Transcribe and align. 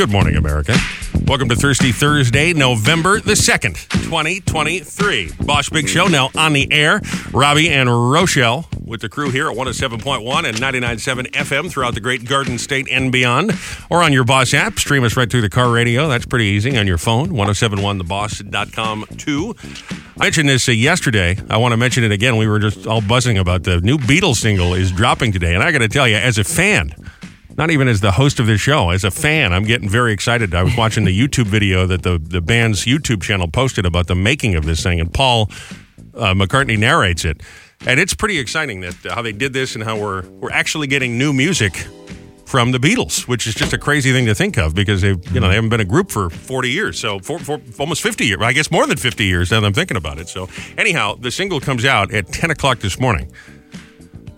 Good 0.00 0.10
morning, 0.10 0.36
America. 0.36 0.74
Welcome 1.26 1.50
to 1.50 1.54
Thirsty 1.54 1.92
Thursday, 1.92 2.54
November 2.54 3.20
the 3.20 3.34
2nd, 3.34 3.74
2023. 4.04 5.30
Boss 5.44 5.68
Big 5.68 5.90
Show 5.90 6.06
now 6.06 6.30
on 6.34 6.54
the 6.54 6.72
air. 6.72 7.02
Robby 7.32 7.68
and 7.68 8.10
Rochelle 8.10 8.66
with 8.82 9.02
the 9.02 9.10
crew 9.10 9.28
here 9.28 9.50
at 9.50 9.54
107.1 9.58 10.48
and 10.48 10.56
99.7 10.56 11.32
FM 11.32 11.70
throughout 11.70 11.92
the 11.92 12.00
great 12.00 12.26
Garden 12.26 12.56
State 12.56 12.88
and 12.90 13.12
beyond. 13.12 13.52
Or 13.90 14.02
on 14.02 14.14
your 14.14 14.24
Boss 14.24 14.54
app. 14.54 14.78
Stream 14.78 15.04
us 15.04 15.18
right 15.18 15.30
through 15.30 15.42
the 15.42 15.50
car 15.50 15.70
radio. 15.70 16.08
That's 16.08 16.24
pretty 16.24 16.46
easy 16.46 16.78
on 16.78 16.86
your 16.86 16.96
phone. 16.96 17.28
1071theboss.com 17.32 19.04
too. 19.18 19.54
I 20.16 20.24
mentioned 20.24 20.48
this 20.48 20.66
uh, 20.66 20.72
yesterday. 20.72 21.36
I 21.50 21.58
want 21.58 21.72
to 21.72 21.76
mention 21.76 22.04
it 22.04 22.10
again. 22.10 22.38
We 22.38 22.48
were 22.48 22.58
just 22.58 22.86
all 22.86 23.02
buzzing 23.02 23.36
about 23.36 23.64
the 23.64 23.82
new 23.82 23.98
Beatles 23.98 24.36
single 24.36 24.72
is 24.72 24.92
dropping 24.92 25.32
today. 25.32 25.54
And 25.54 25.62
I 25.62 25.70
got 25.72 25.80
to 25.80 25.88
tell 25.88 26.08
you, 26.08 26.16
as 26.16 26.38
a 26.38 26.44
fan, 26.44 26.94
not 27.56 27.70
even 27.70 27.88
as 27.88 28.00
the 28.00 28.12
host 28.12 28.40
of 28.40 28.46
this 28.46 28.60
show, 28.60 28.90
as 28.90 29.04
a 29.04 29.10
fan, 29.10 29.52
I'm 29.52 29.64
getting 29.64 29.88
very 29.88 30.12
excited. 30.12 30.54
I 30.54 30.62
was 30.62 30.76
watching 30.76 31.04
the 31.04 31.18
YouTube 31.18 31.46
video 31.46 31.86
that 31.86 32.02
the, 32.02 32.18
the 32.18 32.40
band's 32.40 32.84
YouTube 32.84 33.22
channel 33.22 33.48
posted 33.48 33.86
about 33.86 34.06
the 34.06 34.14
making 34.14 34.54
of 34.54 34.64
this 34.64 34.82
thing, 34.82 35.00
and 35.00 35.12
Paul 35.12 35.50
uh, 36.14 36.34
McCartney 36.34 36.78
narrates 36.78 37.24
it. 37.24 37.42
And 37.86 37.98
it's 37.98 38.14
pretty 38.14 38.38
exciting 38.38 38.80
that 38.82 39.06
uh, 39.06 39.14
how 39.14 39.22
they 39.22 39.32
did 39.32 39.52
this 39.52 39.74
and 39.74 39.82
how 39.82 39.98
we're 39.98 40.22
we're 40.28 40.52
actually 40.52 40.86
getting 40.86 41.16
new 41.16 41.32
music 41.32 41.74
from 42.44 42.72
the 42.72 42.78
Beatles, 42.78 43.28
which 43.28 43.46
is 43.46 43.54
just 43.54 43.72
a 43.72 43.78
crazy 43.78 44.12
thing 44.12 44.26
to 44.26 44.34
think 44.34 44.58
of 44.58 44.74
because 44.74 45.00
they 45.00 45.10
you 45.10 45.40
know 45.40 45.48
they 45.48 45.54
haven't 45.54 45.70
been 45.70 45.80
a 45.80 45.84
group 45.84 46.10
for 46.10 46.28
40 46.28 46.68
years, 46.70 46.98
so 46.98 47.20
for, 47.20 47.38
for 47.38 47.60
almost 47.78 48.02
50 48.02 48.26
years. 48.26 48.40
I 48.42 48.52
guess 48.52 48.70
more 48.70 48.86
than 48.86 48.96
50 48.96 49.24
years 49.24 49.50
now 49.50 49.60
that 49.60 49.66
I'm 49.66 49.72
thinking 49.72 49.96
about 49.96 50.18
it. 50.18 50.28
So 50.28 50.48
anyhow, 50.76 51.14
the 51.14 51.30
single 51.30 51.60
comes 51.60 51.84
out 51.84 52.12
at 52.12 52.26
10 52.28 52.50
o'clock 52.50 52.80
this 52.80 53.00
morning. 53.00 53.32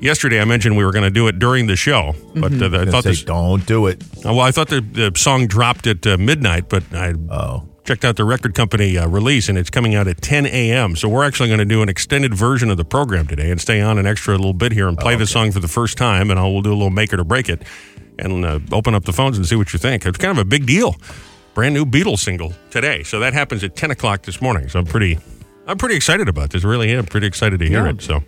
Yesterday, 0.02 0.41
I 0.41 0.45
mentioned 0.45 0.77
we 0.77 0.84
were 0.84 0.91
going 0.91 1.05
to 1.05 1.11
do 1.11 1.29
it 1.29 1.38
during 1.38 1.69
the 1.69 1.77
show, 1.77 2.16
but 2.34 2.52
uh, 2.61 2.77
I 2.77 2.84
thought 2.87 3.05
Say, 3.05 3.11
this. 3.11 3.23
don't 3.23 3.65
do 3.65 3.87
it. 3.87 4.02
Uh, 4.16 4.34
well, 4.34 4.41
I 4.41 4.51
thought 4.51 4.69
the, 4.69 4.80
the 4.80 5.12
song 5.16 5.47
dropped 5.47 5.87
at 5.87 6.05
uh, 6.05 6.19
midnight, 6.19 6.69
but 6.69 6.83
I 6.92 7.15
Oh, 7.30 7.69
checked 7.84 8.05
out 8.05 8.17
the 8.17 8.25
record 8.25 8.55
company 8.55 8.98
uh, 8.98 9.06
release, 9.06 9.48
and 9.48 9.56
it's 9.56 9.70
coming 9.70 9.94
out 9.94 10.09
at 10.09 10.20
10 10.20 10.47
a.m. 10.47 10.97
So 10.97 11.09
we're 11.09 11.25
actually 11.25 11.50
going 11.50 11.61
to 11.61 11.64
do 11.64 11.83
an 11.83 11.89
extended 11.89 12.34
version 12.34 12.69
of 12.69 12.78
the 12.78 12.84
program 12.84 13.28
today 13.28 13.53
and 13.53 13.61
stay 13.61 13.81
on 13.81 13.97
an 13.97 14.05
extra 14.05 14.34
little 14.36 14.53
bit 14.53 14.72
here 14.72 14.89
and 14.89 14.98
play 14.98 15.14
the 15.14 15.27
song 15.27 15.53
for 15.53 15.61
the 15.61 15.69
first 15.69 15.97
time, 15.97 16.33
and 16.33 16.41
I'll, 16.41 16.53
we'll 16.53 16.62
do 16.62 16.72
a 16.72 16.75
little 16.75 16.91
make 16.91 17.12
it 17.12 17.20
or 17.20 17.25
break 17.25 17.48
it, 17.48 17.62
and 18.19 18.44
uh, 18.44 18.59
open 18.72 18.97
up 18.97 19.05
the 19.05 19.12
phones 19.12 19.37
and 19.37 19.47
see 19.47 19.55
what 19.55 19.72
you 19.72 19.78
think. 19.78 20.05
It's 20.05 20.19
kind 20.19 20.33
of 20.37 20.39
a 20.39 20.44
big 20.44 20.66
deal, 20.66 20.97
brand 21.55 21.75
new 21.75 21.87
Beatles 21.87 22.19
single 22.19 22.53
today. 22.72 23.05
So 23.05 23.20
that 23.20 23.34
happens 23.34 23.62
at 23.62 23.77
10 23.77 23.92
o'clock 23.92 24.22
this 24.22 24.42
morning. 24.42 24.69
So 24.69 24.81
I'm 24.81 24.84
pretty, 24.87 25.20
I'm 25.69 25.78
pretty 25.78 25.94
excited 25.94 26.28
about 26.28 26.50
this. 26.50 26.64
Really 26.64 26.91
am 26.91 27.06
pretty 27.06 27.28
excited 27.28 27.61
to 27.61 27.69
hear 27.69 27.87
it. 27.87 28.03
So. 28.03 28.25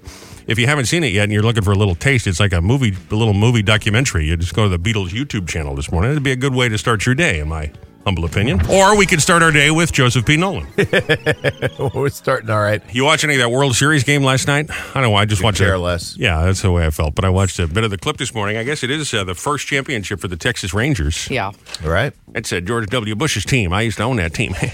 If 0.46 0.58
you 0.58 0.66
haven't 0.66 0.86
seen 0.86 1.04
it 1.04 1.12
yet 1.12 1.24
and 1.24 1.32
you're 1.32 1.42
looking 1.42 1.62
for 1.62 1.72
a 1.72 1.76
little 1.76 1.94
taste, 1.94 2.26
it's 2.26 2.40
like 2.40 2.52
a 2.52 2.60
movie, 2.60 2.94
a 3.10 3.14
little 3.14 3.34
movie 3.34 3.62
documentary. 3.62 4.26
You 4.26 4.36
just 4.36 4.54
go 4.54 4.68
to 4.68 4.76
the 4.76 4.78
Beatles 4.78 5.08
YouTube 5.10 5.48
channel 5.48 5.74
this 5.74 5.90
morning. 5.90 6.10
It'd 6.10 6.22
be 6.22 6.32
a 6.32 6.36
good 6.36 6.54
way 6.54 6.68
to 6.68 6.76
start 6.78 7.06
your 7.06 7.14
day, 7.14 7.40
in 7.40 7.48
my 7.48 7.72
humble 8.04 8.26
opinion. 8.26 8.60
Or 8.70 8.96
we 8.98 9.06
could 9.06 9.22
start 9.22 9.42
our 9.42 9.50
day 9.50 9.70
with 9.70 9.90
Joseph 9.90 10.26
P. 10.26 10.36
Nolan. 10.36 10.66
we're 11.94 12.10
starting 12.10 12.50
all 12.50 12.60
right. 12.60 12.82
You 12.94 13.04
watch 13.04 13.24
any 13.24 13.34
of 13.34 13.40
that 13.40 13.48
World 13.48 13.74
Series 13.74 14.04
game 14.04 14.22
last 14.22 14.46
night? 14.46 14.70
I 14.70 15.00
don't 15.00 15.04
know. 15.04 15.14
I 15.14 15.24
just 15.24 15.42
watched 15.42 15.58
care 15.58 15.74
it. 15.74 15.78
less. 15.78 16.14
Yeah, 16.18 16.44
that's 16.44 16.60
the 16.60 16.70
way 16.70 16.84
I 16.84 16.90
felt. 16.90 17.14
But 17.14 17.24
I 17.24 17.30
watched 17.30 17.58
a 17.58 17.66
bit 17.66 17.82
of 17.82 17.90
the 17.90 17.96
clip 17.96 18.18
this 18.18 18.34
morning. 18.34 18.58
I 18.58 18.62
guess 18.64 18.82
it 18.82 18.90
is 18.90 19.14
uh, 19.14 19.24
the 19.24 19.34
first 19.34 19.66
championship 19.66 20.20
for 20.20 20.28
the 20.28 20.36
Texas 20.36 20.74
Rangers. 20.74 21.30
Yeah. 21.30 21.52
All 21.82 21.90
right. 21.90 22.12
It's 22.34 22.52
uh, 22.52 22.60
George 22.60 22.88
W. 22.88 23.14
Bush's 23.14 23.46
team. 23.46 23.72
I 23.72 23.80
used 23.80 23.96
to 23.96 24.02
own 24.02 24.16
that 24.16 24.34
team. 24.34 24.54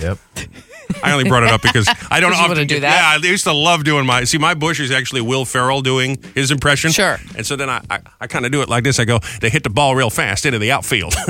Yep. 0.00 0.18
I 1.02 1.12
only 1.12 1.28
brought 1.28 1.42
it 1.42 1.50
up 1.50 1.62
because 1.62 1.88
I 2.10 2.20
don't 2.20 2.34
often 2.34 2.66
do 2.66 2.80
that? 2.80 3.20
Yeah, 3.22 3.28
I 3.28 3.30
used 3.30 3.44
to 3.44 3.52
love 3.52 3.84
doing 3.84 4.06
my. 4.06 4.24
See, 4.24 4.38
my 4.38 4.54
Bush 4.54 4.80
is 4.80 4.90
actually 4.90 5.20
Will 5.20 5.44
Ferrell 5.44 5.82
doing 5.82 6.18
his 6.34 6.50
impression. 6.50 6.90
Sure. 6.90 7.18
And 7.36 7.46
so 7.46 7.56
then 7.56 7.68
I, 7.70 7.82
I, 7.90 8.00
I 8.20 8.26
kind 8.26 8.44
of 8.46 8.52
do 8.52 8.62
it 8.62 8.68
like 8.68 8.84
this. 8.84 8.98
I 8.98 9.04
go, 9.04 9.20
they 9.40 9.50
hit 9.50 9.62
the 9.62 9.70
ball 9.70 9.94
real 9.94 10.10
fast 10.10 10.46
into 10.46 10.58
the 10.58 10.72
outfield. 10.72 11.14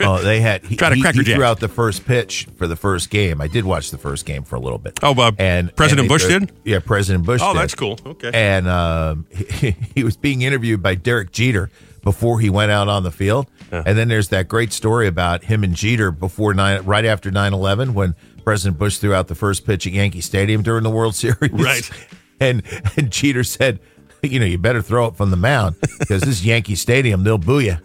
Oh, 0.00 0.20
they 0.20 0.40
had. 0.40 0.64
He, 0.64 0.74
Try 0.74 0.88
to 0.88 0.96
he- 0.96 1.02
cracker 1.02 1.18
he 1.20 1.24
jack. 1.24 1.36
threw 1.36 1.44
out 1.44 1.60
the 1.60 1.68
first 1.68 2.04
pitch 2.04 2.48
for 2.56 2.66
the 2.66 2.74
first 2.74 3.10
game. 3.10 3.40
I 3.40 3.46
did 3.46 3.64
watch 3.64 3.92
the 3.92 3.98
first 3.98 4.26
game 4.26 4.42
for 4.42 4.56
a 4.56 4.60
little 4.60 4.78
bit. 4.78 4.98
Oh, 5.04 5.14
uh, 5.14 5.30
and 5.38 5.74
President 5.76 6.06
and 6.06 6.08
Bush 6.08 6.24
they- 6.24 6.40
did? 6.40 6.52
Yeah, 6.64 6.80
President 6.80 7.24
Bush. 7.24 7.40
oh, 7.44 7.52
did. 7.52 7.60
that's 7.60 7.76
cool. 7.76 7.96
Okay. 8.04 8.32
And 8.34 8.66
um, 8.66 9.26
he, 9.30 9.76
he 9.94 10.02
was 10.02 10.16
being 10.16 10.42
interviewed 10.42 10.82
by 10.82 10.96
Derek 10.96 11.30
Jeter 11.30 11.70
before 12.08 12.40
he 12.40 12.48
went 12.48 12.72
out 12.72 12.88
on 12.88 13.02
the 13.02 13.10
field. 13.10 13.50
And 13.70 13.98
then 13.98 14.08
there's 14.08 14.28
that 14.30 14.48
great 14.48 14.72
story 14.72 15.06
about 15.06 15.44
him 15.44 15.62
and 15.62 15.74
Jeter 15.74 16.10
before 16.10 16.54
nine, 16.54 16.82
right 16.86 17.04
after 17.04 17.30
9-11 17.30 17.90
when 17.92 18.14
President 18.44 18.78
Bush 18.78 18.96
threw 18.96 19.12
out 19.12 19.28
the 19.28 19.34
first 19.34 19.66
pitch 19.66 19.86
at 19.86 19.92
Yankee 19.92 20.22
Stadium 20.22 20.62
during 20.62 20.84
the 20.84 20.90
World 20.90 21.14
Series. 21.22 21.52
Right. 21.52 21.90
And 22.40 22.62
and 22.96 23.10
Jeter 23.10 23.44
said, 23.44 23.80
you 24.22 24.40
know, 24.40 24.46
you 24.46 24.56
better 24.56 24.80
throw 24.80 25.08
it 25.08 25.16
from 25.16 25.30
the 25.30 25.36
mound 25.36 25.76
because 25.98 26.22
this 26.22 26.30
is 26.40 26.46
Yankee 26.46 26.76
Stadium, 26.76 27.24
they'll 27.24 27.36
boo 27.36 27.60
you. 27.60 27.76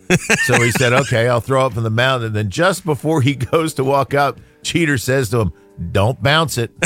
So 0.46 0.62
he 0.62 0.72
said, 0.72 0.94
okay, 0.94 1.28
I'll 1.28 1.42
throw 1.42 1.66
it 1.66 1.74
from 1.74 1.84
the 1.84 1.90
mound. 1.90 2.24
And 2.24 2.34
then 2.34 2.50
just 2.50 2.86
before 2.86 3.22
he 3.22 3.36
goes 3.52 3.74
to 3.74 3.84
walk 3.84 4.14
up, 4.14 4.40
Jeter 4.62 4.98
says 4.98 5.32
to 5.32 5.40
him, 5.40 5.52
don't 5.92 6.24
bounce 6.24 6.58
it. 6.58 6.72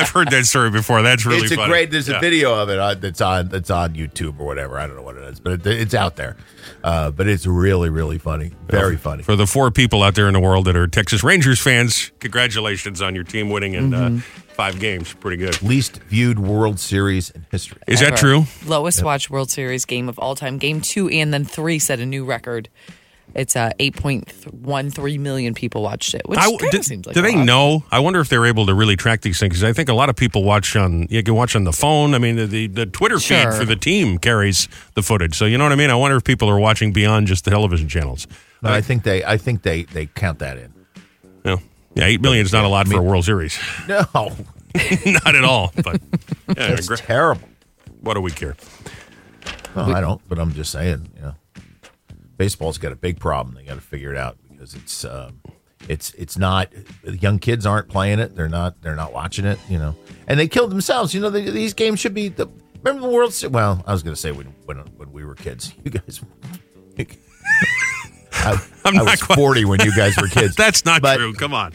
I've 0.00 0.10
heard 0.10 0.30
that 0.30 0.46
story 0.46 0.70
before. 0.70 1.02
That's 1.02 1.26
really 1.26 1.42
it's 1.42 1.52
a 1.52 1.56
funny. 1.56 1.70
great. 1.70 1.90
There's 1.90 2.08
Yeah. 2.08 2.16
a 2.18 2.20
video 2.20 2.54
of 2.54 2.68
it 2.70 2.78
on, 2.78 3.00
that's 3.00 3.20
on 3.20 3.48
that's 3.48 3.70
on 3.70 3.94
YouTube 3.94 4.38
or 4.40 4.46
whatever. 4.46 4.78
I 4.78 4.86
don't 4.86 4.96
know 4.96 5.02
what 5.02 5.16
it 5.16 5.24
is, 5.24 5.40
but 5.40 5.52
it, 5.52 5.66
it's 5.66 5.94
out 5.94 6.16
there. 6.16 6.36
Uh, 6.84 7.10
but 7.10 7.26
it's 7.26 7.46
really 7.46 7.90
really 7.90 8.18
funny, 8.18 8.52
very 8.68 8.96
funny. 8.96 9.22
For 9.22 9.36
the 9.36 9.46
four 9.46 9.70
people 9.70 10.02
out 10.02 10.14
there 10.14 10.26
in 10.28 10.32
the 10.34 10.40
world 10.40 10.66
that 10.66 10.76
are 10.76 10.86
Texas 10.86 11.22
Rangers 11.24 11.60
fans, 11.60 12.12
congratulations 12.20 13.02
on 13.02 13.14
your 13.14 13.24
team 13.24 13.50
winning 13.50 13.74
in 13.74 13.90
Mm-hmm. 13.90 14.16
uh, 14.18 14.20
five 14.54 14.78
games. 14.80 15.12
Pretty 15.14 15.36
good. 15.36 15.60
Least 15.62 16.00
viewed 16.08 16.38
World 16.38 16.78
Series 16.80 17.30
in 17.30 17.46
history. 17.50 17.80
Is 17.86 18.00
that 18.00 18.16
true? 18.16 18.44
Lowest 18.66 19.02
watched 19.04 19.30
World 19.30 19.50
Series 19.50 19.84
game 19.84 20.08
of 20.08 20.18
all 20.18 20.34
time. 20.34 20.58
Game 20.58 20.80
two 20.80 21.08
and 21.08 21.32
then 21.32 21.44
three 21.44 21.78
set 21.78 22.00
a 22.00 22.06
new 22.06 22.24
record. 22.24 22.68
It's 23.34 23.54
uh, 23.56 23.70
8.13 23.78 25.18
million 25.20 25.54
people 25.54 25.82
watched 25.82 26.14
it, 26.14 26.22
which 26.28 26.38
I- 26.38 26.46
kind 26.56 26.70
do, 26.70 26.78
of 26.78 26.84
seems 26.84 27.06
like 27.06 27.14
do 27.14 27.20
a 27.20 27.22
they 27.22 27.36
lot. 27.36 27.44
know? 27.44 27.84
I 27.90 28.00
wonder 28.00 28.20
if 28.20 28.28
they're 28.28 28.46
able 28.46 28.66
to 28.66 28.74
really 28.74 28.96
track 28.96 29.20
these 29.20 29.38
things 29.38 29.50
because 29.50 29.64
I 29.64 29.72
think 29.72 29.88
a 29.88 29.94
lot 29.94 30.08
of 30.08 30.16
people 30.16 30.42
watch 30.44 30.74
on 30.76 31.06
you 31.10 31.22
can 31.22 31.34
watch 31.34 31.54
on 31.54 31.64
the 31.64 31.72
phone. 31.72 32.14
I 32.14 32.18
mean, 32.18 32.36
the 32.36 32.46
the, 32.46 32.66
the 32.66 32.86
Twitter 32.86 33.18
feed 33.18 33.52
for 33.54 33.64
the 33.64 33.76
team 33.76 34.18
carries 34.18 34.68
the 34.94 35.02
footage. 35.02 35.36
So 35.36 35.44
you 35.44 35.58
know 35.58 35.64
what 35.64 35.72
I 35.72 35.76
mean. 35.76 35.90
I 35.90 35.94
wonder 35.94 36.16
if 36.16 36.24
people 36.24 36.48
are 36.50 36.58
watching 36.58 36.92
beyond 36.92 37.26
just 37.26 37.44
the 37.44 37.50
television 37.50 37.88
channels. 37.88 38.26
No, 38.62 38.70
I 38.70 38.80
think 38.80 39.04
they 39.04 39.24
I 39.24 39.36
think 39.36 39.62
they 39.62 39.84
they 39.84 40.06
count 40.06 40.40
that 40.40 40.58
in. 40.58 40.72
Yeah, 41.44 41.56
yeah, 41.94 42.04
eight 42.06 42.20
million 42.20 42.44
is 42.44 42.52
not 42.52 42.64
a 42.64 42.68
lot 42.68 42.88
for 42.88 42.98
a 42.98 43.02
World 43.02 43.24
Series. 43.24 43.58
No, 43.88 44.04
not 45.06 45.34
at 45.34 45.44
all. 45.44 45.72
But 45.82 46.00
yeah, 46.56 46.72
it's 46.72 46.88
gra- 46.88 46.96
terrible. 46.98 47.48
what 48.00 48.14
do 48.14 48.20
we 48.20 48.30
care? 48.30 48.56
No, 49.76 49.82
I 49.82 50.00
don't. 50.00 50.20
But 50.28 50.38
I'm 50.38 50.52
just 50.52 50.72
saying, 50.72 51.08
you 51.16 51.22
know, 51.22 51.34
baseball's 52.38 52.78
got 52.78 52.92
a 52.92 52.96
big 52.96 53.20
problem. 53.20 53.54
They 53.54 53.64
got 53.64 53.74
to 53.74 53.80
figure 53.82 54.10
it 54.12 54.16
out 54.16 54.38
because 54.50 54.74
it's 54.74 55.04
um, 55.04 55.40
it's 55.88 56.14
it's 56.14 56.38
not. 56.38 56.72
Young 57.04 57.38
kids 57.38 57.66
aren't 57.66 57.88
playing 57.88 58.18
it. 58.20 58.34
They're 58.34 58.48
not. 58.48 58.80
They're 58.80 58.96
not 58.96 59.12
watching 59.12 59.44
it. 59.44 59.58
You 59.68 59.78
know, 59.78 59.94
and 60.26 60.40
they 60.40 60.48
killed 60.48 60.70
themselves. 60.70 61.12
You 61.12 61.20
know, 61.20 61.28
they, 61.30 61.50
these 61.50 61.74
games 61.74 62.00
should 62.00 62.14
be 62.14 62.28
the. 62.28 62.48
Remember 62.82 63.06
the 63.08 63.12
World 63.12 63.34
Series? 63.34 63.52
Well, 63.52 63.82
I 63.86 63.92
was 63.92 64.02
going 64.02 64.14
to 64.14 64.20
say 64.20 64.32
when, 64.32 64.46
when 64.64 64.78
when 64.96 65.12
we 65.12 65.24
were 65.24 65.34
kids. 65.34 65.74
You 65.84 65.90
guys. 65.90 66.20
I, 68.32 68.56
I'm 68.84 68.98
I 68.98 69.02
was 69.02 69.22
quite- 69.22 69.36
40 69.36 69.64
when 69.64 69.80
you 69.80 69.94
guys 69.96 70.16
were 70.16 70.28
kids. 70.28 70.54
That's 70.56 70.84
not 70.84 71.02
But- 71.02 71.16
true. 71.16 71.34
Come 71.34 71.54
on. 71.54 71.72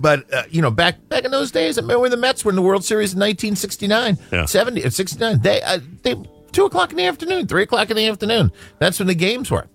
But 0.00 0.32
uh, 0.34 0.42
you 0.50 0.60
know, 0.60 0.70
back 0.72 1.08
back 1.08 1.24
in 1.24 1.30
those 1.30 1.50
days, 1.50 1.78
I 1.78 1.80
remember 1.80 2.00
when 2.02 2.10
the 2.10 2.16
Mets 2.16 2.44
were 2.44 2.50
in 2.50 2.56
the 2.56 2.62
World 2.62 2.84
Series 2.84 3.14
in 3.14 3.20
1969, 3.20 4.18
Yeah. 4.32 4.44
70, 4.44 4.84
uh, 4.84 4.90
69. 4.90 5.40
They 5.40 5.62
uh, 5.62 5.78
they 6.02 6.16
two 6.52 6.64
o'clock 6.66 6.90
in 6.90 6.96
the 6.96 7.06
afternoon, 7.06 7.46
three 7.46 7.62
o'clock 7.62 7.90
in 7.90 7.96
the 7.96 8.06
afternoon. 8.08 8.52
That's 8.80 8.98
when 8.98 9.06
the 9.08 9.14
games 9.14 9.50
were, 9.50 9.66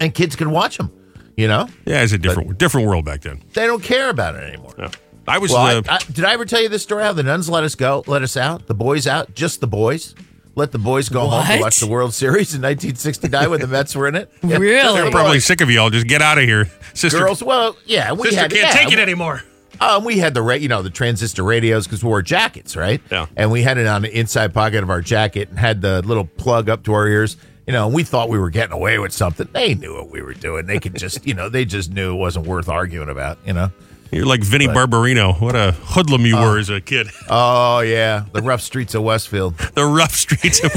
and 0.00 0.14
kids 0.14 0.36
could 0.36 0.48
watch 0.48 0.76
them. 0.78 0.90
You 1.36 1.48
know, 1.48 1.68
Yeah, 1.84 2.02
it's 2.02 2.12
a 2.12 2.18
different 2.18 2.58
different 2.58 2.86
world 2.86 3.04
back 3.04 3.22
then. 3.22 3.42
they 3.54 3.66
don't 3.66 3.82
care 3.82 4.08
about 4.08 4.36
it 4.36 4.44
anymore. 4.44 4.72
Yeah. 4.78 4.90
I 5.26 5.38
was 5.38 5.50
Well, 5.50 5.60
I, 5.66 5.74
uh, 5.76 5.82
I, 5.88 5.98
did 6.12 6.24
I 6.24 6.32
ever 6.34 6.44
tell 6.44 6.62
you 6.62 6.68
this 6.68 6.82
story? 6.82 7.02
How 7.02 7.12
the 7.12 7.22
nuns 7.24 7.48
let 7.48 7.64
us 7.64 7.74
go, 7.74 8.04
let 8.06 8.22
us 8.22 8.36
out, 8.36 8.66
the 8.66 8.74
boys 8.74 9.06
out, 9.06 9.34
just 9.34 9.60
the 9.60 9.66
boys. 9.66 10.14
Let 10.56 10.70
the 10.70 10.78
boys 10.78 11.08
go 11.08 11.26
home 11.26 11.44
to 11.44 11.60
watch 11.60 11.80
the 11.80 11.88
World 11.88 12.14
Series 12.14 12.54
in 12.54 12.62
1969 12.62 13.50
when 13.50 13.58
the 13.60 13.66
Mets 13.66 13.96
were 13.96 14.06
in 14.06 14.14
it. 14.14 14.30
Yeah, 14.44 14.58
Really? 14.58 15.00
they're 15.00 15.10
probably 15.10 15.40
sick 15.40 15.60
of 15.60 15.68
y'all. 15.68 15.90
Just 15.90 16.06
get 16.06 16.22
out 16.22 16.38
of 16.38 16.44
here, 16.44 16.70
sister. 16.92 17.18
girls. 17.18 17.42
Well, 17.42 17.76
yeah, 17.86 18.12
we 18.12 18.24
sister 18.28 18.40
had 18.42 18.50
can't 18.52 18.62
yeah, 18.76 18.84
take 18.84 18.92
it 18.92 19.00
anymore. 19.00 19.42
Um, 19.80 20.04
we 20.04 20.18
had 20.18 20.34
the 20.34 20.42
ra- 20.42 20.54
you 20.54 20.68
know 20.68 20.82
the 20.82 20.90
transistor 20.90 21.42
radios 21.42 21.88
because 21.88 22.04
we 22.04 22.08
wore 22.08 22.22
jackets, 22.22 22.76
right? 22.76 23.00
Yeah. 23.10 23.26
And 23.36 23.50
we 23.50 23.62
had 23.62 23.78
it 23.78 23.88
on 23.88 24.02
the 24.02 24.16
inside 24.16 24.54
pocket 24.54 24.84
of 24.84 24.90
our 24.90 25.00
jacket 25.00 25.48
and 25.48 25.58
had 25.58 25.80
the 25.82 26.02
little 26.02 26.26
plug 26.26 26.68
up 26.68 26.84
to 26.84 26.92
our 26.92 27.08
ears. 27.08 27.36
You 27.66 27.72
know, 27.72 27.88
we 27.88 28.04
thought 28.04 28.28
we 28.28 28.38
were 28.38 28.50
getting 28.50 28.74
away 28.74 28.98
with 28.98 29.12
something. 29.12 29.48
They 29.52 29.74
knew 29.74 29.94
what 29.94 30.10
we 30.10 30.20
were 30.20 30.34
doing. 30.34 30.66
They 30.66 30.78
could 30.78 30.94
just, 30.96 31.26
you 31.26 31.34
know, 31.34 31.48
they 31.48 31.64
just 31.64 31.92
knew 31.92 32.14
it 32.14 32.18
wasn't 32.18 32.46
worth 32.46 32.68
arguing 32.68 33.08
about. 33.08 33.38
You 33.46 33.54
know. 33.54 33.70
You're 34.10 34.26
like 34.26 34.42
Vinny 34.42 34.68
Barbarino. 34.68 35.40
What 35.40 35.56
a 35.56 35.72
hoodlum 35.72 36.24
you 36.24 36.36
were 36.36 36.56
as 36.58 36.70
a 36.70 36.80
kid. 36.80 37.08
Oh 37.28 37.80
yeah, 37.80 38.26
the 38.32 38.42
rough 38.42 38.60
streets 38.60 38.94
of 38.94 39.02
Westfield. 39.02 39.56
The 39.74 39.84
rough 39.84 40.14
streets. 40.14 40.62
Of, 40.62 40.72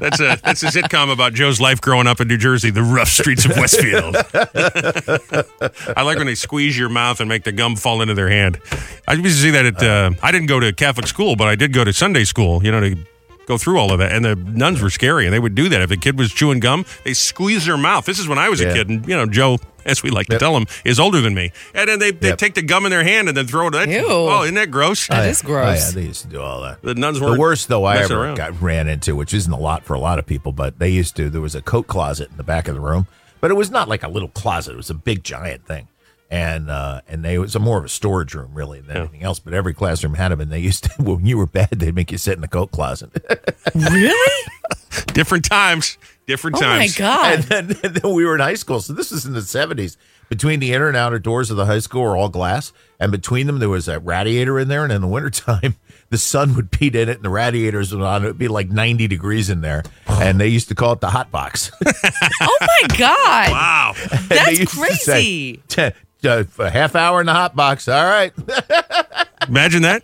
that's 0.00 0.20
a 0.20 0.38
that's 0.44 0.62
a 0.62 0.66
sitcom 0.66 1.10
about 1.10 1.32
Joe's 1.32 1.60
life 1.60 1.80
growing 1.80 2.06
up 2.06 2.20
in 2.20 2.28
New 2.28 2.36
Jersey. 2.36 2.70
The 2.70 2.82
rough 2.82 3.08
streets 3.08 3.46
of 3.46 3.56
Westfield. 3.56 4.16
I 5.96 6.02
like 6.02 6.18
when 6.18 6.26
they 6.26 6.36
squeeze 6.36 6.78
your 6.78 6.88
mouth 6.90 7.20
and 7.20 7.28
make 7.28 7.42
the 7.42 7.52
gum 7.52 7.74
fall 7.74 8.00
into 8.02 8.14
their 8.14 8.28
hand. 8.28 8.60
I 9.08 9.14
used 9.14 9.24
to 9.36 9.42
see 9.42 9.50
that 9.50 9.66
at. 9.66 9.82
Uh, 9.82 10.10
I 10.22 10.30
didn't 10.30 10.46
go 10.46 10.60
to 10.60 10.72
Catholic 10.72 11.08
school, 11.08 11.34
but 11.34 11.48
I 11.48 11.56
did 11.56 11.72
go 11.72 11.82
to 11.82 11.92
Sunday 11.92 12.24
school. 12.24 12.62
You 12.62 12.70
know, 12.70 12.80
to 12.80 12.96
go 13.46 13.56
through 13.58 13.78
all 13.78 13.92
of 13.92 13.98
that. 14.00 14.12
And 14.12 14.24
the 14.24 14.34
nuns 14.36 14.80
were 14.82 14.90
scary, 14.90 15.24
and 15.26 15.32
they 15.34 15.38
would 15.38 15.54
do 15.54 15.68
that. 15.68 15.80
If 15.80 15.90
a 15.90 15.96
kid 15.96 16.18
was 16.18 16.32
chewing 16.32 16.60
gum, 16.60 16.84
they 17.04 17.14
squeeze 17.14 17.66
their 17.66 17.76
mouth. 17.76 18.04
This 18.04 18.18
is 18.18 18.28
when 18.28 18.38
I 18.38 18.48
was 18.48 18.60
a 18.60 18.72
kid, 18.72 18.88
and 18.88 19.06
you 19.08 19.14
know, 19.16 19.26
Joe, 19.26 19.58
as 19.84 20.02
we 20.02 20.10
like 20.10 20.26
to 20.26 20.38
tell 20.38 20.56
him, 20.56 20.66
is 20.84 20.98
older 20.98 21.20
than 21.20 21.34
me. 21.34 21.52
And 21.74 21.88
then 21.88 21.98
they 21.98 22.10
they 22.10 22.28
Yep. 22.30 22.38
take 22.38 22.54
the 22.54 22.62
gum 22.62 22.84
in 22.86 22.90
their 22.90 23.04
hand 23.04 23.28
and 23.28 23.36
then 23.36 23.46
throw 23.46 23.68
it. 23.68 23.74
At 23.74 23.88
Ew. 23.88 24.04
Oh, 24.08 24.42
isn't 24.42 24.54
that 24.56 24.70
gross? 24.70 25.06
That 25.08 25.24
Oh, 25.24 25.28
is 25.28 25.42
yeah. 25.42 25.46
gross. 25.46 25.82
Oh, 25.82 25.86
yeah, 25.86 25.90
they 25.94 26.06
used 26.08 26.22
to 26.22 26.28
do 26.28 26.40
all 26.40 26.60
that. 26.62 26.82
The 26.82 26.94
nuns 26.94 27.20
weren't 27.20 27.38
worst 27.38 27.68
though 27.68 27.84
I 27.84 27.98
ever 27.98 28.24
around. 28.24 28.36
got 28.36 28.60
ran 28.60 28.88
into, 28.88 29.14
which 29.14 29.32
isn't 29.32 29.52
a 29.52 29.58
lot 29.58 29.84
for 29.84 29.94
a 29.94 30.00
lot 30.00 30.18
of 30.18 30.26
people, 30.26 30.52
but 30.52 30.78
they 30.78 30.88
used 30.88 31.14
to. 31.16 31.30
There 31.30 31.40
was 31.40 31.54
a 31.54 31.62
coat 31.62 31.86
closet 31.86 32.30
in 32.30 32.36
the 32.36 32.42
back 32.42 32.66
of 32.68 32.74
the 32.74 32.80
room, 32.80 33.06
but 33.40 33.50
it 33.52 33.54
was 33.54 33.70
not 33.70 33.88
like 33.88 34.02
a 34.02 34.08
little 34.08 34.28
closet. 34.30 34.72
It 34.72 34.76
was 34.76 34.90
a 34.90 34.94
big 34.94 35.22
giant 35.22 35.64
thing, 35.66 35.86
and 36.30 36.70
uh, 36.70 37.00
and 37.08 37.24
they 37.24 37.34
it 37.34 37.38
was 37.38 37.54
a 37.54 37.58
more 37.60 37.78
of 37.78 37.84
a 37.84 37.88
storage 37.88 38.34
room 38.34 38.50
really 38.54 38.80
than 38.80 38.96
anything 38.96 39.22
else. 39.22 39.38
But 39.38 39.54
every 39.54 39.74
classroom 39.74 40.14
had 40.14 40.30
them, 40.32 40.40
and 40.40 40.50
they 40.50 40.58
used 40.70 40.84
to 40.84 41.02
when 41.02 41.26
you 41.26 41.38
were 41.38 41.46
bad, 41.46 41.70
they'd 41.70 41.94
make 41.94 42.10
you 42.12 42.18
sit 42.18 42.34
in 42.34 42.40
the 42.40 42.48
coat 42.48 42.70
closet. 42.72 43.10
Really? 43.74 44.42
Different 45.12 45.44
times, 45.44 45.98
different 46.26 46.56
times. 46.58 46.98
Oh 46.98 47.02
my 47.02 47.08
god. 47.08 47.32
and, 47.34 47.44
then, 47.44 47.78
and 47.84 47.94
then 47.96 48.14
we 48.14 48.24
were 48.24 48.34
in 48.34 48.40
high 48.40 48.54
school, 48.54 48.80
so 48.80 48.92
this 48.92 49.10
was 49.10 49.26
in 49.26 49.34
the 49.34 49.42
seventies. 49.42 49.96
Between 50.28 50.58
the 50.58 50.72
inner 50.72 50.88
and 50.88 50.96
outer 50.96 51.18
doors 51.20 51.50
of 51.52 51.56
the 51.56 51.66
high 51.66 51.78
school 51.78 52.02
were 52.02 52.16
all 52.16 52.28
glass, 52.28 52.72
and 52.98 53.12
between 53.12 53.46
them 53.46 53.58
there 53.58 53.68
was 53.68 53.86
a 53.88 54.00
radiator 54.00 54.58
in 54.58 54.68
there. 54.68 54.82
And 54.84 54.92
in 54.92 55.00
the 55.02 55.06
wintertime, 55.06 55.76
the 56.10 56.18
sun 56.18 56.54
would 56.56 56.70
beat 56.70 56.96
in 56.96 57.08
it, 57.08 57.16
and 57.16 57.24
the 57.24 57.28
radiators 57.30 57.94
would 57.94 58.02
on. 58.02 58.24
It 58.24 58.28
would 58.28 58.38
be 58.38 58.48
like 58.48 58.68
ninety 58.70 59.06
degrees 59.06 59.50
in 59.50 59.60
there, 59.60 59.84
and 60.08 60.40
they 60.40 60.48
used 60.48 60.68
to 60.68 60.74
call 60.74 60.92
it 60.92 61.00
the 61.00 61.10
hot 61.10 61.30
box. 61.30 61.70
Oh 62.40 62.58
my 62.60 62.96
god. 62.96 63.50
Wow. 63.50 63.94
And 64.10 64.20
That's 64.28 64.58
used 64.58 64.72
to 64.72 64.94
say, 64.96 65.12
crazy. 65.12 65.62
"T- 65.68 65.90
uh, 66.26 66.44
a 66.58 66.70
half 66.70 66.94
hour 66.94 67.20
in 67.20 67.26
the 67.26 67.32
hot 67.34 67.54
box. 67.56 67.88
All 67.88 68.04
right. 68.04 68.32
Imagine 69.48 69.82
that. 69.82 70.02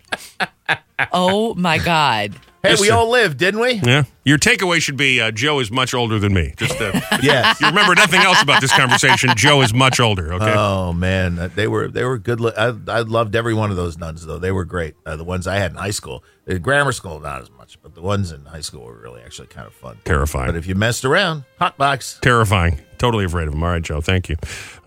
Oh 1.11 1.53
my 1.55 1.77
god. 1.77 2.33
Hey, 2.61 2.69
Yes, 2.69 2.79
we 2.79 2.87
sir. 2.87 2.93
all 2.93 3.09
lived, 3.11 3.39
didn't 3.39 3.59
we? 3.59 3.73
Yeah. 3.83 4.03
Your 4.23 4.37
takeaway 4.37 4.79
should 4.81 4.95
be 4.95 5.19
uh, 5.19 5.31
Joe 5.31 5.59
is 5.59 5.69
much 5.69 5.93
older 5.93 6.17
than 6.17 6.33
me. 6.33 6.53
Just 6.55 6.79
uh, 6.79 6.97
Yeah. 7.21 7.53
you 7.59 7.67
remember 7.67 7.93
nothing 7.93 8.21
else 8.21 8.41
about 8.41 8.61
this 8.61 8.71
conversation. 8.71 9.31
Joe 9.35 9.61
is 9.63 9.73
much 9.73 9.99
older. 9.99 10.33
Okay. 10.35 10.53
Oh 10.55 10.93
man, 10.93 11.37
uh, 11.39 11.49
they 11.53 11.67
were 11.67 11.89
they 11.89 12.05
were 12.05 12.17
good. 12.17 12.39
Li- 12.39 12.53
I, 12.57 12.67
I 12.87 12.99
loved 13.01 13.35
every 13.35 13.53
one 13.53 13.69
of 13.69 13.75
those 13.75 13.97
nuns 13.97 14.25
though. 14.25 14.39
They 14.39 14.53
were 14.53 14.63
great. 14.63 14.95
Uh, 15.05 15.17
the 15.17 15.25
ones 15.25 15.45
I 15.45 15.57
had 15.57 15.71
in 15.71 15.77
high 15.77 15.89
school, 15.91 16.23
the 16.45 16.57
grammar 16.57 16.93
school 16.93 17.19
not 17.19 17.41
as 17.41 17.51
much, 17.51 17.81
but 17.81 17.95
the 17.95 18.01
ones 18.01 18.31
in 18.31 18.45
high 18.45 18.61
school 18.61 18.85
were 18.85 18.97
really 18.97 19.21
actually 19.21 19.47
kind 19.49 19.67
of 19.67 19.73
fun. 19.73 19.97
Terrifying. 20.05 20.47
But 20.47 20.55
if 20.55 20.65
you 20.65 20.75
messed 20.75 21.03
around, 21.03 21.43
hot 21.59 21.77
box. 21.77 22.17
Terrifying. 22.21 22.79
Totally 22.97 23.25
afraid 23.25 23.49
of 23.49 23.53
him. 23.53 23.61
All 23.61 23.71
right, 23.71 23.81
Joe. 23.81 23.99
Thank 23.99 24.29
you. 24.29 24.37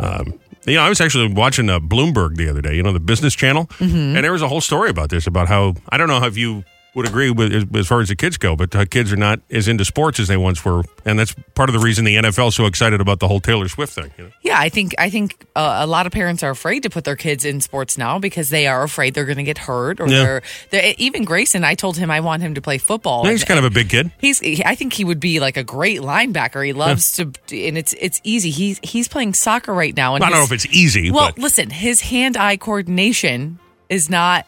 Um, 0.00 0.40
you 0.66 0.74
know, 0.74 0.82
I 0.82 0.88
was 0.88 1.00
actually 1.00 1.32
watching 1.32 1.70
uh, 1.70 1.80
Bloomberg 1.80 2.36
the 2.36 2.48
other 2.48 2.60
day. 2.60 2.74
You 2.74 2.82
know, 2.82 2.92
the 2.92 3.00
business 3.00 3.34
channel, 3.34 3.68
and 3.80 4.16
there 4.16 4.32
was 4.32 4.42
a 4.42 4.48
whole 4.48 4.60
story 4.60 4.90
about 4.90 5.10
this 5.10 5.26
about 5.26 5.48
how 5.48 5.74
I 5.90 5.96
don't 5.96 6.08
know 6.08 6.22
if 6.24 6.36
you 6.36 6.64
would 6.96 7.06
agree 7.06 7.30
with 7.30 7.52
as, 7.52 7.64
as 7.74 7.86
far 7.86 8.00
as 8.00 8.08
the 8.08 8.16
kids 8.16 8.36
go, 8.38 8.56
but 8.56 8.74
uh, 8.74 8.84
kids 8.86 9.12
are 9.12 9.16
not 9.16 9.40
as 9.50 9.68
into 9.68 9.84
sports 9.84 10.18
as 10.18 10.28
they 10.28 10.36
once 10.36 10.64
were, 10.64 10.82
and 11.04 11.18
that's 11.18 11.34
part 11.54 11.68
of 11.68 11.74
the 11.74 11.78
reason 11.78 12.04
the 12.04 12.16
NFL 12.16 12.48
is 12.48 12.54
so 12.56 12.66
excited 12.66 13.00
about 13.00 13.20
the 13.20 13.28
whole 13.28 13.38
Taylor 13.38 13.68
Swift 13.68 13.92
thing. 13.92 14.10
You 14.16 14.24
know? 14.24 14.30
Yeah, 14.42 14.58
I 14.58 14.68
think 14.70 14.94
I 14.98 15.10
think 15.10 15.46
uh, 15.54 15.78
a 15.82 15.86
lot 15.86 16.06
of 16.06 16.12
parents 16.12 16.42
are 16.42 16.50
afraid 16.50 16.82
to 16.84 16.90
put 16.90 17.04
their 17.04 17.14
kids 17.16 17.44
in 17.44 17.60
sports 17.60 17.98
now 17.98 18.18
because 18.18 18.48
they 18.50 18.66
are 18.66 18.82
afraid 18.82 19.14
they're 19.14 19.26
going 19.26 19.36
to 19.36 19.42
get 19.44 19.58
hurt 19.58 20.00
or 20.00 20.08
Yeah. 20.08 20.22
they're, 20.24 20.42
they're 20.70 20.94
even 20.98 21.24
Grayson. 21.24 21.64
I 21.64 21.74
told 21.74 21.96
him 21.98 22.10
I 22.10 22.20
want 22.20 22.42
him 22.42 22.54
to 22.54 22.62
play 22.62 22.78
football. 22.78 23.24
Yeah, 23.26 23.32
he's 23.32 23.42
and- 23.42 23.48
kind 23.48 23.58
of 23.58 23.64
a 23.64 23.70
big 23.70 23.90
kid. 23.90 24.10
He's. 24.18 24.40
I 24.64 24.74
think 24.74 24.94
he 24.94 25.04
would 25.04 25.20
be 25.20 25.38
like 25.38 25.56
a 25.56 25.64
great 25.64 26.00
linebacker. 26.00 26.64
He 26.64 26.72
loves 26.72 27.12
to, 27.16 27.24
and 27.52 27.76
it's 27.76 27.94
it's 28.00 28.20
easy. 28.24 28.50
He's 28.50 28.80
he's 28.82 29.06
playing 29.06 29.34
soccer 29.34 29.74
right 29.74 29.94
now. 29.94 30.14
And 30.14 30.24
I 30.24 30.30
don't 30.30 30.38
know 30.38 30.44
if 30.44 30.52
it's 30.52 30.66
easy, 30.66 31.10
Well, 31.10 31.32
but 31.34 31.38
listen, 31.38 31.68
his 31.70 32.00
hand-eye 32.00 32.56
coordination 32.56 33.58
is 33.88 34.08
not 34.08 34.46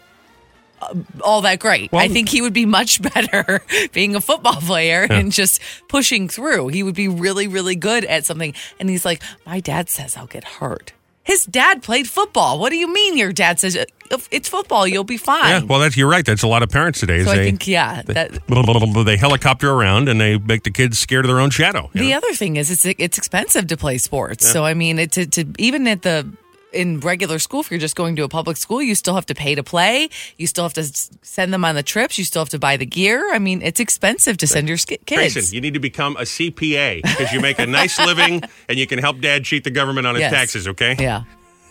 Uh, 0.81 0.95
all 1.23 1.43
that 1.43 1.59
great. 1.59 1.93
Well- 1.93 2.03
I 2.03 2.09
think 2.09 2.29
he 2.29 2.41
would 2.43 2.53
be 2.53 2.67
much 2.67 3.01
better 3.15 3.63
being 3.93 4.15
a 4.15 4.21
football 4.21 4.61
player 4.61 5.07
and 5.09 5.33
just 5.33 5.61
pushing 5.89 6.29
through. 6.29 6.69
He 6.69 6.83
would 6.83 6.95
be 6.95 7.09
really, 7.09 7.49
really 7.49 7.77
good 7.77 8.05
at 8.05 8.25
something. 8.25 8.55
And 8.79 8.89
he's 8.89 9.05
like, 9.05 9.23
my 9.47 9.61
dad 9.61 9.89
says 9.89 10.17
I'll 10.17 10.27
get 10.27 10.45
hurt. 10.45 10.93
His 11.29 11.45
dad 11.45 11.83
played 11.83 12.09
football. 12.09 12.59
What 12.59 12.71
do 12.71 12.77
you 12.77 12.91
mean 12.91 13.19
your 13.19 13.35
dad 13.35 13.61
says 13.61 13.77
uh, 13.77 13.85
"If 14.11 14.29
it's 14.31 14.49
football? 14.49 14.89
You'll 14.89 15.05
be 15.05 15.19
fine. 15.19 15.51
yeah, 15.51 15.63
well, 15.63 15.79
that's 15.79 15.95
you're 15.95 16.09
right. 16.09 16.25
That's 16.25 16.43
a 16.43 16.47
lot 16.47 16.63
of 16.63 16.71
parents 16.71 17.01
today. 17.01 17.23
so 17.23 17.31
I 17.31 17.37
think 17.37 17.69
yeah, 17.69 18.01
that 18.07 18.31
they 19.05 19.17
helicopter 19.19 19.71
around 19.71 20.09
and 20.09 20.19
they 20.19 20.39
make 20.39 20.63
the 20.63 20.71
kids 20.71 20.99
scared 20.99 21.27
of 21.27 21.29
their 21.29 21.39
own 21.39 21.51
shadow. 21.51 21.91
The 21.93 22.13
know? 22.13 22.17
other 22.17 22.33
thing 22.33 22.57
is 22.57 22.71
it's 22.71 22.87
it's 22.99 23.19
expensive 23.19 23.67
to 23.67 23.77
play 23.77 23.99
sports. 23.99 24.51
So 24.51 24.65
I 24.65 24.73
mean, 24.73 24.99
it, 24.99 25.13
to, 25.13 25.27
to 25.27 25.45
even 25.59 25.87
at 25.87 26.01
the 26.01 26.33
in 26.73 27.01
regular 27.01 27.39
school, 27.39 27.61
if 27.61 27.71
you're 27.71 27.81
just 27.81 27.97
going 27.97 28.17
to 28.17 28.25
a 28.25 28.29
public 28.29 28.57
school, 28.57 28.83
you 28.83 28.95
still 28.95 29.15
have 29.15 29.27
to 29.27 29.35
pay 29.35 29.55
to 29.55 29.63
play. 29.63 30.09
You 30.37 30.47
still 30.47 30.65
have 30.65 30.75
to 30.75 30.85
send 31.23 31.53
them 31.53 31.65
on 31.65 31.75
the 31.75 31.83
trips. 31.83 32.19
You 32.19 32.25
still 32.25 32.43
have 32.43 32.51
to 32.51 32.59
buy 32.59 32.77
the 32.77 32.87
gear. 32.87 33.33
I 33.33 33.39
mean, 33.39 33.63
it's 33.63 33.81
expensive 33.81 34.37
to 34.39 34.47
send 34.47 34.69
your 34.69 34.77
kids. 34.77 35.03
Grayson, 35.07 35.55
you 35.55 35.61
need 35.61 35.75
to 35.75 35.81
become 35.81 36.17
a 36.17 36.23
CPA 36.23 37.03
because 37.03 37.33
you 37.33 37.41
make 37.41 37.59
a 37.59 37.67
nice 37.67 37.99
living 38.07 38.43
and 38.69 38.79
you 38.79 38.87
can 38.87 38.99
help 38.99 39.21
dad 39.21 39.45
cheat 39.45 39.65
the 39.65 39.71
government 39.71 40.07
on 40.07 40.15
his 40.15 40.21
Yes. 40.23 40.33
taxes, 40.33 40.69
okay? 40.69 40.97
yeah, 40.99 41.23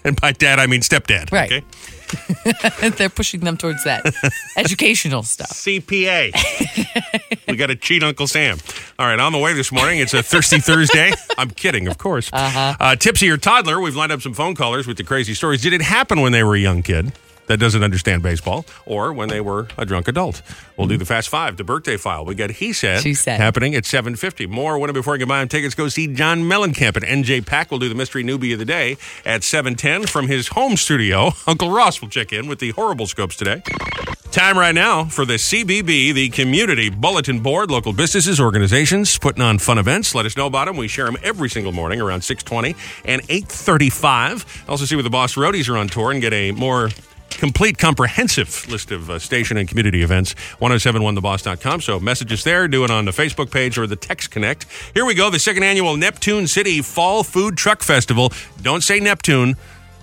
And 0.03 0.19
by 0.19 0.31
dad, 0.31 0.57
I 0.59 0.65
mean 0.67 0.81
stepdad. 0.81 1.31
Right. 1.31 1.51
Okay? 1.51 1.65
they're 2.98 3.09
pushing 3.09 3.42
them 3.42 3.57
towards 3.57 3.83
that 3.83 4.13
educational 4.57 5.24
stuff. 5.24 5.50
CPA. 5.50 6.33
we 7.48 7.56
got 7.56 7.68
to 7.68 7.75
cheat 7.75 8.04
Uncle 8.04 8.27
Sam. 8.27 8.57
All 9.00 9.06
right, 9.06 9.19
on 9.19 9.31
the 9.31 9.39
way 9.39 9.54
this 9.54 9.71
morning, 9.71 10.00
it's 10.00 10.13
a 10.13 10.24
Thirsty 10.24 10.59
Thursday. 10.59 11.12
I'm 11.38 11.50
kidding, 11.50 11.88
of 11.88 11.98
course. 11.98 12.30
Uh-huh. 12.33 12.95
Tipsy 12.95 13.30
or 13.30 13.38
toddler, 13.38 13.80
we've 13.80 13.95
lined 13.95 14.12
up 14.12 14.21
some 14.21 14.33
phone 14.33 14.56
callers 14.56 14.88
with 14.88 14.98
the 14.98 15.04
crazy 15.04 15.33
stories. 15.33 15.62
Did 15.62 15.74
it 15.74 15.81
happen 15.81 16.21
when 16.21 16.31
they 16.31 16.44
were 16.44 16.56
a 16.56 16.59
young 16.59 16.81
kid? 16.83 17.12
That 17.47 17.59
doesn't 17.59 17.83
understand 17.83 18.23
baseball, 18.23 18.65
or 18.85 19.13
when 19.13 19.29
they 19.29 19.41
were 19.41 19.67
a 19.77 19.85
drunk 19.85 20.07
adult. 20.07 20.41
We'll 20.75 20.88
do 20.88 20.94
mm-hmm. 20.94 20.99
the 20.99 21.05
Fast 21.05 21.29
Five, 21.29 21.57
the 21.57 21.63
birthday 21.63 21.97
file. 21.97 22.25
We 22.25 22.35
got 22.35 22.51
He 22.51 22.73
Said, 22.73 23.01
She 23.01 23.13
Said. 23.13 23.39
happening 23.39 23.73
at 23.73 23.83
7.50. 23.83 24.47
More, 24.49 24.77
winning 24.77 24.94
before 24.94 25.15
you 25.15 25.19
can 25.19 25.29
buy 25.29 25.39
them 25.39 25.47
tickets, 25.47 25.73
go 25.73 25.88
see 25.88 26.07
John 26.07 26.41
Mellencamp 26.41 26.97
at 26.97 27.03
NJPAC. 27.03 27.71
We'll 27.71 27.79
do 27.79 27.89
the 27.89 27.95
Mystery 27.95 28.23
Newbie 28.23 28.53
of 28.53 28.59
the 28.59 28.65
Day 28.65 28.97
at 29.25 29.41
7.10 29.41 30.09
from 30.09 30.27
his 30.27 30.49
home 30.49 30.75
studio. 30.75 31.31
Uncle 31.47 31.71
Ross 31.71 32.01
will 32.01 32.09
check 32.09 32.33
in 32.33 32.47
with 32.47 32.59
the 32.59 32.71
horrible 32.71 33.07
scopes 33.07 33.35
today. 33.35 33.63
Time 34.31 34.57
right 34.57 34.75
now 34.75 35.05
for 35.05 35.25
the 35.25 35.35
CBB, 35.35 36.13
the 36.13 36.29
Community 36.29 36.89
Bulletin 36.89 37.39
Board. 37.39 37.71
Local 37.71 37.93
businesses, 37.93 38.39
organizations 38.39 39.17
putting 39.17 39.41
on 39.41 39.57
fun 39.57 39.77
events. 39.77 40.13
Let 40.13 40.25
us 40.25 40.35
know 40.35 40.47
about 40.47 40.65
them. 40.65 40.75
We 40.75 40.88
share 40.89 41.05
them 41.05 41.17
every 41.23 41.50
single 41.50 41.71
morning 41.71 42.01
around 42.01 42.21
620 42.21 42.75
and 43.05 43.21
835. 43.29 44.65
Also 44.67 44.85
see 44.85 44.95
where 44.95 45.03
the 45.03 45.09
Boss 45.09 45.35
Roadies 45.35 45.69
are 45.73 45.77
on 45.77 45.88
tour 45.88 46.11
and 46.11 46.21
get 46.21 46.33
a 46.33 46.51
more 46.51 46.89
complete, 47.38 47.78
comprehensive 47.78 48.68
list 48.68 48.92
of 48.92 49.10
uh, 49.10 49.19
station 49.19 49.57
and 49.57 49.68
community 49.68 50.01
events. 50.01 50.34
1071theboss.com. 50.60 51.81
So 51.81 52.00
message 52.00 52.31
us 52.34 52.44
there. 52.44 52.68
Do 52.68 52.84
it 52.84 52.92
on 52.92 53.06
the 53.06 53.12
Facebook 53.12 53.51
page 53.51 53.78
or 53.78 53.88
the 53.88 53.95
Text 53.95 54.31
Connect. 54.31 54.66
Here 54.94 55.06
we 55.06 55.13
go. 55.16 55.30
The 55.30 55.39
second 55.39 55.63
annual 55.63 55.96
Neptune 55.96 56.48
City 56.48 56.82
Fall 56.82 57.24
Food 57.24 57.58
Truck 57.58 57.82
Festival. 57.82 58.32
Don't 58.62 58.82
say 58.82 59.00
Neptune. 59.00 59.56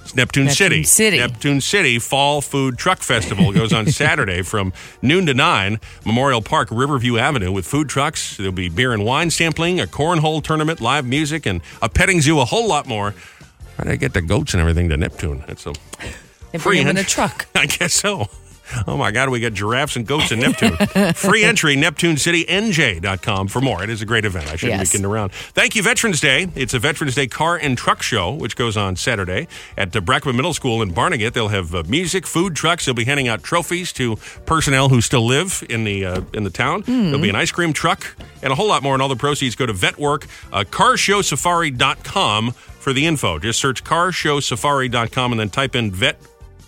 It's 0.03 0.15
Neptune, 0.15 0.45
Neptune 0.45 0.55
City. 0.55 0.83
City. 0.83 1.17
Neptune 1.17 1.63
City 1.63 1.99
Fall 1.99 2.43
Food 2.43 2.77
Truck 2.77 2.99
Festival 2.99 3.53
goes 3.55 3.73
on 3.73 3.87
Saturday 3.91 4.43
from 4.43 4.75
noon 5.01 5.25
to 5.25 5.33
9, 5.33 5.81
Memorial 6.05 6.43
Park, 6.43 6.69
Riverview 6.71 7.17
Avenue, 7.17 7.51
with 7.51 7.67
food 7.67 7.89
trucks. 7.89 8.37
There'll 8.37 8.53
be 8.53 8.69
beer 8.69 8.93
and 8.93 9.03
wine 9.03 9.31
sampling, 9.31 9.81
a 9.81 9.87
cornhole 9.87 10.43
tournament, 10.43 10.83
live 10.83 11.07
music, 11.07 11.47
and 11.47 11.63
a 11.81 11.89
petting 11.89 12.21
zoo, 12.21 12.39
a 12.39 12.45
whole 12.45 12.69
lot 12.69 12.87
more. 12.87 13.15
How 13.79 13.85
did 13.85 13.93
I 13.93 13.97
get 13.97 14.13
the 14.13 14.21
goats 14.21 14.53
and 14.53 14.61
everything 14.61 14.91
to 14.91 14.99
Neptune? 14.99 15.43
That's 15.47 15.67
a, 15.67 15.73
They 16.55 16.59
Free 16.61 16.79
them 16.79 16.89
in 16.89 16.97
a 16.97 17.01
entry. 17.01 17.11
truck. 17.15 17.47
I 17.57 17.67
guess 17.67 17.93
so. 17.95 18.29
Oh 18.87 18.97
my 18.97 19.11
God, 19.11 19.29
we 19.29 19.41
got 19.41 19.53
giraffes 19.53 19.95
and 19.97 20.07
goats 20.07 20.33
in 20.33 20.39
Neptune. 20.41 20.75
Free 21.15 21.45
entry, 21.45 21.77
NeptuneCityNJ.com 21.77 23.49
for 23.49 23.61
more. 23.61 23.83
It 23.85 23.91
is 23.91 24.01
a 24.01 24.07
great 24.07 24.25
event. 24.25 24.47
I 24.51 24.57
shouldn't 24.57 24.79
Yes. 24.79 24.89
be 24.89 24.93
kidding 24.99 25.05
around. 25.05 25.33
Thank 25.33 25.77
you, 25.77 25.83
Veterans 25.83 26.19
Day. 26.19 26.49
It's 26.55 26.73
a 26.73 26.79
Veterans 26.79 27.15
Day 27.15 27.27
car 27.27 27.57
and 27.57 27.77
truck 27.77 28.03
show, 28.03 28.31
which 28.33 28.57
goes 28.57 28.75
on 28.77 28.97
Saturday 28.97 29.49
at 29.77 29.93
the 29.93 30.01
Brackman 30.01 30.35
Middle 30.37 30.55
School 30.55 30.81
in 30.81 30.93
Barnegat. 30.95 31.35
They'll 31.35 31.49
have 31.49 31.75
uh, 31.75 31.83
music, 31.87 32.27
food 32.27 32.57
trucks. 32.57 32.87
They'll 32.87 32.95
be 32.95 33.05
handing 33.05 33.29
out 33.29 33.43
trophies 33.43 33.93
to 33.95 34.17
personnel 34.47 34.89
who 34.89 35.03
still 35.03 35.27
live 35.27 35.63
in 35.69 35.85
the 35.85 36.07
uh, 36.07 36.21
in 36.33 36.45
the 36.45 36.51
town. 36.51 36.85
There'll 36.87 37.19
be 37.21 37.29
an 37.29 37.37
ice 37.37 37.51
cream 37.53 37.75
truck 37.75 38.17
and 38.43 38.51
a 38.51 38.57
whole 38.57 38.69
lot 38.69 38.83
more. 38.83 38.95
And 38.95 39.03
all 39.03 39.09
the 39.11 39.15
proceeds 39.17 39.57
go 39.57 39.67
to 39.67 39.75
VetWork, 39.75 40.27
uh, 40.53 40.65
CarShowSafari.com 40.65 42.53
for 42.53 42.93
the 42.95 43.07
info. 43.07 43.39
Just 43.39 43.59
search 43.61 43.85
CarShowSafari.com 43.85 45.33
and 45.33 45.39
then 45.41 45.51
type 45.51 45.77
in 45.77 45.91
Vet 45.91 46.17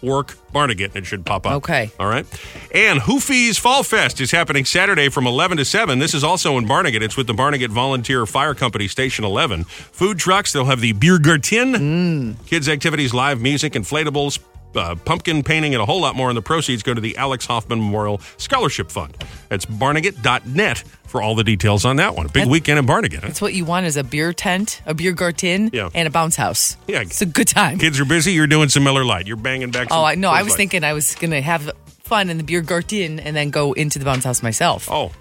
Work 0.02 0.36
Barnegat, 0.52 0.94
and 0.94 1.04
it 1.04 1.06
should 1.06 1.24
pop 1.24 1.46
up. 1.46 1.52
Okay. 1.54 1.90
All 1.98 2.06
right. 2.06 2.26
And 2.74 3.00
Hoofy's 3.00 3.58
Fall 3.58 3.82
Fest 3.82 4.20
is 4.20 4.30
happening 4.30 4.64
Saturday 4.64 5.08
from 5.08 5.26
11 5.26 5.58
to 5.58 5.64
7. 5.64 5.98
This 5.98 6.14
is 6.14 6.24
also 6.24 6.58
in 6.58 6.66
Barnegat. 6.66 7.02
It's 7.02 7.16
with 7.16 7.26
the 7.26 7.34
Barnegat 7.34 7.70
Volunteer 7.70 8.26
Fire 8.26 8.54
Company, 8.54 8.88
Station 8.88 9.24
11. 9.24 9.64
Food 9.64 10.18
trucks, 10.18 10.52
they'll 10.52 10.64
have 10.64 10.80
the 10.80 10.92
Biergarten, 10.92 11.74
mm. 11.74 12.46
kids' 12.46 12.68
activities, 12.68 13.12
live 13.12 13.40
music, 13.40 13.74
inflatables, 13.74 14.38
uh, 14.76 14.94
pumpkin 14.96 15.42
painting, 15.42 15.74
and 15.74 15.82
a 15.82 15.86
whole 15.86 16.00
lot 16.00 16.14
more. 16.16 16.28
And 16.28 16.36
the 16.36 16.42
proceeds 16.42 16.82
go 16.82 16.94
to 16.94 17.00
the 17.00 17.16
Alex 17.16 17.46
Hoffman 17.46 17.78
Memorial 17.80 18.20
Scholarship 18.36 18.90
Fund. 18.90 19.16
That's 19.48 19.64
barnegat.net 19.66 20.78
for 21.06 21.22
all 21.22 21.34
the 21.34 21.44
details 21.44 21.84
on 21.84 21.96
that 21.96 22.14
one. 22.16 22.26
A 22.26 22.28
big 22.28 22.44
That- 22.44 22.50
weekend 22.50 22.78
in 22.78 22.86
Barnegat. 22.86 23.20
huh? 23.20 23.26
That's 23.28 23.40
what 23.40 23.54
you 23.54 23.64
want 23.64 23.86
is 23.86 23.96
a 23.96 24.04
beer 24.04 24.32
tent, 24.32 24.82
a 24.86 24.94
beer 24.94 25.12
garden, 25.12 25.70
Yeah. 25.72 25.88
and 25.94 26.06
a 26.08 26.10
bounce 26.10 26.36
house. 26.36 26.76
Yeah. 26.88 27.00
It's 27.00 27.22
a 27.22 27.26
good 27.26 27.48
time. 27.48 27.78
Kids 27.78 27.98
are 28.00 28.04
busy. 28.04 28.32
You're 28.32 28.46
doing 28.48 28.68
some 28.68 28.84
Miller 28.84 29.04
Lite. 29.04 29.26
You're 29.26 29.36
banging 29.36 29.70
back 29.70 29.88
some 29.88 29.98
Oh, 29.98 30.04
I 30.04 30.14
no, 30.16 30.30
I 30.30 30.42
was 30.42 30.52
Light. 30.52 30.56
thinking 30.58 30.84
I 30.84 30.92
was 30.92 31.14
going 31.14 31.30
to 31.30 31.40
have 31.40 31.70
fun 32.04 32.28
in 32.30 32.36
the 32.38 32.44
beer 32.44 32.60
garden 32.60 33.18
and 33.20 33.34
then 33.36 33.50
go 33.50 33.72
into 33.72 33.98
the 33.98 34.04
bounce 34.04 34.24
house 34.24 34.42
myself. 34.42 34.88
Oh, 34.90 35.12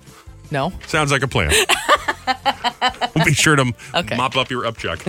No. 0.52 0.72
Sounds 0.88 1.12
like 1.12 1.24
a 1.24 1.28
plan. 1.28 1.52
we'll 3.16 3.26
be 3.26 3.34
sure 3.34 3.56
to 3.56 3.74
Okay. 3.94 4.16
mop 4.16 4.36
up 4.36 4.50
your 4.50 4.64
upchuck. 4.64 5.04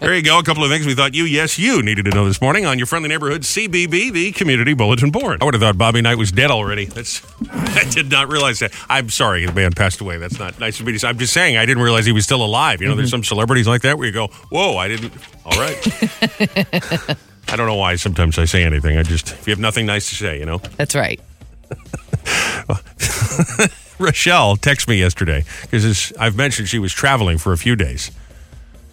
There 0.00 0.14
you 0.14 0.22
go. 0.22 0.38
A 0.38 0.42
couple 0.42 0.64
of 0.64 0.70
things 0.70 0.86
we 0.86 0.94
thought 0.94 1.14
you, 1.14 1.24
yes, 1.24 1.58
you 1.58 1.82
needed 1.82 2.04
to 2.06 2.10
know 2.10 2.26
this 2.26 2.40
morning 2.40 2.66
on 2.66 2.78
your 2.78 2.86
friendly 2.86 3.08
neighborhood 3.08 3.42
CBB, 3.42 4.12
the 4.12 4.32
Community 4.32 4.74
Bulletin 4.74 5.10
Board. 5.10 5.42
I 5.42 5.44
would 5.44 5.54
have 5.54 5.60
thought 5.60 5.78
Bobby 5.78 6.02
Knight 6.02 6.18
was 6.18 6.32
dead 6.32 6.50
already. 6.50 6.86
That's 6.86 7.22
I 7.50 7.84
did 7.90 8.10
not 8.10 8.28
realize 8.28 8.58
that. 8.60 8.72
I'm 8.88 9.10
sorry, 9.10 9.46
the 9.46 9.52
man 9.52 9.72
passed 9.72 10.00
away. 10.00 10.18
That's 10.18 10.38
not 10.38 10.58
nice 10.58 10.80
of 10.80 10.86
me 10.86 10.92
to 10.92 10.98
say. 10.98 11.08
I'm 11.08 11.18
just 11.18 11.32
saying 11.32 11.56
I 11.56 11.66
didn't 11.66 11.82
realize 11.82 12.06
he 12.06 12.12
was 12.12 12.24
still 12.24 12.44
alive. 12.44 12.80
You 12.80 12.88
know, 12.88 12.94
there's 12.94 13.08
mm-hmm. 13.08 13.16
some 13.16 13.24
celebrities 13.24 13.66
like 13.66 13.82
that 13.82 13.98
where 13.98 14.06
you 14.06 14.12
go, 14.12 14.28
whoa, 14.50 14.76
I 14.76 14.88
didn't. 14.88 15.12
All 15.44 15.58
right. 15.58 15.76
I 17.48 17.54
don't 17.54 17.66
know 17.66 17.76
why 17.76 17.94
sometimes 17.96 18.38
I 18.38 18.44
say 18.44 18.64
anything. 18.64 18.98
I 18.98 19.02
just, 19.02 19.30
if 19.32 19.46
you 19.46 19.52
have 19.52 19.60
nothing 19.60 19.86
nice 19.86 20.08
to 20.08 20.16
say, 20.16 20.38
you 20.38 20.46
know. 20.46 20.58
That's 20.76 20.94
right. 20.94 21.20
Rochelle 23.98 24.56
texted 24.56 24.88
me 24.88 24.96
yesterday 24.98 25.44
because 25.62 26.12
I've 26.18 26.36
mentioned 26.36 26.68
she 26.68 26.78
was 26.78 26.92
traveling 26.92 27.38
for 27.38 27.52
a 27.52 27.58
few 27.58 27.76
days. 27.76 28.10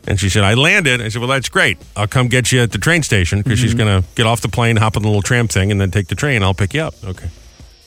And 0.05 0.19
she 0.19 0.27
said, 0.29 0.43
I 0.43 0.53
landed. 0.55 1.01
I 1.01 1.07
said, 1.09 1.19
Well, 1.19 1.29
that's 1.29 1.47
great. 1.49 1.77
I'll 1.95 2.07
come 2.07 2.27
get 2.27 2.51
you 2.51 2.61
at 2.61 2.71
the 2.71 2.77
train 2.77 3.03
station 3.03 3.41
because 3.41 3.57
she's 3.59 3.73
going 3.73 4.01
to 4.01 4.07
get 4.15 4.25
off 4.25 4.41
the 4.41 4.49
plane, 4.49 4.75
hop 4.75 4.97
on 4.97 5.01
the 5.03 5.07
little 5.07 5.21
tram 5.21 5.47
thing, 5.47 5.71
and 5.71 5.79
then 5.79 5.91
take 5.91 6.07
the 6.07 6.15
train. 6.15 6.43
I'll 6.43 6.53
pick 6.53 6.73
you 6.73 6.81
up. 6.81 6.93
Okay. 7.05 7.29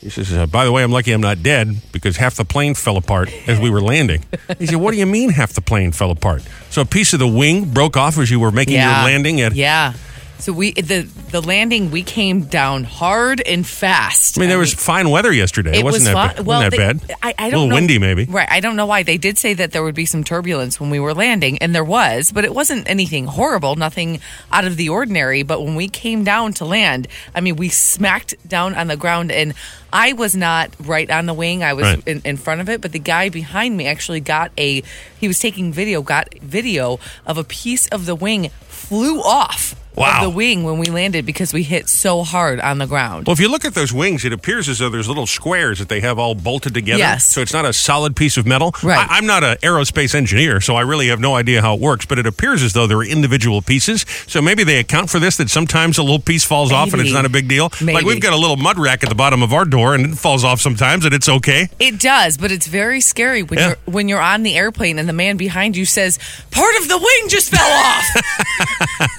He 0.00 0.08
says, 0.08 0.32
uh, 0.32 0.46
By 0.46 0.64
the 0.64 0.72
way, 0.72 0.82
I'm 0.82 0.92
lucky 0.92 1.12
I'm 1.12 1.20
not 1.20 1.42
dead 1.42 1.76
because 1.92 2.16
half 2.16 2.36
the 2.36 2.44
plane 2.46 2.74
fell 2.74 2.96
apart 2.96 3.30
as 3.46 3.58
we 3.60 3.68
were 3.68 3.82
landing. 3.82 4.24
He 4.58 4.66
said, 4.66 4.76
What 4.76 4.92
do 4.92 4.98
you 4.98 5.04
mean 5.06 5.28
half 5.30 5.52
the 5.52 5.60
plane 5.60 5.92
fell 5.92 6.10
apart? 6.10 6.42
So 6.70 6.80
a 6.80 6.86
piece 6.86 7.12
of 7.12 7.18
the 7.18 7.28
wing 7.28 7.70
broke 7.74 7.98
off 7.98 8.16
as 8.18 8.30
you 8.30 8.40
were 8.40 8.50
making 8.52 8.74
Yeah. 8.74 9.02
your 9.02 9.10
landing 9.12 9.40
at. 9.42 9.54
Yeah. 9.54 9.92
So 10.38 10.52
we 10.52 10.72
the 10.72 11.08
the 11.32 11.40
landing 11.40 11.90
we 11.90 12.02
came 12.02 12.42
down 12.42 12.84
hard 12.84 13.40
and 13.40 13.66
fast. 13.66 14.36
I 14.38 14.40
mean, 14.40 14.48
there 14.48 14.58
was 14.58 14.74
fine 14.74 15.10
weather 15.10 15.32
yesterday. 15.32 15.70
It, 15.72 15.76
It 15.80 15.84
wasn't 15.84 16.14
was 16.14 16.34
that. 16.36 16.44
Well, 16.44 16.58
wasn't 16.60 16.70
they- 16.72 16.76
that 16.78 17.06
bad. 17.08 17.16
I, 17.22 17.34
I 17.38 17.46
a 17.48 17.50
don't 17.50 17.60
little 17.62 17.68
know. 17.68 17.74
windy, 17.74 17.98
maybe. 17.98 18.24
Right. 18.26 18.46
I 18.50 18.60
don't 18.60 18.76
know 18.76 18.86
why 18.86 19.02
they 19.02 19.16
did 19.16 19.38
say 19.38 19.54
that 19.54 19.72
there 19.72 19.82
would 19.82 19.94
be 19.94 20.06
some 20.06 20.22
turbulence 20.24 20.78
when 20.78 20.90
we 20.90 21.00
were 21.00 21.14
landing, 21.14 21.58
and 21.58 21.74
there 21.74 21.84
was, 21.84 22.30
but 22.32 22.44
it 22.44 22.54
wasn't 22.54 22.88
anything 22.88 23.26
horrible, 23.26 23.76
nothing 23.76 24.20
out 24.52 24.64
of 24.66 24.76
the 24.76 24.90
ordinary. 24.90 25.42
But 25.42 25.62
when 25.64 25.74
we 25.74 25.88
came 25.88 26.22
down 26.22 26.52
to 26.54 26.64
land, 26.64 27.08
I 27.34 27.40
mean, 27.40 27.56
we 27.56 27.68
smacked 27.70 28.34
down 28.46 28.74
on 28.74 28.86
the 28.88 28.96
ground, 28.96 29.32
and 29.32 29.54
I 29.92 30.12
was 30.12 30.36
not 30.36 30.70
right 30.78 31.10
on 31.10 31.26
the 31.26 31.34
wing. 31.34 31.64
I 31.64 31.72
was 31.72 31.84
Right. 31.84 32.02
in, 32.06 32.20
in 32.24 32.36
front 32.36 32.60
of 32.60 32.68
it, 32.68 32.80
but 32.82 32.92
the 32.92 32.98
guy 33.00 33.30
behind 33.30 33.76
me 33.76 33.86
actually 33.86 34.20
got 34.20 34.52
a. 34.58 34.82
He 35.18 35.26
was 35.28 35.38
taking 35.38 35.72
video, 35.72 36.02
got 36.02 36.32
video 36.40 37.00
of 37.26 37.38
a 37.38 37.44
piece 37.44 37.88
of 37.88 38.04
the 38.06 38.14
wing 38.14 38.50
flew 38.68 39.20
off. 39.22 39.74
Wow. 39.96 40.22
The 40.24 40.30
wing 40.30 40.62
when 40.64 40.78
we 40.78 40.86
landed 40.86 41.24
because 41.24 41.52
we 41.52 41.62
hit 41.62 41.88
so 41.88 42.22
hard 42.22 42.60
on 42.60 42.78
the 42.78 42.86
ground. 42.86 43.26
Well, 43.26 43.32
if 43.32 43.40
you 43.40 43.50
look 43.50 43.64
at 43.64 43.74
those 43.74 43.92
wings, 43.92 44.24
it 44.24 44.32
appears 44.32 44.68
as 44.68 44.78
though 44.78 44.90
there's 44.90 45.08
little 45.08 45.26
squares 45.26 45.78
that 45.78 45.88
they 45.88 46.00
have 46.00 46.18
all 46.18 46.34
bolted 46.34 46.74
together. 46.74 46.98
Yes. 46.98 47.24
So 47.26 47.40
it's 47.40 47.52
not 47.52 47.64
a 47.64 47.72
solid 47.72 48.14
piece 48.14 48.36
of 48.36 48.46
metal. 48.46 48.74
Right. 48.82 49.08
I, 49.10 49.16
I'm 49.16 49.26
not 49.26 49.42
an 49.42 49.56
aerospace 49.58 50.14
engineer, 50.14 50.60
so 50.60 50.76
I 50.76 50.82
really 50.82 51.08
have 51.08 51.18
no 51.20 51.34
idea 51.34 51.62
how 51.62 51.74
it 51.74 51.80
works, 51.80 52.04
but 52.06 52.18
it 52.18 52.26
appears 52.26 52.62
as 52.62 52.74
though 52.74 52.86
there 52.86 52.98
are 52.98 53.04
individual 53.04 53.62
pieces. 53.62 54.04
So 54.26 54.42
maybe 54.42 54.64
they 54.64 54.78
account 54.78 55.08
for 55.10 55.18
this 55.18 55.38
that 55.38 55.48
sometimes 55.50 55.96
a 55.98 56.02
little 56.02 56.18
piece 56.18 56.44
falls 56.44 56.72
off 56.72 56.92
and 56.92 57.00
it's 57.00 57.12
not 57.12 57.24
a 57.24 57.30
big 57.30 57.48
deal. 57.48 57.70
Like 57.80 58.04
we've 58.04 58.20
got 58.20 58.32
a 58.34 58.36
little 58.36 58.56
mud 58.56 58.78
rack 58.78 59.02
at 59.02 59.08
the 59.08 59.14
bottom 59.14 59.42
of 59.42 59.52
our 59.52 59.64
door 59.64 59.94
and 59.94 60.12
it 60.12 60.18
falls 60.18 60.44
off 60.44 60.60
sometimes 60.60 61.04
and 61.06 61.14
it's 61.14 61.28
okay. 61.28 61.68
It 61.78 61.98
does, 61.98 62.36
but 62.36 62.52
it's 62.52 62.66
very 62.66 63.00
scary 63.00 63.42
when 63.42 63.58
Yeah. 63.58 63.68
you're 63.68 63.76
when 63.86 64.08
you're 64.08 64.20
on 64.20 64.42
the 64.42 64.56
airplane 64.56 64.98
and 64.98 65.08
the 65.08 65.12
man 65.14 65.36
behind 65.36 65.76
you 65.76 65.86
says, 65.86 66.18
"Part 66.50 66.74
of 66.76 66.88
the 66.88 66.98
wing 66.98 67.28
just 67.28 67.50
fell 67.50 67.66
off," 67.66 68.04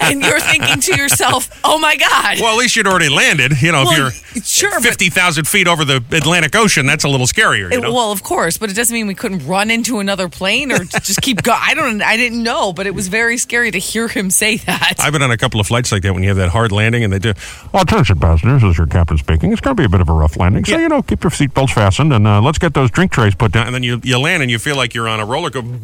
and 0.02 0.22
you're 0.22 0.40
thinking 0.40 0.67
to 0.76 0.96
yourself, 0.96 1.48
"Oh 1.64 1.78
my 1.78 1.96
god!" 1.96 2.38
Well, 2.40 2.52
at 2.52 2.58
least 2.58 2.76
you'd 2.76 2.86
already 2.86 3.08
landed. 3.08 3.60
You 3.62 3.72
know, 3.72 3.84
Well, 3.84 4.06
if 4.08 4.34
you're 4.34 4.42
sure, 4.44 4.70
but- 4.70 4.82
50,000 4.82 5.46
feet 5.46 5.66
over 5.66 5.84
the 5.84 6.02
Atlantic 6.12 6.54
Ocean, 6.56 6.86
that's 6.86 7.04
a 7.04 7.08
little 7.08 7.26
scarier, 7.26 7.70
you 7.72 7.78
It- 7.78 7.80
know? 7.82 7.92
well, 7.92 8.12
of 8.12 8.22
course, 8.22 8.56
but 8.58 8.70
it 8.70 8.74
doesn't 8.74 8.94
mean 8.94 9.06
we 9.06 9.14
couldn't 9.14 9.46
run 9.46 9.70
into 9.70 9.98
another 9.98 10.28
plane 10.28 10.70
or 10.72 10.84
just 10.84 11.20
keep 11.22 11.42
going. 11.42 11.58
I 11.60 11.74
don't. 11.74 12.02
I 12.02 12.16
didn't 12.16 12.42
know, 12.42 12.72
but 12.72 12.86
it 12.86 12.94
was 12.94 13.08
very 13.08 13.38
scary 13.38 13.70
to 13.70 13.78
hear 13.78 14.08
him 14.08 14.30
say 14.30 14.56
that. 14.58 14.96
I've 15.00 15.12
been 15.12 15.22
on 15.22 15.30
a 15.30 15.36
couple 15.36 15.60
of 15.60 15.66
flights 15.66 15.90
like 15.92 16.02
that 16.02 16.12
when 16.14 16.22
you 16.22 16.28
have 16.28 16.38
that 16.38 16.50
hard 16.50 16.72
landing 16.72 17.04
and 17.04 17.12
they 17.12 17.18
do. 17.18 17.32
Well, 17.72 17.82
attention, 17.82 18.18
passengers, 18.20 18.62
this 18.62 18.70
is 18.72 18.78
your 18.78 18.86
captain 18.86 19.18
speaking. 19.18 19.52
It's 19.52 19.60
going 19.60 19.76
to 19.76 19.80
be 19.80 19.84
a 19.86 19.88
bit 19.88 20.00
of 20.00 20.08
a 20.08 20.12
rough 20.12 20.36
landing, 20.36 20.64
so 20.64 20.78
you 20.78 20.88
know, 20.88 21.02
keep 21.02 21.22
your 21.24 21.30
seatbelts 21.30 21.70
fastened 21.72 22.12
and 22.12 22.26
uh, 22.26 22.40
let's 22.40 22.58
get 22.58 22.74
those 22.74 22.90
drink 22.90 23.12
trays 23.12 23.34
put 23.34 23.52
down. 23.52 23.66
And 23.66 23.74
then 23.74 23.82
you, 23.82 24.00
you 24.04 24.18
land 24.18 24.42
and 24.42 24.50
you 24.50 24.58
feel 24.58 24.76
like 24.76 24.94
you're 24.94 25.08
on 25.08 25.20
a 25.20 25.24
roller 25.26 25.50
coaster, 25.50 25.68
boom, 25.68 25.80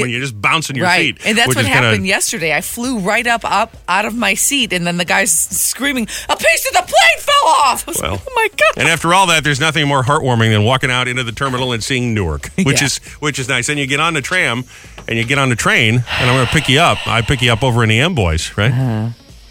and 0.00 0.10
you're 0.10 0.20
just 0.20 0.40
bouncing 0.40 0.76
your 0.76 0.86
right, 0.86 1.16
seat. 1.18 1.26
and 1.26 1.36
that's 1.38 1.48
what 1.48 1.58
is 1.58 1.66
kinda- 1.66 1.82
happened 1.88 2.06
yesterday. 2.06 2.54
I 2.54 2.60
flew 2.60 2.98
right 3.00 3.26
up, 3.26 3.42
up 3.44 3.76
out 3.88 4.04
of 4.04 4.14
my 4.14 4.27
seat, 4.34 4.72
and 4.72 4.86
then 4.86 4.96
the 4.96 5.04
guy's 5.04 5.32
screaming, 5.32 6.08
"A 6.28 6.36
piece 6.36 6.66
of 6.66 6.72
the 6.74 6.82
plane 6.82 7.18
fell 7.18 7.48
off!" 7.48 7.86
Well, 8.00 8.12
like, 8.12 8.20
"Oh 8.26 8.32
my 8.34 8.48
god!" 8.56 8.78
And 8.82 8.88
after 8.88 9.12
all 9.14 9.26
that, 9.28 9.44
there's 9.44 9.60
nothing 9.60 9.86
more 9.88 10.02
heartwarming 10.02 10.50
than 10.50 10.64
walking 10.64 10.90
out 10.90 11.08
into 11.08 11.24
the 11.24 11.32
terminal 11.32 11.72
and 11.72 11.82
seeing 11.82 12.14
Newark, 12.14 12.50
which 12.62 12.80
Yeah. 12.80 12.86
is 12.86 12.98
which 13.20 13.38
is 13.38 13.48
nice. 13.48 13.68
And 13.68 13.78
you 13.78 13.86
get 13.86 14.00
on 14.00 14.14
the 14.14 14.22
tram 14.22 14.64
and 15.06 15.18
you 15.18 15.24
get 15.24 15.38
on 15.38 15.48
the 15.48 15.56
train, 15.56 15.94
and 15.96 16.30
I'm 16.30 16.36
going 16.36 16.46
to 16.46 16.52
pick 16.52 16.68
you 16.68 16.80
up. 16.80 16.98
I 17.06 17.22
pick 17.22 17.40
you 17.42 17.52
up 17.52 17.62
over 17.62 17.82
in 17.82 17.88
the 17.88 18.00
Amboys, 18.00 18.56
right? 18.56 18.70
Uh-huh. 18.72 19.08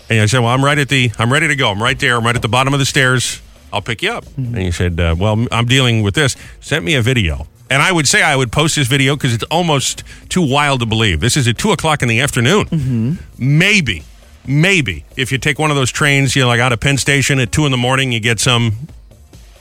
And 0.09 0.21
I 0.21 0.25
said, 0.27 0.39
"Well, 0.39 0.49
I'm 0.49 0.63
right 0.63 0.77
at 0.77 0.89
the, 0.89 1.11
I'm 1.19 1.31
ready 1.33 1.47
to 1.47 1.55
go. 1.55 1.69
I'm 1.71 1.81
right 1.83 1.99
there. 1.99 2.15
I'm 2.17 2.25
right 2.25 2.35
at 2.35 2.41
the 2.41 2.47
bottom 2.47 2.73
of 2.73 2.79
the 2.79 2.85
stairs. 2.85 3.41
I'll 3.73 3.81
pick 3.81 4.01
you 4.01 4.11
up." 4.11 4.25
Mm-hmm. 4.25 4.55
And 4.55 4.63
you 4.65 4.71
said, 4.71 4.99
uh, 4.99 5.15
"Well, 5.17 5.45
I'm 5.51 5.65
dealing 5.65 6.01
with 6.03 6.13
this. 6.15 6.35
Sent 6.61 6.85
me 6.85 6.95
a 6.95 7.01
video." 7.01 7.47
And 7.69 7.81
I 7.81 7.91
would 7.91 8.07
say 8.07 8.23
I 8.23 8.33
would 8.37 8.49
post 8.49 8.77
this 8.77 8.87
video 8.87 9.17
because 9.17 9.33
it's 9.33 9.43
almost 9.51 10.03
too 10.29 10.41
wild 10.41 10.79
to 10.79 10.85
believe. 10.85 11.19
This 11.19 11.35
is 11.35 11.49
at 11.49 11.57
two 11.57 11.73
o'clock 11.73 12.01
in 12.01 12.07
the 12.07 12.21
afternoon. 12.21 12.65
Mm-hmm. 12.67 13.13
Maybe, 13.37 14.03
maybe 14.45 15.05
if 15.15 15.31
you 15.31 15.37
take 15.37 15.59
one 15.59 15.71
of 15.71 15.77
those 15.77 15.91
trains, 15.91 16.35
you 16.35 16.41
know, 16.43 16.47
like 16.47 16.59
out 16.59 16.73
of 16.73 16.79
Penn 16.79 16.97
Station 16.97 17.39
at 17.39 17.51
two 17.51 17.65
in 17.65 17.71
the 17.71 17.77
morning, 17.77 18.11
you 18.11 18.19
get 18.19 18.39
some 18.39 18.73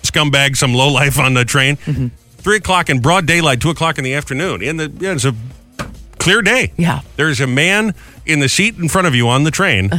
scumbag, 0.03 0.57
some 0.57 0.75
low 0.75 0.89
life 0.89 1.19
on 1.19 1.35
the 1.35 1.45
train. 1.45 1.77
Mm-hmm. 1.77 2.09
Three 2.39 2.57
o'clock 2.57 2.89
in 2.91 3.01
broad 3.01 3.27
daylight, 3.27 3.61
two 3.61 3.71
o'clock 3.71 3.99
in 3.99 4.05
the 4.05 4.15
afternoon. 4.15 4.63
In 4.63 4.77
the 4.77 4.93
yeah, 5.01 5.13
it's 5.13 5.25
a 5.25 5.35
clear 6.19 6.43
day. 6.43 6.73
Yeah. 6.77 7.01
there's 7.17 7.41
a 7.41 7.47
man 7.47 7.95
in 8.25 8.41
the 8.41 8.49
seat 8.49 8.77
in 8.79 8.89
front 8.89 9.07
of 9.07 9.15
you 9.15 9.29
on 9.29 9.45
the 9.45 9.51
train, 9.51 9.91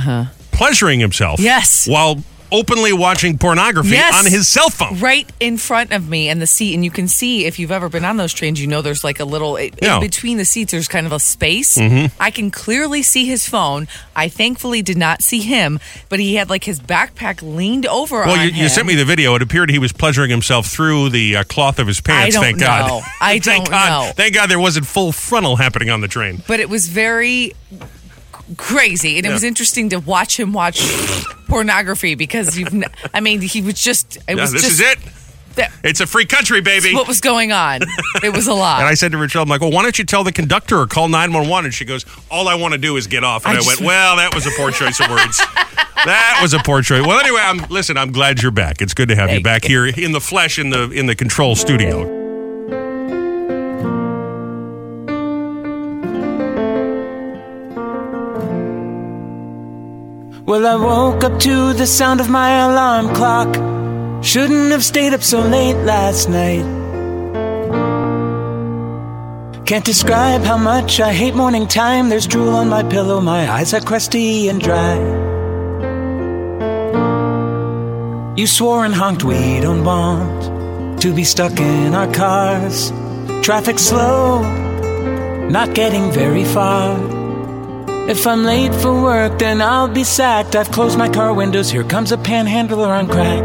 pleasuring 0.51 0.99
himself. 0.99 1.39
Uh-huh. 1.39 1.45
Yes. 1.45 1.87
while 1.87 2.23
openly 2.51 2.93
watching 2.93 3.37
pornography 3.37 3.89
Yes. 3.91 4.15
on 4.17 4.25
his 4.31 4.47
cell 4.47 4.69
phone. 4.69 4.99
right 4.99 5.29
in 5.39 5.57
front 5.57 5.91
of 5.91 6.07
me 6.07 6.29
and 6.29 6.41
the 6.41 6.47
seat 6.47 6.73
and 6.73 6.83
you 6.85 6.91
can 6.91 7.07
see 7.07 7.45
if 7.45 7.59
you've 7.59 7.71
ever 7.71 7.89
been 7.89 8.05
on 8.05 8.17
those 8.17 8.33
trains 8.33 8.59
you 8.61 8.67
know 8.67 8.81
there's 8.81 9.03
like 9.03 9.19
a 9.19 9.25
little 9.25 9.55
in 9.57 9.71
Yeah. 9.81 9.99
between 9.99 10.37
the 10.37 10.45
seats 10.45 10.71
there's 10.71 10.87
kind 10.87 11.05
of 11.05 11.11
a 11.11 11.19
space 11.19 11.77
Mm-hmm. 11.77 12.15
i 12.21 12.31
can 12.31 12.49
clearly 12.51 13.01
see 13.03 13.25
his 13.25 13.47
phone 13.47 13.87
i 14.15 14.29
thankfully 14.29 14.81
did 14.81 14.97
not 14.97 15.21
see 15.21 15.39
him 15.41 15.79
but 16.09 16.19
he 16.19 16.35
had 16.35 16.49
like 16.49 16.63
his 16.63 16.79
backpack 16.79 17.41
leaned 17.41 17.85
over 17.85 18.23
Well, 18.25 18.43
you, 18.45 18.51
you 18.51 18.69
sent 18.69 18.87
me 18.87 18.95
the 18.95 19.05
video. 19.05 19.35
It 19.35 19.41
appeared 19.41 19.69
he 19.69 19.79
was 19.79 19.91
pleasuring 19.93 20.29
himself 20.29 20.67
through 20.67 21.09
the 21.09 21.37
uh, 21.37 21.43
cloth 21.43 21.79
of 21.79 21.87
his 21.87 21.99
pants. 22.01 22.35
thank 22.37 22.59
God. 22.59 23.01
I 23.21 23.39
thank 23.39 23.65
don't 23.65 23.69
God. 23.71 23.89
know. 24.07 24.11
Thank 24.13 24.33
God 24.33 24.49
there 24.49 24.59
wasn't 24.59 24.85
full 24.87 25.11
frontal 25.11 25.55
happening 25.57 25.89
on 25.89 26.01
the 26.01 26.07
train. 26.07 26.41
but 26.47 26.59
it 26.59 26.69
was 26.69 26.87
very 26.87 27.53
crazy 28.55 29.17
and 29.17 29.25
it 29.25 29.31
was 29.31 29.43
interesting 29.43 29.89
to 29.89 29.97
watch 29.97 30.39
him 30.39 30.53
watch 30.53 30.79
pornography 31.47 32.15
because 32.15 32.57
you've 32.57 32.73
n- 32.73 32.85
i 33.13 33.19
mean 33.19 33.41
he 33.41 33.61
was 33.61 33.73
just 33.81 34.15
it 34.17 34.23
Yeah, 34.29 34.35
was 34.35 34.51
this 34.53 34.61
just 34.61 34.73
is 34.75 34.79
it. 34.81 34.99
that- 35.55 35.71
It's 35.83 35.99
a 36.01 36.07
free 36.07 36.25
country, 36.25 36.61
baby. 36.61 36.93
what 36.93 37.07
was 37.07 37.19
going 37.19 37.51
on 37.51 37.81
it 38.23 38.33
was 38.33 38.47
a 38.47 38.53
lot 38.65 38.79
And 38.79 38.87
I 38.87 38.93
said 38.93 39.11
to 39.11 39.17
Rochelle, 39.17 39.41
I'm 39.43 39.49
like, 39.49 39.59
well, 39.61 39.71
why 39.71 39.81
don't 39.81 39.97
you 39.99 40.05
tell 40.05 40.23
the 40.23 40.31
conductor 40.31 40.77
or 40.79 40.87
call 40.87 41.09
911? 41.09 41.65
And 41.65 41.73
she 41.73 41.83
goes, 41.83 42.05
all 42.29 42.47
I 42.47 42.55
want 42.55 42.73
to 42.73 42.77
do 42.77 42.95
is 42.97 43.07
get 43.07 43.23
off. 43.23 43.45
And 43.45 43.53
I, 43.57 43.59
I 43.59 43.63
just- 43.63 43.67
went, 43.79 43.81
well, 43.87 44.15
that 44.17 44.33
was 44.35 44.45
a 44.45 44.51
poor 44.51 44.71
choice 44.71 44.99
of 44.99 45.09
words. 45.09 45.37
that 46.05 46.39
was 46.41 46.53
a 46.53 46.59
poor 46.59 46.81
choice. 46.83 47.05
Well, 47.05 47.19
anyway, 47.19 47.41
I'm 47.43 47.57
listen. 47.69 47.97
I'm 47.97 48.11
glad 48.11 48.41
you're 48.41 48.51
back. 48.51 48.81
It's 48.81 48.93
good 48.93 49.09
to 49.09 49.15
have 49.15 49.29
you 49.29 49.35
Thank 49.37 49.43
back 49.45 49.65
here 49.65 49.85
in 49.87 50.11
the 50.11 50.21
flesh 50.21 50.59
in 50.59 50.69
the 50.69 50.89
in 50.91 51.05
the 51.07 51.15
control 51.15 51.55
studio. 51.55 52.16
Well, 60.47 60.65
I 60.65 60.77
woke 60.77 61.25
up 61.25 61.41
to 61.41 61.73
the 61.73 61.85
sound 61.85 62.21
of 62.21 62.29
my 62.29 62.51
alarm 62.59 63.13
clock. 63.13 63.53
Shouldn't 64.23 64.71
have 64.71 64.81
stayed 64.81 65.13
up 65.13 65.21
so 65.21 65.41
late 65.41 65.75
last 65.83 66.29
night. 66.29 66.63
Can't 69.65 69.83
describe 69.83 70.43
how 70.43 70.55
much 70.55 71.01
I 71.01 71.11
hate 71.11 71.35
morning 71.35 71.67
time. 71.67 72.07
There's 72.07 72.25
drool 72.25 72.55
on 72.55 72.69
my 72.69 72.81
pillow, 72.83 73.19
my 73.19 73.51
eyes 73.51 73.73
are 73.73 73.81
crusty 73.81 74.47
and 74.47 74.61
dry. 74.61 74.95
You 78.37 78.47
swore 78.47 78.85
and 78.85 78.95
honked 78.95 79.25
we 79.25 79.59
don't 79.59 79.83
want 79.83 81.01
to 81.01 81.13
be 81.13 81.25
stuck 81.25 81.59
in 81.59 81.93
our 81.93 82.09
cars. 82.13 82.93
Traffic 83.43 83.79
slow, 83.79 84.43
not 85.49 85.75
getting 85.75 86.09
very 86.09 86.45
far. 86.45 87.16
If 88.07 88.25
I'm 88.25 88.45
late 88.45 88.73
for 88.73 88.93
work, 89.03 89.37
then 89.37 89.61
I'll 89.61 89.89
be 89.89 90.05
sacked. 90.05 90.55
I've 90.55 90.71
closed 90.71 90.97
my 90.97 91.09
car 91.09 91.33
windows, 91.33 91.69
here 91.69 91.83
comes 91.83 92.13
a 92.13 92.17
panhandler 92.17 92.87
on 92.87 93.07
crack. 93.09 93.43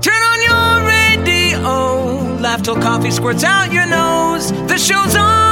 Turn 0.00 0.22
on 0.32 0.40
your 0.40 0.80
radio, 0.88 2.40
laugh 2.40 2.62
till 2.62 2.76
coffee 2.76 3.10
squirts 3.10 3.44
out 3.44 3.70
your 3.70 3.84
nose. 3.84 4.52
The 4.68 4.78
show's 4.78 5.14
on. 5.14 5.50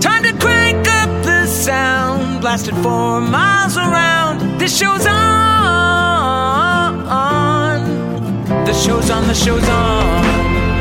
Time 0.00 0.22
to 0.22 0.32
crank 0.38 0.88
up 0.88 1.10
the 1.22 1.46
sound, 1.46 2.40
blasted 2.40 2.74
four 2.76 3.20
miles 3.20 3.76
around. 3.76 4.58
This 4.58 4.74
show's 4.78 5.04
on. 5.06 5.12
The 8.64 8.72
show's 8.72 9.10
on, 9.10 9.26
the 9.28 9.34
show's 9.34 9.68
on. 9.68 10.71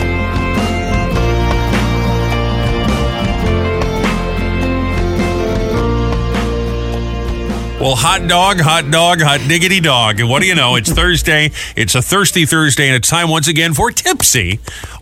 Well, 7.81 7.95
hot 7.95 8.27
dog, 8.27 8.59
hot 8.59 8.91
dog, 8.91 9.21
hot 9.21 9.39
diggity 9.47 9.79
dog. 9.79 10.19
And 10.19 10.29
what 10.29 10.43
do 10.43 10.47
you 10.47 10.53
know? 10.53 10.75
It's 10.75 10.91
Thursday. 10.91 11.49
It's 11.75 11.95
a 11.95 12.01
thirsty 12.03 12.45
Thursday, 12.45 12.85
and 12.85 12.95
it's 12.95 13.09
time 13.09 13.27
once 13.27 13.47
again 13.47 13.73
for 13.73 13.89
Tipsy 13.89 14.59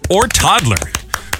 or 0.09 0.27
Toddler. 0.27 0.77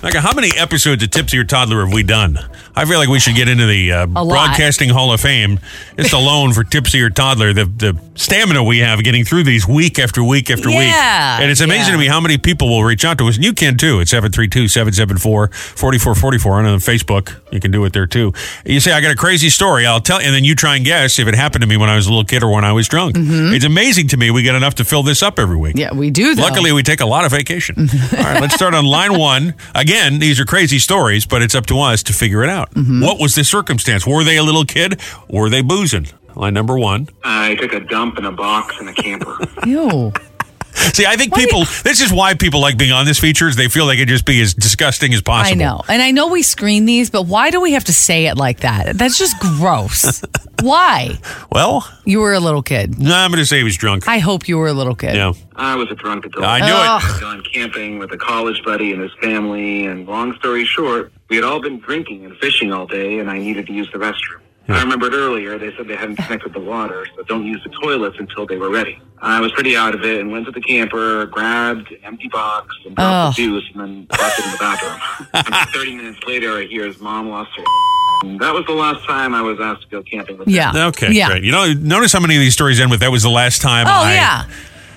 Like, 0.04 0.16
how 0.16 0.34
many 0.34 0.52
episodes 0.58 1.02
of 1.02 1.12
Tipsy 1.12 1.38
or 1.38 1.46
Toddler 1.46 1.86
have 1.86 1.94
we 1.94 2.04
done? 2.04 2.40
I 2.80 2.86
feel 2.86 2.98
like 2.98 3.10
we 3.10 3.20
should 3.20 3.36
get 3.36 3.50
into 3.50 3.66
the 3.66 3.92
uh. 3.92 4.06
Broadcasting 4.06 4.90
Hall 4.90 5.12
of 5.12 5.20
Fame 5.20 5.60
just 5.98 6.14
alone 6.14 6.54
for 6.54 6.64
Tipsy 6.64 7.02
or 7.02 7.10
Toddler. 7.10 7.52
The 7.52 7.66
the 7.66 8.00
stamina 8.16 8.64
we 8.64 8.80
have 8.80 9.04
getting 9.04 9.26
through 9.26 9.44
these 9.44 9.68
week 9.68 10.00
after 10.00 10.24
week 10.24 10.50
after 10.50 10.70
week. 10.70 10.78
Yeah, 10.78 11.40
And 11.42 11.52
it's 11.52 11.62
amazing 11.62 11.88
yeah. 11.88 11.92
to 11.94 11.98
me 11.98 12.08
how 12.08 12.20
many 12.20 12.38
people 12.38 12.70
will 12.70 12.84
reach 12.84 13.04
out 13.04 13.18
to 13.18 13.28
us. 13.28 13.36
And 13.36 13.44
you 13.44 13.54
can 13.54 13.78
too. 13.78 14.00
It's 14.00 14.12
732 14.12 14.68
774 14.70 15.48
4444. 15.50 16.60
And 16.60 16.68
on 16.68 16.80
Facebook, 16.80 17.40
you 17.52 17.60
can 17.60 17.72
do 17.72 17.84
it 17.86 17.94
there 17.94 18.08
too. 18.08 18.34
You 18.66 18.80
say, 18.80 18.92
I 18.92 19.02
got 19.02 19.12
a 19.12 19.16
crazy 19.16 19.50
story. 19.50 19.86
I'll 19.86 20.00
tell 20.02 20.22
you. 20.22 20.28
And 20.28 20.36
then 20.36 20.44
you 20.44 20.56
try 20.56 20.76
and 20.76 20.86
guess 20.86 21.20
if 21.20 21.28
it 21.28 21.36
happened 21.36 21.62
to 21.64 21.68
me 21.68 21.78
when 21.78 21.90
I 21.90 21.96
was 21.96 22.08
a 22.08 22.10
little 22.10 22.26
kid 22.26 22.44
or 22.44 22.52
when 22.52 22.64
I 22.64 22.72
was 22.72 22.88
drunk. 22.88 23.16
It's 23.18 23.66
amazing 23.66 24.10
to 24.10 24.18
me 24.18 24.32
we 24.32 24.44
get 24.44 24.56
enough 24.56 24.76
to 24.76 24.86
fill 24.86 25.04
this 25.04 25.22
up 25.22 25.40
every 25.40 25.58
week. 25.58 25.76
Mm-hmm. 25.76 25.94
Yeah, 25.96 26.00
we 26.00 26.12
do. 26.12 26.36
Though. 26.36 26.44
Luckily, 26.44 26.72
we 26.72 26.84
take 26.84 27.02
a 27.02 27.06
lot 27.06 27.26
of 27.26 27.32
vacation. 27.32 27.90
All 28.18 28.24
right, 28.24 28.42
let's 28.42 28.56
start 28.56 28.74
on 28.74 28.86
line 28.86 29.18
one. 29.18 29.54
Again, 29.76 30.20
these 30.20 30.40
are 30.40 30.46
crazy 30.46 30.80
stories, 30.80 31.26
but 31.26 31.42
it's 31.42 31.56
up 31.56 31.66
to 31.68 31.80
us 31.80 32.04
to 32.04 32.14
figure 32.14 32.44
it 32.44 32.50
out. 32.50 32.69
Mm-hmm. 32.72 33.04
What 33.04 33.20
was 33.20 33.36
the 33.36 33.44
circumstance? 33.44 34.06
Were 34.06 34.24
they 34.24 34.38
a 34.38 34.44
little 34.44 34.66
kid? 34.66 35.00
Were 35.30 35.50
they 35.50 35.62
boozing? 35.62 36.08
Line 36.36 36.54
number 36.54 36.78
one. 36.78 37.10
I 37.24 37.56
took 37.56 37.74
a 37.74 37.80
dump 37.80 38.18
in 38.18 38.26
a 38.26 38.32
box 38.32 38.80
in 38.80 38.88
a 38.88 38.94
camper. 38.94 39.38
Ew. 39.66 40.14
See, 40.94 41.06
I 41.06 41.16
think 41.16 41.34
people, 41.34 41.66
this 41.84 42.02
is 42.02 42.12
why 42.12 42.34
people 42.36 42.60
like 42.62 42.78
being 42.78 42.92
on 42.92 43.06
this 43.06 43.20
feature, 43.20 43.48
is 43.48 43.56
they 43.56 43.68
feel 43.68 43.88
they 43.88 43.98
can 43.98 44.08
just 44.08 44.26
be 44.26 44.42
as 44.42 44.54
disgusting 44.54 45.14
as 45.14 45.22
possible. 45.22 45.52
I 45.62 45.64
know. 45.64 45.82
And 45.90 46.02
I 46.02 46.12
know 46.12 46.28
we 46.28 46.42
screen 46.42 46.86
these, 46.86 47.10
but 47.10 47.24
why 47.24 47.50
do 47.52 47.60
we 47.62 47.74
have 47.74 47.84
to 47.86 47.94
say 47.94 48.28
it 48.28 48.38
like 48.38 48.62
that? 48.62 48.98
That's 48.98 49.18
just 49.18 49.40
gross. 49.40 50.22
why? 50.62 51.18
Well, 51.52 51.88
You 52.06 52.20
were 52.22 52.34
a 52.34 52.40
little 52.40 52.62
kid. 52.64 53.00
no, 53.00 53.14
I'm 53.16 53.32
going 53.32 53.40
to 53.40 53.46
say 53.46 53.58
he 53.58 53.64
was 53.64 53.78
drunk. 53.78 54.08
I 54.08 54.20
hope 54.20 54.48
you 54.48 54.58
were 54.58 54.68
a 54.68 54.74
little 54.74 54.96
kid. 54.96 55.16
yeah. 55.16 55.34
I 55.56 55.76
was 55.76 55.92
a 55.92 55.96
drunk 55.96 56.26
adult. 56.26 56.46
I 56.46 56.60
knew 56.60 56.68
it. 56.68 56.72
Ugh. 56.72 57.22
Gone 57.22 57.44
camping 57.54 58.00
with 58.00 58.12
a 58.14 58.18
college 58.18 58.64
buddy 58.64 58.94
and 58.94 59.02
his 59.02 59.12
family, 59.22 59.86
and 59.86 60.08
long 60.08 60.34
story 60.38 60.64
short, 60.66 61.12
we 61.30 61.36
had 61.36 61.44
all 61.46 61.62
been 61.62 61.80
drinking 61.80 62.26
and 62.26 62.38
fishing 62.38 62.72
all 62.72 62.86
day, 62.88 63.20
and 63.20 63.30
I 63.30 63.38
needed 63.40 63.68
to 63.68 63.74
use 63.74 63.90
the 63.92 63.98
restroom. 64.00 64.40
I 64.70 64.82
remembered 64.82 65.14
earlier 65.14 65.58
they 65.58 65.76
said 65.76 65.88
they 65.88 65.96
hadn't 65.96 66.18
connected 66.18 66.54
the 66.54 66.60
water, 66.60 67.06
so 67.16 67.24
don't 67.24 67.46
use 67.46 67.62
the 67.64 67.70
toilets 67.82 68.18
until 68.20 68.46
they 68.46 68.58
were 68.58 68.70
ready. 68.70 69.02
I 69.22 69.40
was 69.42 69.52
pretty 69.52 69.76
out 69.76 69.94
of 69.96 70.04
it 70.04 70.20
and 70.22 70.32
went 70.32 70.46
to 70.46 70.52
the 70.52 70.62
camper, 70.62 71.26
grabbed 71.26 71.92
an 71.92 71.98
empty 72.04 72.28
box 72.30 72.74
and 72.86 72.96
dropped 72.96 73.40
oh. 73.40 73.44
the 73.44 73.48
juice, 73.48 73.70
and 73.74 73.82
then 73.82 74.08
left 74.12 74.40
it 74.40 74.46
in 74.46 74.52
the 74.52 74.58
bathroom. 74.58 75.00
and 75.34 75.70
30 75.72 75.96
minutes 75.96 76.20
later, 76.28 76.54
I 76.58 76.66
hear 76.66 76.86
his 76.86 77.00
mom 77.00 77.30
lost 77.30 77.52
her. 77.58 77.64
That 78.22 78.54
was 78.54 78.66
the 78.66 78.74
last 78.74 79.06
time 79.08 79.34
I 79.34 79.42
was 79.42 79.62
asked 79.62 79.84
to 79.84 79.88
go 79.88 80.04
camping 80.04 80.38
with 80.38 80.50
him. 80.50 80.54
Yeah. 80.54 80.88
Okay, 80.88 81.14
Yeah. 81.14 81.30
great. 81.30 81.44
You 81.46 81.54
know, 81.54 81.72
notice 81.72 82.12
how 82.12 82.20
many 82.20 82.36
of 82.36 82.42
these 82.42 82.52
stories 82.54 82.82
end 82.82 82.92
with 82.92 83.00
that 83.00 83.12
was 83.14 83.24
the 83.24 83.30
last 83.30 83.62
time 83.62 83.88
Oh, 83.88 83.92
I. 83.92 84.14
yeah. 84.14 84.44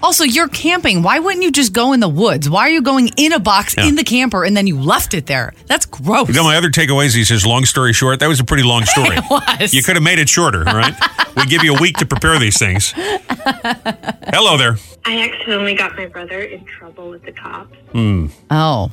Also, 0.03 0.25
you're 0.25 0.49
camping. 0.49 1.03
Why 1.03 1.19
wouldn't 1.21 1.43
you 1.45 1.53
just 1.53 1.73
go 1.73 1.93
in 1.93 2.01
the 2.01 2.09
woods? 2.09 2.51
Why 2.51 2.63
are 2.63 2.71
you 2.71 2.83
going 2.83 3.11
in 3.17 3.33
a 3.33 3.39
box 3.39 3.75
Yeah. 3.77 3.87
in 3.87 3.95
the 3.95 4.05
camper 4.05 4.45
and 4.45 4.57
then 4.57 4.67
you 4.67 4.81
left 4.81 5.15
it 5.15 5.27
there? 5.27 5.55
That's 5.67 5.87
gross. 5.87 6.29
You 6.29 6.35
know, 6.35 6.45
my 6.45 6.57
other 6.57 6.71
takeaways, 6.71 7.15
he 7.15 7.25
says, 7.25 7.47
long 7.47 7.65
story 7.65 7.93
short, 7.93 8.21
that 8.21 8.27
was 8.29 8.41
a 8.41 8.45
pretty 8.45 8.65
long 8.65 8.85
story. 8.87 9.17
It 9.17 9.25
was. 9.31 9.73
You 9.73 9.83
could 9.83 9.97
have 9.97 10.03
made 10.03 10.19
it 10.19 10.29
shorter, 10.29 10.69
all 10.69 10.75
right? 10.77 10.95
we 11.37 11.47
give 11.47 11.63
you 11.63 11.75
a 11.77 11.81
week 11.81 11.97
to 11.99 12.07
prepare 12.07 12.39
these 12.39 12.59
things. 12.59 12.93
Hello 12.97 14.57
there. 14.57 14.77
I 15.05 15.19
accidentally 15.29 15.75
got 15.75 15.97
my 15.97 16.07
brother 16.07 16.41
in 16.41 16.65
trouble 16.65 17.11
with 17.11 17.23
the 17.25 17.33
cops. 17.33 17.77
Hmm. 17.93 18.27
oh. 18.51 18.91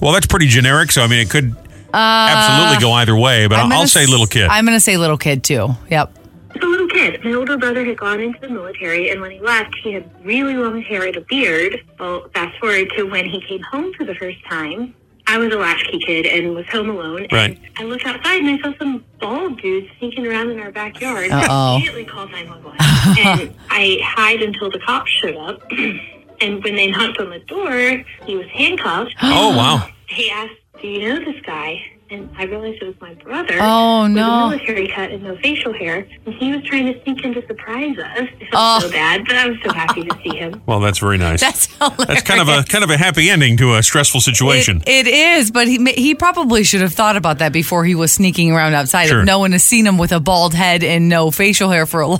Well, 0.00 0.12
that's 0.12 0.26
pretty 0.26 0.46
generic, 0.46 0.92
so 0.92 1.02
I 1.02 1.08
mean, 1.08 1.18
it 1.18 1.30
could 1.30 1.52
uh, 1.52 1.96
absolutely 1.96 2.80
go 2.80 2.92
either 2.92 3.16
way, 3.16 3.48
but 3.48 3.58
I'm 3.58 3.72
I'll, 3.72 3.80
I'll 3.80 3.86
say 3.88 4.04
s- 4.04 4.08
little 4.08 4.26
kid. 4.26 4.46
I'm 4.48 4.64
going 4.64 4.76
to 4.76 4.80
say 4.80 4.96
little 4.96 5.18
kid 5.18 5.42
too. 5.42 5.70
Yep. 5.90 6.16
As 6.54 6.62
a 6.62 6.66
little 6.66 6.88
kid, 6.88 7.22
my 7.24 7.32
older 7.32 7.56
brother 7.56 7.84
had 7.84 7.96
gone 7.96 8.20
into 8.20 8.40
the 8.40 8.48
military, 8.48 9.10
and 9.10 9.20
when 9.20 9.30
he 9.30 9.40
left, 9.40 9.74
he 9.82 9.92
had 9.92 10.10
really 10.24 10.54
long 10.54 10.82
hair 10.82 11.06
and 11.06 11.16
a 11.16 11.20
beard. 11.22 11.80
Well, 11.98 12.28
fast 12.34 12.58
forward 12.58 12.90
to 12.96 13.04
when 13.04 13.24
he 13.26 13.40
came 13.46 13.62
home 13.62 13.92
for 13.94 14.04
the 14.04 14.14
first 14.16 14.38
time. 14.48 14.94
I 15.26 15.38
was 15.38 15.52
a 15.54 15.56
latchkey 15.56 16.00
kid 16.00 16.26
and 16.26 16.56
was 16.56 16.66
home 16.66 16.90
alone. 16.90 17.28
Right. 17.30 17.56
And 17.56 17.60
I 17.78 17.84
looked 17.84 18.04
outside 18.04 18.40
and 18.42 18.48
I 18.50 18.60
saw 18.62 18.76
some 18.78 19.04
bald 19.20 19.60
dudes 19.62 19.86
sneaking 20.00 20.26
around 20.26 20.50
in 20.50 20.58
our 20.58 20.72
backyard. 20.72 21.30
Uh-oh. 21.30 21.46
I 21.48 21.74
immediately 21.76 22.04
called 22.04 22.32
911. 22.32 22.76
and 23.24 23.54
I 23.70 24.00
hide 24.02 24.42
until 24.42 24.70
the 24.72 24.80
cops 24.80 25.08
showed 25.12 25.36
up. 25.36 25.62
and 26.40 26.64
when 26.64 26.74
they 26.74 26.88
knocked 26.88 27.20
on 27.20 27.30
the 27.30 27.38
door, 27.40 28.02
he 28.26 28.34
was 28.36 28.46
handcuffed. 28.48 29.14
oh, 29.22 29.56
wow. 29.56 29.86
he 30.08 30.30
asked, 30.30 30.54
"Do 30.82 30.88
you 30.88 31.08
know 31.08 31.24
this 31.24 31.40
guy?" 31.42 31.80
And 32.12 32.28
I 32.36 32.42
realized 32.44 32.82
it 32.82 32.86
was 32.86 33.00
my 33.00 33.14
brother. 33.14 33.56
Oh, 33.60 34.02
with 34.02 34.10
a 34.12 34.14
military 34.14 34.88
cut 34.88 35.12
and 35.12 35.22
no 35.22 35.36
facial 35.36 35.72
hair, 35.72 36.04
and 36.26 36.34
he 36.34 36.50
was 36.52 36.64
trying 36.64 36.86
to 36.92 37.00
sneak 37.04 37.24
in 37.24 37.34
to 37.34 37.46
surprise 37.46 37.96
us. 37.98 38.06
I 38.18 38.26
felt 38.26 38.30
Oh. 38.52 38.78
so 38.80 38.90
bad, 38.90 39.24
but 39.24 39.36
I 39.36 39.48
was 39.48 39.58
so 39.64 39.72
happy 39.72 40.02
to 40.04 40.18
see 40.24 40.36
him. 40.36 40.60
Well, 40.66 40.80
that's 40.80 40.98
very 40.98 41.18
nice. 41.18 41.40
That's 41.40 41.66
hilarious. 41.66 42.06
That's 42.06 42.22
kind 42.22 42.40
of 42.40 42.48
a 42.48 42.64
kind 42.64 42.82
of 42.82 42.90
a 42.90 42.96
happy 42.96 43.30
ending 43.30 43.56
to 43.58 43.74
a 43.76 43.82
stressful 43.82 44.20
situation. 44.22 44.82
It, 44.86 45.06
it 45.06 45.14
is, 45.14 45.50
but 45.52 45.68
he 45.68 45.78
he 45.92 46.14
probably 46.16 46.64
should 46.64 46.80
have 46.80 46.92
thought 46.94 47.16
about 47.16 47.38
that 47.38 47.52
before 47.52 47.84
he 47.84 47.94
was 47.94 48.10
sneaking 48.12 48.50
around 48.52 48.74
outside. 48.74 49.06
Sure. 49.08 49.20
If 49.20 49.26
no 49.26 49.38
one 49.38 49.52
has 49.52 49.62
seen 49.62 49.86
him 49.86 49.96
with 49.96 50.10
a 50.10 50.18
bald 50.20 50.52
head 50.54 50.82
and 50.82 51.08
no 51.08 51.30
facial 51.30 51.70
hair 51.70 51.86
for 51.86 52.00
a 52.00 52.06
long 52.08 52.18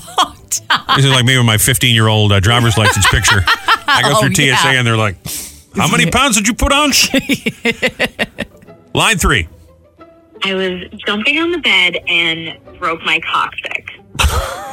time. 0.51 0.85
this 0.97 1.05
is 1.05 1.11
like 1.11 1.25
me 1.25 1.37
with 1.37 1.47
my 1.47 1.59
15 1.59 1.93
year 1.95 2.07
old 2.07 2.31
uh, 2.33 2.39
driver's 2.41 2.79
license 2.83 3.09
picture. 3.09 3.43
I 3.89 4.03
go 4.03 4.11
Oh, 4.15 4.21
through 4.21 4.35
TSA 4.35 4.43
yeah. 4.45 4.71
and 4.73 4.87
they're 4.87 4.97
like, 4.97 5.17
"How 5.75 5.89
many 5.91 6.09
pounds 6.11 6.37
did 6.37 6.47
you 6.47 6.55
put 6.55 6.73
on?" 6.73 6.93
Line 8.95 9.19
three. 9.19 9.49
I 10.43 10.55
was 10.55 10.83
jumping 11.07 11.39
on 11.39 11.51
the 11.51 11.59
bed 11.59 11.97
and 12.09 12.57
broke 12.79 13.03
my 13.05 13.21
coccyx. 13.21 13.93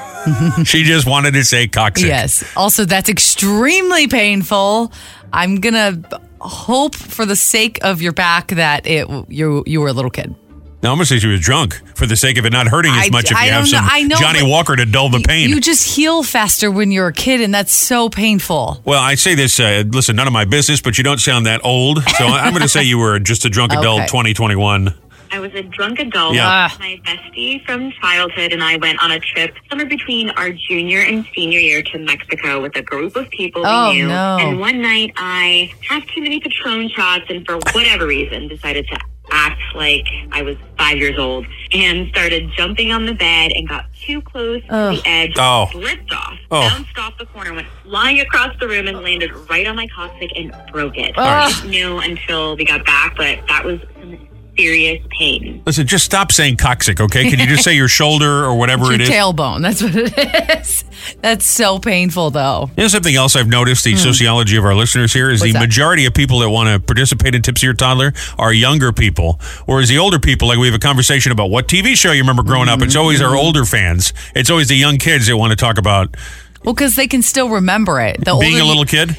She 0.66 0.84
just 0.84 1.08
wanted 1.08 1.36
to 1.36 1.46
say 1.46 1.68
coccyx. 1.70 2.06
Yes. 2.08 2.44
Also, 2.58 2.84
that's 2.84 3.08
extremely 3.08 4.08
painful. 4.08 4.92
I'm 5.32 5.62
gonna 5.62 6.02
hope, 6.42 6.96
for 6.96 7.26
the 7.26 7.36
sake 7.38 7.80
of 7.82 8.02
your 8.02 8.12
back, 8.12 8.50
that 8.50 8.86
it 8.86 9.08
you 9.30 9.64
you 9.66 9.80
were 9.80 9.88
a 9.88 9.94
little 9.94 10.12
kid. 10.12 10.36
Now, 10.84 10.92
I'm 10.92 10.98
gonna 10.98 11.06
say 11.06 11.20
she 11.20 11.28
was 11.28 11.40
drunk 11.40 11.82
for 11.96 12.06
the 12.06 12.18
sake 12.18 12.38
of 12.38 12.46
it 12.46 12.52
not 12.52 12.68
hurting 12.68 12.92
as 12.92 13.06
I- 13.06 13.10
much 13.10 13.32
if 13.32 13.38
I 13.38 13.46
you 13.46 13.52
have 13.52 13.64
don't 13.66 13.72
know- 13.72 13.78
some 13.78 13.90
I 13.90 14.02
know, 14.04 14.18
Johnny 14.18 14.42
but 14.42 14.50
Walker 14.50 14.76
to 14.76 14.86
dull 14.86 15.08
the 15.10 15.22
pain. 15.22 15.50
You 15.50 15.62
just 15.62 15.88
heal 15.96 16.24
faster 16.24 16.70
when 16.70 16.92
you're 16.92 17.08
a 17.08 17.14
kid, 17.14 17.40
and 17.40 17.54
that's 17.54 17.72
so 17.72 18.10
painful. 18.10 18.82
well, 18.84 19.02
I 19.02 19.16
say 19.16 19.34
this. 19.34 19.58
Uh, 19.62 19.84
listen, 19.88 20.18
none 20.18 20.28
of 20.28 20.34
my 20.34 20.44
business, 20.46 20.82
but 20.82 20.98
you 20.98 21.06
don't 21.06 21.20
sound 21.22 21.46
that 21.46 21.62
old. 21.64 22.04
So 22.18 22.26
I'm 22.26 22.52
going 22.52 22.64
to 22.64 22.68
say 22.70 22.84
you 22.84 22.98
were 22.98 23.18
just 23.20 23.46
a 23.46 23.50
drunk 23.50 23.72
adult, 23.72 24.02
Okay. 24.02 24.08
2021. 24.08 24.94
I 25.32 25.40
was 25.40 25.54
a 25.54 25.64
drunk 25.64 26.00
adult. 26.00 26.36
Yeah. 26.36 26.46
Ah. 26.72 26.76
My 26.80 27.00
bestie 27.06 27.64
from 27.66 27.92
childhood 28.02 28.52
and 28.54 28.64
I 28.64 28.78
went 28.78 29.02
on 29.04 29.12
a 29.12 29.20
trip 29.20 29.56
somewhere 29.70 29.88
between 29.88 30.30
our 30.32 30.52
junior 30.52 31.00
and 31.02 31.26
senior 31.36 31.60
year 31.60 31.82
to 31.84 32.00
Mexico 32.00 32.62
with 32.62 32.76
a 32.76 32.82
group 32.82 33.16
of 33.16 33.30
people 33.30 33.62
Oh, 33.66 33.90
we 33.92 33.98
knew. 34.02 34.08
no. 34.08 34.38
And 34.40 34.60
one 34.60 34.82
night 34.82 35.14
I 35.18 35.72
had 35.88 36.04
too 36.14 36.22
many 36.22 36.40
Patron 36.40 36.90
shots 36.90 37.26
and 37.30 37.46
for 37.46 37.58
whatever 37.74 38.08
reason 38.08 38.48
decided 38.48 38.88
to 38.88 39.00
act 39.30 39.62
like 39.76 40.06
I 40.32 40.42
was 40.42 40.56
five 40.78 40.98
years 40.98 41.20
old 41.20 41.46
and 41.74 42.08
started 42.10 42.50
jumping 42.56 42.94
on 42.94 43.06
the 43.06 43.14
bed 43.14 43.52
and 43.54 43.68
got 43.68 43.84
too 44.06 44.22
close 44.22 44.62
Ugh. 44.70 44.96
to 44.96 45.02
the 45.02 45.08
edge, 45.10 45.34
Oh. 45.38 45.68
slipped 45.74 46.14
off, 46.14 46.38
Oh. 46.50 46.62
bounced 46.70 46.98
off 46.98 47.18
the 47.18 47.26
corner, 47.26 47.54
went 47.54 47.68
flying 47.84 48.22
across 48.22 48.56
the 48.62 48.68
room 48.70 48.88
and 48.88 49.02
landed 49.02 49.32
right 49.50 49.68
on 49.68 49.76
my 49.76 49.86
coccyx 49.94 50.32
and 50.34 50.56
broke 50.72 50.98
it. 50.98 51.14
Ugh. 51.18 51.52
I 51.52 51.52
didn't 51.62 51.72
know 51.72 52.00
until 52.00 52.56
we 52.56 52.64
got 52.64 52.86
back, 52.86 53.18
but 53.18 53.40
that 53.50 53.66
was 53.66 53.82
some 54.00 54.18
serious 54.58 55.06
pain. 55.18 55.62
Listen, 55.66 55.86
just 55.88 56.06
stop 56.06 56.32
saying 56.32 56.58
coccyx, 56.58 57.00
okay? 57.02 57.30
Can 57.30 57.40
you 57.40 57.46
just 57.48 57.64
say 57.64 57.76
your 57.76 57.88
shoulder 57.88 58.44
or 58.46 58.56
whatever 58.58 58.86
Your 58.86 58.94
it 58.94 59.02
is? 59.02 59.10
tailbone. 59.10 59.62
That's 59.62 59.82
what 59.84 59.96
it 59.96 60.60
is. 60.60 60.84
That's 61.22 61.46
so 61.46 61.80
painful, 61.80 62.32
though. 62.32 62.70
You 62.78 62.84
know, 62.84 62.88
something 62.88 63.16
else 63.16 63.36
I've 63.36 63.48
noticed 63.48 63.84
the 63.84 63.96
sociology 63.96 64.58
of 64.58 64.66
our 64.66 64.76
listeners 64.76 65.14
here 65.14 65.30
is. 65.30 65.40
What's 65.42 65.50
the 65.54 65.60
that? 65.60 65.66
majority 65.66 66.06
of 66.06 66.14
people 66.14 66.40
that 66.40 66.50
want 66.50 66.70
to 66.70 66.80
participate 66.80 67.36
in 67.36 67.42
Tipsy 67.42 67.68
or 67.68 67.74
Toddler 67.74 68.14
are 68.38 68.52
younger 68.52 68.92
people, 68.92 69.40
whereas 69.66 69.90
the 69.90 70.00
older 70.00 70.20
people, 70.20 70.48
like 70.48 70.58
we 70.58 70.68
have 70.68 70.76
a 70.76 70.80
conversation 70.80 71.32
about 71.32 71.50
what 71.50 71.68
TV 71.68 71.96
show 71.96 72.12
you 72.12 72.22
remember 72.22 72.44
growing 72.44 72.68
up. 72.70 72.82
It's 72.82 72.96
always 72.96 73.20
Mm-hmm. 73.22 73.30
our 73.32 73.36
older 73.38 73.66
fans. 73.66 74.14
It's 74.36 74.50
always 74.50 74.68
the 74.68 74.76
young 74.76 74.98
kids 74.98 75.28
that 75.28 75.38
want 75.38 75.52
to 75.52 75.56
talk 75.56 75.78
about 75.78 76.16
Well, 76.64 76.74
because 76.74 76.96
they 76.96 77.08
can 77.08 77.22
still 77.22 77.50
remember 77.50 78.00
it. 78.02 78.18
The 78.20 78.36
being 78.36 78.36
older 78.36 78.48
a 78.48 78.60
you- 78.60 78.66
little 78.66 78.86
kid. 78.86 79.16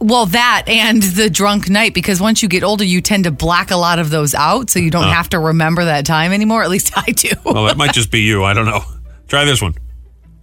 Well, 0.00 0.26
that 0.26 0.64
and 0.66 1.02
the 1.02 1.30
drunk 1.30 1.70
night, 1.70 1.94
because 1.94 2.20
once 2.20 2.42
you 2.42 2.48
get 2.48 2.64
older, 2.64 2.84
you 2.84 3.00
tend 3.00 3.24
to 3.24 3.30
black 3.30 3.70
a 3.70 3.76
lot 3.76 3.98
of 3.98 4.10
those 4.10 4.34
out, 4.34 4.68
so 4.68 4.78
you 4.78 4.90
don't 4.90 5.04
uh-huh. 5.04 5.12
have 5.12 5.28
to 5.30 5.38
remember 5.38 5.84
that 5.84 6.04
time 6.06 6.32
anymore. 6.32 6.62
At 6.64 6.70
least 6.70 6.92
I 6.96 7.12
do. 7.12 7.30
Well, 7.44 7.64
that 7.64 7.76
might 7.76 7.92
just 7.92 8.10
be 8.10 8.20
you. 8.20 8.44
I 8.44 8.52
don't 8.52 8.66
know. 8.66 8.80
Try 9.28 9.44
this 9.44 9.62
one. 9.62 9.74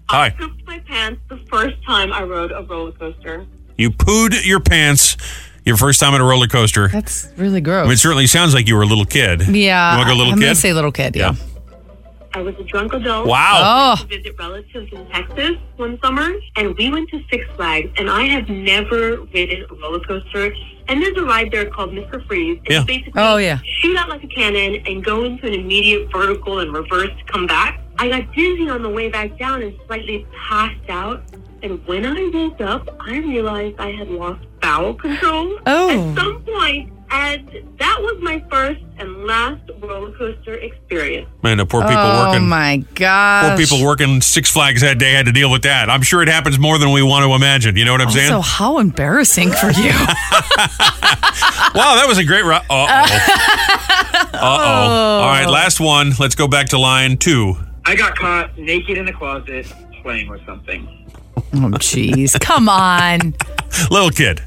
Hi. 0.10 0.30
pooped 0.30 0.66
my 0.66 0.80
pants 0.80 1.22
the 1.28 1.38
first 1.50 1.76
time 1.86 2.14
I 2.14 2.24
rode 2.24 2.54
a 2.54 2.64
roller 2.64 2.94
coaster. 2.94 3.46
You 3.78 3.92
pooed 3.92 4.46
your 4.46 4.62
pants 4.62 5.18
your 5.66 5.76
first 5.76 6.00
time 6.00 6.14
at 6.14 6.22
a 6.22 6.24
roller 6.24 6.48
coaster. 6.48 6.88
That's 6.88 7.28
really 7.36 7.60
gross. 7.60 7.82
I 7.82 7.84
mean, 7.84 7.94
it 7.94 8.00
certainly 8.00 8.28
sounds 8.28 8.54
like 8.54 8.70
you 8.70 8.76
were 8.76 8.84
a 8.84 8.88
little 8.88 9.06
kid. 9.06 9.42
yeah, 9.50 9.92
You 9.92 9.98
want 9.98 10.08
to 10.08 10.14
go 10.14 10.18
little 10.18 10.34
I'm 10.34 10.40
kid? 10.40 10.46
gonna 10.46 10.56
say 10.56 10.72
little 10.74 10.94
kid. 10.94 11.16
Yeah. 11.18 11.36
I 12.38 12.42
was 12.42 12.54
a 12.60 12.64
drunk 12.66 12.94
adult. 12.94 13.26
Wow. 13.26 13.96
Oh, 13.98 14.02
to 14.04 14.08
visit 14.16 14.36
relatives 14.38 14.94
in 14.94 15.08
Texas 15.08 15.58
one 15.78 16.00
summer, 16.04 16.36
and 16.56 16.76
we 16.78 16.92
went 16.92 17.10
to 17.10 17.20
Six 17.32 17.44
Flags, 17.56 17.90
and 17.98 18.12
I 18.12 18.26
have 18.26 18.48
never 18.48 19.22
ridden 19.34 19.66
a 19.68 19.74
roller 19.74 20.00
coaster. 20.02 20.54
And 20.88 21.02
there's 21.02 21.18
a 21.18 21.24
ride 21.26 21.50
there 21.52 21.66
called 21.66 21.94
Mr. 21.94 22.24
Freeze. 22.28 22.60
And 22.60 22.68
Yeah. 22.70 22.80
you 22.82 22.86
basically 22.86 23.14
Oh, 23.22 23.38
yeah. 23.38 23.58
shoot 23.80 23.98
out 23.98 24.08
like 24.10 24.24
a 24.24 24.28
cannon 24.28 24.84
and 24.86 25.04
go 25.04 25.24
into 25.24 25.48
an 25.48 25.54
immediate 25.56 26.12
vertical 26.12 26.60
and 26.60 26.72
reverse 26.72 27.10
to 27.10 27.24
come 27.26 27.48
back. 27.48 27.82
I 27.98 28.08
got 28.08 28.32
dizzy 28.36 28.70
on 28.70 28.84
the 28.84 28.90
way 28.90 29.10
back 29.10 29.38
down 29.40 29.64
and 29.64 29.74
slightly 29.88 30.24
passed 30.48 30.90
out. 30.90 31.24
And 31.64 31.82
when 31.88 32.06
I 32.06 32.30
woke 32.32 32.62
up, 32.62 32.88
I 33.02 33.18
realized 33.18 33.78
I 33.80 33.94
had 33.94 34.10
lost 34.10 34.42
bowel 34.62 34.94
control 34.94 35.58
Oh. 35.66 35.90
at 35.90 36.16
some 36.20 36.44
point, 36.44 36.92
and 37.12 37.50
that 37.80 37.98
was 38.00 38.18
my 38.22 38.44
first 38.50 38.82
and 38.98 39.26
last 39.26 39.62
roller 39.80 40.12
coaster 40.18 40.56
experience. 40.56 41.30
Man, 41.44 41.58
the 41.58 41.66
poor 41.66 41.82
people 41.82 41.96
oh 41.98 42.28
working. 42.28 42.44
Oh 42.44 42.48
my 42.48 42.78
god! 42.96 43.50
Poor 43.50 43.58
people 43.66 43.86
working 43.86 44.22
Six 44.22 44.50
Flags 44.52 44.82
that 44.82 44.98
day 45.00 45.14
had 45.14 45.26
to 45.28 45.32
deal 45.32 45.52
with 45.52 45.62
that. 45.64 45.90
I'm 45.90 46.02
sure 46.02 46.22
it 46.22 46.28
happens 46.28 46.58
more 46.60 46.78
than 46.78 46.92
we 46.92 47.02
want 47.04 47.24
to 47.26 47.34
imagine. 47.34 47.76
You 47.78 47.86
know 47.86 47.92
what 47.92 48.02
I'm 48.02 48.12
saying? 48.12 48.30
So 48.30 48.42
how 48.42 48.80
embarrassing 48.80 49.52
for 49.52 49.72
you. 49.72 49.92
Wow, 51.76 51.96
that 51.96 52.06
was 52.08 52.18
a 52.18 52.24
great 52.24 52.44
ride. 52.44 52.66
Uh 52.70 52.88
oh. 52.90 54.28
Uh 54.34 54.40
oh. 54.40 55.20
All 55.22 55.28
right, 55.28 55.48
last 55.48 55.80
one. 55.80 56.12
Let's 56.20 56.34
go 56.36 56.48
back 56.48 56.68
to 56.70 56.80
line 56.80 57.18
two. 57.18 57.56
I 57.86 57.96
got 57.96 58.16
caught 58.16 58.58
naked 58.58 58.98
in 58.98 59.06
the 59.06 59.14
closet 59.14 59.72
playing 60.02 60.30
with 60.30 60.44
something. 60.46 60.88
oh, 61.36 61.42
jeez. 61.80 62.40
Come 62.40 62.68
on. 62.70 63.36
Little 63.92 64.10
kid. 64.10 64.42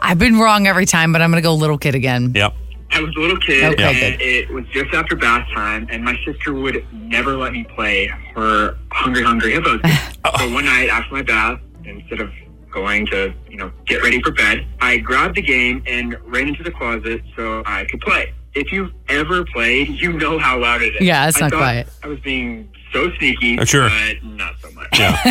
I've 0.00 0.18
been 0.18 0.38
wrong 0.38 0.66
every 0.66 0.86
time, 0.86 1.12
but 1.12 1.22
I'm 1.22 1.30
going 1.30 1.42
to 1.42 1.46
go 1.46 1.54
little 1.54 1.78
kid 1.78 1.94
again. 1.94 2.32
Yep. 2.34 2.54
I 2.92 3.00
was 3.00 3.14
a 3.16 3.18
little 3.20 3.36
kid, 3.38 3.74
Okay, 3.74 4.12
and 4.12 4.20
it 4.22 4.48
was 4.50 4.64
just 4.68 4.94
after 4.94 5.16
bath 5.16 5.46
time, 5.52 5.88
and 5.90 6.04
my 6.04 6.16
sister 6.24 6.54
would 6.54 6.84
never 6.92 7.36
let 7.36 7.52
me 7.52 7.64
play 7.64 8.06
her 8.34 8.76
Hungry 8.92 9.24
Hungry 9.24 9.52
Hippos. 9.52 9.80
so 10.38 10.52
one 10.52 10.64
night 10.64 10.88
after 10.88 11.12
my 11.12 11.22
bath, 11.22 11.60
instead 11.84 12.20
of 12.20 12.30
going 12.70 13.06
to, 13.06 13.34
you 13.50 13.56
know, 13.56 13.72
get 13.86 14.02
ready 14.02 14.22
for 14.22 14.30
bed, 14.30 14.64
I 14.80 14.98
grabbed 14.98 15.34
the 15.36 15.42
game 15.42 15.82
and 15.86 16.16
ran 16.30 16.46
into 16.48 16.62
the 16.62 16.70
closet 16.70 17.22
so 17.34 17.62
I 17.66 17.84
could 17.86 18.00
play. 18.02 18.32
If 18.54 18.70
you've 18.72 18.92
ever 19.08 19.44
played, 19.44 19.88
you 19.88 20.12
know 20.12 20.38
how 20.38 20.58
loud 20.58 20.80
it 20.82 20.94
is. 20.94 21.00
Yeah, 21.02 21.26
it's 21.28 21.36
I 21.38 21.40
not 21.40 21.50
thought 21.50 21.58
quiet. 21.58 21.88
I 22.04 22.06
was 22.06 22.20
being 22.20 22.68
so 22.92 23.10
sneaky, 23.18 23.58
Uh, 23.58 23.64
sure. 23.64 23.90
but 23.90 24.22
not 24.24 24.54
so 24.62 24.70
much. 24.70 24.88
Yeah. 24.98 25.14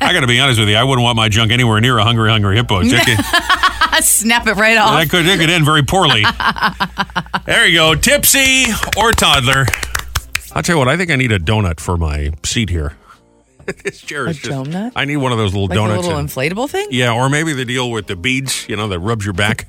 I 0.00 0.12
got 0.12 0.20
to 0.20 0.26
be 0.26 0.38
honest 0.38 0.60
with 0.60 0.68
you. 0.68 0.76
I 0.76 0.84
wouldn't 0.84 1.02
want 1.02 1.16
my 1.16 1.28
junk 1.28 1.50
anywhere 1.50 1.80
near 1.80 1.98
a 1.98 2.04
hungry, 2.04 2.30
hungry 2.30 2.54
hippo. 2.56 2.80
It 2.82 2.90
could, 2.90 3.18
Snap 4.00 4.46
it 4.46 4.54
right 4.54 4.76
off. 4.78 4.98
that 4.98 5.10
could, 5.10 5.26
it 5.26 5.38
could 5.38 5.50
end 5.50 5.64
very 5.64 5.82
poorly. 5.82 6.22
there 7.46 7.66
you 7.66 7.78
go. 7.78 7.94
Tipsy 7.94 8.66
or 8.96 9.12
toddler. 9.12 9.66
I'll 10.54 10.62
tell 10.62 10.76
you 10.76 10.78
what. 10.78 10.88
I 10.88 10.96
think 10.96 11.10
I 11.10 11.16
need 11.16 11.32
a 11.32 11.38
donut 11.38 11.80
for 11.80 11.96
my 11.96 12.32
seat 12.44 12.68
here. 12.70 12.96
this 13.84 14.00
chair 14.00 14.26
is 14.26 14.38
A 14.38 14.40
just. 14.40 14.50
donut? 14.50 14.92
I 14.96 15.04
need 15.04 15.18
one 15.18 15.32
of 15.32 15.38
those 15.38 15.52
little 15.52 15.68
like 15.68 15.76
donuts. 15.76 16.02
little 16.04 16.18
and- 16.18 16.28
inflatable 16.28 16.68
thing? 16.68 16.88
yeah, 16.90 17.12
or 17.14 17.28
maybe 17.28 17.52
the 17.52 17.64
deal 17.64 17.90
with 17.90 18.06
the 18.06 18.16
beads. 18.16 18.68
You 18.68 18.76
know, 18.76 18.88
that 18.88 18.98
rubs 18.98 19.24
your 19.24 19.34
back. 19.34 19.66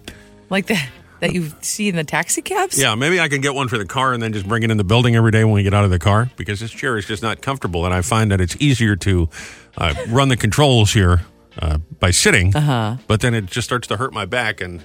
Like 0.49 0.67
that 0.67 0.89
that 1.19 1.33
you 1.33 1.49
see 1.61 1.87
in 1.87 1.95
the 1.95 2.03
taxi 2.03 2.41
cabs? 2.41 2.77
Yeah, 2.77 2.95
maybe 2.95 3.19
I 3.19 3.29
can 3.29 3.39
get 3.39 3.53
one 3.53 3.69
for 3.69 3.77
the 3.77 3.85
car 3.85 4.11
and 4.13 4.21
then 4.21 4.33
just 4.33 4.45
bring 4.45 4.63
it 4.63 4.71
in 4.71 4.75
the 4.77 4.83
building 4.83 5.15
every 5.15 5.31
day 5.31 5.45
when 5.45 5.53
we 5.53 5.63
get 5.63 5.73
out 5.73 5.85
of 5.85 5.89
the 5.89 5.99
car 5.99 6.29
because 6.35 6.59
this 6.59 6.71
chair 6.71 6.97
is 6.97 7.05
just 7.05 7.23
not 7.23 7.41
comfortable. 7.41 7.85
And 7.85 7.93
I 7.93 8.01
find 8.01 8.29
that 8.31 8.41
it's 8.41 8.57
easier 8.59 8.97
to 8.97 9.29
uh, 9.77 9.93
run 10.09 10.27
the 10.27 10.35
controls 10.35 10.91
here 10.91 11.21
uh, 11.59 11.77
by 11.99 12.11
sitting, 12.11 12.55
uh-huh. 12.55 12.97
but 13.07 13.21
then 13.21 13.33
it 13.33 13.45
just 13.45 13.67
starts 13.67 13.87
to 13.87 13.97
hurt 13.97 14.13
my 14.13 14.25
back. 14.25 14.61
And 14.61 14.83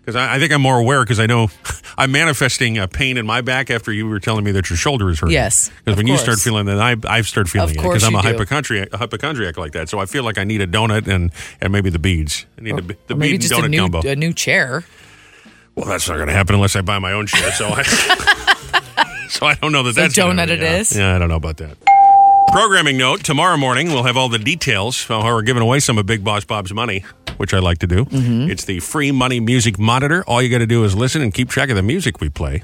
because 0.00 0.16
I, 0.16 0.34
I 0.34 0.38
think 0.38 0.52
I'm 0.52 0.60
more 0.62 0.78
aware 0.78 1.02
because 1.02 1.18
I 1.18 1.26
know 1.26 1.48
I'm 1.98 2.12
manifesting 2.12 2.76
a 2.78 2.86
pain 2.86 3.16
in 3.16 3.26
my 3.26 3.40
back 3.40 3.70
after 3.70 3.90
you 3.92 4.06
were 4.06 4.20
telling 4.20 4.44
me 4.44 4.52
that 4.52 4.68
your 4.70 4.76
shoulder 4.76 5.08
is 5.10 5.20
hurting. 5.20 5.32
Yes, 5.32 5.70
Because 5.84 5.96
when 5.96 6.06
you 6.06 6.16
start 6.18 6.38
feeling 6.40 6.66
that, 6.66 6.78
I, 6.78 6.96
I 7.08 7.22
start 7.22 7.48
feeling 7.48 7.70
Of 7.70 7.76
it 7.76 7.82
because 7.82 8.04
I'm 8.04 8.14
a 8.14 8.22
do. 8.22 8.28
hypochondriac, 8.28 8.92
a 8.92 8.98
hypochondriac 8.98 9.56
like 9.56 9.72
that. 9.72 9.88
So 9.88 9.98
I 9.98 10.06
feel 10.06 10.22
like 10.24 10.36
I 10.38 10.44
need 10.44 10.60
a 10.60 10.66
donut 10.66 11.06
and, 11.08 11.32
and 11.60 11.72
maybe 11.72 11.90
the 11.90 11.98
beads. 11.98 12.44
I 12.58 12.62
need 12.62 12.78
a, 12.78 12.82
the 12.82 12.94
Or 13.10 13.16
maybe 13.16 13.18
bead 13.18 13.32
and 13.34 13.40
just 13.42 13.54
donut 13.54 13.64
a 13.64 13.68
new 13.68 13.78
combo. 13.80 14.08
a 14.08 14.14
new 14.16 14.32
chair. 14.32 14.84
Well, 15.74 15.86
that's 15.86 16.08
not 16.08 16.16
going 16.16 16.28
to 16.28 16.34
happen 16.34 16.54
unless 16.54 16.76
I 16.76 16.82
buy 16.82 16.98
my 16.98 17.12
own 17.12 17.26
chair. 17.26 17.50
So 17.52 17.68
I, 17.68 17.82
so 19.30 19.46
I 19.46 19.54
don't 19.54 19.72
know 19.72 19.82
that 19.84 19.94
So 19.94 20.00
that's 20.02 20.16
gonna 20.16 20.34
donut 20.34 20.48
happen. 20.50 20.58
it 20.58 20.62
yeah. 20.62 20.76
is? 20.76 20.96
Yeah, 20.96 21.14
I 21.16 21.18
don't 21.18 21.28
know 21.28 21.36
about 21.36 21.56
that. 21.56 21.76
Programming 22.52 22.96
note: 22.96 23.24
Tomorrow 23.24 23.56
morning 23.56 23.88
we'll 23.88 24.04
have 24.04 24.16
all 24.16 24.28
the 24.28 24.38
details 24.38 25.02
of 25.10 25.22
how 25.22 25.34
we're 25.34 25.42
giving 25.42 25.62
away 25.62 25.80
some 25.80 25.98
of 25.98 26.06
Big 26.06 26.22
Boss 26.22 26.44
Bob's 26.44 26.72
money, 26.72 27.04
which 27.36 27.52
I 27.52 27.58
like 27.58 27.78
to 27.78 27.86
do. 27.86 28.04
Mm-hmm. 28.04 28.50
It's 28.50 28.64
the 28.64 28.78
free 28.80 29.10
money 29.10 29.40
music 29.40 29.78
monitor. 29.78 30.22
All 30.26 30.40
you 30.40 30.48
got 30.50 30.58
to 30.58 30.66
do 30.66 30.84
is 30.84 30.94
listen 30.94 31.20
and 31.22 31.34
keep 31.34 31.48
track 31.48 31.70
of 31.70 31.76
the 31.76 31.82
music 31.82 32.20
we 32.20 32.28
play. 32.28 32.62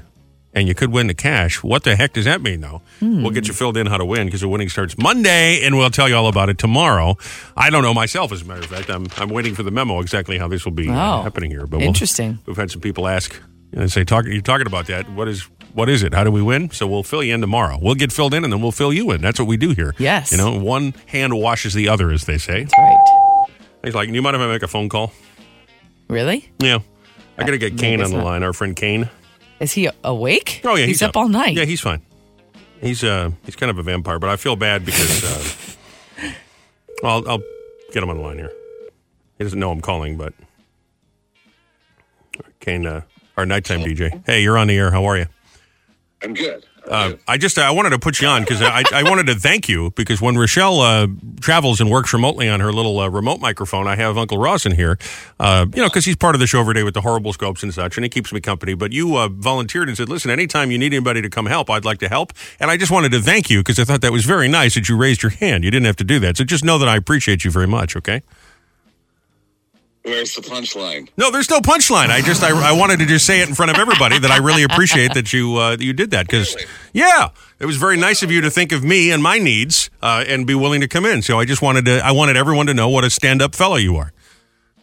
And 0.53 0.67
you 0.67 0.75
could 0.75 0.91
win 0.91 1.07
the 1.07 1.13
cash. 1.13 1.63
What 1.63 1.83
the 1.83 1.95
heck 1.95 2.11
does 2.13 2.25
that 2.25 2.41
mean, 2.41 2.59
though? 2.61 2.81
Hmm. 2.99 3.21
We'll 3.21 3.31
get 3.31 3.47
you 3.47 3.53
filled 3.53 3.77
in 3.77 3.87
how 3.87 3.95
to 3.97 4.03
win 4.05 4.27
because 4.27 4.41
the 4.41 4.49
winning 4.49 4.67
starts 4.67 4.97
Monday, 4.97 5.63
and 5.65 5.77
we'll 5.77 5.89
tell 5.89 6.09
you 6.09 6.15
all 6.15 6.27
about 6.27 6.49
it 6.49 6.57
tomorrow. 6.57 7.15
I 7.55 7.69
don't 7.69 7.83
know 7.83 7.93
myself, 7.93 8.31
as 8.33 8.41
a 8.41 8.45
matter 8.45 8.59
of 8.61 8.65
fact. 8.65 8.89
I'm, 8.89 9.07
I'm 9.17 9.29
waiting 9.29 9.55
for 9.55 9.63
the 9.63 9.71
memo 9.71 9.99
exactly 10.01 10.37
how 10.37 10.49
this 10.49 10.65
will 10.65 10.73
be 10.73 10.89
uh, 10.89 11.21
happening 11.23 11.51
here. 11.51 11.65
But 11.67 11.79
we'll- 11.79 11.87
interesting. 11.87 12.39
We've 12.45 12.57
had 12.57 12.69
some 12.69 12.81
people 12.81 13.07
ask 13.07 13.33
and 13.71 13.89
say, 13.89 14.03
"Talk, 14.03 14.25
you're 14.25 14.41
talking 14.41 14.67
about 14.67 14.87
that? 14.87 15.09
What 15.11 15.29
is 15.29 15.47
what 15.73 15.89
is 15.89 16.03
it? 16.03 16.13
How 16.13 16.23
do 16.23 16.31
we 16.31 16.41
win?" 16.41 16.69
So 16.71 16.87
we'll 16.87 17.03
fill 17.03 17.23
you 17.23 17.33
in 17.33 17.41
tomorrow. 17.41 17.77
We'll 17.81 17.95
get 17.95 18.11
filled 18.11 18.33
in, 18.33 18.43
and 18.43 18.51
then 18.51 18.61
we'll 18.61 18.71
fill 18.71 18.93
you 18.93 19.11
in. 19.11 19.21
That's 19.21 19.39
what 19.39 19.47
we 19.47 19.57
do 19.57 19.71
here. 19.71 19.93
Yes. 19.97 20.31
you 20.31 20.37
know, 20.37 20.57
one 20.57 20.93
hand 21.07 21.33
washes 21.37 21.73
the 21.73 21.89
other, 21.89 22.11
as 22.11 22.25
they 22.25 22.37
say. 22.37 22.67
Right. 22.77 23.47
He's 23.83 23.95
like, 23.95 24.09
"You 24.09 24.21
mind 24.21 24.35
if 24.35 24.41
I 24.41 24.47
make 24.47 24.63
a 24.63 24.67
phone 24.67 24.89
call?" 24.89 25.11
Really? 26.07 26.49
Yeah, 26.59 26.79
I 27.37 27.43
gotta 27.43 27.57
get 27.57 27.77
Kane 27.77 28.01
on 28.01 28.11
the 28.11 28.17
not. 28.17 28.25
line. 28.25 28.43
Our 28.43 28.53
friend 28.53 28.75
Kane. 28.75 29.09
Is 29.59 29.71
he 29.73 29.89
awake? 30.03 30.61
Oh 30.63 30.75
yeah, 30.75 30.87
he's, 30.87 31.01
up. 31.01 31.15
all 31.15 31.29
night. 31.29 31.55
Yeah, 31.55 31.65
he's 31.65 31.81
fine. 31.81 32.01
He's 32.81 33.03
uh 33.03 33.31
he's 33.45 33.55
kind 33.55 33.69
of 33.69 33.77
a 33.77 33.83
vampire, 33.83 34.19
but 34.19 34.29
I 34.29 34.35
feel 34.35 34.55
bad 34.55 34.83
because 34.85 35.23
uh, 35.23 36.31
well, 37.03 37.11
I'll, 37.27 37.29
I'll 37.29 37.43
get 37.93 38.01
him 38.03 38.09
on 38.09 38.17
the 38.17 38.23
line 38.23 38.39
here. 38.39 38.51
He 39.37 39.43
doesn't 39.43 39.59
know 39.59 39.71
I'm 39.71 39.81
calling, 39.81 40.17
but 40.17 40.33
Kane, 42.59 42.85
uh, 42.85 43.01
our 43.37 43.45
nighttime 43.45 43.81
DJ. 43.81 44.21
Hey, 44.25 44.41
you're 44.43 44.57
on 44.57 44.67
the 44.67 44.77
air. 44.77 44.91
How 44.91 45.05
are 45.05 45.17
you? 45.17 45.27
I'm 46.23 46.33
good. 46.33 46.65
Uh, 46.87 47.13
I 47.27 47.37
just 47.37 47.59
I 47.59 47.69
wanted 47.71 47.91
to 47.91 47.99
put 47.99 48.21
you 48.21 48.27
on 48.27 48.41
because 48.41 48.61
I, 48.61 48.83
I 48.91 49.03
wanted 49.03 49.27
to 49.27 49.35
thank 49.35 49.69
you 49.69 49.91
because 49.91 50.19
when 50.19 50.35
Rochelle 50.35 50.79
uh, 50.81 51.07
travels 51.39 51.79
and 51.79 51.91
works 51.91 52.11
remotely 52.11 52.49
on 52.49 52.59
her 52.59 52.73
little 52.73 52.99
uh, 52.99 53.07
remote 53.07 53.39
microphone, 53.39 53.87
I 53.87 53.95
have 53.95 54.17
Uncle 54.17 54.39
Ross 54.39 54.65
in 54.65 54.71
here. 54.73 54.97
Uh, 55.39 55.67
you 55.73 55.81
know, 55.81 55.89
because 55.89 56.05
he's 56.05 56.15
part 56.15 56.33
of 56.33 56.39
the 56.39 56.47
show 56.47 56.59
every 56.59 56.73
day 56.73 56.83
with 56.83 56.95
the 56.95 57.01
horrible 57.01 57.33
scopes 57.33 57.61
and 57.61 57.71
such, 57.71 57.97
and 57.97 58.03
he 58.03 58.09
keeps 58.09 58.33
me 58.33 58.41
company. 58.41 58.73
But 58.73 58.91
you 58.91 59.15
uh, 59.15 59.29
volunteered 59.29 59.89
and 59.89 59.97
said, 59.97 60.09
"Listen, 60.09 60.31
anytime 60.31 60.71
you 60.71 60.79
need 60.79 60.93
anybody 60.93 61.21
to 61.21 61.29
come 61.29 61.45
help, 61.45 61.69
I'd 61.69 61.85
like 61.85 61.99
to 61.99 62.09
help." 62.09 62.33
And 62.59 62.71
I 62.71 62.77
just 62.77 62.91
wanted 62.91 63.11
to 63.11 63.21
thank 63.21 63.49
you 63.49 63.59
because 63.59 63.77
I 63.77 63.83
thought 63.83 64.01
that 64.01 64.11
was 64.11 64.25
very 64.25 64.47
nice 64.47 64.73
that 64.73 64.89
you 64.89 64.97
raised 64.97 65.21
your 65.21 65.31
hand. 65.31 65.63
You 65.63 65.69
didn't 65.69 65.85
have 65.85 65.97
to 65.97 66.03
do 66.03 66.19
that, 66.19 66.37
so 66.37 66.43
just 66.43 66.65
know 66.65 66.79
that 66.79 66.89
I 66.89 66.95
appreciate 66.95 67.45
you 67.45 67.51
very 67.51 67.67
much. 67.67 67.95
Okay. 67.95 68.23
Where's 70.03 70.33
the 70.35 70.41
punchline? 70.41 71.09
No, 71.15 71.29
there's 71.29 71.49
no 71.49 71.59
punchline. 71.59 72.09
I 72.09 72.21
just 72.21 72.41
I, 72.43 72.69
I 72.69 72.71
wanted 72.71 72.97
to 72.99 73.05
just 73.05 73.25
say 73.25 73.41
it 73.41 73.47
in 73.49 73.53
front 73.53 73.69
of 73.71 73.77
everybody 73.77 74.17
that 74.17 74.31
I 74.31 74.37
really 74.37 74.63
appreciate 74.63 75.13
that 75.13 75.31
you 75.31 75.57
uh, 75.57 75.77
you 75.79 75.93
did 75.93 76.11
that 76.11 76.25
because 76.25 76.55
Really? 76.55 76.67
yeah, 76.93 77.29
it 77.59 77.67
was 77.67 77.77
very 77.77 77.97
nice 77.97 78.23
of 78.23 78.31
you 78.31 78.41
to 78.41 78.49
think 78.49 78.71
of 78.71 78.83
me 78.83 79.11
and 79.11 79.21
my 79.21 79.37
needs 79.37 79.91
uh, 80.01 80.23
and 80.27 80.47
be 80.47 80.55
willing 80.55 80.81
to 80.81 80.87
come 80.87 81.05
in. 81.05 81.21
So 81.21 81.39
I 81.39 81.45
just 81.45 81.61
wanted 81.61 81.85
to 81.85 81.99
I 82.03 82.11
wanted 82.11 82.35
everyone 82.35 82.65
to 82.65 82.73
know 82.73 82.89
what 82.89 83.03
a 83.03 83.11
stand 83.11 83.43
up 83.43 83.53
fellow 83.53 83.75
you 83.75 83.95
are. 83.97 84.11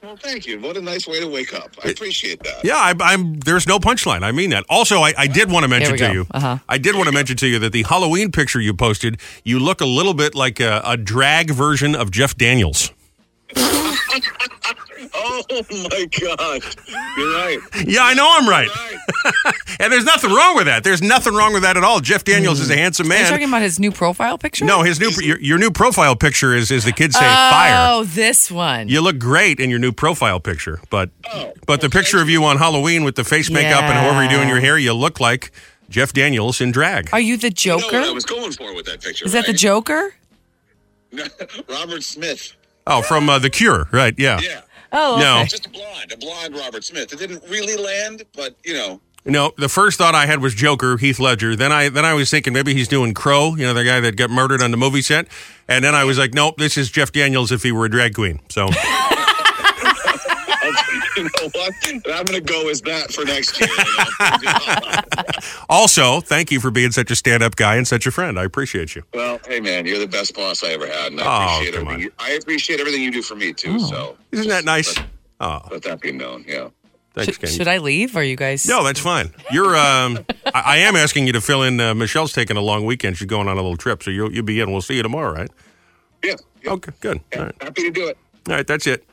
Well, 0.00 0.16
thank 0.16 0.46
you. 0.46 0.60
What 0.60 0.76
a 0.76 0.80
nice 0.80 1.08
way 1.08 1.18
to 1.18 1.26
wake 1.26 1.52
up. 1.52 1.72
I 1.84 1.88
appreciate 1.88 2.40
that. 2.44 2.64
Yeah, 2.64 2.76
I, 2.76 2.94
I'm. 3.00 3.40
There's 3.40 3.66
no 3.66 3.80
punchline. 3.80 4.22
I 4.22 4.30
mean 4.30 4.50
that. 4.50 4.64
Also, 4.70 5.00
I, 5.00 5.12
I 5.18 5.26
did 5.26 5.50
want 5.50 5.64
to 5.64 5.68
mention 5.68 5.94
to 5.94 5.98
go. 5.98 6.12
you. 6.12 6.26
Uh-huh. 6.30 6.58
I 6.68 6.78
did 6.78 6.94
want 6.94 7.08
to 7.08 7.12
mention 7.12 7.36
to 7.38 7.48
you 7.48 7.58
that 7.58 7.72
the 7.72 7.82
Halloween 7.82 8.30
picture 8.30 8.60
you 8.60 8.72
posted, 8.72 9.18
you 9.42 9.58
look 9.58 9.80
a 9.80 9.86
little 9.86 10.14
bit 10.14 10.36
like 10.36 10.60
a, 10.60 10.80
a 10.84 10.96
drag 10.96 11.50
version 11.50 11.96
of 11.96 12.12
Jeff 12.12 12.36
Daniels. 12.36 12.92
Oh 15.20 15.42
my 15.70 16.06
God. 16.20 16.62
You're 17.16 17.34
right. 17.34 17.58
Yeah, 17.86 18.00
I 18.02 18.14
know 18.14 18.28
I'm 18.30 18.48
right. 18.48 18.68
Right. 18.68 19.54
And 19.80 19.92
there's 19.92 20.04
nothing 20.04 20.30
wrong 20.32 20.56
with 20.56 20.66
that. 20.66 20.82
There's 20.82 21.00
nothing 21.02 21.34
wrong 21.34 21.52
with 21.52 21.62
that 21.62 21.76
at 21.76 21.84
all. 21.84 22.00
Jeff 22.00 22.24
Daniels 22.24 22.58
is 22.58 22.68
a 22.68 22.76
handsome 22.76 23.06
Are 23.12 23.14
you 23.14 23.22
man. 23.22 23.30
talking 23.30 23.46
about 23.48 23.62
his 23.62 23.78
new 23.78 23.92
profile 23.92 24.36
picture? 24.36 24.64
No, 24.64 24.82
his 24.82 24.98
new 24.98 25.10
your, 25.24 25.38
your 25.38 25.56
new 25.58 25.70
profile 25.70 26.16
picture 26.16 26.52
is 26.52 26.72
is 26.72 26.84
the 26.84 26.90
kids 26.90 27.14
say 27.14 27.20
fire. 27.24 27.90
Oh, 27.92 28.02
this 28.04 28.50
one. 28.50 28.88
You 28.88 29.00
look 29.00 29.20
great 29.20 29.60
in 29.60 29.70
your 29.70 29.78
new 29.78 29.92
profile 29.92 30.40
picture, 30.40 30.80
but 30.90 31.10
Oh, 31.32 31.52
but 31.66 31.80
the 31.80 31.88
picture 31.90 32.20
of 32.20 32.28
you 32.28 32.42
on 32.44 32.56
Halloween 32.58 33.04
with 33.04 33.14
the 33.14 33.22
face 33.22 33.50
makeup 33.50 33.82
and 33.84 33.92
however 33.94 34.22
you're 34.22 34.32
doing 34.32 34.48
your 34.48 34.58
hair, 34.60 34.76
you 34.78 34.92
look 34.94 35.20
like 35.20 35.52
Jeff 35.88 36.12
Daniels 36.12 36.60
in 36.60 36.72
drag. 36.72 37.10
Are 37.12 37.20
you 37.20 37.36
the 37.36 37.52
You 37.56 37.72
know 37.72 37.78
Joker? 37.78 38.00
what 38.00 38.08
I 38.08 38.12
was 38.12 38.24
going 38.24 38.50
for 38.52 38.74
with 38.74 38.86
that 38.86 39.00
picture. 39.00 39.26
Is 39.26 39.32
that 39.32 39.46
the? 39.46 39.52
Joker? 39.52 40.12
Robert 41.68 42.02
Smith. 42.02 42.54
Oh, 42.86 43.02
from 43.02 43.28
uh, 43.28 43.38
The 43.38 43.50
Cure, 43.50 43.86
right? 43.92 44.14
Yeah. 44.18 44.40
Yeah. 44.42 44.62
Oh, 44.92 45.18
No. 45.18 45.44
Just 45.46 45.66
a 45.66 45.70
blonde, 45.70 46.12
a 46.12 46.16
blonde 46.16 46.56
Robert 46.56 46.84
Smith. 46.84 47.12
It 47.12 47.18
didn't 47.18 47.42
really 47.48 47.76
land, 47.76 48.24
but 48.34 48.56
you 48.64 48.74
know. 48.74 49.00
No, 49.24 49.52
the 49.58 49.68
first 49.68 49.98
thought 49.98 50.14
I 50.14 50.24
had 50.24 50.40
was 50.40 50.54
Joker, 50.54 50.96
Heath 50.96 51.18
Ledger. 51.18 51.54
Then 51.54 51.70
I 51.72 51.90
then 51.90 52.04
I 52.06 52.14
was 52.14 52.30
thinking 52.30 52.52
maybe 52.54 52.72
he's 52.72 52.88
doing 52.88 53.12
Crow, 53.12 53.56
you 53.56 53.66
know, 53.66 53.74
the 53.74 53.84
guy 53.84 54.00
that 54.00 54.16
got 54.16 54.30
murdered 54.30 54.62
on 54.62 54.70
the 54.70 54.76
movie 54.78 55.02
set. 55.02 55.28
And 55.68 55.84
then 55.84 55.94
I 55.94 56.04
was 56.04 56.16
like, 56.16 56.32
nope, 56.32 56.56
this 56.56 56.78
is 56.78 56.90
Jeff 56.90 57.12
Daniels 57.12 57.52
if 57.52 57.62
he 57.62 57.72
were 57.72 57.84
a 57.84 57.90
drag 57.90 58.14
queen. 58.14 58.40
So 58.48 58.68
I'll 58.70 58.72
take 58.72 59.17
you 61.18 61.24
know 61.24 61.48
what? 61.52 61.72
I'm 61.86 62.24
going 62.24 62.26
to 62.26 62.40
go 62.40 62.68
as 62.68 62.80
that 62.82 63.12
for 63.12 63.24
next 63.24 63.60
year. 63.60 63.68
you 63.68 64.48
know? 64.52 65.44
Also, 65.70 66.20
thank 66.20 66.50
you 66.50 66.60
for 66.60 66.70
being 66.70 66.90
such 66.92 67.10
a 67.10 67.16
stand-up 67.16 67.56
guy 67.56 67.76
and 67.76 67.86
such 67.86 68.06
a 68.06 68.10
friend. 68.10 68.38
I 68.38 68.44
appreciate 68.44 68.94
you. 68.94 69.02
well, 69.14 69.38
hey 69.46 69.60
man, 69.60 69.84
you're 69.86 69.98
the 69.98 70.06
best 70.06 70.34
boss 70.34 70.64
I 70.64 70.68
ever 70.68 70.86
had, 70.86 71.12
and 71.12 71.20
I 71.20 71.24
Oh, 71.24 71.54
appreciate 71.56 71.74
come 71.74 71.82
everything. 71.88 71.94
on. 71.94 72.00
You, 72.00 72.12
I 72.18 72.30
appreciate 72.40 72.80
everything 72.80 73.02
you 73.02 73.10
do 73.10 73.22
for 73.22 73.34
me 73.36 73.52
too. 73.52 73.78
So 73.80 74.16
Isn't 74.32 74.48
that 74.48 74.64
nice? 74.64 74.96
Let, 74.96 75.06
Oh, 75.40 75.60
let 75.70 75.82
that 75.82 76.00
be 76.00 76.10
known. 76.10 76.44
Yeah. 76.48 76.68
thanks, 77.14 77.38
Should, 77.38 77.48
should 77.50 77.68
I 77.68 77.78
leave? 77.78 78.16
Are 78.16 78.24
you 78.24 78.34
guys? 78.34 78.66
No, 78.66 78.82
that's 78.82 78.98
fine. 79.00 79.32
You're. 79.52 79.76
Um, 79.76 80.24
I, 80.46 80.62
I 80.64 80.76
am 80.78 80.96
asking 80.96 81.26
you 81.26 81.32
to 81.34 81.40
fill 81.40 81.62
in. 81.62 81.78
Uh, 81.80 81.94
Rochelle's 81.94 82.32
taking 82.32 82.56
a 82.56 82.60
long 82.62 82.84
weekend. 82.86 83.16
She's 83.18 83.28
going 83.28 83.46
on 83.46 83.54
a 83.56 83.62
little 83.62 83.76
trip, 83.76 84.02
so 84.02 84.10
you'll 84.10 84.32
you'll 84.32 84.44
be 84.44 84.58
in. 84.60 84.72
We'll 84.72 84.80
see 84.82 84.96
you 84.96 85.02
tomorrow, 85.02 85.32
right? 85.34 85.50
Yeah. 86.24 86.34
yeah. 86.64 86.70
Okay, 86.72 86.92
good. 87.00 87.20
All 87.36 87.44
right, 87.44 87.54
Happy 87.62 87.82
to 87.82 87.90
do 87.90 88.08
it. 88.08 88.18
all 88.48 88.54
right. 88.56 88.66
That's 88.66 88.86
it. 88.88 89.04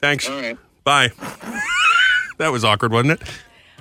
Thanks. 0.00 0.28
All 0.30 0.40
right. 0.40 0.56
Bye. 0.86 1.10
that 2.38 2.52
was 2.52 2.64
awkward, 2.64 2.92
wasn't 2.92 3.20
it? 3.20 3.28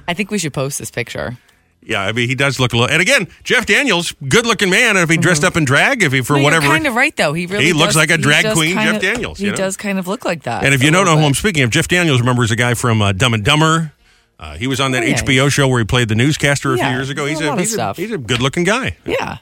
I 0.08 0.16
think 0.16 0.32
we 0.32 0.40
should 0.40 0.54
post 0.54 0.80
this 0.80 0.90
picture. 0.90 1.38
Yeah, 1.84 2.02
I 2.02 2.14
mean, 2.14 2.28
he 2.28 2.34
does 2.34 2.60
look 2.60 2.74
a 2.74 2.78
little. 2.78 2.92
And 2.92 3.00
again, 3.00 3.28
Jeff 3.44 3.68
Daniels, 3.68 4.12
good-looking 4.28 4.72
man. 4.72 4.98
And 4.98 5.04
if 5.04 5.10
he 5.12 5.18
dressed 5.18 5.44
up 5.44 5.56
in 5.56 5.66
drag, 5.66 6.02
if 6.02 6.12
he 6.12 6.22
for 6.22 6.36
No, 6.36 6.42
whatever, 6.44 6.66
kind 6.66 6.88
of 6.88 6.96
right, 6.96 7.16
though. 7.16 7.34
He 7.34 7.46
really 7.46 7.66
He 7.66 7.74
looks 7.74 7.96
like 7.96 8.10
a 8.10 8.18
drag 8.18 8.52
queen, 8.56 8.74
Jeff 8.74 8.96
of- 8.96 9.02
Daniels, 9.04 9.38
He 9.38 9.46
you 9.46 9.52
know? 9.52 9.58
does 9.58 9.78
kind 9.78 10.00
of 10.00 10.08
look 10.08 10.26
like 10.26 10.44
that. 10.44 10.64
And 10.64 10.74
if 10.74 10.82
you 10.82 10.90
don't 10.90 11.06
know 11.06 11.12
little 11.12 11.20
who 11.22 11.28
I'm 11.28 11.36
speaking 11.36 11.62
of, 11.62 11.70
Jeff 11.70 11.88
Daniels, 11.88 12.22
remember, 12.22 12.44
is 12.44 12.50
a 12.50 12.56
guy 12.56 12.74
from 12.74 13.04
uh, 13.04 13.12
Dumb 13.12 13.36
and 13.36 13.46
Dumber. 13.46 13.94
Uh, 14.40 14.58
he 14.58 14.66
was 14.66 14.80
on 14.80 14.94
that 14.94 15.04
Oh, 15.04 15.06
yeah. 15.06 15.22
HBO 15.22 15.52
show 15.52 15.68
where 15.68 15.78
he 15.80 15.86
played 15.86 16.08
the 16.10 16.16
newscaster 16.16 16.74
a 16.74 16.78
few 16.78 16.88
years 16.88 17.12
ago. 17.12 17.28
he's 17.28 17.40
a 17.40 17.54
a, 17.54 17.58
he's, 17.60 17.78
a, 17.78 17.94
he's 17.94 18.12
a 18.12 18.18
good-looking 18.18 18.64
guy. 18.64 18.98
Yeah. 19.06 19.38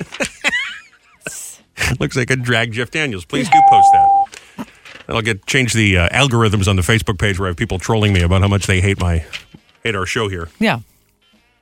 Looks 2.00 2.16
like 2.16 2.30
a 2.30 2.36
drag 2.36 2.72
Jeff 2.72 2.90
Daniels. 2.90 3.26
Please 3.26 3.50
do 3.50 3.60
post 3.68 3.88
that. 3.92 4.08
That'll 5.06 5.22
get 5.22 5.46
change 5.46 5.72
the 5.72 5.98
uh, 5.98 6.08
algorithms 6.08 6.66
on 6.68 6.76
the 6.76 6.82
Facebook 6.82 7.18
page 7.18 7.38
where 7.38 7.46
I 7.48 7.50
have 7.50 7.56
people 7.56 7.78
trolling 7.78 8.12
me 8.12 8.22
about 8.22 8.40
how 8.42 8.48
much 8.48 8.66
they 8.66 8.80
hate 8.80 8.98
my 9.00 9.24
hate 9.82 9.94
our 9.94 10.06
show 10.06 10.28
here. 10.28 10.48
Yeah. 10.58 10.80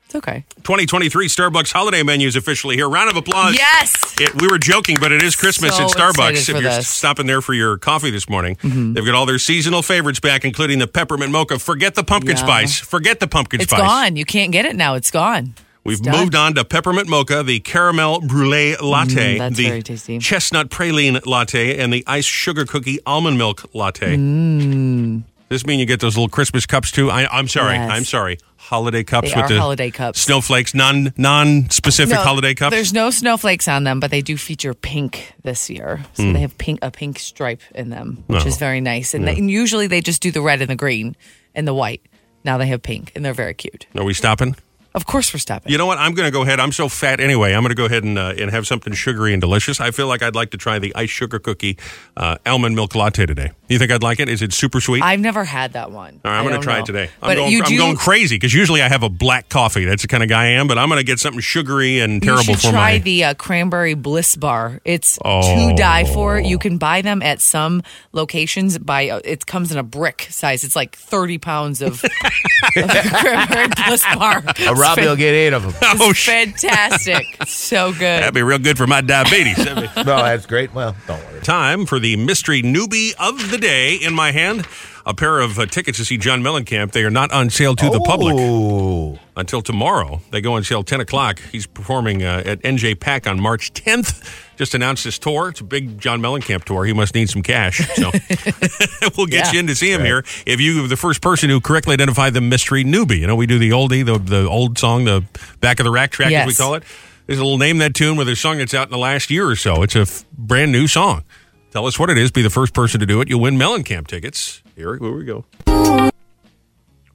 It's 0.06 0.14
okay. 0.16 0.44
2023 0.56 1.26
Starbucks 1.28 1.72
holiday 1.72 2.02
menu 2.02 2.28
is 2.28 2.36
officially 2.36 2.76
here. 2.76 2.86
Round 2.86 3.08
of 3.10 3.16
applause. 3.16 3.54
Yes. 3.56 4.14
It, 4.20 4.34
we 4.40 4.46
were 4.46 4.58
joking, 4.58 4.98
but 5.00 5.10
it 5.10 5.22
is 5.22 5.34
Christmas 5.34 5.76
So 5.78 5.84
at 5.84 5.90
Starbucks. 5.90 6.32
If 6.32 6.48
you're 6.48 6.60
this. 6.60 6.74
Mm-hmm. 6.74 6.82
stopping 6.82 7.26
there 7.26 7.40
for 7.40 7.54
your 7.54 7.78
coffee 7.78 8.10
this 8.10 8.28
morning, 8.28 8.58
they've 8.62 9.04
got 9.06 9.14
all 9.14 9.24
their 9.24 9.38
seasonal 9.38 9.80
favorites 9.80 10.20
back, 10.20 10.44
including 10.44 10.80
the 10.80 10.86
peppermint 10.86 11.32
mocha. 11.32 11.58
Forget 11.58 11.94
the 11.94 12.04
pumpkin 12.04 12.36
Yeah. 12.36 12.42
spice. 12.42 12.78
Forget 12.78 13.20
the 13.20 13.26
pumpkin 13.26 13.62
It's 13.62 13.70
spice. 13.70 13.80
It's 13.80 13.88
gone. 13.88 14.16
You 14.16 14.26
can't 14.26 14.52
get 14.52 14.66
it 14.66 14.76
now. 14.76 14.94
It's 14.96 15.10
gone. 15.10 15.54
We've 15.84 16.00
done. 16.00 16.16
moved 16.20 16.34
on 16.34 16.54
to 16.54 16.64
peppermint 16.64 17.08
mocha, 17.08 17.42
the 17.42 17.58
caramel 17.60 18.20
brulee 18.20 18.76
latte, 18.80 19.34
Mm, 19.36 19.38
that's 19.38 19.56
the 19.56 19.68
very 19.68 19.82
tasty. 19.82 20.18
chestnut 20.18 20.68
praline 20.70 21.24
latte, 21.26 21.78
and 21.78 21.92
the 21.92 22.04
iced 22.06 22.28
sugar 22.28 22.64
cookie 22.64 22.98
almond 23.04 23.36
milk 23.38 23.68
latte. 23.74 24.16
Mm. 24.16 25.22
Does 25.48 25.60
this 25.62 25.66
mean 25.66 25.80
you 25.80 25.86
get 25.86 26.00
those 26.00 26.16
little 26.16 26.28
Christmas 26.28 26.66
cups 26.66 26.90
too? 26.92 27.10
I, 27.10 27.26
I'm 27.36 27.48
sorry. 27.48 27.74
Yes. 27.74 27.90
I'm 27.90 28.04
sorry. 28.04 28.38
Holiday 28.56 29.02
cups 29.04 29.34
They 29.34 29.40
with 29.40 29.48
the 29.50 29.58
holiday 29.60 29.90
cups. 29.90 30.20
snowflakes, 30.20 30.72
non 30.72 31.12
non 31.18 31.68
specific 31.68 32.14
No, 32.14 32.22
holiday 32.22 32.54
cups. 32.54 32.74
There's 32.74 32.92
no 32.94 33.10
snowflakes 33.10 33.68
on 33.68 33.84
them, 33.84 34.00
but 34.00 34.10
they 34.10 34.22
do 34.22 34.36
feature 34.38 34.72
pink 34.72 35.34
this 35.42 35.68
year. 35.68 36.04
So 36.14 36.22
Hmm. 36.22 36.32
they 36.32 36.40
have 36.40 36.56
pink 36.56 36.78
a 36.80 36.90
pink 36.90 37.18
stripe 37.18 37.60
in 37.74 37.90
them, 37.90 38.24
which 38.28 38.44
Oh. 38.44 38.48
is 38.48 38.56
very 38.56 38.80
nice. 38.80 39.12
And, 39.14 39.26
they, 39.26 39.36
and 39.36 39.50
usually 39.50 39.88
they 39.88 40.00
just 40.00 40.22
do 40.22 40.30
the 40.30 40.40
red 40.40 40.62
and 40.62 40.70
the 40.70 40.76
green 40.76 41.16
and 41.54 41.66
the 41.68 41.74
white. 41.74 42.00
Now 42.44 42.56
they 42.56 42.66
have 42.68 42.82
pink, 42.82 43.12
and 43.14 43.22
they're 43.24 43.34
very 43.34 43.52
cute. 43.54 43.86
Are 43.96 44.04
we 44.04 44.14
stopping? 44.14 44.56
Of 44.94 45.06
course, 45.06 45.32
we're 45.32 45.38
stopping. 45.38 45.72
You 45.72 45.78
know 45.78 45.86
what? 45.86 45.98
I'm 45.98 46.12
going 46.14 46.26
to 46.26 46.30
go 46.30 46.42
ahead. 46.42 46.60
I'm 46.60 46.72
so 46.72 46.88
fat 46.88 47.18
anyway. 47.20 47.52
I'm 47.54 47.62
going 47.62 47.70
to 47.70 47.74
go 47.74 47.86
ahead 47.86 48.04
and 48.04 48.18
uh, 48.18 48.34
and 48.38 48.50
have 48.50 48.66
something 48.66 48.92
sugary 48.92 49.32
and 49.32 49.40
delicious. 49.40 49.80
I 49.80 49.90
feel 49.90 50.06
like 50.06 50.22
I'd 50.22 50.34
like 50.34 50.50
to 50.50 50.58
try 50.58 50.78
the 50.78 50.94
iced 50.94 51.12
sugar 51.12 51.38
cookie 51.38 51.78
uh, 52.16 52.36
almond 52.44 52.74
milk 52.76 52.94
latte 52.94 53.24
today. 53.26 53.52
You 53.68 53.78
think 53.78 53.90
I'd 53.90 54.02
like 54.02 54.20
it? 54.20 54.28
Is 54.28 54.42
it 54.42 54.52
super 54.52 54.80
sweet? 54.82 55.02
I've 55.02 55.20
never 55.20 55.44
had 55.44 55.72
that 55.72 55.90
one. 55.90 56.20
All 56.24 56.30
right, 56.30 56.38
I'm 56.38 56.44
going 56.46 56.60
to 56.60 56.62
try 56.62 56.74
know. 56.76 56.82
it 56.82 56.86
today. 56.86 57.04
I'm, 57.22 57.28
But 57.30 57.34
going, 57.36 57.52
you 57.52 57.62
I'm 57.62 57.68
do, 57.70 57.78
going 57.78 57.96
crazy 57.96 58.36
because 58.36 58.52
usually 58.52 58.82
I 58.82 58.88
have 58.88 59.02
a 59.02 59.08
black 59.08 59.48
coffee. 59.48 59.86
That's 59.86 60.02
the 60.02 60.08
kind 60.08 60.22
of 60.22 60.28
guy 60.28 60.42
I 60.44 60.48
am. 60.48 60.68
But 60.68 60.76
I'm 60.76 60.88
going 60.90 61.00
to 61.00 61.04
get 61.06 61.18
something 61.18 61.40
sugary 61.40 62.00
and 62.00 62.22
terrible 62.22 62.42
you 62.44 62.54
should 62.54 62.60
for 62.60 62.70
try 62.72 62.92
my. 62.94 62.98
the 62.98 63.24
uh, 63.24 63.34
cranberry 63.34 63.94
bliss 63.94 64.36
bar. 64.36 64.80
It's 64.84 65.18
Oh. 65.24 65.70
to 65.70 65.74
die 65.74 66.04
for. 66.04 66.38
You 66.38 66.58
can 66.58 66.76
buy 66.76 67.00
them 67.00 67.22
at 67.22 67.40
some 67.40 67.82
locations. 68.12 68.76
By 68.76 69.08
uh, 69.08 69.20
it 69.24 69.46
comes 69.46 69.72
in 69.72 69.78
a 69.78 69.82
brick 69.82 70.26
size. 70.28 70.64
It's 70.64 70.76
like 70.76 70.94
thirty 70.96 71.38
pounds 71.38 71.80
of, 71.80 72.04
of 72.04 72.10
cranberry 72.74 73.68
bliss 73.86 74.04
bar. 74.14 74.42
Robby 74.82 75.02
will 75.02 75.16
get 75.16 75.32
eight 75.34 75.52
of 75.52 75.62
them. 75.62 75.72
oh, 76.00 76.12
shit. 76.12 76.58
Fantastic, 76.58 77.26
so 77.46 77.92
good. 77.92 78.00
That'd 78.00 78.34
be 78.34 78.42
real 78.42 78.58
good 78.58 78.76
for 78.78 78.86
my 78.86 79.00
diabetes. 79.00 79.56
That'd 79.56 79.90
be- 79.94 80.02
No, 80.04 80.16
that's 80.22 80.46
great. 80.46 80.74
Well, 80.74 80.94
don't 81.06 81.22
worry. 81.24 81.40
Time 81.40 81.86
for 81.86 81.98
the 81.98 82.16
mystery 82.16 82.62
newbie 82.62 83.12
of 83.18 83.50
the 83.50 83.58
day. 83.58 83.94
In 83.96 84.14
my 84.14 84.30
hand, 84.32 84.66
a 85.04 85.14
pair 85.14 85.40
of 85.40 85.58
uh, 85.58 85.66
tickets 85.66 85.98
to 85.98 86.04
see 86.04 86.16
John 86.16 86.42
Mellencamp. 86.42 86.92
They 86.92 87.02
are 87.04 87.10
not 87.10 87.32
on 87.32 87.50
sale 87.50 87.74
to 87.76 87.90
the 87.90 88.00
public. 88.00 88.34
Oh, 88.38 89.18
until 89.36 89.62
tomorrow. 89.62 90.20
They 90.30 90.40
go 90.40 90.54
on 90.54 90.62
sale 90.64 90.82
10 90.82 91.00
o'clock. 91.00 91.40
He's 91.50 91.66
performing 91.66 92.22
uh, 92.22 92.42
at 92.44 92.60
NJPAC 92.62 93.28
on 93.28 93.40
March 93.40 93.72
10th. 93.72 94.56
Just 94.56 94.74
announced 94.74 95.04
his 95.04 95.18
tour. 95.18 95.48
It's 95.48 95.60
a 95.60 95.64
big 95.64 95.98
John 95.98 96.20
Mellencamp 96.20 96.64
tour. 96.64 96.84
He 96.84 96.92
must 96.92 97.14
need 97.14 97.30
some 97.30 97.42
cash. 97.42 97.78
So 97.96 98.10
we'll 99.16 99.26
get 99.26 99.46
Yeah. 99.46 99.52
you 99.52 99.58
in 99.60 99.66
to 99.68 99.74
see 99.74 99.90
him 99.92 100.02
here. 100.02 100.24
If 100.46 100.60
you 100.60 100.84
are 100.84 100.88
the 100.88 100.96
first 100.96 101.20
person 101.22 101.48
who 101.50 101.60
correctly 101.60 101.94
identified 101.94 102.34
the 102.34 102.40
mystery 102.40 102.84
newbie, 102.84 103.18
you 103.18 103.26
know, 103.26 103.34
we 103.36 103.46
do 103.46 103.58
the 103.58 103.70
oldie, 103.70 104.04
the, 104.04 104.18
the 104.18 104.48
old 104.48 104.78
song, 104.78 105.04
the 105.04 105.24
back 105.60 105.80
of 105.80 105.84
the 105.84 105.90
rack 105.90 106.10
track, 106.12 106.32
as 106.32 106.46
we 106.46 106.54
call 106.54 106.74
it. 106.74 106.84
There's 107.26 107.38
a 107.38 107.42
little 107.44 107.58
name 107.58 107.78
that 107.78 107.94
tune 107.94 108.16
with 108.16 108.28
a 108.28 108.36
song 108.36 108.58
that's 108.58 108.74
out 108.74 108.86
in 108.88 108.90
the 108.90 108.98
last 108.98 109.30
year 109.30 109.48
or 109.48 109.56
so. 109.56 109.82
It's 109.82 109.96
a 109.96 110.00
f- 110.00 110.24
brand 110.36 110.72
new 110.72 110.86
song. 110.86 111.24
Tell 111.70 111.86
us 111.86 111.98
what 111.98 112.10
it 112.10 112.18
is. 112.18 112.30
Be 112.30 112.42
the 112.42 112.50
first 112.50 112.74
person 112.74 113.00
to 113.00 113.06
do 113.06 113.20
it. 113.20 113.28
You'll 113.30 113.40
win 113.40 113.56
Mellencamp 113.56 114.06
tickets. 114.08 114.61
Here, 114.76 114.96
here 114.96 115.10
we 115.16 115.24
go. 115.24 115.44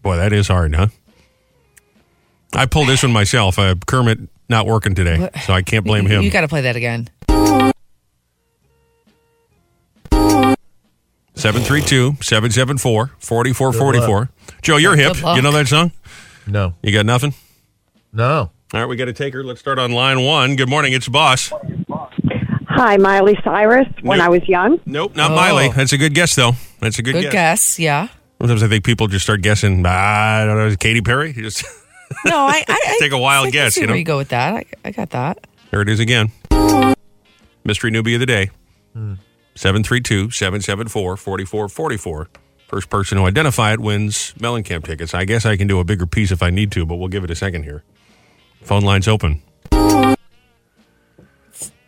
Boy, 0.02 0.15
that 0.17 0.32
is 0.34 0.48
hard, 0.48 0.76
huh? 0.76 0.88
I 2.54 2.65
pulled 2.65 2.88
this 2.88 3.04
one 3.04 3.12
myself. 3.12 3.60
Uh, 3.60 3.76
Kermit 3.86 4.20
not 4.50 4.65
working 4.65 4.96
today, 4.96 5.30
so 5.46 5.54
I 5.54 5.62
can't 5.62 5.86
blame 5.86 6.06
him. 6.06 6.22
You 6.24 6.32
got 6.32 6.41
to 6.41 6.48
play 6.48 6.62
that 6.62 6.76
again. 6.76 7.10
732-774-4444. 12.96 14.30
Joe, 14.62 14.78
you're 14.78 14.96
hip. 14.96 15.17
You 15.17 15.41
know 15.41 15.52
that 15.52 15.67
song? 15.67 15.91
no, 16.46 16.74
You 16.82 16.91
got 16.93 17.06
nothing? 17.06 17.34
no. 18.13 18.52
All 18.74 18.82
right, 18.82 18.86
we 18.86 18.98
got 18.98 19.06
to 19.06 19.13
take 19.13 19.34
her. 19.34 19.46
Let's 19.46 19.62
start 19.62 19.80
on 19.80 19.93
line 19.93 20.22
one. 20.26 20.58
Good 20.58 20.67
morning. 20.67 20.91
It's 20.91 21.08
Boss. 21.08 21.54
Hi, 22.67 22.98
Miley 22.98 23.38
Cyrus. 23.41 23.88
When 24.02 24.17
Nope. 24.17 24.26
I 24.26 24.30
was 24.30 24.46
young, 24.50 24.82
Nope, 24.86 25.15
not 25.15 25.32
Oh. 25.32 25.36
Miley. 25.36 25.70
That's 25.70 25.93
a 25.93 25.98
good 25.98 26.13
guess, 26.13 26.36
though. 26.36 26.52
That's 26.80 27.00
a 27.00 27.04
good, 27.04 27.13
Good 27.13 27.22
guess. 27.24 27.34
guess. 27.34 27.80
Yeah. 27.80 28.08
Sometimes 28.40 28.62
I 28.63 28.68
think 28.68 28.84
people 28.86 29.08
just 29.08 29.24
start 29.24 29.42
guessing. 29.42 29.84
I 29.86 30.46
don't 30.46 30.58
know. 30.70 30.76
Katy 30.76 31.02
Perry. 31.02 31.32
You 31.36 31.44
just 31.44 31.63
No, 32.26 32.38
I, 32.38 32.63
I, 32.68 32.70
I 32.70 32.98
Take 33.00 33.12
a 33.12 33.18
wild 33.18 33.48
I 33.48 33.50
can 33.52 33.54
guess, 33.54 33.74
see 33.74 33.82
you 33.82 33.88
where 33.88 33.96
know? 33.96 34.00
you 34.00 34.06
go 34.06 34.18
with 34.18 34.30
that. 34.30 34.54
I, 34.54 34.66
I 34.86 34.92
got 34.92 35.10
that. 35.10 35.46
There 35.72 35.82
it 35.82 35.90
is 35.90 36.00
again. 36.00 36.32
Mystery 37.63 37.92
newbie 37.92 38.13
of 38.13 38.20
the 38.22 38.26
day. 38.26 38.50
732-774-4444. 39.56 42.28
First 42.68 42.90
person 42.90 43.18
to 43.18 43.24
identify 43.26 43.74
it 43.74 43.80
wins 43.80 44.34
Mellencamp 44.40 44.84
tickets. 44.86 45.13
I 45.13 45.26
guess 45.26 45.46
I 45.46 45.58
can 45.58 45.68
do 45.68 45.80
a 45.80 45.84
bigger 45.84 46.06
piece 46.06 46.32
if 46.32 46.44
I 46.44 46.50
need 46.50 46.72
to, 46.74 46.86
but 46.86 46.96
we'll 46.98 47.08
give 47.08 47.24
it 47.24 47.32
a 47.32 47.36
second 47.36 47.63
here. 47.63 47.84
Phone 48.62 48.84
line's 48.84 49.08
open. 49.08 49.42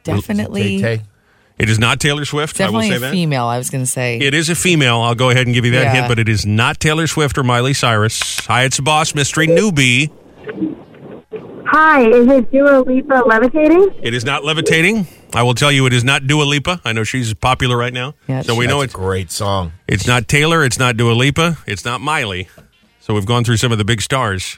Definitely, 0.04 0.82
Tay, 0.82 0.98
Tay. 0.98 1.04
It 1.60 1.70
is 1.70 1.78
not 1.78 2.00
Taylor 2.00 2.24
Swift. 2.26 2.60
I 2.62 2.66
will 2.70 2.80
definitely 2.80 2.90
say 2.90 2.96
a 2.96 3.00
that. 3.00 3.12
female. 3.12 3.46
I 3.46 3.58
was 3.58 3.70
going 3.70 3.84
to 3.84 3.90
say. 3.90 4.18
It 4.18 4.34
is 4.34 4.50
a 4.50 4.56
female. 4.56 5.02
I'll 5.02 5.14
go 5.16 5.30
ahead 5.30 5.46
and 5.46 5.54
give 5.54 5.66
you 5.66 5.72
that 5.72 5.84
Yeah. 5.84 5.94
hint, 5.94 6.08
but 6.08 6.18
it 6.18 6.30
is 6.30 6.46
not 6.46 6.80
Taylor 6.80 7.06
Swift 7.06 7.38
or 7.38 7.44
Miley 7.44 7.74
Cyrus. 7.74 8.40
Hi, 8.48 8.64
it's 8.64 8.78
the 8.78 8.82
boss, 8.84 9.14
mystery 9.14 9.46
newbie. 9.48 10.10
hi, 11.68 12.08
is 12.08 12.28
it 12.28 12.50
Dua 12.52 12.80
Lipa 12.88 13.24
levitating? 13.28 13.90
It 14.02 14.14
is 14.14 14.24
not 14.24 14.46
levitating. 14.46 15.06
I 15.34 15.44
will 15.44 15.54
tell 15.54 15.72
you, 15.72 15.86
it 15.86 15.94
is 15.94 16.04
not 16.06 16.26
Dua 16.28 16.44
Lipa. 16.44 16.80
I 16.86 16.94
know 16.94 17.04
she's 17.04 17.34
popular 17.34 17.76
right 17.78 17.94
now, 17.94 18.16
Yeah, 18.28 18.42
so 18.42 18.56
we 18.56 18.66
know 18.66 18.80
it's 18.82 18.94
a 18.94 18.98
great 18.98 19.30
song. 19.30 19.74
It's 19.88 20.08
not 20.08 20.28
Taylor. 20.30 20.64
It's 20.64 20.80
not 20.80 20.96
Dua 20.98 21.12
Lipa. 21.12 21.58
It's 21.68 21.84
not 21.86 22.00
Miley. 22.02 22.48
So 23.02 23.14
we've 23.14 23.26
gone 23.26 23.44
through 23.44 23.58
some 23.58 23.72
of 23.72 23.78
the 23.78 23.84
big 23.86 24.02
stars. 24.02 24.58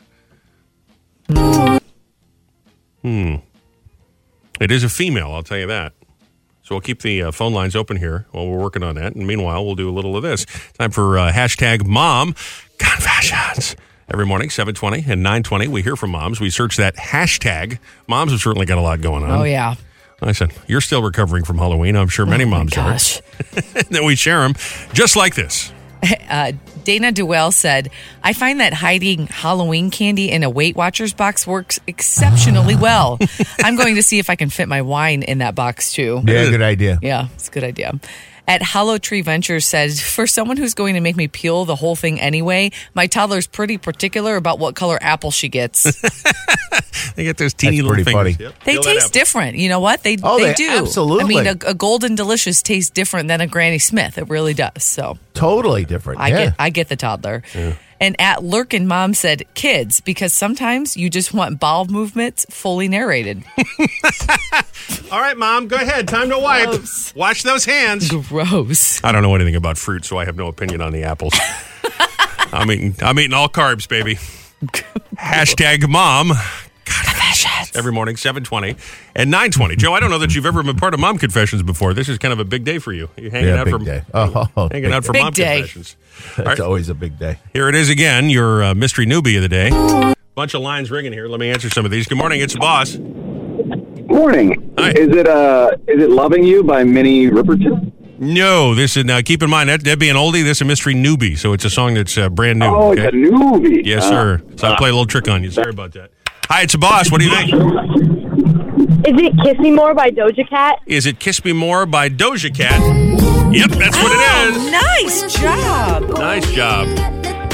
Hmm. 3.01 3.35
It 4.59 4.69
is 4.71 4.83
a 4.83 4.89
female, 4.89 5.31
I'll 5.33 5.41
tell 5.43 5.57
you 5.57 5.67
that. 5.67 5.93
So 6.63 6.75
we'll 6.75 6.81
keep 6.81 7.01
the 7.01 7.23
uh, 7.23 7.31
phone 7.31 7.53
lines 7.53 7.75
open 7.75 7.97
here 7.97 8.25
while 8.31 8.47
we're 8.47 8.59
working 8.59 8.83
on 8.83 8.95
that. 8.95 9.15
And 9.15 9.25
meanwhile, 9.27 9.65
we'll 9.65 9.75
do 9.75 9.89
a 9.89 9.91
little 9.91 10.15
of 10.15 10.23
this. 10.23 10.45
Time 10.77 10.91
for 10.91 11.17
uh, 11.17 11.31
hashtag 11.31 11.85
mom 11.85 12.35
confessions. 12.77 13.75
Every 14.13 14.25
morning, 14.25 14.49
720 14.49 15.11
and 15.11 15.23
920, 15.23 15.67
we 15.69 15.81
hear 15.81 15.95
from 15.95 16.11
moms. 16.11 16.39
We 16.41 16.49
search 16.49 16.77
that 16.77 16.95
hashtag. 16.97 17.79
Moms 18.07 18.31
have 18.31 18.41
certainly 18.41 18.65
got 18.65 18.77
a 18.77 18.81
lot 18.81 19.01
going 19.01 19.23
on. 19.23 19.31
oh 19.31 19.43
yeah. 19.43 19.75
I 20.23 20.33
said, 20.33 20.51
you're 20.67 20.81
still 20.81 21.01
recovering 21.01 21.43
from 21.45 21.57
Halloween. 21.57 21.95
I'm 21.95 22.07
sure 22.09 22.27
many 22.27 22.43
Oh, 22.43 22.47
moms 22.49 22.77
are. 22.77 22.91
Gosh. 22.91 23.21
then 23.89 24.05
we 24.05 24.15
share 24.15 24.41
them 24.41 24.53
just 24.93 25.15
like 25.15 25.35
this. 25.35 25.71
Uh, 26.29 26.51
Dana 26.83 27.11
Duell 27.11 27.53
said, 27.53 27.89
I 28.23 28.33
find 28.33 28.59
that 28.59 28.73
hiding 28.73 29.27
Halloween 29.27 29.91
candy 29.91 30.31
in 30.31 30.43
a 30.43 30.49
Weight 30.49 30.75
Watchers 30.75 31.13
box 31.13 31.45
works 31.45 31.79
exceptionally 31.87 32.75
ah. 32.75 32.81
well. 32.81 33.19
I'm 33.59 33.75
going 33.75 33.95
to 33.95 34.03
see 34.03 34.19
if 34.19 34.29
I 34.29 34.35
can 34.35 34.49
fit 34.49 34.67
my 34.67 34.81
wine 34.81 35.23
in 35.23 35.39
that 35.39 35.55
box 35.55 35.93
too. 35.93 36.21
Yeah, 36.25 36.49
good 36.49 36.61
idea. 36.61 36.99
Yeah, 37.01 37.27
it's 37.35 37.47
a 37.47 37.51
good 37.51 37.63
idea. 37.63 37.99
At 38.51 38.61
Hollow 38.61 38.97
Tree 38.97 39.21
Ventures 39.21 39.65
said, 39.65 39.93
for 39.97 40.27
someone 40.27 40.57
who's 40.57 40.73
going 40.73 40.95
to 40.95 40.99
make 40.99 41.15
me 41.15 41.29
peel 41.29 41.63
the 41.63 41.75
whole 41.75 41.95
thing 41.95 42.19
anyway, 42.19 42.71
my 42.93 43.07
toddler's 43.07 43.47
pretty 43.47 43.77
particular 43.77 44.35
about 44.35 44.59
what 44.59 44.75
color 44.75 44.97
apple 45.01 45.31
she 45.31 45.47
gets. 45.47 45.85
They 47.15 47.23
get 47.25 47.37
those 47.37 47.53
teeny 47.53 47.77
That's 47.77 47.83
little 47.87 48.03
pretty 48.03 48.03
fingers. 48.11 48.35
funny. 48.37 48.45
Yep. 48.45 48.63
They 48.63 48.73
Peel 48.73 48.83
taste 48.83 49.13
different. 49.13 49.57
You 49.57 49.67
know 49.69 49.79
what? 49.81 50.01
They 50.03 50.17
Oh, 50.23 50.37
they, 50.39 50.45
they- 50.47 50.53
do. 50.53 50.69
absolutely. 50.69 51.37
I 51.37 51.43
mean, 51.43 51.47
a, 51.65 51.71
a 51.71 51.73
golden 51.73 52.15
delicious 52.15 52.61
tastes 52.61 52.89
different 52.89 53.27
than 53.27 53.41
a 53.41 53.47
Granny 53.47 53.79
Smith. 53.79 54.17
It 54.17 54.29
really 54.29 54.53
does. 54.53 54.83
So 54.83 55.17
Totally 55.33 55.83
different. 55.83 56.21
I 56.21 56.27
yeah. 56.29 56.45
get 56.45 56.55
I 56.59 56.69
get 56.69 56.87
the 56.89 56.95
toddler. 56.95 57.43
And 58.01 58.19
at 58.19 58.39
Lurkin, 58.39 58.87
mom 58.87 59.13
said 59.13 59.43
kids 59.53 60.01
because 60.01 60.33
sometimes 60.33 60.97
you 60.97 61.09
just 61.09 61.33
want 61.33 61.59
bowel 61.59 61.85
movements 61.85 62.45
fully 62.49 62.87
narrated. 62.89 63.43
All 65.11 65.19
right, 65.21 65.37
mom, 65.37 65.67
go 65.67 65.75
ahead. 65.75 66.07
Time 66.07 66.29
to 66.29 66.39
wipe. 66.39 66.69
Gross. 66.69 67.13
Wash 67.15 67.43
those 67.43 67.63
hands. 67.63 68.09
Gross. 68.09 69.03
I 69.03 69.11
don't 69.11 69.21
know 69.21 69.35
anything 69.35 69.55
about 69.55 69.77
fruit, 69.77 70.03
so 70.03 70.17
I 70.17 70.25
have 70.25 70.35
no 70.35 70.47
opinion 70.47 70.81
on 70.81 70.91
the 70.93 71.03
apples. 71.03 71.33
I'm 72.51 72.71
eating. 72.71 72.95
I'm 73.01 73.19
eating 73.19 73.33
all 73.33 73.47
carbs, 73.49 73.87
baby. 73.87 74.15
Hashtag 75.17 75.87
mom. 75.87 76.31
Confessions. 76.85 77.75
Every 77.75 77.91
morning, 77.91 78.17
seven 78.17 78.43
twenty 78.43 78.75
and 79.15 79.29
nine 79.31 79.51
twenty. 79.51 79.75
Joe, 79.75 79.93
I 79.93 79.99
don't 79.99 80.09
know 80.09 80.17
that 80.19 80.35
you've 80.35 80.45
ever 80.45 80.61
been 80.63 80.75
part 80.75 80.93
of 80.93 80.99
mom 80.99 81.17
confessions 81.17 81.63
before. 81.63 81.93
This 81.93 82.09
is 82.09 82.17
kind 82.17 82.33
of 82.33 82.39
a 82.39 82.45
big 82.45 82.63
day 82.63 82.79
for 82.79 82.91
you. 82.91 83.09
You 83.15 83.29
hanging 83.29 83.49
Yeah, 83.49 83.61
out 83.61 83.65
big 83.65 83.73
for 83.73 83.79
day. 83.85 84.01
Oh, 84.13 84.47
hanging 84.55 84.69
big 84.83 84.91
out 84.91 85.05
for 85.05 85.13
day. 85.13 85.19
mom 85.21 85.27
Big 85.29 85.35
day. 85.35 85.57
confessions. 85.59 85.95
It's 86.37 86.59
always 86.59 86.89
a 86.89 86.93
big 86.93 87.17
day. 87.19 87.37
Here 87.53 87.67
it 87.69 87.75
is 87.75 87.89
again. 87.89 88.29
Your 88.29 88.63
uh, 88.63 88.75
mystery 88.75 89.05
newbie 89.05 89.35
of 89.37 89.41
the 89.41 89.49
day. 89.49 89.69
Bunch 90.35 90.53
of 90.53 90.61
lines 90.61 90.89
ringing 90.91 91.11
here. 91.13 91.27
Let 91.27 91.39
me 91.39 91.49
answer 91.49 91.69
some 91.69 91.83
of 91.85 91.91
these. 91.91 92.07
Good 92.07 92.17
morning. 92.17 92.41
It's 92.41 92.53
the 92.53 92.59
boss. 92.59 92.95
Morning. 92.97 94.73
Hi. 94.77 94.91
Is 94.91 95.09
it 95.15 95.27
uh 95.27 95.71
is 95.87 96.01
it 96.03 96.09
Loving 96.09 96.43
You 96.43 96.63
by 96.63 96.83
Minnie 96.83 97.27
Riperton? 97.29 97.91
No, 98.19 98.75
this 98.75 98.95
is 98.97 99.05
now. 99.05 99.19
Keep 99.21 99.41
in 99.43 99.49
mind 99.49 99.69
that 99.69 99.83
that'd 99.83 99.99
be 99.99 100.09
an 100.09 100.15
oldie. 100.15 100.43
This 100.43 100.57
is 100.57 100.61
a 100.61 100.65
mystery 100.65 100.93
newbie, 100.93 101.37
so 101.37 101.53
it's 101.53 101.65
a 101.65 101.69
song 101.69 101.95
that's 101.95 102.17
uh, 102.17 102.29
brand 102.29 102.59
new. 102.59 102.65
Oh, 102.65 102.91
okay? 102.91 103.05
it's 103.05 103.13
a 103.13 103.17
newbie. 103.17 103.83
Yes, 103.85 104.03
Uh, 104.05 104.09
sir. 104.09 104.41
So 104.57 104.67
I 104.67 104.77
play 104.77 104.89
a 104.89 104.91
little 104.91 105.05
trick 105.07 105.27
on 105.27 105.43
you. 105.43 105.49
Sorry 105.51 105.71
about 105.71 105.93
that. 105.93 106.11
Hi, 106.49 106.61
it's 106.61 106.73
a 106.75 106.77
boss. 106.77 107.11
What 107.11 107.19
do 107.21 107.27
you 107.27 107.35
think? 107.35 108.57
Is 108.91 109.17
it 109.19 109.33
Kiss 109.43 109.57
Me 109.59 109.71
More 109.71 109.93
by 109.95 110.11
Doja 110.11 110.47
Cat? 110.47 110.79
Is 110.85 111.05
it 111.05 111.19
"Kiss 111.19 111.43
Me 111.45 111.53
More" 111.53 111.85
by 111.85 112.09
Doja 112.09 112.53
Cat? 112.55 112.79
Yep, 113.53 113.69
that's 113.71 113.97
what 113.97 114.11
it 114.11 114.19
Oh, 114.21 114.49
is. 114.49 114.71
nice 114.71 115.39
job. 115.41 116.09
Nice 116.17 116.51
job. 116.51 116.87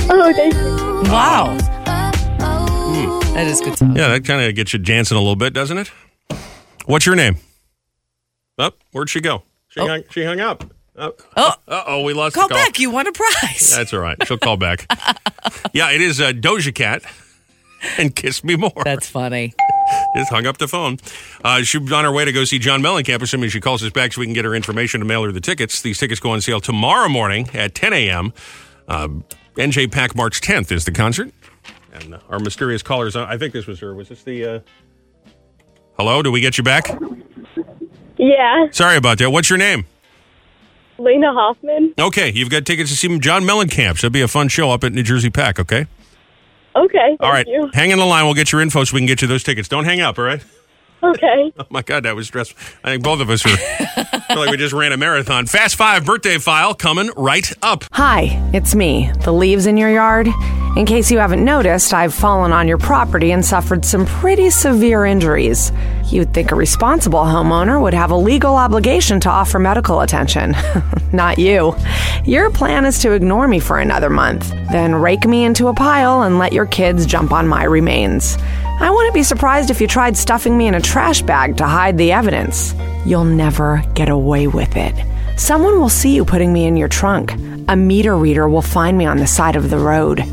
Oh, 0.09 0.33
thank 0.33 0.53
you. 0.55 1.11
Wow. 1.11 1.55
That 3.33 3.45
is 3.47 3.61
good 3.61 3.77
song. 3.77 3.95
Yeah, 3.95 4.07
that 4.09 4.25
kind 4.25 4.41
of 4.41 4.55
gets 4.55 4.73
you 4.73 4.79
dancing 4.79 5.15
a 5.15 5.19
little 5.19 5.35
bit, 5.35 5.53
doesn't 5.53 5.77
it? 5.77 5.91
What's 6.85 7.05
your 7.05 7.15
name? 7.15 7.37
Oh, 8.57 8.71
where'd 8.91 9.09
she 9.09 9.21
go? 9.21 9.43
She 9.69 9.79
hung. 9.79 10.03
She 10.09 10.23
hung 10.23 10.39
up. 10.39 10.63
Oh, 10.97 11.13
Oh, 11.35 11.53
uh 11.67 11.83
oh, 11.85 12.03
we 12.03 12.13
lost 12.13 12.33
call 12.35 12.47
the 12.47 12.55
call. 12.55 12.63
back. 12.65 12.79
You 12.79 12.89
won 12.89 13.05
a 13.07 13.11
prize. 13.11 13.73
That's 13.75 13.93
all 13.93 13.99
right. 13.99 14.17
She'll 14.27 14.39
call 14.39 14.57
back. 14.57 14.85
yeah, 15.73 15.91
it 15.91 16.01
is 16.01 16.19
uh, 16.19 16.31
Doja 16.31 16.73
Cat 16.73 17.03
and 17.99 18.15
"Kiss 18.15 18.43
Me 18.43 18.55
More." 18.55 18.71
That's 18.83 19.07
funny. 19.07 19.53
Just 20.15 20.31
hung 20.31 20.45
up 20.45 20.57
the 20.57 20.67
phone. 20.67 20.97
Uh, 21.43 21.61
she's 21.61 21.91
on 21.91 22.03
her 22.03 22.11
way 22.11 22.25
to 22.25 22.31
go 22.31 22.43
see 22.43 22.59
John 22.59 22.81
Mellencamp. 22.81 23.21
Assuming 23.21 23.49
she 23.49 23.61
calls 23.61 23.83
us 23.83 23.91
back 23.91 24.13
so 24.13 24.21
we 24.21 24.25
can 24.25 24.33
get 24.33 24.45
her 24.45 24.55
information 24.55 24.99
to 24.99 25.05
mail 25.05 25.23
her 25.23 25.31
the 25.31 25.41
tickets. 25.41 25.81
These 25.81 25.97
tickets 25.97 26.19
go 26.19 26.31
on 26.31 26.41
sale 26.41 26.59
tomorrow 26.59 27.09
morning 27.09 27.49
at 27.53 27.75
10 27.75 27.93
a.m. 27.93 28.33
Uh, 28.87 29.09
NJPAC 29.55 30.15
March 30.15 30.41
10th 30.41 30.71
is 30.71 30.85
the 30.85 30.91
concert. 30.91 31.31
And 31.93 32.19
our 32.29 32.39
mysterious 32.39 32.83
callers, 32.83 33.15
uh, 33.15 33.25
I 33.27 33.37
think 33.37 33.53
this 33.53 33.67
was 33.67 33.79
her. 33.79 33.93
Was 33.93 34.09
this 34.09 34.23
the. 34.23 34.45
Uh... 34.45 34.59
Hello? 35.97 36.21
Do 36.21 36.31
we 36.31 36.41
get 36.41 36.57
you 36.57 36.63
back? 36.63 36.87
Yeah, 38.17 38.67
Sorry 38.71 38.97
about 38.97 39.19
that. 39.19 39.29
What's 39.29 39.49
your 39.49 39.59
name? 39.59 39.85
Lena 40.97 41.31
Hoffman. 41.31 41.93
Okay, 41.99 42.31
you've 42.33 42.49
got 42.49 42.65
tickets 42.65 42.89
to 42.89 42.95
see 42.95 43.19
John 43.19 43.43
Mellencamp. 43.43 43.99
So 43.99 44.07
it'll 44.07 44.13
be 44.13 44.21
a 44.21 44.27
fun 44.27 44.47
show 44.47 44.71
up 44.71 44.83
at 44.83 44.93
New 44.93 45.03
Jersey 45.03 45.29
Pack, 45.29 45.59
okay? 45.59 45.85
Okay, 46.85 46.97
thank 46.97 47.21
All 47.21 47.31
right. 47.31 47.47
you. 47.47 47.69
Hang 47.73 47.91
on 47.91 47.99
the 47.99 48.05
line. 48.05 48.25
We'll 48.25 48.33
get 48.35 48.51
your 48.51 48.61
info 48.61 48.83
so 48.83 48.93
we 48.93 48.99
can 48.99 49.07
get 49.07 49.21
you 49.21 49.27
those 49.27 49.43
tickets. 49.43 49.67
Don't 49.67 49.85
hang 49.85 50.01
up, 50.01 50.17
all 50.19 50.25
right? 50.25 50.43
Okay. 51.03 51.51
Oh 51.59 51.65
my 51.71 51.81
God, 51.81 52.03
that 52.03 52.15
was 52.15 52.27
stressful. 52.27 52.57
I 52.83 52.91
think 52.91 53.03
both 53.03 53.19
of 53.19 53.29
us 53.31 53.43
were 53.43 53.51
feel 53.55 54.37
like 54.37 54.51
we 54.51 54.57
just 54.57 54.73
ran 54.73 54.91
a 54.91 54.97
marathon. 54.97 55.47
Fast 55.47 55.75
Five 55.75 56.05
birthday 56.05 56.37
file 56.37 56.73
coming 56.75 57.09
right 57.17 57.51
up. 57.63 57.83
Hi, 57.93 58.27
it's 58.53 58.75
me, 58.75 59.11
the 59.23 59.31
leaves 59.33 59.65
in 59.65 59.75
your 59.75 59.89
yard. 59.89 60.27
In 60.77 60.85
case 60.85 61.09
you 61.09 61.17
haven't 61.17 61.43
noticed, 61.43 61.91
I've 61.91 62.13
fallen 62.13 62.53
on 62.53 62.67
your 62.67 62.77
property 62.77 63.31
and 63.31 63.43
suffered 63.43 63.83
some 63.83 64.05
pretty 64.05 64.51
severe 64.51 65.05
injuries. 65.05 65.71
You'd 66.05 66.35
think 66.35 66.51
a 66.51 66.55
responsible 66.55 67.21
homeowner 67.21 67.81
would 67.81 67.95
have 67.95 68.11
a 68.11 68.15
legal 68.15 68.55
obligation 68.55 69.19
to 69.21 69.29
offer 69.31 69.57
medical 69.57 70.01
attention. 70.01 70.55
Not 71.11 71.39
you. 71.39 71.75
Your 72.25 72.51
plan 72.51 72.85
is 72.85 72.99
to 72.99 73.13
ignore 73.13 73.47
me 73.47 73.59
for 73.59 73.79
another 73.79 74.11
month, 74.11 74.51
then 74.71 74.93
rake 74.93 75.25
me 75.25 75.45
into 75.45 75.67
a 75.67 75.73
pile 75.73 76.21
and 76.21 76.37
let 76.37 76.53
your 76.53 76.67
kids 76.67 77.07
jump 77.07 77.31
on 77.31 77.47
my 77.47 77.63
remains. 77.63 78.37
I 78.79 78.91
wouldn't 78.91 79.15
be 79.15 79.23
surprised 79.23 79.71
if 79.71 79.81
you 79.81 79.87
tried 79.87 80.15
stuffing 80.15 80.55
me 80.55 80.67
in 80.67 80.75
a 80.75 80.79
trash 80.79 81.23
bag 81.23 81.57
to 81.57 81.65
hide 81.65 81.97
the 81.97 82.11
evidence. 82.11 82.75
You'll 83.03 83.25
never 83.25 83.81
get 83.95 84.09
away 84.09 84.45
with 84.45 84.77
it. 84.77 84.93
Someone 85.39 85.79
will 85.79 85.89
see 85.89 86.13
you 86.13 86.23
putting 86.23 86.53
me 86.53 86.67
in 86.67 86.77
your 86.77 86.87
trunk. 86.87 87.33
A 87.67 87.75
meter 87.75 88.15
reader 88.15 88.47
will 88.47 88.61
find 88.61 88.95
me 88.95 89.07
on 89.07 89.17
the 89.17 89.25
side 89.25 89.55
of 89.55 89.71
the 89.71 89.79
road. 89.79 90.23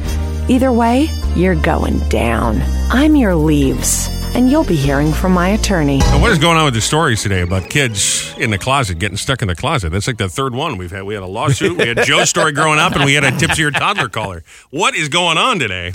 Either 0.46 0.70
way, 0.70 1.08
you're 1.34 1.54
going 1.54 1.98
down. 2.10 2.60
I'm 2.90 3.16
your 3.16 3.34
leaves, 3.34 4.08
and 4.34 4.50
you'll 4.50 4.64
be 4.64 4.76
hearing 4.76 5.10
from 5.10 5.32
my 5.32 5.48
attorney. 5.48 6.00
And 6.04 6.20
what 6.20 6.30
is 6.30 6.38
going 6.38 6.58
on 6.58 6.66
with 6.66 6.74
the 6.74 6.82
stories 6.82 7.22
today 7.22 7.40
about 7.40 7.70
kids 7.70 8.34
in 8.36 8.50
the 8.50 8.58
closet 8.58 8.98
getting 8.98 9.16
stuck 9.16 9.40
in 9.40 9.48
the 9.48 9.56
closet? 9.56 9.90
That's 9.90 10.06
like 10.06 10.18
the 10.18 10.28
third 10.28 10.54
one 10.54 10.76
we've 10.76 10.90
had. 10.90 11.04
We 11.04 11.14
had 11.14 11.22
a 11.22 11.26
lawsuit, 11.26 11.78
we 11.78 11.88
had 11.88 12.02
Joe's 12.04 12.28
story 12.28 12.52
growing 12.52 12.78
up, 12.78 12.94
and 12.94 13.06
we 13.06 13.14
had 13.14 13.24
a 13.24 13.30
tipsy 13.30 13.64
or 13.64 13.70
toddler 13.70 14.10
caller. 14.10 14.44
What 14.68 14.94
is 14.94 15.08
going 15.08 15.38
on 15.38 15.58
today? 15.58 15.92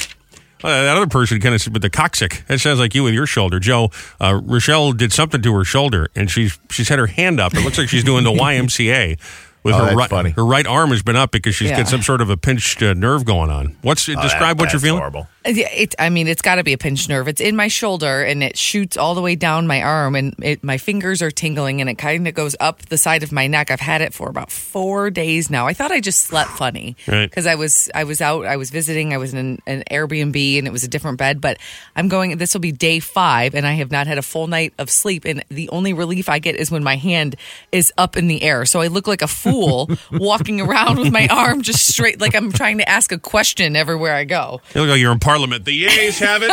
Uh, 0.63 0.67
that 0.69 0.97
other 0.97 1.07
person 1.07 1.39
kind 1.39 1.53
of 1.53 1.61
said 1.61 1.71
with 1.71 1.83
the 1.83 1.89
coccyx. 1.89 2.41
That 2.47 2.59
sounds 2.59 2.79
like 2.79 2.93
you 2.95 3.03
with 3.03 3.13
your 3.13 3.27
shoulder, 3.27 3.59
Joe. 3.59 3.91
Uh, 4.19 4.41
Rochelle 4.43 4.91
did 4.93 5.13
something 5.13 5.41
to 5.43 5.53
her 5.53 5.63
shoulder, 5.63 6.09
and 6.15 6.29
she's 6.29 6.59
she's 6.71 6.89
had 6.89 6.97
her 6.99 7.07
hand 7.07 7.39
up. 7.39 7.53
It 7.53 7.63
looks 7.63 7.77
like 7.77 7.87
she's 7.87 8.03
doing 8.03 8.23
the 8.23 8.31
YMCA. 8.33 9.19
With 9.61 9.75
Oh, 9.75 9.85
her 9.85 9.95
right, 9.95 10.09
funny. 10.09 10.29
her 10.31 10.45
right 10.45 10.65
arm 10.65 10.91
has 10.91 11.01
been 11.01 11.17
up 11.17 11.31
because 11.31 11.53
she's 11.53 11.69
Yeah. 11.69 11.77
got 11.77 11.87
some 11.89 12.01
sort 12.01 12.21
of 12.21 12.29
a 12.29 12.37
pinched 12.37 12.81
uh, 12.81 12.93
nerve 12.93 13.25
going 13.25 13.49
on. 13.49 13.75
What's 13.81 14.07
Oh, 14.07 14.15
describe 14.21 14.57
that- 14.57 14.63
what 14.63 14.71
you're 14.71 14.79
that's 14.79 14.83
feeling? 14.83 14.99
Horrible. 14.99 15.27
It, 15.57 15.95
I 15.97 16.09
mean, 16.09 16.27
it's 16.27 16.41
got 16.41 16.55
to 16.55 16.63
be 16.63 16.73
a 16.73 16.77
pinched 16.77 17.09
nerve. 17.09 17.27
It's 17.27 17.41
in 17.41 17.55
my 17.55 17.67
shoulder 17.67 18.23
and 18.23 18.43
it 18.43 18.57
shoots 18.57 18.97
all 18.97 19.15
the 19.15 19.21
way 19.21 19.35
down 19.35 19.65
my 19.67 19.81
arm, 19.81 20.15
and 20.15 20.35
it, 20.41 20.63
my 20.63 20.77
fingers 20.77 21.21
are 21.21 21.31
tingling, 21.31 21.81
and 21.81 21.89
it 21.89 21.95
kind 21.97 22.27
of 22.27 22.33
goes 22.33 22.55
up 22.59 22.83
the 22.87 22.97
side 22.97 23.23
of 23.23 23.31
my 23.31 23.47
neck. 23.47 23.71
I've 23.71 23.79
had 23.79 24.01
it 24.01 24.13
for 24.13 24.29
about 24.29 24.51
four 24.51 25.09
days 25.09 25.49
now. 25.49 25.67
I 25.67 25.73
thought 25.73 25.91
I 25.91 25.99
just 25.99 26.21
slept 26.21 26.51
funny 26.51 26.95
Right. 27.07 27.29
because 27.29 27.47
I 27.47 27.55
was 27.55 27.89
I 27.95 28.03
was 28.03 28.21
out, 28.21 28.45
I 28.45 28.57
was 28.57 28.69
visiting, 28.69 29.13
I 29.13 29.17
was 29.17 29.33
in 29.33 29.59
an 29.65 29.83
Airbnb, 29.89 30.57
and 30.57 30.67
it 30.67 30.71
was 30.71 30.83
a 30.83 30.87
different 30.87 31.17
bed. 31.17 31.41
But 31.41 31.57
I'm 31.95 32.07
going. 32.07 32.37
This 32.37 32.53
will 32.53 32.61
be 32.61 32.71
day 32.71 32.99
five, 32.99 33.55
and 33.55 33.65
I 33.65 33.73
have 33.73 33.91
not 33.91 34.07
had 34.07 34.17
a 34.17 34.21
full 34.21 34.47
night 34.47 34.73
of 34.77 34.89
sleep. 34.89 35.25
And 35.25 35.43
the 35.49 35.69
only 35.69 35.93
relief 35.93 36.29
I 36.29 36.39
get 36.39 36.55
is 36.55 36.69
when 36.71 36.83
my 36.83 36.95
hand 36.95 37.35
is 37.71 37.91
up 37.97 38.15
in 38.17 38.27
the 38.27 38.43
air, 38.43 38.65
so 38.65 38.81
I 38.81 38.87
look 38.87 39.07
like 39.07 39.21
a 39.21 39.27
fool 39.27 39.89
walking 40.11 40.61
around 40.61 40.97
with 40.99 41.11
my 41.11 41.27
arm 41.27 41.61
just 41.61 41.87
straight, 41.87 42.21
like 42.21 42.35
I'm 42.35 42.51
trying 42.51 42.77
to 42.79 42.87
ask 42.89 43.11
a 43.11 43.17
question 43.17 43.75
everywhere 43.75 44.13
I 44.15 44.25
go. 44.25 44.61
You 44.75 44.81
look 44.81 44.89
like 44.91 44.99
you're 44.99 45.11
in 45.11 45.19
Parliament. 45.39 45.63
The 45.65 45.85
Yays 45.85 46.19
have 46.19 46.43
it. 46.43 46.51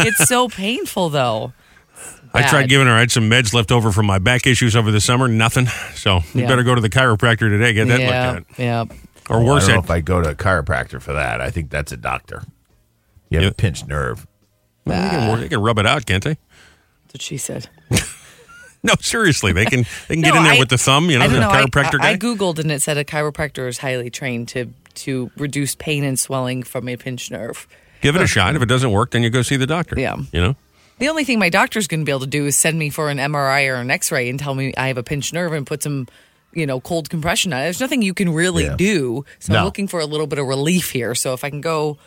It's 0.00 0.28
so 0.28 0.48
painful 0.48 1.10
though. 1.10 1.52
I 2.32 2.48
tried 2.48 2.68
giving 2.68 2.86
her. 2.86 2.92
I 2.94 3.00
had 3.00 3.10
some 3.10 3.28
meds 3.30 3.52
left 3.52 3.70
over 3.72 3.92
from 3.92 4.06
my 4.06 4.18
back 4.18 4.46
issues 4.46 4.74
over 4.76 4.90
the 4.90 5.00
summer. 5.00 5.28
Nothing. 5.28 5.66
So 5.94 6.16
you 6.34 6.42
Yeah. 6.42 6.46
better 6.48 6.62
go 6.62 6.74
to 6.74 6.80
the 6.80 6.88
chiropractor 6.90 7.48
today. 7.48 7.72
Get 7.74 7.88
that 7.88 8.00
yeah, 8.00 8.32
looked 8.32 8.50
at. 8.52 8.58
yeah. 8.58 8.84
Or 9.28 9.36
oh, 9.36 9.40
I 9.40 9.44
worse, 9.44 9.66
don't 9.66 9.74
know 9.74 9.78
at, 9.80 9.84
if 9.84 9.90
I 9.90 10.00
go 10.00 10.20
to 10.22 10.30
a 10.30 10.34
chiropractor 10.34 11.00
for 11.00 11.12
that. 11.12 11.40
I 11.40 11.50
think 11.50 11.70
that's 11.70 11.92
a 11.92 11.96
doctor. 11.96 12.42
You 13.28 13.38
have 13.38 13.42
Yeah. 13.44 13.50
a 13.50 13.54
pinched 13.54 13.86
nerve. 13.86 14.26
they, 14.86 14.92
can, 14.94 15.30
work- 15.30 15.40
they 15.40 15.48
can 15.48 15.60
rub 15.60 15.78
it 15.78 15.86
out, 15.86 16.06
can't 16.06 16.24
they? 16.24 16.38
That's 17.04 17.14
what 17.14 17.22
she 17.22 17.36
said. 17.36 17.68
No, 18.80 18.94
seriously, 19.00 19.52
they 19.52 19.64
can. 19.64 19.84
They 20.06 20.14
can 20.14 20.22
get 20.22 20.34
No, 20.34 20.38
in 20.38 20.44
there 20.44 20.52
I- 20.54 20.58
with 20.60 20.68
the 20.68 20.78
thumb. 20.78 21.10
You 21.10 21.18
know, 21.18 21.24
I 21.24 21.26
the 21.28 21.40
don't 21.40 21.42
know. 21.42 21.50
I- 21.50 21.62
chiropractor 21.64 22.00
I, 22.00 22.10
I 22.12 22.16
googled 22.16 22.60
and 22.60 22.70
it 22.70 22.80
said 22.80 22.96
a 22.96 23.04
chiropractor 23.04 23.66
is 23.68 23.78
highly 23.78 24.08
trained 24.08 24.46
to 24.50 24.66
to 25.02 25.30
reduce 25.36 25.74
pain 25.74 26.04
and 26.04 26.18
swelling 26.18 26.62
from 26.62 26.88
a 26.88 26.96
pinched 26.96 27.30
nerve. 27.30 27.66
Give 28.00 28.14
it 28.16 28.22
a 28.22 28.26
shot. 28.26 28.54
If 28.54 28.62
it 28.62 28.66
doesn't 28.68 28.90
work, 28.92 29.10
then 29.10 29.22
you 29.22 29.30
go 29.30 29.42
see 29.42 29.56
the 29.56 29.66
doctor. 29.66 29.98
Yeah. 29.98 30.16
You 30.32 30.40
know. 30.40 30.56
The 30.98 31.08
only 31.08 31.24
thing 31.24 31.38
my 31.38 31.48
doctor's 31.48 31.86
going 31.86 32.00
to 32.00 32.04
be 32.04 32.10
able 32.12 32.20
to 32.20 32.26
do 32.26 32.46
is 32.46 32.56
send 32.56 32.78
me 32.78 32.90
for 32.90 33.08
an 33.10 33.18
MRI 33.18 33.68
or 33.70 33.76
an 33.76 33.90
X-ray 33.90 34.28
and 34.28 34.38
tell 34.38 34.54
me 34.54 34.74
I 34.76 34.88
have 34.88 34.98
a 34.98 35.02
pinched 35.02 35.32
nerve 35.32 35.52
and 35.52 35.66
put 35.66 35.82
some, 35.82 36.08
you 36.52 36.66
know, 36.66 36.80
cold 36.80 37.08
compression 37.10 37.52
on 37.52 37.60
it. 37.60 37.64
There's 37.64 37.80
nothing 37.80 38.02
you 38.02 38.14
can 38.14 38.30
really 38.32 38.64
Yeah. 38.64 38.76
do. 38.76 39.24
So 39.38 39.54
I'm 39.54 39.64
looking 39.64 39.86
for 39.88 40.00
a 40.00 40.06
little 40.06 40.26
bit 40.26 40.38
of 40.38 40.46
relief 40.46 40.90
here. 40.90 41.14
So 41.14 41.34
if 41.34 41.44
I 41.44 41.50
can 41.50 41.60
go 41.60 41.98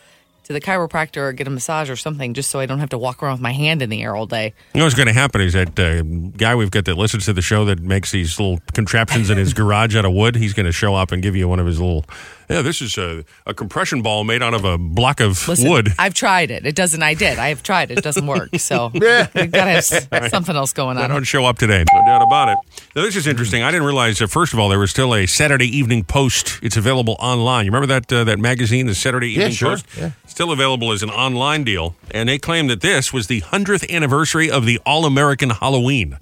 to 0.44 0.54
the 0.54 0.60
chiropractor 0.60 1.18
or 1.18 1.32
get 1.34 1.46
a 1.48 1.52
massage 1.52 1.90
or 1.90 1.96
something, 1.96 2.34
just 2.34 2.50
so 2.50 2.60
I 2.60 2.66
don't 2.66 2.80
have 2.80 2.90
to 2.90 2.98
walk 2.98 3.22
around 3.22 3.34
with 3.34 3.42
my 3.42 3.54
hand 3.54 3.82
in 3.82 3.90
the 3.90 4.02
air 4.02 4.16
all 4.16 4.26
day. 4.26 4.54
You 4.74 4.80
know 4.80 4.86
what's 4.86 4.96
going 4.96 5.08
to 5.08 5.14
happen 5.14 5.40
is 5.40 5.54
that 5.54 5.80
uh, 5.80 6.02
guy 6.36 6.56
we've 6.56 6.72
got 6.72 6.86
that 6.86 6.96
listens 6.98 7.26
to 7.26 7.34
the 7.34 7.44
show 7.44 7.64
that 7.66 7.80
makes 7.80 8.12
these 8.12 8.40
little 8.40 8.60
contraptions 8.74 9.30
in 9.30 9.38
his 9.38 9.54
garage 9.62 9.96
out 9.96 10.04
of 10.04 10.12
wood. 10.14 10.36
He's 10.36 10.54
going 10.54 10.66
to 10.66 10.72
show 10.72 10.96
up 10.96 11.12
and 11.12 11.22
give 11.22 11.36
you 11.36 11.48
one 11.48 11.60
of 11.60 11.68
his 11.68 11.80
little 11.80 12.04
Yeah, 12.52 12.62
this 12.62 12.82
is 12.82 12.98
a, 12.98 13.24
a 13.46 13.54
compression 13.54 14.02
ball 14.02 14.24
made 14.24 14.44
out 14.44 14.54
of 14.54 14.66
a 14.66 14.78
block 14.78 15.20
of 15.22 15.48
Listen, 15.48 15.70
wood. 15.70 15.90
I've 15.98 16.14
tried 16.14 16.52
it. 16.52 16.66
It 16.66 16.76
doesn't. 16.76 17.02
I 17.02 17.14
did. 17.14 17.40
I 17.40 17.50
have 17.50 17.64
tried 17.64 17.92
it. 17.92 17.98
It 18.00 18.04
doesn't 18.04 18.28
work. 18.28 18.50
So 18.60 18.90
we 18.94 19.00
gotta 19.00 19.32
have 19.32 19.78
s- 19.78 20.08
something 20.32 20.56
else 20.56 20.74
going 20.74 20.98
on. 20.98 21.04
I 21.04 21.08
don't 21.08 21.24
show 21.24 21.46
up 21.46 21.58
today, 21.58 21.84
no 21.94 22.06
doubt 22.06 22.22
about 22.22 22.50
it. 22.50 22.58
Now, 22.96 23.02
this 23.04 23.16
is 23.16 23.26
interesting. 23.28 23.64
I 23.64 23.72
didn't 23.72 23.86
realize 23.86 24.20
that, 24.20 24.28
first 24.28 24.54
of 24.54 24.60
all, 24.60 24.70
there 24.70 24.78
was 24.80 24.92
still 24.92 25.16
a 25.16 25.26
Saturday 25.26 25.66
Evening 25.66 26.04
Post. 26.04 26.60
It's 26.62 26.78
available 26.78 27.16
online. 27.20 27.66
You 27.66 27.72
remember 27.72 27.88
that 27.88 28.12
uh, 28.14 28.24
that 28.26 28.40
magazine, 28.40 28.86
the 28.88 28.96
Saturday 28.96 29.30
Evening 29.32 29.42
Yeah, 29.42 29.46
Evening 29.48 29.58
sure. 29.58 29.70
Post? 29.72 29.86
Yeah. 29.98 30.12
Still 30.28 30.52
available 30.52 30.92
as 30.92 31.02
an 31.04 31.10
online 31.10 31.64
deal. 31.64 31.96
And 32.12 32.28
they 32.30 32.38
claim 32.38 32.68
that 32.68 32.82
this 32.82 33.12
was 33.14 33.28
the 33.28 33.42
100th 33.42 33.90
anniversary 33.90 34.52
of 34.52 34.66
the 34.66 34.80
All 34.86 35.06
American 35.06 35.50
Halloween. 35.52 36.14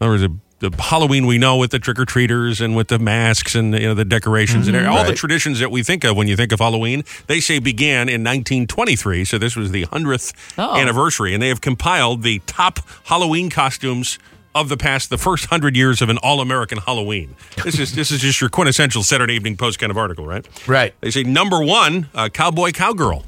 In 0.00 0.06
other 0.06 0.10
words, 0.10 0.26
the 0.58 0.70
Halloween 0.78 1.26
we 1.26 1.36
know 1.38 1.56
with 1.58 1.70
the 1.70 1.78
trick 1.78 1.98
or 1.98 2.04
treaters 2.06 2.60
and 2.60 2.74
with 2.74 2.88
the 2.88 2.98
masks 2.98 3.54
and 3.54 3.74
you 3.74 3.80
know 3.88 3.94
the 3.94 4.04
decorations 4.04 4.68
and 4.68 4.76
all 4.86 5.04
the 5.04 5.12
traditions 5.12 5.58
that 5.60 5.70
we 5.70 5.82
think 5.82 6.02
of 6.04 6.16
when 6.16 6.28
you 6.28 6.36
think 6.36 6.52
of 6.52 6.60
Halloween, 6.60 7.04
they 7.26 7.40
say 7.40 7.58
began 7.58 8.08
in 8.08 8.22
1923. 8.24 9.24
So 9.24 9.38
this 9.38 9.54
was 9.56 9.70
the 9.70 9.84
100th 9.86 10.32
Oh. 10.58 10.76
anniversary, 10.76 11.34
and 11.34 11.42
they 11.42 11.48
have 11.48 11.60
compiled 11.60 12.22
the 12.22 12.40
top 12.46 12.78
Halloween 13.04 13.50
costumes 13.50 14.18
of 14.54 14.70
the 14.70 14.76
past, 14.78 15.10
the 15.10 15.18
first 15.18 15.44
hundred 15.46 15.76
years 15.76 16.00
of 16.00 16.08
an 16.08 16.16
all-American 16.22 16.78
Halloween. 16.78 17.36
This 17.62 17.78
is 17.78 17.94
this 17.94 18.10
is 18.10 18.20
just 18.22 18.40
your 18.40 18.48
quintessential 18.48 19.02
Saturday 19.02 19.34
Evening 19.34 19.58
Post 19.58 19.78
kind 19.78 19.90
of 19.90 19.98
article, 19.98 20.26
right? 20.26 20.46
Right. 20.66 20.94
They 21.02 21.10
say 21.10 21.22
number 21.24 21.62
one, 21.62 22.08
uh, 22.14 22.30
cowboy 22.30 22.70
cowgirl, 22.72 23.24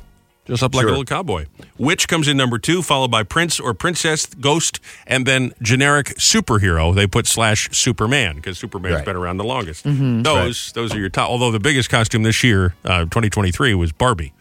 just 0.49 0.63
up 0.63 0.75
like 0.75 0.85
a 0.85 0.89
little 0.89 1.05
cowboy. 1.05 1.47
Witch 1.79 2.09
comes 2.09 2.27
in 2.27 2.37
number 2.37 2.59
two, 2.59 2.83
followed 2.83 3.11
by 3.11 3.23
prince 3.23 3.61
or 3.61 3.73
princess, 3.75 4.27
ghost, 4.27 4.81
and 5.07 5.27
then 5.27 5.53
generic 5.63 6.09
superhero. 6.17 6.95
They 6.95 7.07
put 7.07 7.27
slash 7.27 7.69
Superman 7.71 8.37
because 8.37 8.59
Superman's 8.59 8.97
Right. 8.97 9.05
been 9.05 9.17
around 9.17 9.37
the 9.37 9.45
longest. 9.45 9.85
Those 9.85 10.73
those 10.73 10.95
are 10.95 10.99
your 10.99 11.09
top. 11.11 11.31
Although 11.31 11.51
the 11.53 11.61
biggest 11.61 11.91
costume 11.91 12.23
this 12.25 12.43
year, 12.43 12.75
uh, 12.85 13.05
2023, 13.05 13.75
was 13.75 13.93
Barbie. 13.93 14.33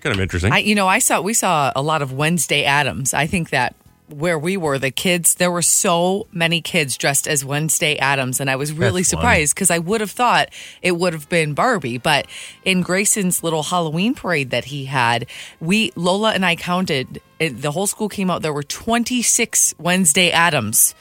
Kind 0.00 0.14
of 0.14 0.20
interesting. 0.20 0.52
I, 0.52 0.58
you 0.58 0.74
know, 0.74 0.86
I 0.86 0.98
saw 0.98 1.20
we 1.20 1.34
saw 1.34 1.72
a 1.74 1.82
lot 1.82 2.00
of 2.02 2.12
Wednesday 2.12 2.64
Addams. 2.64 3.12
I 3.14 3.26
think 3.26 3.50
that 3.50 3.74
where 4.08 4.38
we 4.38 4.56
were, 4.56 4.78
the 4.78 4.90
kids, 4.90 5.36
there 5.36 5.50
were 5.50 5.62
so 5.62 6.26
many 6.30 6.60
kids 6.60 6.96
dressed 6.98 7.26
as 7.26 7.44
Wednesday 7.44 7.96
Addams, 7.96 8.40
and 8.40 8.50
I 8.50 8.56
was 8.56 8.72
really 8.72 9.00
That's 9.00 9.10
surprised 9.10 9.54
because 9.54 9.70
I 9.70 9.78
would 9.78 10.00
have 10.00 10.10
thought 10.10 10.50
it 10.82 10.92
would 10.92 11.12
have 11.14 11.28
been 11.28 11.54
Barbie. 11.54 11.98
But 11.98 12.26
in 12.64 12.82
Grayson's 12.82 13.42
little 13.42 13.62
Halloween 13.62 14.14
parade 14.14 14.50
that 14.50 14.66
he 14.66 14.84
had, 14.84 15.26
we 15.60 15.92
Lola 15.96 16.32
and 16.32 16.44
I 16.44 16.56
counted. 16.56 17.20
It, 17.38 17.62
the 17.62 17.70
whole 17.70 17.86
school 17.86 18.08
came 18.08 18.30
out. 18.30 18.42
There 18.42 18.52
were 18.52 18.62
twenty 18.62 19.22
six 19.22 19.74
Wednesday 19.78 20.30
Addams. 20.30 20.94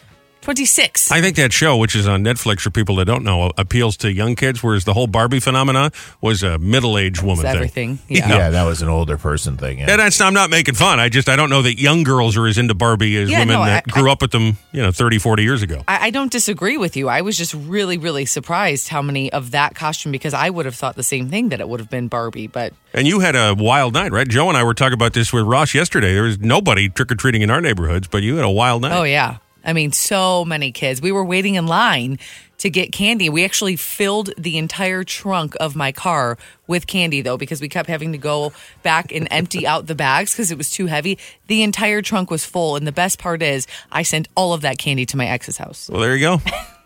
Twenty 0.44 0.66
six. 0.66 1.10
I 1.10 1.22
think 1.22 1.38
that 1.38 1.54
show, 1.54 1.78
which 1.78 1.96
is 1.96 2.06
on 2.08 2.22
Netflix 2.24 2.60
for 2.60 2.70
people 2.70 2.96
that 2.98 3.06
don't 3.06 3.24
know, 3.24 3.44
uh, 3.44 3.52
appeals 3.58 3.96
to 3.98 4.12
young 4.12 4.36
kids, 4.36 4.62
whereas 4.62 4.84
the 4.84 4.94
whole 4.94 5.08
Barbie 5.08 5.40
phenomenon 5.40 5.92
was 6.20 6.44
a 6.44 6.58
middle-aged 6.60 7.22
woman 7.24 7.46
thing. 7.46 7.56
everything. 7.56 8.00
Yeah. 8.10 8.28
Yeah. 8.28 8.38
Yeah, 8.38 8.50
that 8.50 8.64
was 8.64 8.82
an 8.82 8.90
older 8.90 9.18
person 9.18 9.56
thing. 9.56 9.80
Yeah. 9.80 9.86
Yeah, 9.88 9.96
that's 9.98 10.20
I'm 10.20 10.34
not 10.34 10.50
making 10.50 10.76
fun. 10.76 11.00
I 11.00 11.08
just 11.08 11.30
I 11.30 11.38
don't 11.38 11.50
know 11.50 11.62
that 11.62 11.80
young 11.80 12.04
girls 12.04 12.36
are 12.36 12.46
as 12.46 12.58
into 12.58 12.74
Barbie 12.74 13.16
as 13.18 13.30
Yeah, 13.32 13.40
women 13.40 13.54
no, 13.56 13.66
that 13.66 13.86
I- 13.88 13.92
grew 13.92 14.12
up 14.12 14.22
with 14.22 14.32
them, 14.32 14.58
you 14.74 14.82
know, 14.82 14.92
30, 14.92 15.18
40 15.20 15.44
years 15.44 15.62
ago. 15.62 15.82
I, 15.88 16.08
I 16.08 16.10
don't 16.10 16.32
disagree 16.32 16.78
with 16.78 16.98
you. 16.98 17.08
I 17.08 17.22
was 17.22 17.38
just 17.38 17.54
really, 17.54 17.98
really 17.98 18.26
surprised 18.26 18.90
how 18.90 19.02
many 19.02 19.32
of 19.32 19.52
that 19.52 19.76
costume 19.76 20.12
because 20.12 20.34
I 20.34 20.50
would 20.50 20.66
have 20.66 20.76
thought 20.76 20.96
the 20.98 21.04
same 21.04 21.30
thing 21.30 21.50
that 21.50 21.62
it 21.62 21.70
would 21.70 21.80
have 21.80 21.90
been 21.90 22.10
Barbie, 22.10 22.48
but 22.48 22.74
And 22.94 23.08
you 23.08 23.22
had 23.22 23.38
a 23.38 23.56
wild 23.58 23.94
night, 23.94 24.12
right? 24.12 24.28
Joe 24.28 24.50
and 24.50 24.58
I 24.58 24.64
were 24.64 24.74
talking 24.74 24.94
about 24.94 25.14
this 25.14 25.32
with 25.32 25.46
Ross 25.46 25.74
yesterday. 25.74 26.14
There 26.14 26.24
was 26.24 26.40
nobody 26.40 26.90
trick 26.90 27.12
or 27.14 27.16
treating 27.16 27.42
in 27.44 27.50
our 27.50 27.62
neighborhoods, 27.62 28.08
but 28.10 28.24
you 28.24 28.36
had 28.36 28.44
a 28.46 28.50
wild 28.50 28.82
night. 28.82 28.92
oh 28.92 29.04
yeah. 29.04 29.38
I 29.64 29.74
mean, 29.74 29.92
so 29.92 30.46
many 30.46 30.72
kids. 30.72 31.02
We 31.02 31.12
were 31.12 31.24
waiting 31.24 31.56
in 31.56 31.68
line 31.68 32.20
to 32.60 32.70
get 32.70 32.92
candy. 32.92 33.30
We 33.30 33.44
actually 33.44 33.76
filled 33.76 34.32
the 34.38 34.58
entire 34.58 35.04
trunk 35.04 35.56
of 35.60 35.76
my 35.76 35.92
car 35.92 36.38
with 36.66 36.88
candy 36.88 37.22
though 37.22 37.38
because 37.38 37.60
we 37.60 37.68
kept 37.68 37.90
having 37.90 38.14
to 38.14 38.18
go 38.18 38.54
back 38.84 39.12
and 39.12 39.28
empty 39.32 39.68
out 39.68 39.88
the 39.88 39.96
bags 39.96 40.32
because 40.32 40.50
it 40.52 40.58
was 40.58 40.70
too 40.70 40.86
heavy. 40.86 41.18
The 41.48 41.64
entire 41.64 42.02
trunk 42.02 42.32
was 42.32 42.46
full 42.46 42.76
and 42.76 42.88
the 42.88 42.92
best 42.92 43.20
part 43.20 43.42
is 43.42 43.68
I 43.92 44.04
sent 44.04 44.30
all 44.36 44.54
of 44.54 44.62
that 44.62 44.78
candy 44.78 45.06
to 45.08 45.18
my 45.18 45.28
ex's 45.28 45.58
house. 45.58 45.90
Well, 45.90 46.02
there 46.02 46.16
you 46.16 46.22
go. 46.22 46.42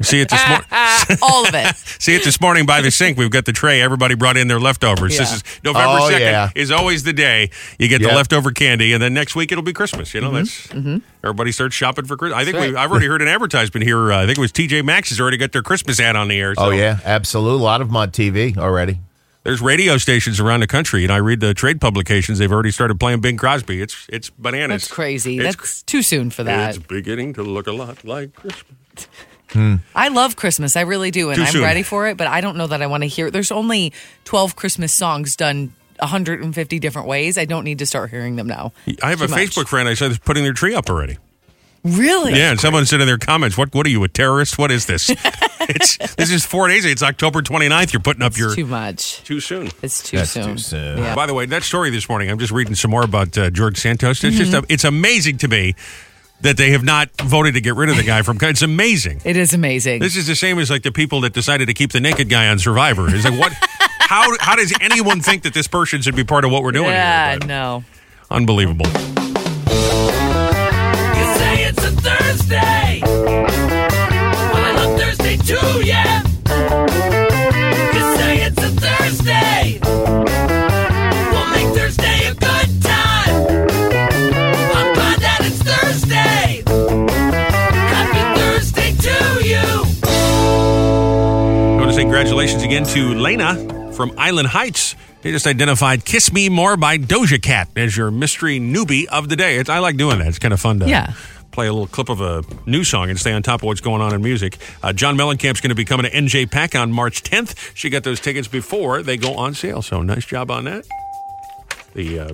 See 0.00 0.20
it 0.20 0.28
this 0.30 0.46
morning. 0.48 0.66
all 1.22 1.46
of 1.46 1.54
it. 1.54 1.76
See 2.00 2.14
it 2.14 2.24
this 2.24 2.40
morning 2.40 2.66
by 2.66 2.80
the 2.80 2.90
sink. 2.90 3.16
We've 3.18 3.30
got 3.30 3.44
the 3.44 3.52
tray. 3.52 3.80
Everybody 3.82 4.14
brought 4.14 4.36
in 4.36 4.48
their 4.48 4.58
leftovers. 4.58 5.16
This 5.16 5.32
is 5.32 5.44
November 5.62 5.98
Oh, 6.00 6.10
2nd 6.10 6.20
yeah. 6.20 6.50
is 6.54 6.70
always 6.70 7.02
the 7.04 7.12
day 7.12 7.50
you 7.78 7.88
get 7.88 7.98
the 8.00 8.06
Yep. 8.08 8.16
leftover 8.16 8.50
candy, 8.50 8.92
and 8.92 9.02
then 9.02 9.14
next 9.14 9.36
week 9.36 9.52
it'll 9.52 9.62
be 9.62 9.72
Christmas. 9.72 10.12
You 10.14 10.20
know, 10.22 10.30
Mm-hmm. 10.32 10.92
that's 10.94 11.04
everybody 11.22 11.52
starts 11.52 11.74
shopping 11.74 12.04
for 12.06 12.16
Christmas. 12.16 12.38
I 12.40 12.44
think 12.44 12.56
we 12.56 12.72
right. 12.72 12.76
I've 12.84 12.90
already 12.90 13.06
heard 13.06 13.22
an 13.22 13.28
advertisement 13.28 13.84
here. 13.84 14.12
Uh, 14.12 14.22
I 14.22 14.26
think 14.26 14.38
it 14.38 14.40
was 14.40 14.50
TJ 14.52 14.84
Maxx 14.84 15.10
has 15.10 15.20
already 15.20 15.36
got 15.36 15.52
their 15.52 15.62
Christmas 15.62 16.00
ad 16.00 16.16
on 16.16 16.28
the 16.28 16.38
air. 16.38 16.54
So 16.54 16.64
oh 16.66 16.70
yeah, 16.70 16.98
absolutely. 17.04 17.60
A 17.60 17.64
lot 17.64 17.80
of 17.80 17.88
them 17.88 17.96
on 17.96 18.10
TV 18.10 18.56
already. 18.58 18.98
There's 19.44 19.60
radio 19.60 19.98
stations 19.98 20.38
around 20.38 20.60
the 20.60 20.66
country, 20.68 21.02
and 21.02 21.12
I 21.12 21.16
read 21.16 21.40
the 21.40 21.52
trade 21.52 21.80
publications. 21.80 22.38
They've 22.38 22.52
already 22.52 22.70
started 22.70 23.00
playing 23.00 23.20
Bing 23.20 23.36
Crosby. 23.36 23.82
It's 23.82 24.06
it's 24.08 24.30
bananas. 24.30 24.82
That's 24.82 24.92
crazy. 24.92 25.38
It's, 25.38 25.56
That's 25.56 25.82
too 25.82 26.02
soon 26.02 26.30
for 26.30 26.44
that. 26.44 26.76
it's 26.76 26.86
beginning 26.86 27.32
to 27.34 27.42
look 27.42 27.66
a 27.66 27.72
lot 27.72 28.04
like 28.04 28.34
Christmas. 28.34 28.76
Hmm. 29.52 29.76
I 29.94 30.08
love 30.08 30.34
Christmas. 30.34 30.76
I 30.76 30.80
really 30.80 31.10
do. 31.10 31.28
And 31.28 31.36
Too 31.36 31.42
I'm 31.42 31.52
soon. 31.52 31.62
ready 31.62 31.82
for 31.82 32.08
it, 32.08 32.16
but 32.16 32.26
I 32.26 32.40
don't 32.40 32.56
know 32.56 32.68
that 32.68 32.80
I 32.80 32.86
want 32.86 33.02
to 33.02 33.06
hear 33.06 33.30
There's 33.30 33.52
only 33.52 33.92
12 34.24 34.56
Christmas 34.56 34.94
songs 34.94 35.36
done 35.36 35.74
150 35.98 36.78
different 36.78 37.06
ways. 37.06 37.36
I 37.36 37.44
don't 37.44 37.64
need 37.64 37.78
to 37.80 37.84
start 37.86 38.08
hearing 38.08 38.36
them 38.36 38.46
now. 38.46 38.72
I 39.02 39.10
have 39.10 39.20
a 39.20 39.28
much. 39.28 39.38
Facebook 39.38 39.68
friend. 39.68 39.90
I 39.90 39.92
said 39.94 40.10
is 40.10 40.18
putting 40.18 40.42
their 40.42 40.54
tree 40.54 40.74
up 40.74 40.88
already. 40.88 41.18
Really? 41.84 42.32
Yeah, 42.34 42.50
and 42.52 42.60
someone 42.60 42.86
said 42.86 43.00
in 43.00 43.06
their 43.08 43.18
comments, 43.18 43.58
"What? 43.58 43.74
What 43.74 43.86
are 43.86 43.90
you, 43.90 44.04
a 44.04 44.08
terrorist? 44.08 44.56
What 44.56 44.70
is 44.70 44.86
this? 44.86 45.10
it's 45.60 45.96
this 46.14 46.30
is 46.30 46.46
four 46.46 46.68
days. 46.68 46.84
It's 46.84 47.02
October 47.02 47.42
29th. 47.42 47.92
You're 47.92 48.00
putting 48.02 48.22
up 48.22 48.36
your 48.36 48.54
Too 48.54 48.66
much. 48.66 49.22
too 49.24 49.40
soon." 49.40 49.68
It's 49.82 50.00
too 50.02 50.18
That's 50.18 50.30
soon. 50.30 50.44
too 50.52 50.58
soon. 50.58 50.98
Yeah. 50.98 51.14
By 51.16 51.26
the 51.26 51.34
way, 51.34 51.44
that 51.46 51.64
story 51.64 51.90
this 51.90 52.08
morning, 52.08 52.30
I'm 52.30 52.38
just 52.38 52.52
reading 52.52 52.76
some 52.76 52.92
more 52.92 53.02
about 53.04 53.36
uh, 53.36 53.50
George 53.50 53.78
Santos. 53.78 54.22
It's 54.22 54.36
Mm-hmm. 54.36 54.50
just 54.50 54.66
it's 54.68 54.84
amazing 54.84 55.38
to 55.38 55.48
me 55.48 55.74
that 56.42 56.56
they 56.56 56.70
have 56.70 56.84
not 56.84 57.08
voted 57.20 57.54
to 57.54 57.60
get 57.60 57.74
rid 57.74 57.88
of 57.88 57.96
the 57.96 58.02
guy 58.04 58.22
from. 58.22 58.38
It's 58.42 58.62
amazing. 58.62 59.20
It 59.24 59.36
is 59.36 59.52
amazing. 59.52 60.00
This 60.00 60.16
is 60.16 60.28
the 60.28 60.36
same 60.36 60.60
as 60.60 60.70
like 60.70 60.84
the 60.84 60.92
people 60.92 61.20
that 61.22 61.32
decided 61.32 61.66
to 61.66 61.74
keep 61.74 61.90
the 61.90 62.00
naked 62.00 62.28
guy 62.28 62.46
on 62.48 62.60
Survivor. 62.60 63.12
It's 63.12 63.24
like 63.24 63.38
what? 63.40 63.52
how 63.98 64.36
how 64.38 64.54
does 64.54 64.72
anyone 64.80 65.20
think 65.20 65.42
that 65.42 65.52
this 65.54 65.66
person 65.66 66.00
should 66.00 66.14
be 66.14 66.22
part 66.22 66.44
of 66.44 66.52
what 66.52 66.62
we're 66.62 66.70
doing? 66.70 66.90
yeah, 66.90 67.30
here? 67.30 67.38
But 67.40 67.48
no. 67.48 67.84
Unbelievable. 68.30 68.86
Thursday 75.72 76.22
too, 77.92 78.16
say 78.16 78.36
it's 78.44 78.58
a 78.58 78.68
Thursday. 78.68 79.78
We'll 81.30 81.50
make 81.50 81.74
Thursday 81.76 82.26
a 82.28 82.34
good 82.34 82.82
time. 82.82 83.34
I'm 84.74 84.94
glad 84.94 85.20
that 85.20 85.38
it's 85.42 85.62
Thursday. 85.62 86.62
Happy 87.88 88.40
Thursday 88.40 88.92
to 88.92 89.48
you. 89.48 89.82
I 90.04 91.76
want 91.78 91.88
to 91.90 91.94
say 91.94 92.02
congratulations 92.02 92.62
again 92.62 92.84
to 92.84 93.14
Lena 93.14 93.92
from 93.94 94.12
Island 94.18 94.48
Heights. 94.48 94.94
They 95.22 95.30
just 95.30 95.46
identified 95.46 96.04
"Kiss 96.04 96.32
Me 96.32 96.48
More" 96.50 96.76
by 96.76 96.98
Doja 96.98 97.40
Cat 97.40 97.68
as 97.76 97.96
your 97.96 98.10
mystery 98.10 98.58
newbie 98.60 99.06
of 99.06 99.28
the 99.30 99.36
day. 99.36 99.56
It's, 99.56 99.70
I 99.70 99.78
like 99.78 99.96
doing 99.96 100.18
that. 100.18 100.28
It's 100.28 100.38
kind 100.38 100.52
of 100.52 100.60
fun 100.60 100.80
to 100.80 100.88
Yeah. 100.88 101.14
Play 101.52 101.66
a 101.66 101.72
little 101.72 101.86
clip 101.86 102.08
of 102.08 102.20
a 102.20 102.42
new 102.66 102.82
song 102.82 103.10
and 103.10 103.18
stay 103.18 103.32
on 103.32 103.42
top 103.42 103.60
of 103.60 103.66
what's 103.66 103.80
going 103.82 104.00
on 104.00 104.14
in 104.14 104.22
music. 104.22 104.56
Uh, 104.82 104.92
John 104.92 105.16
Mellencamp's 105.16 105.60
going 105.60 105.68
to 105.68 105.74
be 105.74 105.84
coming 105.84 106.10
to 106.10 106.10
NJPAC 106.10 106.80
on 106.80 106.90
March 106.90 107.22
10th. 107.22 107.72
She 107.74 107.90
got 107.90 108.04
those 108.04 108.20
tickets 108.20 108.48
before 108.48 109.02
they 109.02 109.16
go 109.18 109.34
on 109.34 109.52
sale, 109.54 109.82
so 109.82 110.00
nice 110.02 110.24
job 110.24 110.50
on 110.50 110.64
that. 110.64 110.86
The 111.94 112.18
uh, 112.20 112.32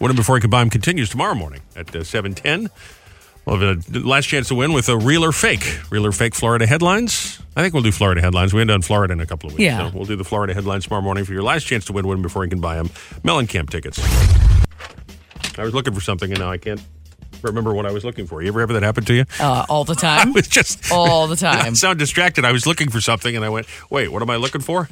Win 0.00 0.10
'Em 0.10 0.16
Before 0.16 0.36
You 0.36 0.40
Can 0.40 0.50
Buy 0.50 0.60
'Em 0.62 0.68
continues 0.70 1.10
tomorrow 1.10 1.34
morning 1.34 1.60
at 1.76 1.94
uh, 1.94 2.02
710. 2.02 2.70
We'll 3.46 3.58
have 3.58 3.94
a 3.94 3.98
last 4.00 4.26
chance 4.26 4.48
to 4.48 4.54
win 4.54 4.72
with 4.72 4.88
a 4.88 4.98
real 4.98 5.24
or 5.24 5.32
fake. 5.32 5.78
Real 5.90 6.06
or 6.06 6.12
fake 6.12 6.34
Florida 6.34 6.66
headlines. 6.66 7.40
I 7.56 7.62
think 7.62 7.72
we'll 7.72 7.82
do 7.82 7.92
Florida 7.92 8.20
headlines. 8.20 8.52
We 8.52 8.58
haven't 8.58 8.68
done 8.68 8.82
Florida 8.82 9.12
in 9.12 9.20
a 9.20 9.26
couple 9.26 9.48
of 9.48 9.54
weeks. 9.54 9.62
Yeah. 9.62 9.90
So 9.90 9.96
we'll 9.96 10.06
do 10.06 10.16
the 10.16 10.24
Florida 10.24 10.54
headlines 10.54 10.84
tomorrow 10.84 11.02
morning 11.02 11.24
for 11.24 11.32
your 11.32 11.42
last 11.42 11.64
chance 11.64 11.84
to 11.86 11.92
win 11.92 12.06
win 12.06 12.20
before 12.22 12.44
you 12.44 12.50
can 12.50 12.60
buy 12.60 12.74
them. 12.76 12.88
Mellencamp 13.24 13.70
tickets. 13.70 13.98
I 15.58 15.62
was 15.64 15.74
looking 15.74 15.94
for 15.94 16.00
something 16.00 16.30
and 16.30 16.40
now 16.40 16.50
I 16.50 16.58
can't 16.58 16.80
remember 17.44 17.72
what 17.74 17.86
I 17.86 17.90
was 17.92 18.04
looking 18.04 18.26
for. 18.26 18.42
You 18.42 18.48
ever 18.48 18.60
have 18.60 18.68
that 18.70 18.82
happen 18.82 19.04
to 19.04 19.14
you? 19.14 19.24
Uh, 19.40 19.64
all 19.68 19.84
the 19.84 19.92
I 20.02 20.24
time. 20.24 20.32
was 20.32 20.48
just 20.48 20.90
all 20.92 21.26
the 21.26 21.36
time. 21.36 21.54
I 21.58 21.62
time. 21.62 21.74
sound 21.74 21.98
distracted. 21.98 22.44
I 22.44 22.52
was 22.52 22.66
looking 22.66 22.88
for 22.90 23.00
something 23.00 23.34
and 23.36 23.44
I 23.44 23.48
went, 23.48 23.66
wait, 23.90 24.10
what 24.12 24.22
am 24.22 24.30
I 24.30 24.36
looking 24.36 24.60
for? 24.60 24.88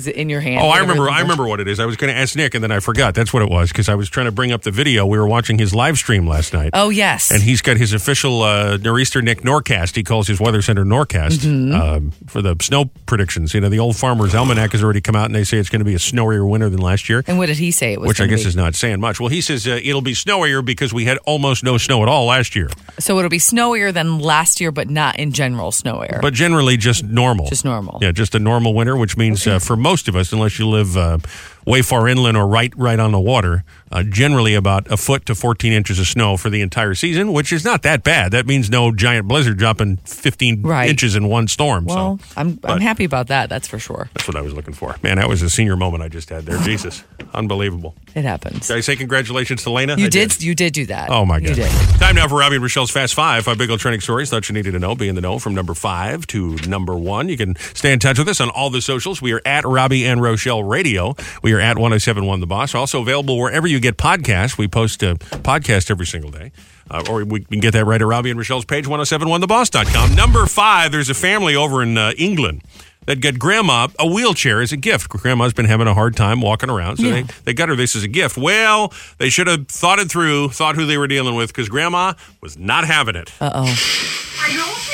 Is 0.00 0.06
it 0.06 0.16
in 0.16 0.30
your 0.30 0.40
hand? 0.40 0.60
Oh, 0.62 0.68
I 0.68 0.78
remember. 0.78 1.10
I 1.10 1.20
remember 1.20 1.46
what 1.46 1.60
it 1.60 1.68
is. 1.68 1.78
I 1.78 1.84
was 1.84 1.96
going 1.96 2.10
to 2.12 2.18
ask 2.18 2.34
Nick, 2.36 2.54
and 2.54 2.64
then 2.64 2.72
I 2.72 2.80
forgot. 2.80 3.14
That's 3.14 3.32
what 3.34 3.42
it 3.42 3.50
was 3.50 3.68
because 3.70 3.88
I 3.90 3.94
was 3.94 4.08
trying 4.08 4.26
to 4.26 4.32
bring 4.32 4.50
up 4.50 4.62
the 4.62 4.70
video. 4.70 5.04
We 5.04 5.18
were 5.18 5.26
watching 5.26 5.58
his 5.58 5.74
live 5.74 5.98
stream 5.98 6.26
last 6.26 6.52
night. 6.54 6.70
Oh, 6.72 6.88
yes. 6.88 7.30
and 7.30 7.42
he's 7.42 7.60
got 7.60 7.76
his 7.76 7.92
official 7.92 8.42
uh, 8.42 8.78
Nor'easter 8.78 9.20
Nick 9.22 9.42
Norcast. 9.42 9.94
He 9.94 10.02
calls 10.02 10.26
his 10.26 10.40
Weather 10.40 10.62
Center 10.62 10.84
Norcast 10.84 11.40
Mm-hmm. 11.40 11.74
um, 11.74 12.10
for 12.26 12.40
the 12.40 12.56
snow 12.62 12.86
predictions. 13.06 13.52
You 13.52 13.60
know, 13.60 13.68
the 13.68 13.78
old 13.78 13.96
Farmer's 13.96 14.34
Almanac 14.34 14.72
has 14.72 14.82
already 14.82 15.00
come 15.02 15.14
out, 15.16 15.26
and 15.26 15.34
they 15.34 15.44
say 15.44 15.58
it's 15.58 15.68
going 15.68 15.80
to 15.80 15.84
be 15.84 15.94
a 15.94 15.98
snowier 15.98 16.48
winter 16.48 16.70
than 16.70 16.80
last 16.80 17.08
year. 17.08 17.22
and 17.26 17.36
what 17.36 17.46
did 17.46 17.58
he 17.58 17.70
say 17.70 17.92
it 17.92 18.00
was? 18.00 18.08
Which 18.08 18.20
I 18.20 18.26
guess 18.26 18.42
be? 18.44 18.48
is 18.48 18.56
not 18.56 18.74
saying 18.74 19.00
much. 19.00 19.20
Well, 19.20 19.28
he 19.28 19.40
says 19.42 19.66
uh, 19.68 19.78
it'll 19.82 20.00
be 20.00 20.14
snowier 20.14 20.64
because 20.64 20.94
we 20.94 21.04
had 21.04 21.18
almost 21.26 21.62
no 21.62 21.76
snow 21.78 22.02
at 22.02 22.08
all 22.08 22.26
last 22.26 22.56
year, 22.56 22.68
So 22.98 23.18
it'll 23.18 23.28
be 23.28 23.38
snowier 23.38 23.92
than 23.92 24.18
last 24.18 24.60
year, 24.60 24.70
but 24.72 24.88
not 24.88 25.18
in 25.18 25.32
general 25.32 25.72
snowier. 25.72 26.22
but 26.22 26.32
generally 26.32 26.76
just 26.78 27.04
normal. 27.04 27.46
Just 27.48 27.64
normal. 27.64 27.98
Yeah, 28.00 28.12
just 28.12 28.34
a 28.34 28.38
normal 28.38 28.72
winter, 28.72 28.96
which 28.96 29.16
means 29.16 29.46
uh, 29.46 29.58
for 29.58 29.76
most 29.76 29.89
of 30.08 30.16
us, 30.16 30.32
unless 30.32 30.58
you 30.58 30.68
live 30.68 30.96
uh, 30.96 31.18
way 31.66 31.82
far 31.82 32.08
inland 32.08 32.36
or 32.36 32.46
right 32.46 32.72
right 32.76 32.98
on 32.98 33.12
the 33.12 33.20
water, 33.20 33.64
uh, 33.92 34.02
generally 34.02 34.54
about 34.54 34.90
a 34.90 34.96
foot 34.96 35.26
to 35.26 35.34
14 35.34 35.72
inches 35.72 35.98
of 35.98 36.06
snow 36.06 36.36
for 36.36 36.50
the 36.50 36.60
entire 36.60 36.94
season, 36.94 37.32
which 37.32 37.52
is 37.52 37.64
not 37.64 37.82
that 37.82 38.02
bad. 38.02 38.32
That 38.32 38.46
means 38.46 38.70
no 38.70 38.92
giant 38.92 39.28
blizzard 39.28 39.58
dropping 39.58 39.96
15 39.98 40.62
Right. 40.62 40.88
inches 40.90 41.16
in 41.16 41.26
one 41.28 41.48
storm. 41.48 41.84
Well, 41.84 42.18
so 42.18 42.24
I'm 42.36 42.52
but- 42.54 42.70
I'm 42.72 42.80
happy 42.80 43.04
about 43.04 43.28
that. 43.28 43.48
That's 43.48 43.68
for 43.68 43.78
sure. 43.78 44.08
that's 44.14 44.26
what 44.28 44.36
I 44.36 44.40
was 44.40 44.52
looking 44.54 44.74
for. 44.74 44.96
Man, 45.02 45.16
that 45.16 45.28
was 45.28 45.42
a 45.42 45.50
senior 45.50 45.76
moment 45.76 46.02
I 46.02 46.08
just 46.08 46.28
had 46.30 46.46
there. 46.46 46.58
Jesus, 46.62 47.04
unbelievable. 47.34 47.94
It 48.14 48.24
happens. 48.24 48.66
Did 48.68 48.76
I 48.76 48.80
say 48.80 48.96
congratulations 48.96 49.62
to 49.64 49.70
Lena? 49.70 49.96
You 49.96 50.06
I 50.06 50.08
did, 50.08 50.42
You 50.42 50.54
did 50.54 50.72
do 50.72 50.86
that. 50.86 51.10
Oh 51.10 51.24
my 51.24 51.38
You 51.38 51.48
god! 51.48 51.56
did. 51.56 51.70
Time 52.00 52.14
now 52.16 52.26
for 52.28 52.38
Robby 52.38 52.56
and 52.56 52.62
Rochelle's 52.62 52.90
Fast 52.90 53.14
Five. 53.14 53.44
Five 53.44 53.58
big 53.58 53.70
old 53.70 53.80
trending 53.80 54.00
stories. 54.00 54.30
Thought 54.30 54.48
you 54.48 54.52
needed 54.54 54.72
to 54.72 54.78
know. 54.78 54.94
Be 54.94 55.08
in 55.08 55.14
the 55.14 55.20
know 55.20 55.38
from 55.38 55.54
number 55.54 55.74
five 55.74 56.26
to 56.28 56.56
number 56.68 56.94
one. 56.96 57.28
You 57.28 57.36
can 57.36 57.56
stay 57.74 57.92
in 57.92 57.98
touch 57.98 58.18
with 58.18 58.28
us 58.28 58.40
on 58.40 58.50
all 58.50 58.70
the 58.70 58.80
socials. 58.82 59.22
We 59.22 59.32
are 59.32 59.40
at 59.44 59.64
Robby 59.64 60.04
and 60.06 60.20
Rochelle 60.22 60.62
Radio. 60.62 61.14
We 61.42 61.49
are 61.52 61.60
at 61.60 61.78
1071 61.78 62.40
The 62.40 62.46
Boss. 62.46 62.74
Also 62.74 63.00
available 63.02 63.38
wherever 63.38 63.66
you 63.66 63.80
get 63.80 63.96
podcasts. 63.96 64.58
We 64.58 64.68
post 64.68 65.02
a 65.02 65.14
podcast 65.16 65.90
every 65.90 66.06
single 66.06 66.30
day. 66.30 66.52
Uh, 66.90 67.04
or 67.08 67.24
we 67.24 67.40
can 67.40 67.60
get 67.60 67.72
that 67.72 67.84
right 67.84 68.00
at 68.00 68.06
Robby 68.06 68.30
and 68.30 68.38
Rochelle's 68.38 68.64
page, 68.64 68.86
1071theboss.com. 68.86 70.14
Number 70.16 70.46
five, 70.46 70.90
there's 70.90 71.08
a 71.08 71.14
family 71.14 71.54
over 71.54 71.82
in 71.84 71.96
uh, 71.96 72.12
England 72.18 72.62
that 73.06 73.20
got 73.20 73.38
grandma 73.38 73.88
a 73.98 74.06
wheelchair 74.06 74.60
as 74.60 74.72
a 74.72 74.76
gift. 74.76 75.08
Grandma's 75.08 75.52
been 75.52 75.66
having 75.66 75.86
a 75.86 75.94
hard 75.94 76.16
time 76.16 76.40
walking 76.40 76.68
around, 76.68 76.96
so 76.96 77.04
they, 77.10 77.22
they 77.44 77.54
got 77.54 77.68
her 77.68 77.76
this 77.76 77.94
as 77.96 78.02
a 78.02 78.08
gift. 78.08 78.36
Well, 78.36 78.92
they 79.18 79.30
should 79.30 79.46
have 79.46 79.68
thought 79.68 79.98
it 80.00 80.10
through, 80.10 80.50
thought 80.50 80.74
who 80.74 80.84
they 80.84 80.98
were 80.98 81.08
dealing 81.08 81.34
with, 81.36 81.48
because 81.48 81.68
grandma 81.68 82.14
was 82.40 82.58
not 82.58 82.84
having 82.84 83.14
it. 83.16 83.32
Uh 83.40 83.50
oh. 83.54 84.89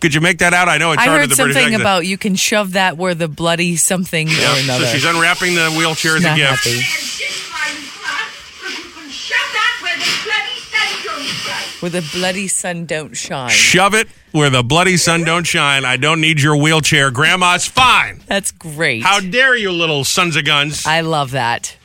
Could 0.00 0.14
you 0.14 0.20
make 0.20 0.38
that 0.38 0.54
out? 0.54 0.68
I 0.68 0.78
know 0.78 0.92
it's 0.92 1.00
I 1.02 1.06
hard 1.06 1.20
heard 1.20 1.28
with 1.28 1.36
the 1.36 1.42
British 1.42 1.54
something 1.56 1.74
accent. 1.74 1.82
about 1.82 2.06
you 2.06 2.16
can 2.18 2.34
shove 2.36 2.72
that 2.72 2.96
where 2.96 3.14
the 3.14 3.28
bloody 3.28 3.76
something 3.76 4.28
Yeah, 4.28 4.56
or 4.56 4.60
another. 4.60 4.86
So 4.86 4.92
she's 4.92 5.04
unwrapping 5.04 5.54
the 5.54 5.70
wheelchair 5.76 6.16
as 6.16 6.24
a 6.24 6.34
gift. 6.36 6.64
happy. 6.64 6.80
But 8.62 8.78
you 8.78 8.84
can 8.94 9.10
shove 9.10 9.38
that 9.52 9.78
the 9.82 9.98
bloody 10.24 10.60
sun. 10.60 11.80
Where 11.80 11.90
the 11.90 12.10
bloody 12.12 12.48
sun 12.48 12.86
don't 12.86 13.16
shine. 13.16 13.50
Shove 13.50 13.94
it 13.94 14.08
where 14.32 14.50
the 14.50 14.62
bloody 14.62 14.96
sun 14.96 15.24
don't 15.24 15.44
shine. 15.46 15.84
I 15.84 15.96
don't 15.96 16.20
need 16.20 16.40
your 16.40 16.56
wheelchair. 16.56 17.10
Grandma's 17.10 17.66
fine. 17.66 18.20
That's 18.26 18.52
great. 18.52 19.02
How 19.02 19.20
dare 19.20 19.56
you, 19.56 19.72
little 19.72 20.04
sons 20.04 20.36
of 20.36 20.44
guns? 20.44 20.86
I 20.86 21.00
love 21.00 21.32
that. 21.32 21.76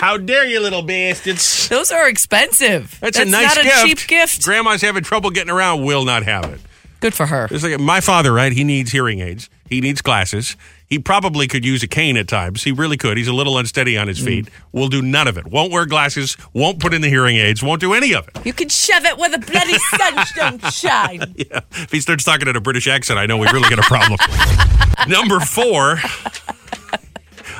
How 0.00 0.16
dare 0.16 0.46
you, 0.46 0.60
little 0.60 0.82
bastards? 0.82 1.68
Those 1.68 1.90
are 1.90 2.08
expensive. 2.08 2.98
That's, 3.00 3.16
That's 3.18 3.28
a 3.28 3.30
nice 3.30 3.56
not 3.56 3.64
gift. 3.64 3.76
a 3.76 3.86
cheap 3.86 4.08
gift. 4.08 4.44
Grandma's 4.44 4.82
having 4.82 5.02
trouble 5.02 5.30
getting 5.30 5.50
around. 5.52 5.84
Will 5.84 6.04
not 6.04 6.22
have 6.24 6.44
it. 6.44 6.60
Good 7.00 7.14
for 7.14 7.26
her. 7.26 7.46
It's 7.50 7.62
like 7.62 7.78
my 7.78 8.00
father, 8.00 8.32
right? 8.32 8.50
He 8.52 8.64
needs 8.64 8.90
hearing 8.90 9.20
aids. 9.20 9.48
He 9.68 9.80
needs 9.80 10.02
glasses. 10.02 10.56
He 10.88 10.98
probably 10.98 11.46
could 11.46 11.64
use 11.64 11.82
a 11.82 11.86
cane 11.86 12.16
at 12.16 12.26
times. 12.26 12.64
He 12.64 12.72
really 12.72 12.96
could. 12.96 13.16
He's 13.18 13.28
a 13.28 13.32
little 13.32 13.56
unsteady 13.58 13.96
on 13.98 14.06
Mm. 14.06 14.08
his 14.08 14.18
feet. 14.18 14.48
Will 14.72 14.88
do 14.88 15.00
none 15.02 15.28
of 15.28 15.36
it. 15.38 15.46
Won't 15.46 15.70
wear 15.70 15.84
glasses. 15.86 16.36
Won't 16.54 16.80
put 16.80 16.94
in 16.94 17.02
the 17.02 17.08
hearing 17.08 17.36
aids. 17.36 17.62
Won't 17.62 17.80
do 17.80 17.92
any 17.92 18.14
of 18.14 18.26
it. 18.26 18.44
You 18.46 18.52
can 18.52 18.68
shove 18.68 19.04
it 19.04 19.16
where 19.18 19.28
the 19.28 19.38
bloody 19.38 19.78
sun 19.96 20.24
don't 20.34 20.72
shine. 20.72 21.20
Yeah. 21.36 21.60
If 21.72 21.92
he 21.92 22.00
starts 22.00 22.24
talking 22.24 22.48
in 22.48 22.56
a 22.56 22.60
British 22.60 22.88
accent, 22.88 23.18
I 23.18 23.26
know 23.26 23.36
we 23.36 23.46
really 23.48 23.68
got 23.68 23.78
a 23.78 23.82
problem. 23.82 24.18
Number 25.08 25.38
four. 25.40 26.00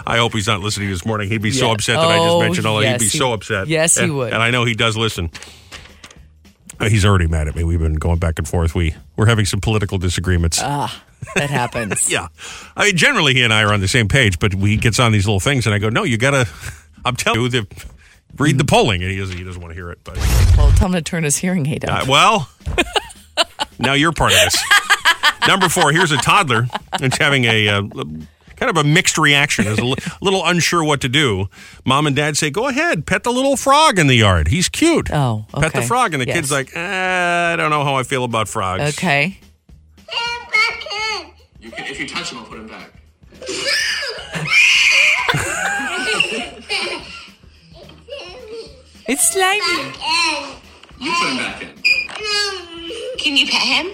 I 0.07 0.19
hope 0.19 0.33
he's 0.33 0.47
not 0.47 0.61
listening 0.61 0.91
this 0.91 1.05
morning. 1.05 1.29
He'd 1.29 1.43
be 1.43 1.51
so 1.51 1.71
upset 1.73 1.97
that 1.97 2.07
I 2.09 2.17
just 2.19 2.29
Oh, 2.29 2.41
mentioned 2.41 2.67
all 2.67 2.77
that. 2.79 2.83
yes, 2.85 3.01
He'd 3.01 3.07
be 3.07 3.11
he- 3.11 3.19
so 3.19 3.33
upset. 3.33 3.67
yes, 3.69 3.99
he 3.99 4.09
would. 4.11 4.33
And 4.33 4.43
I 4.43 4.51
know 4.51 4.65
he 4.65 4.75
does 4.75 4.97
listen. 4.97 5.31
Uh, 6.81 6.89
He's 6.89 7.05
already 7.05 7.27
mad 7.27 7.49
at 7.49 7.57
me. 7.57 7.65
We've 7.65 7.79
been 7.81 7.95
going 7.97 8.19
back 8.19 8.39
and 8.39 8.47
forth. 8.47 8.75
We 8.75 8.95
we're 9.17 9.27
having 9.27 9.45
some 9.47 9.61
political 9.61 9.99
disagreements. 9.99 10.61
Ah, 10.63 11.03
that 11.35 11.51
happens. 11.51 12.09
yeah, 12.13 12.29
I 12.77 12.87
mean, 12.87 12.97
generally 12.97 13.35
he 13.35 13.43
and 13.43 13.53
I 13.53 13.63
are 13.65 13.73
on 13.73 13.81
the 13.81 13.89
same 13.89 14.07
page, 14.07 14.39
but 14.39 14.53
he 14.53 14.77
gets 14.77 15.01
on 15.01 15.11
these 15.11 15.27
little 15.27 15.41
things, 15.41 15.67
and 15.67 15.75
I 15.75 15.79
go, 15.79 15.89
"No, 15.89 16.05
you 16.05 16.17
gotta." 16.19 16.49
I'm 17.05 17.17
telling 17.17 17.41
you, 17.41 17.49
the, 17.49 17.67
read 18.39 18.59
the 18.59 18.65
polling, 18.65 19.03
and 19.03 19.11
he 19.11 19.19
doesn't. 19.19 19.37
He 19.37 19.43
doesn't 19.43 19.61
want 19.61 19.73
to 19.73 19.75
hear 19.75 19.91
it. 19.91 19.99
But 20.05 20.19
Well, 20.57 20.71
tell 20.73 20.87
him 20.87 20.93
to 20.95 21.03
turn 21.03 21.25
his 21.25 21.37
hearing 21.37 21.67
aid 21.67 21.85
uh, 21.85 21.93
up. 21.95 22.07
well, 22.09 22.49
now 23.81 23.95
you're 23.95 24.13
part 24.13 24.33
of 24.33 24.39
this. 24.39 24.63
Number 25.49 25.69
four. 25.69 25.91
Here's 25.93 26.13
a 26.13 26.17
toddler. 26.19 26.67
It's 27.01 27.19
having 27.19 27.45
a. 27.45 27.69
Uh, 27.69 27.83
Kind 28.59 28.71
of 28.71 28.77
a 28.77 28.85
mixed 28.85 29.19
reaction. 29.19 29.67
Is 29.67 29.79
a 29.79 29.85
li- 29.85 29.95
little 30.21 30.45
unsure 30.45 30.83
what 30.83 31.01
to 31.03 31.09
do. 31.09 31.49
Mom 31.85 32.07
and 32.07 32.17
dad 32.17 32.37
say, 32.37 32.51
"Go 32.51 32.67
ahead, 32.69 33.07
pet 33.07 33.23
the 33.23 33.31
little 33.33 33.57
frog 33.57 33.99
in 33.99 34.07
the 34.09 34.17
yard. 34.17 34.49
He's 34.49 34.69
cute. 34.69 35.11
Oh, 35.13 35.47
pet 35.55 35.73
the 35.73 35.83
frog." 35.83 36.13
And 36.15 36.21
the 36.23 36.27
Yes. 36.27 36.37
kid's 36.37 36.51
like, 36.53 36.75
eh, 36.77 37.53
"I 37.53 37.57
don't 37.57 37.71
know 37.71 37.85
how 37.85 37.95
I 37.95 38.03
feel 38.03 38.25
about 38.25 38.49
frogs." 38.49 38.83
Okay. 38.99 39.39
You 41.61 41.71
can, 41.71 41.87
if 41.87 42.01
you 42.01 42.09
touch 42.09 42.31
him, 42.33 42.39
I'll 42.39 42.45
put 42.45 42.59
him 42.59 42.67
back. 42.69 42.91
It's 49.09 49.33
slimy. 49.33 49.95
You 51.01 51.13
put 51.13 51.29
him 51.31 51.37
back 51.39 51.63
in. 51.63 53.19
Can 53.19 53.37
you 53.37 53.47
pet 53.47 53.63
him? 53.63 53.87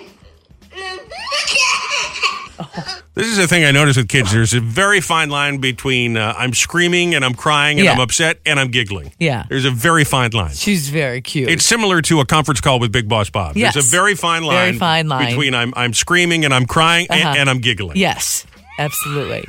This 3.14 3.28
is 3.28 3.36
the 3.36 3.46
thing 3.46 3.64
I 3.64 3.70
notice 3.70 3.96
with 3.96 4.08
kids. 4.08 4.32
There's 4.32 4.54
a 4.54 4.60
very 4.60 5.00
fine 5.00 5.30
line 5.30 5.58
between 5.58 6.16
uh, 6.16 6.34
I'm 6.36 6.52
screaming 6.52 7.14
and 7.14 7.24
I'm 7.24 7.34
crying 7.34 7.78
and 7.78 7.84
Yeah. 7.84 7.92
I'm 7.92 8.00
upset 8.00 8.40
and 8.44 8.58
I'm 8.58 8.72
giggling. 8.72 9.12
Yeah. 9.20 9.44
There's 9.48 9.64
a 9.64 9.70
very 9.70 10.02
fine 10.02 10.30
line. 10.32 10.52
She's 10.54 10.88
very 10.88 11.20
cute. 11.20 11.48
It's 11.48 11.64
similar 11.64 12.02
to 12.02 12.18
a 12.18 12.26
conference 12.26 12.60
call 12.60 12.80
with 12.80 12.90
Big 12.90 13.08
Boss 13.08 13.30
Bob. 13.30 13.56
Yes. 13.56 13.74
There's 13.74 13.86
a 13.86 13.90
very 13.90 14.16
fine 14.16 14.42
line, 14.42 14.56
Very 14.72 14.78
fine 14.78 15.08
line. 15.08 15.28
between 15.28 15.54
I'm 15.54 15.72
I'm 15.76 15.94
screaming 15.94 16.44
and 16.44 16.52
I'm 16.52 16.66
crying 16.66 17.06
and- 17.08 17.22
Uh-huh. 17.22 17.34
and, 17.38 17.48
I'm 17.48 17.60
giggling. 17.60 17.96
Yes, 17.96 18.46
absolutely. 18.80 19.44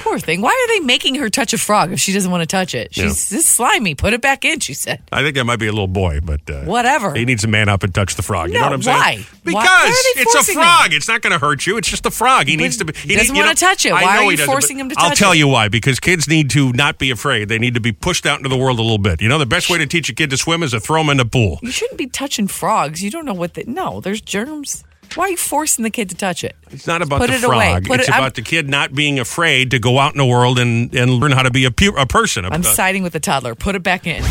Poor 0.00 0.18
thing. 0.18 0.40
Why 0.40 0.50
are 0.50 0.68
they 0.74 0.84
making 0.84 1.14
her 1.16 1.28
touch 1.30 1.52
a 1.52 1.58
frog 1.58 1.92
if 1.92 2.00
she 2.00 2.12
doesn't 2.12 2.30
want 2.30 2.40
to 2.42 2.46
touch 2.46 2.74
it? 2.74 2.96
Yeah. 2.96 3.04
She's 3.04 3.28
this 3.28 3.46
slimy. 3.48 3.94
Put 3.94 4.12
it 4.14 4.20
back 4.20 4.44
in. 4.44 4.58
She 4.60 4.74
said. 4.74 5.02
I 5.12 5.22
think 5.22 5.34
that 5.36 5.44
might 5.44 5.58
be 5.58 5.66
a 5.66 5.72
little 5.72 5.86
boy, 5.86 6.20
but 6.22 6.40
uh, 6.50 6.62
Whatever. 6.64 7.14
He 7.14 7.24
needs 7.24 7.42
to 7.42 7.48
man 7.48 7.68
up 7.68 7.82
and 7.82 7.94
touch 7.94 8.14
the 8.16 8.22
frog. 8.22 8.48
you 8.48 8.54
know 8.54 8.60
No, 8.60 8.66
what 8.66 8.72
I'm 8.74 8.82
saying? 8.82 8.96
why? 8.98 9.16
Because 9.44 9.54
Why- 9.54 9.64
why 9.64 9.84
are 9.84 10.14
they 10.16 10.20
it's 10.22 10.30
a 10.34 10.36
forcing 10.38 10.54
him? 10.56 10.62
frog. 10.62 10.92
It's 10.92 11.08
not 11.08 11.20
going 11.22 11.32
to 11.32 11.38
hurt 11.38 11.66
you. 11.66 11.76
It's 11.76 11.88
just 11.88 12.06
a 12.06 12.10
frog. 12.10 12.46
He 12.48 12.56
needs 12.56 12.76
to 12.78 12.84
be. 12.84 12.92
he 12.94 13.14
doesn't 13.14 13.32
need- 13.34 13.40
wanna 13.40 13.54
touch 13.54 13.84
it. 13.86 13.92
I 13.92 14.02
Why 14.02 14.16
know 14.16 14.26
are 14.26 14.32
you 14.32 14.38
forcing 14.44 14.78
him 14.78 14.88
to 14.88 14.94
I'll 14.98 15.10
tell 15.14 15.32
it? 15.32 15.38
you 15.38 15.48
why. 15.48 15.68
Because 15.68 16.00
kids 16.00 16.28
need 16.28 16.50
to 16.50 16.72
not 16.72 16.98
be 16.98 17.10
afraid. 17.10 17.48
They 17.48 17.58
need 17.58 17.74
to 17.74 17.80
be 17.80 17.92
pushed 17.92 18.26
out 18.26 18.38
into 18.38 18.48
the 18.48 18.56
world 18.56 18.78
a 18.78 18.82
little 18.82 18.98
bit. 18.98 19.20
You 19.20 19.28
know, 19.28 19.38
the 19.38 19.46
best 19.46 19.68
way 19.70 19.78
to 19.78 19.86
teach 19.86 20.08
a 20.08 20.14
kid 20.14 20.30
to 20.30 20.36
swim 20.36 20.62
is 20.62 20.70
to 20.72 20.80
throw 20.80 21.00
him 21.02 21.10
in 21.10 21.18
the 21.18 21.24
pool. 21.24 21.58
You 21.62 21.70
shouldn't 21.70 21.98
be 21.98 22.06
touching 22.06 22.48
frogs. 22.48 23.02
You 23.02 23.10
don't 23.10 23.24
know 23.26 23.34
what 23.34 23.54
they. 23.54 23.64
No, 23.66 24.00
there's 24.00 24.20
germs. 24.20 24.82
Why 25.16 25.24
are 25.26 25.30
you 25.30 25.36
forcing 25.36 25.82
the 25.82 25.90
kid 25.90 26.08
to 26.10 26.14
touch 26.14 26.44
it? 26.44 26.54
It's 26.70 26.86
not 26.86 27.02
about 27.02 27.20
Put 27.20 27.30
the 27.30 27.36
it 27.36 27.44
away. 27.44 27.70
frog. 27.70 27.84
Put 27.86 28.00
it's 28.00 28.08
it- 28.08 28.12
I'm- 28.14 28.22
about 28.22 28.34
the 28.34 28.42
kid 28.42 28.68
not 28.68 28.94
being 28.94 29.18
afraid 29.18 29.70
to 29.72 29.78
go 29.78 29.98
out 29.98 30.12
in 30.12 30.18
the 30.18 30.26
world 30.26 30.58
and, 30.58 30.94
and 30.94 31.10
learn 31.10 31.32
how 31.32 31.42
to 31.42 31.50
be 31.50 31.64
a, 31.64 31.70
pu- 31.70 31.96
a 31.96 32.06
person. 32.06 32.44
I'm 32.44 32.60
A- 32.60 32.64
siding 32.64 33.02
with 33.02 33.12
the 33.12 33.20
toddler. 33.20 33.54
Put 33.54 33.74
it 33.74 33.82
back 33.82 34.06
in. 34.06 34.22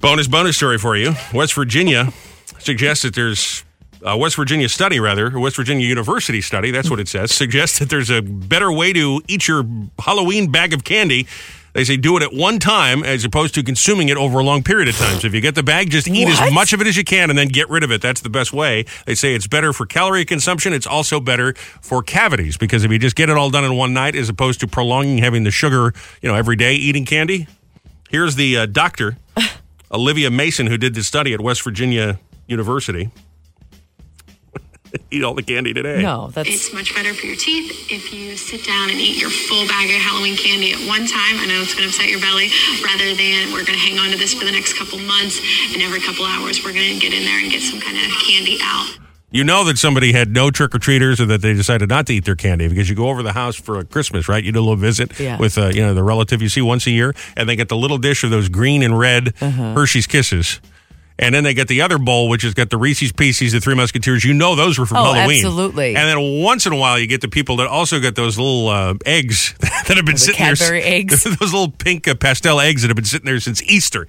Bonus 0.00 0.26
bonus 0.28 0.56
story 0.56 0.78
for 0.78 0.96
you. 0.96 1.14
West 1.32 1.54
Virginia 1.54 2.12
suggests 2.58 3.02
that 3.04 3.14
there's 3.14 3.64
a 4.04 4.16
West 4.18 4.34
Virginia 4.36 4.68
study 4.68 4.98
rather, 4.98 5.28
or 5.28 5.38
West 5.40 5.54
Virginia 5.56 5.86
University 5.86 6.40
study, 6.40 6.70
that's 6.72 6.90
what 6.90 6.98
it 6.98 7.06
says, 7.06 7.30
suggests 7.32 7.78
that 7.78 7.88
there's 7.88 8.10
a 8.10 8.20
better 8.20 8.70
way 8.72 8.92
to 8.92 9.22
eat 9.28 9.46
your 9.46 9.64
Halloween 10.00 10.50
bag 10.50 10.72
of 10.74 10.82
candy. 10.82 11.26
They 11.72 11.84
say 11.84 11.96
do 11.96 12.16
it 12.16 12.22
at 12.22 12.34
one 12.34 12.58
time 12.58 13.02
as 13.02 13.24
opposed 13.24 13.54
to 13.54 13.62
consuming 13.62 14.08
it 14.08 14.16
over 14.16 14.38
a 14.38 14.44
long 14.44 14.62
period 14.62 14.88
of 14.88 14.96
time. 14.96 15.20
So 15.20 15.26
if 15.26 15.34
you 15.34 15.40
get 15.40 15.54
the 15.54 15.62
bag, 15.62 15.90
just 15.90 16.06
eat 16.06 16.28
as 16.28 16.52
much 16.52 16.72
of 16.72 16.80
it 16.80 16.86
as 16.86 16.96
you 16.96 17.04
can 17.04 17.30
and 17.30 17.38
then 17.38 17.48
get 17.48 17.68
rid 17.70 17.82
of 17.82 17.90
it. 17.90 18.02
That's 18.02 18.20
the 18.20 18.28
best 18.28 18.52
way. 18.52 18.84
They 19.06 19.14
say 19.14 19.34
it's 19.34 19.46
better 19.46 19.72
for 19.72 19.86
calorie 19.86 20.24
consumption. 20.24 20.72
It's 20.72 20.86
also 20.86 21.18
better 21.18 21.54
for 21.80 22.02
cavities 22.02 22.56
because 22.56 22.84
if 22.84 22.92
you 22.92 22.98
just 22.98 23.16
get 23.16 23.30
it 23.30 23.36
all 23.36 23.50
done 23.50 23.64
in 23.64 23.76
one 23.76 23.94
night 23.94 24.14
as 24.14 24.28
opposed 24.28 24.60
to 24.60 24.66
prolonging 24.66 25.18
having 25.18 25.44
the 25.44 25.50
sugar, 25.50 25.94
you 26.20 26.28
know, 26.28 26.34
every 26.34 26.56
day 26.56 26.74
eating 26.74 27.06
candy. 27.06 27.46
Here's 28.10 28.34
the 28.34 28.58
uh, 28.58 28.66
doctor, 28.66 29.16
Olivia 29.90 30.30
Mason, 30.30 30.66
who 30.66 30.76
did 30.76 30.94
this 30.94 31.06
study 31.06 31.32
at 31.32 31.40
West 31.40 31.62
Virginia 31.62 32.18
University. 32.46 33.10
Eat 35.10 35.24
all 35.24 35.34
the 35.34 35.42
candy 35.42 35.72
today. 35.72 36.02
No, 36.02 36.28
that's 36.28 36.48
It's 36.48 36.72
much 36.72 36.94
better 36.94 37.14
for 37.14 37.26
your 37.26 37.36
teeth 37.36 37.90
if 37.90 38.12
you 38.12 38.36
sit 38.36 38.64
down 38.64 38.90
and 38.90 38.98
eat 38.98 39.20
your 39.20 39.30
full 39.30 39.66
bag 39.68 39.88
of 39.90 40.00
Halloween 40.00 40.36
candy 40.36 40.72
at 40.72 40.78
one 40.88 41.06
time. 41.06 41.38
I 41.40 41.46
know 41.46 41.60
it's 41.62 41.74
going 41.74 41.88
to 41.88 41.94
upset 41.94 42.08
your 42.08 42.20
belly, 42.20 42.48
rather 42.84 43.14
than 43.14 43.52
we're 43.52 43.64
going 43.64 43.78
to 43.78 43.84
hang 43.84 43.98
on 43.98 44.10
to 44.10 44.18
this 44.18 44.34
for 44.34 44.44
the 44.44 44.52
next 44.52 44.74
couple 44.78 44.98
months, 45.00 45.40
and 45.72 45.82
every 45.82 46.00
couple 46.00 46.24
hours 46.24 46.64
we're 46.64 46.72
going 46.74 46.94
to 46.94 47.00
get 47.00 47.12
in 47.14 47.24
there 47.24 47.40
and 47.40 47.50
get 47.50 47.62
some 47.62 47.80
kind 47.80 47.96
of 47.96 48.10
candy 48.26 48.58
out. 48.62 48.98
You 49.30 49.44
know 49.44 49.64
that 49.64 49.78
somebody 49.78 50.12
had 50.12 50.30
no 50.30 50.50
trick 50.50 50.74
or 50.74 50.78
treaters, 50.78 51.18
or 51.18 51.24
that 51.26 51.40
they 51.40 51.54
decided 51.54 51.88
not 51.88 52.06
to 52.08 52.12
eat 52.14 52.26
their 52.26 52.36
candy 52.36 52.68
because 52.68 52.90
you 52.90 52.94
go 52.94 53.08
over 53.08 53.22
the 53.22 53.32
house 53.32 53.56
for 53.56 53.78
a 53.78 53.84
Christmas, 53.84 54.28
right? 54.28 54.44
You 54.44 54.52
do 54.52 54.58
a 54.58 54.60
little 54.60 54.76
visit 54.76 55.18
Yeah. 55.18 55.38
with 55.38 55.56
uh, 55.56 55.68
you 55.68 55.80
know 55.80 55.94
the 55.94 56.02
relative 56.02 56.42
you 56.42 56.50
see 56.50 56.60
once 56.60 56.86
a 56.86 56.90
year, 56.90 57.14
and 57.34 57.48
they 57.48 57.56
get 57.56 57.70
the 57.70 57.76
little 57.76 57.96
dish 57.96 58.24
of 58.24 58.30
those 58.30 58.50
green 58.50 58.82
and 58.82 58.98
red 58.98 59.32
Uh-huh. 59.40 59.72
Hershey's 59.72 60.06
Kisses. 60.06 60.60
And 61.18 61.34
then 61.34 61.44
they 61.44 61.54
get 61.54 61.68
the 61.68 61.82
other 61.82 61.98
bowl, 61.98 62.28
which 62.28 62.42
has 62.42 62.54
got 62.54 62.70
the 62.70 62.78
Reese's 62.78 63.12
Pieces, 63.12 63.52
the 63.52 63.60
Three 63.60 63.74
Musketeers. 63.74 64.24
You 64.24 64.32
know 64.34 64.54
those 64.56 64.78
were 64.78 64.86
from 64.86 64.96
Oh, 64.98 65.12
Halloween. 65.12 65.44
absolutely. 65.44 65.94
And 65.94 66.08
then 66.08 66.42
once 66.42 66.66
in 66.66 66.72
a 66.72 66.76
while, 66.76 66.98
you 66.98 67.06
get 67.06 67.20
the 67.20 67.28
people 67.28 67.56
that 67.56 67.66
also 67.68 68.00
get 68.00 68.16
those 68.16 68.38
little 68.38 68.68
uh, 68.68 68.94
eggs 69.04 69.54
that 69.60 69.96
have 69.96 70.04
been 70.06 70.14
the 70.14 70.18
sitting 70.18 70.44
there. 70.44 70.56
Cadbury 70.56 70.82
eggs? 70.82 71.22
those 71.38 71.52
little 71.52 71.70
pink 71.70 72.08
uh, 72.08 72.14
pastel 72.14 72.60
eggs 72.60 72.82
that 72.82 72.88
have 72.88 72.96
been 72.96 73.04
sitting 73.04 73.26
there 73.26 73.38
since 73.40 73.62
Easter. 73.64 74.02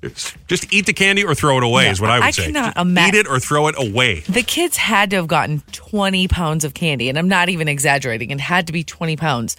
It's- 0.00 0.32
just 0.48 0.72
eat 0.72 0.84
the 0.86 0.92
candy 0.92 1.24
or 1.24 1.34
throw 1.34 1.56
it 1.56 1.64
away 1.64 1.84
Yeah, 1.86 1.90
is 1.92 2.00
what 2.00 2.10
I 2.10 2.18
would 2.18 2.24
I 2.26 2.30
say. 2.30 2.44
cannot 2.46 2.74
Just 2.74 2.86
ima- 2.86 3.08
Eat 3.08 3.14
it 3.14 3.26
or 3.26 3.40
throw 3.40 3.68
it 3.68 3.74
away. 3.78 4.20
The 4.20 4.42
kids 4.42 4.76
had 4.76 5.10
to 5.10 5.16
have 5.16 5.26
gotten 5.26 5.62
20 5.72 6.28
pounds 6.28 6.62
of 6.64 6.74
candy, 6.74 7.08
and 7.08 7.18
I'm 7.18 7.28
not 7.28 7.48
even 7.48 7.68
exaggerating. 7.68 8.30
It 8.30 8.38
had 8.40 8.66
to 8.66 8.72
be 8.72 8.84
20 8.84 9.16
pounds. 9.16 9.56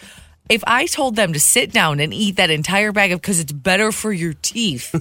If 0.48 0.64
I 0.68 0.86
told 0.86 1.16
them 1.16 1.34
to 1.34 1.40
sit 1.40 1.72
down 1.72 2.00
and 2.00 2.14
eat 2.14 2.36
that 2.36 2.52
entire 2.52 2.92
bag 2.92 3.12
of 3.12 3.20
because 3.20 3.40
it's 3.40 3.52
better 3.52 3.92
for 3.92 4.14
your 4.14 4.34
teeth, 4.44 4.94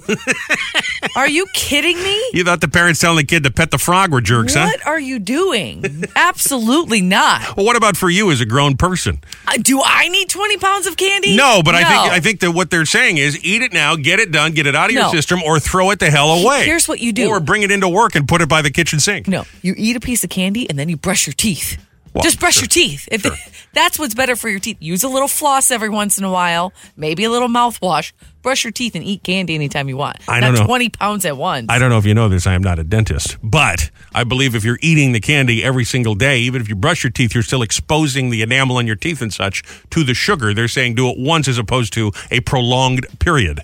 are 1.16 1.28
you 1.28 1.46
kidding 1.52 1.98
me? 2.02 2.30
You 2.32 2.44
thought 2.44 2.62
the 2.62 2.68
parents 2.68 2.98
telling 3.00 3.18
the 3.18 3.24
kid 3.24 3.44
to 3.44 3.50
pet 3.50 3.70
the 3.70 3.76
frog 3.76 4.10
were 4.10 4.22
jerks, 4.22 4.54
huh? 4.54 4.64
What 4.64 4.86
are 4.86 4.98
you 4.98 5.18
doing? 5.18 6.04
Absolutely 6.16 7.00
not. 7.00 7.42
Well, 7.56 7.66
what 7.66 7.76
about 7.76 7.96
for 7.96 8.10
you 8.10 8.30
as 8.32 8.40
a 8.40 8.46
grown 8.46 8.76
person? 8.76 9.20
Uh, 9.46 9.58
Do 9.60 9.80
I 9.84 10.08
need 10.08 10.28
20 10.28 10.56
pounds 10.56 10.86
of 10.86 10.96
candy? 10.96 11.36
No, 11.36 11.62
but 11.64 11.74
I 11.74 11.84
think 11.84 12.12
I 12.12 12.20
think 12.20 12.40
that 12.40 12.50
what 12.52 12.70
they're 12.70 12.84
saying 12.86 13.18
is 13.18 13.42
eat 13.44 13.62
it 13.62 13.72
now, 13.72 13.94
get 13.96 14.18
it 14.18 14.32
done, 14.32 14.52
get 14.52 14.66
it 14.66 14.74
out 14.74 14.86
of 14.90 14.92
your 14.96 15.08
system, 15.10 15.40
or 15.42 15.60
throw 15.60 15.90
it 15.90 15.98
the 16.00 16.10
hell 16.10 16.30
away. 16.32 16.64
Here's 16.64 16.88
what 16.88 17.00
you 17.00 17.12
do. 17.12 17.28
Or 17.28 17.38
bring 17.38 17.62
it 17.62 17.70
into 17.70 17.88
work 17.88 18.14
and 18.16 18.26
put 18.26 18.40
it 18.40 18.48
by 18.48 18.60
the 18.62 18.70
kitchen 18.70 18.98
sink. 18.98 19.28
No, 19.28 19.44
you 19.62 19.74
eat 19.76 19.94
a 19.94 20.00
piece 20.00 20.24
of 20.24 20.30
candy 20.30 20.68
and 20.68 20.78
then 20.78 20.88
you 20.88 20.96
brush 20.96 21.26
your 21.26 21.34
teeth. 21.34 21.78
Well, 22.14 22.22
Just 22.22 22.38
brush 22.38 22.54
sure. 22.54 22.62
your 22.62 22.68
teeth. 22.68 23.08
If 23.10 23.68
that's 23.74 23.98
what's 23.98 24.14
better 24.14 24.36
for 24.36 24.48
your 24.48 24.60
teeth. 24.60 24.76
Use 24.78 25.02
a 25.02 25.08
little 25.08 25.26
floss 25.26 25.72
every 25.72 25.88
once 25.88 26.16
in 26.16 26.22
a 26.24 26.30
while, 26.30 26.72
maybe 26.96 27.24
a 27.24 27.30
little 27.30 27.48
mouthwash. 27.48 28.12
Brush 28.40 28.62
your 28.62 28.70
teeth 28.70 28.94
and 28.94 29.02
eat 29.02 29.24
candy 29.24 29.54
anytime 29.54 29.88
you 29.88 29.96
want. 29.96 30.18
I 30.28 30.38
Not 30.38 30.48
don't 30.48 30.60
know. 30.60 30.66
20 30.66 30.88
pounds 30.90 31.24
at 31.24 31.36
once. 31.36 31.66
I 31.70 31.78
don't 31.78 31.90
know 31.90 31.98
if 31.98 32.04
you 32.06 32.14
know 32.14 32.28
this. 32.28 32.46
I 32.46 32.54
am 32.54 32.62
not 32.62 32.78
a 32.78 32.84
dentist, 32.84 33.36
but 33.42 33.90
I 34.14 34.22
believe 34.22 34.54
if 34.54 34.64
you're 34.64 34.78
eating 34.80 35.10
the 35.12 35.20
candy 35.20 35.64
every 35.64 35.84
single 35.84 36.14
day, 36.14 36.38
even 36.40 36.60
if 36.60 36.68
you 36.68 36.76
brush 36.76 37.02
your 37.02 37.10
teeth, 37.10 37.34
you're 37.34 37.42
still 37.42 37.62
exposing 37.62 38.30
the 38.30 38.42
enamel 38.42 38.76
on 38.76 38.86
your 38.86 38.96
teeth 38.96 39.20
and 39.20 39.32
such 39.32 39.62
to 39.90 40.04
the 40.04 40.14
sugar. 40.14 40.54
They're 40.54 40.68
saying 40.68 40.94
do 40.94 41.08
it 41.10 41.18
once 41.18 41.48
as 41.48 41.58
opposed 41.58 41.92
to 41.94 42.12
a 42.30 42.40
prolonged 42.40 43.06
period. 43.18 43.60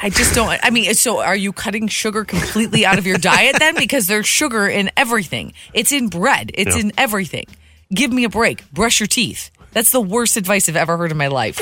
I 0.00 0.10
just 0.10 0.34
don't. 0.34 0.58
I 0.62 0.70
mean, 0.70 0.94
so 0.94 1.20
are 1.20 1.36
you 1.36 1.52
cutting 1.52 1.88
sugar 1.88 2.24
completely 2.24 2.84
out 2.86 2.98
of 2.98 3.06
your 3.06 3.18
diet 3.18 3.56
then? 3.58 3.74
Because 3.76 4.06
there's 4.06 4.26
sugar 4.26 4.68
in 4.68 4.90
everything. 4.96 5.52
It's 5.74 5.92
in 5.92 6.08
bread. 6.08 6.50
It's 6.54 6.74
Yeah. 6.76 6.82
in 6.82 6.92
everything. 6.98 7.46
Give 7.94 8.12
me 8.12 8.24
a 8.24 8.28
break. 8.28 8.68
Brush 8.72 9.00
your 9.00 9.06
teeth. 9.06 9.50
That's 9.72 9.90
the 9.90 10.00
worst 10.00 10.36
advice 10.36 10.68
I've 10.68 10.76
ever 10.76 10.96
heard 10.96 11.10
in 11.10 11.18
my 11.18 11.26
life. 11.28 11.58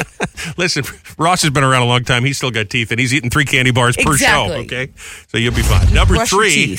Listen, 0.59 0.85
Ross 1.19 1.43
has 1.43 1.51
been 1.51 1.65
around 1.65 1.83
a 1.83 1.87
long 1.87 2.05
time. 2.05 2.25
He's 2.25 2.37
still 2.37 2.51
got 2.53 2.71
teeth, 2.71 2.91
and 2.93 3.01
he's 3.01 3.13
eating 3.13 3.29
three 3.31 3.45
candy 3.45 3.73
bars 3.73 3.97
per 3.97 4.17
show. 4.17 4.53
Okay, 4.53 4.91
so 5.29 5.37
you'll 5.39 5.55
be 5.55 5.63
fine. 5.63 5.93
Number 5.93 6.15
Brush 6.15 6.31
three. 6.31 6.79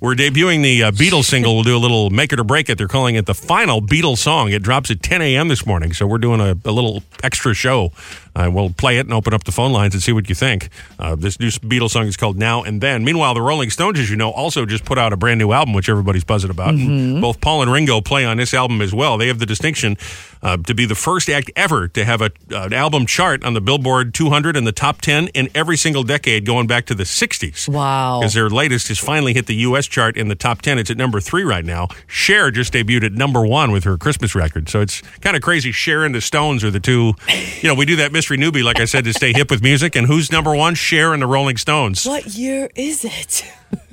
We're 0.00 0.14
debuting 0.14 0.62
the 0.62 0.84
uh, 0.84 0.90
Beatles 0.92 1.24
single. 1.24 1.56
We'll 1.56 1.64
do 1.64 1.76
a 1.76 1.78
little 1.78 2.08
make 2.10 2.32
it 2.32 2.38
or 2.38 2.44
break 2.44 2.68
it. 2.68 2.78
They're 2.78 2.86
calling 2.86 3.16
it 3.16 3.26
the 3.26 3.34
final 3.34 3.82
Beatles 3.82 4.18
song. 4.18 4.52
It 4.52 4.62
drops 4.62 4.92
at 4.92 5.02
10 5.02 5.22
a.m. 5.22 5.48
this 5.48 5.66
morning. 5.66 5.92
So 5.92 6.06
we're 6.06 6.18
doing 6.18 6.40
a, 6.40 6.56
a 6.64 6.70
little 6.70 7.02
extra 7.24 7.52
show. 7.52 7.90
Uh, 8.38 8.48
we'll 8.50 8.70
play 8.70 8.98
it 8.98 9.06
and 9.06 9.12
open 9.12 9.34
up 9.34 9.42
the 9.44 9.52
phone 9.52 9.72
lines 9.72 9.94
and 9.94 10.02
see 10.02 10.12
what 10.12 10.28
you 10.28 10.34
think. 10.34 10.68
Uh, 10.98 11.16
this 11.16 11.40
new 11.40 11.48
Beatles 11.48 11.90
song 11.90 12.06
is 12.06 12.16
called 12.16 12.38
Now 12.38 12.62
and 12.62 12.80
Then. 12.80 13.04
Meanwhile, 13.04 13.34
the 13.34 13.42
Rolling 13.42 13.70
Stones, 13.70 13.98
as 13.98 14.08
you 14.10 14.16
know, 14.16 14.30
also 14.30 14.64
just 14.64 14.84
put 14.84 14.96
out 14.98 15.12
a 15.12 15.16
brand 15.16 15.38
new 15.38 15.50
album, 15.52 15.74
which 15.74 15.88
everybody's 15.88 16.24
buzzing 16.24 16.50
about. 16.50 16.74
And 16.74 17.20
Both 17.20 17.40
Paul 17.40 17.62
and 17.62 17.72
Ringo 17.72 18.00
play 18.00 18.24
on 18.24 18.36
this 18.36 18.54
album 18.54 18.80
as 18.80 18.94
well. 18.94 19.18
They 19.18 19.26
have 19.26 19.40
the 19.40 19.46
distinction 19.46 19.96
uh, 20.42 20.56
to 20.58 20.74
be 20.74 20.86
the 20.86 20.94
first 20.94 21.28
act 21.28 21.50
ever 21.56 21.88
to 21.88 22.04
have 22.04 22.22
a, 22.22 22.30
an 22.50 22.72
album 22.72 23.06
chart 23.06 23.42
on 23.44 23.54
the 23.54 23.60
Billboard 23.60 24.14
200 24.14 24.56
and 24.56 24.66
the 24.66 24.72
top 24.72 25.00
10 25.00 25.28
in 25.28 25.48
every 25.54 25.76
single 25.76 26.04
decade 26.04 26.46
going 26.46 26.66
back 26.68 26.86
to 26.86 26.94
the 26.94 27.04
60s. 27.04 27.68
Wow. 27.68 28.20
Because 28.20 28.34
their 28.34 28.48
latest 28.48 28.88
has 28.88 28.98
finally 28.98 29.34
hit 29.34 29.46
the 29.46 29.56
U.S. 29.56 29.86
chart 29.86 30.16
in 30.16 30.28
the 30.28 30.36
top 30.36 30.62
10. 30.62 30.78
It's 30.78 30.90
at 30.90 30.96
number 30.96 31.20
three 31.20 31.42
right 31.42 31.64
now. 31.64 31.88
Cher 32.06 32.50
just 32.50 32.72
debuted 32.72 33.04
at 33.06 33.12
number 33.12 33.44
one 33.44 33.72
with 33.72 33.84
her 33.84 33.96
Christmas 33.96 34.34
record. 34.34 34.68
So 34.68 34.80
it's 34.80 35.00
kind 35.20 35.34
of 35.34 35.42
crazy. 35.42 35.72
Cher 35.72 36.04
and 36.04 36.14
the 36.14 36.20
Stones 36.20 36.62
are 36.62 36.70
the 36.70 36.80
two. 36.80 37.14
You 37.62 37.68
know, 37.68 37.74
we 37.74 37.84
do 37.86 37.96
that 37.96 38.12
mystery 38.12 38.27
newbie, 38.36 38.62
like 38.62 38.80
I 38.80 38.84
said, 38.84 39.04
to 39.04 39.12
stay 39.12 39.32
hip 39.32 39.50
with 39.50 39.62
music. 39.62 39.96
And 39.96 40.06
who's 40.06 40.30
number 40.30 40.54
one? 40.54 40.74
Cher 40.74 41.12
and 41.12 41.22
the 41.22 41.26
Rolling 41.26 41.56
Stones. 41.56 42.04
What 42.04 42.26
year 42.26 42.68
is 42.74 43.04
it? 43.04 43.44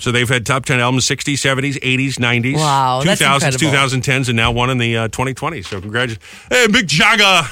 So 0.00 0.10
they've 0.10 0.28
had 0.28 0.44
top 0.44 0.64
10 0.64 0.80
albums 0.80 1.06
60s, 1.06 1.34
70s, 1.34 1.78
80s, 1.80 2.14
90s, 2.14 2.56
Wow, 2.56 3.02
that's 3.04 3.20
2000s, 3.22 3.34
incredible. 3.62 4.00
2010s, 4.00 4.28
and 4.28 4.36
now 4.36 4.50
one 4.50 4.70
in 4.70 4.78
the 4.78 4.96
uh, 4.96 5.08
2020s. 5.08 5.66
So 5.66 5.80
congratulations. 5.80 6.24
Hey, 6.50 6.66
Mick 6.66 6.86
Jagger, 6.86 7.48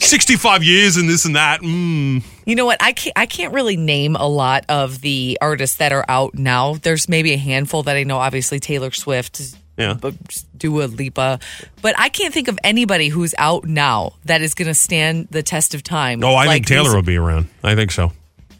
65 0.00 0.64
years 0.64 0.96
and 0.96 1.08
this 1.08 1.24
and 1.24 1.36
that. 1.36 1.60
Mm. 1.60 2.24
You 2.46 2.56
know 2.56 2.66
what? 2.66 2.82
I 2.82 2.92
can't. 2.92 3.12
I 3.16 3.26
can't 3.26 3.54
really 3.54 3.76
name 3.76 4.16
a 4.16 4.26
lot 4.26 4.64
of 4.68 5.02
the 5.02 5.38
artists 5.40 5.76
that 5.76 5.92
are 5.92 6.04
out 6.08 6.34
now. 6.34 6.74
There's 6.74 7.08
maybe 7.08 7.32
a 7.32 7.38
handful 7.38 7.84
that 7.84 7.94
I 7.96 8.02
know. 8.02 8.18
Obviously, 8.18 8.58
Taylor 8.58 8.90
Swift, 8.90 9.40
Yeah. 9.78 9.94
but 9.94 10.14
Dua 10.56 10.84
Lipa, 10.84 11.38
but 11.82 11.94
I 11.98 12.08
can't 12.08 12.34
think 12.34 12.48
of 12.48 12.58
anybody 12.64 13.08
who's 13.08 13.34
out 13.38 13.64
now 13.64 14.14
that 14.24 14.42
is 14.42 14.52
going 14.54 14.66
to 14.68 14.74
stand 14.74 15.28
the 15.30 15.42
test 15.42 15.72
of 15.74 15.82
time. 15.82 16.22
Oh, 16.24 16.34
I 16.34 16.46
like 16.46 16.50
think 16.56 16.66
Taylor 16.66 16.84
these- 16.88 16.94
will 16.94 17.02
be 17.02 17.16
around. 17.16 17.48
I 17.62 17.74
think 17.74 17.92
so. 17.92 18.12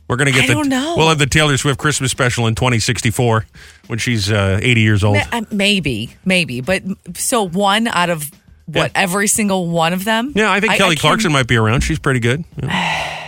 We're 0.09 0.17
going 0.17 0.27
to 0.27 0.33
get 0.33 0.45
I 0.45 0.47
the. 0.47 0.55
don't 0.55 0.69
know. 0.71 0.95
We'll 0.97 1.09
have 1.11 1.19
the 1.19 1.27
Taylor 1.27 1.57
Swift 1.59 1.79
Christmas 1.79 2.11
special 2.11 2.47
in 2.47 2.55
2064 2.55 3.45
when 3.89 3.99
she's 3.99 4.31
uh, 4.33 4.59
80 4.63 4.81
years 4.81 5.05
old. 5.05 5.17
Ma- 5.19 5.25
uh, 5.39 5.43
Maybe, 5.51 6.15
maybe, 6.25 6.63
but 6.63 6.83
so 7.15 7.47
one 7.47 7.89
out 7.89 8.09
of 8.09 8.31
what 8.65 8.93
Yeah. 8.95 9.03
every 9.03 9.27
single 9.27 9.69
one 9.69 9.93
of 9.93 10.05
them. 10.07 10.33
Yeah, 10.35 10.51
I 10.51 10.61
think 10.61 10.73
Kelly 10.75 10.95
can't- 10.95 11.01
Clarkson 11.01 11.33
might 11.33 11.47
be 11.47 11.57
around. 11.57 11.83
She's 11.83 11.99
pretty 11.99 12.21
good. 12.21 12.45
Yeah. 12.63 13.25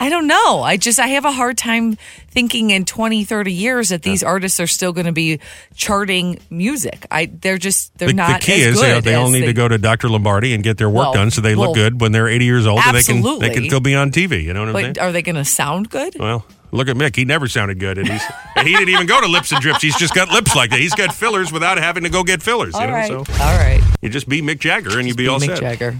I 0.00 0.08
don't 0.08 0.26
know. 0.26 0.62
I 0.62 0.76
just 0.76 0.98
I 0.98 1.06
have 1.08 1.24
a 1.24 1.32
hard 1.32 1.56
time 1.56 1.96
thinking 2.30 2.70
in 2.70 2.84
20, 2.84 3.24
30 3.24 3.52
years 3.52 3.88
that 3.90 4.02
these 4.02 4.22
artists 4.22 4.58
are 4.60 4.66
still 4.66 4.92
going 4.92 5.06
to 5.06 5.12
be 5.12 5.38
charting 5.74 6.38
music. 6.50 7.06
I 7.10 7.26
they're 7.26 7.58
just 7.58 7.96
they're 7.98 8.08
The, 8.08 8.14
not. 8.14 8.40
the 8.40 8.46
key 8.46 8.62
as 8.64 8.74
is 8.76 8.80
they, 8.80 9.00
they 9.00 9.14
all 9.14 9.30
need 9.30 9.42
they- 9.42 9.46
to 9.46 9.52
go 9.52 9.68
to 9.68 9.78
Dr. 9.78 10.08
Lombardi 10.08 10.54
and 10.54 10.62
get 10.62 10.78
their 10.78 10.88
work 10.90 11.04
Well, 11.04 11.12
done 11.14 11.30
so 11.30 11.40
they 11.40 11.54
look 11.54 11.74
good 11.74 12.00
when 12.00 12.12
they're 12.12 12.28
80 12.28 12.44
years 12.44 12.66
old 12.66 12.80
and 12.84 12.96
they 12.96 13.02
can 13.02 13.22
they 13.38 13.50
can 13.50 13.64
still 13.64 13.80
be 13.80 13.94
on 13.94 14.10
TV. 14.10 14.42
You 14.42 14.52
know 14.52 14.60
what 14.60 14.68
I'm 14.70 14.74
saying? 14.74 14.92
But 14.94 15.02
are 15.02 15.12
they 15.12 15.22
going 15.22 15.36
to 15.36 15.44
sound 15.44 15.88
good? 15.90 16.16
Well, 16.18 16.44
look 16.70 16.88
at 16.88 16.96
Mick. 16.96 17.16
He 17.16 17.24
never 17.24 17.48
sounded 17.48 17.78
good, 17.78 17.98
and 17.98 18.08
he's 18.08 18.22
and 18.56 18.66
he 18.66 18.74
didn't 18.74 18.88
even 18.90 19.06
go 19.06 19.20
to 19.20 19.26
lips 19.26 19.52
and 19.52 19.60
drips. 19.60 19.82
He's 19.82 19.96
just 19.96 20.14
got 20.14 20.28
lips 20.30 20.54
like 20.56 20.70
that. 20.70 20.80
He's 20.80 20.94
got 20.94 21.14
fillers 21.14 21.52
without 21.52 21.78
having 21.78 22.02
to 22.04 22.08
go 22.10 22.24
get 22.24 22.42
fillers. 22.42 22.74
All 22.74 22.80
you 22.82 22.86
know, 22.88 22.92
right, 22.92 23.08
so 23.08 23.18
all 23.18 23.58
right. 23.58 23.80
you 24.00 24.08
just 24.08 24.28
be 24.28 24.42
Mick 24.42 24.58
Jagger 24.58 24.98
and 24.98 25.06
you 25.08 25.14
be 25.14 25.28
all 25.28 25.38
Mick 25.40 25.46
set. 25.46 25.60
Jagger. 25.60 25.96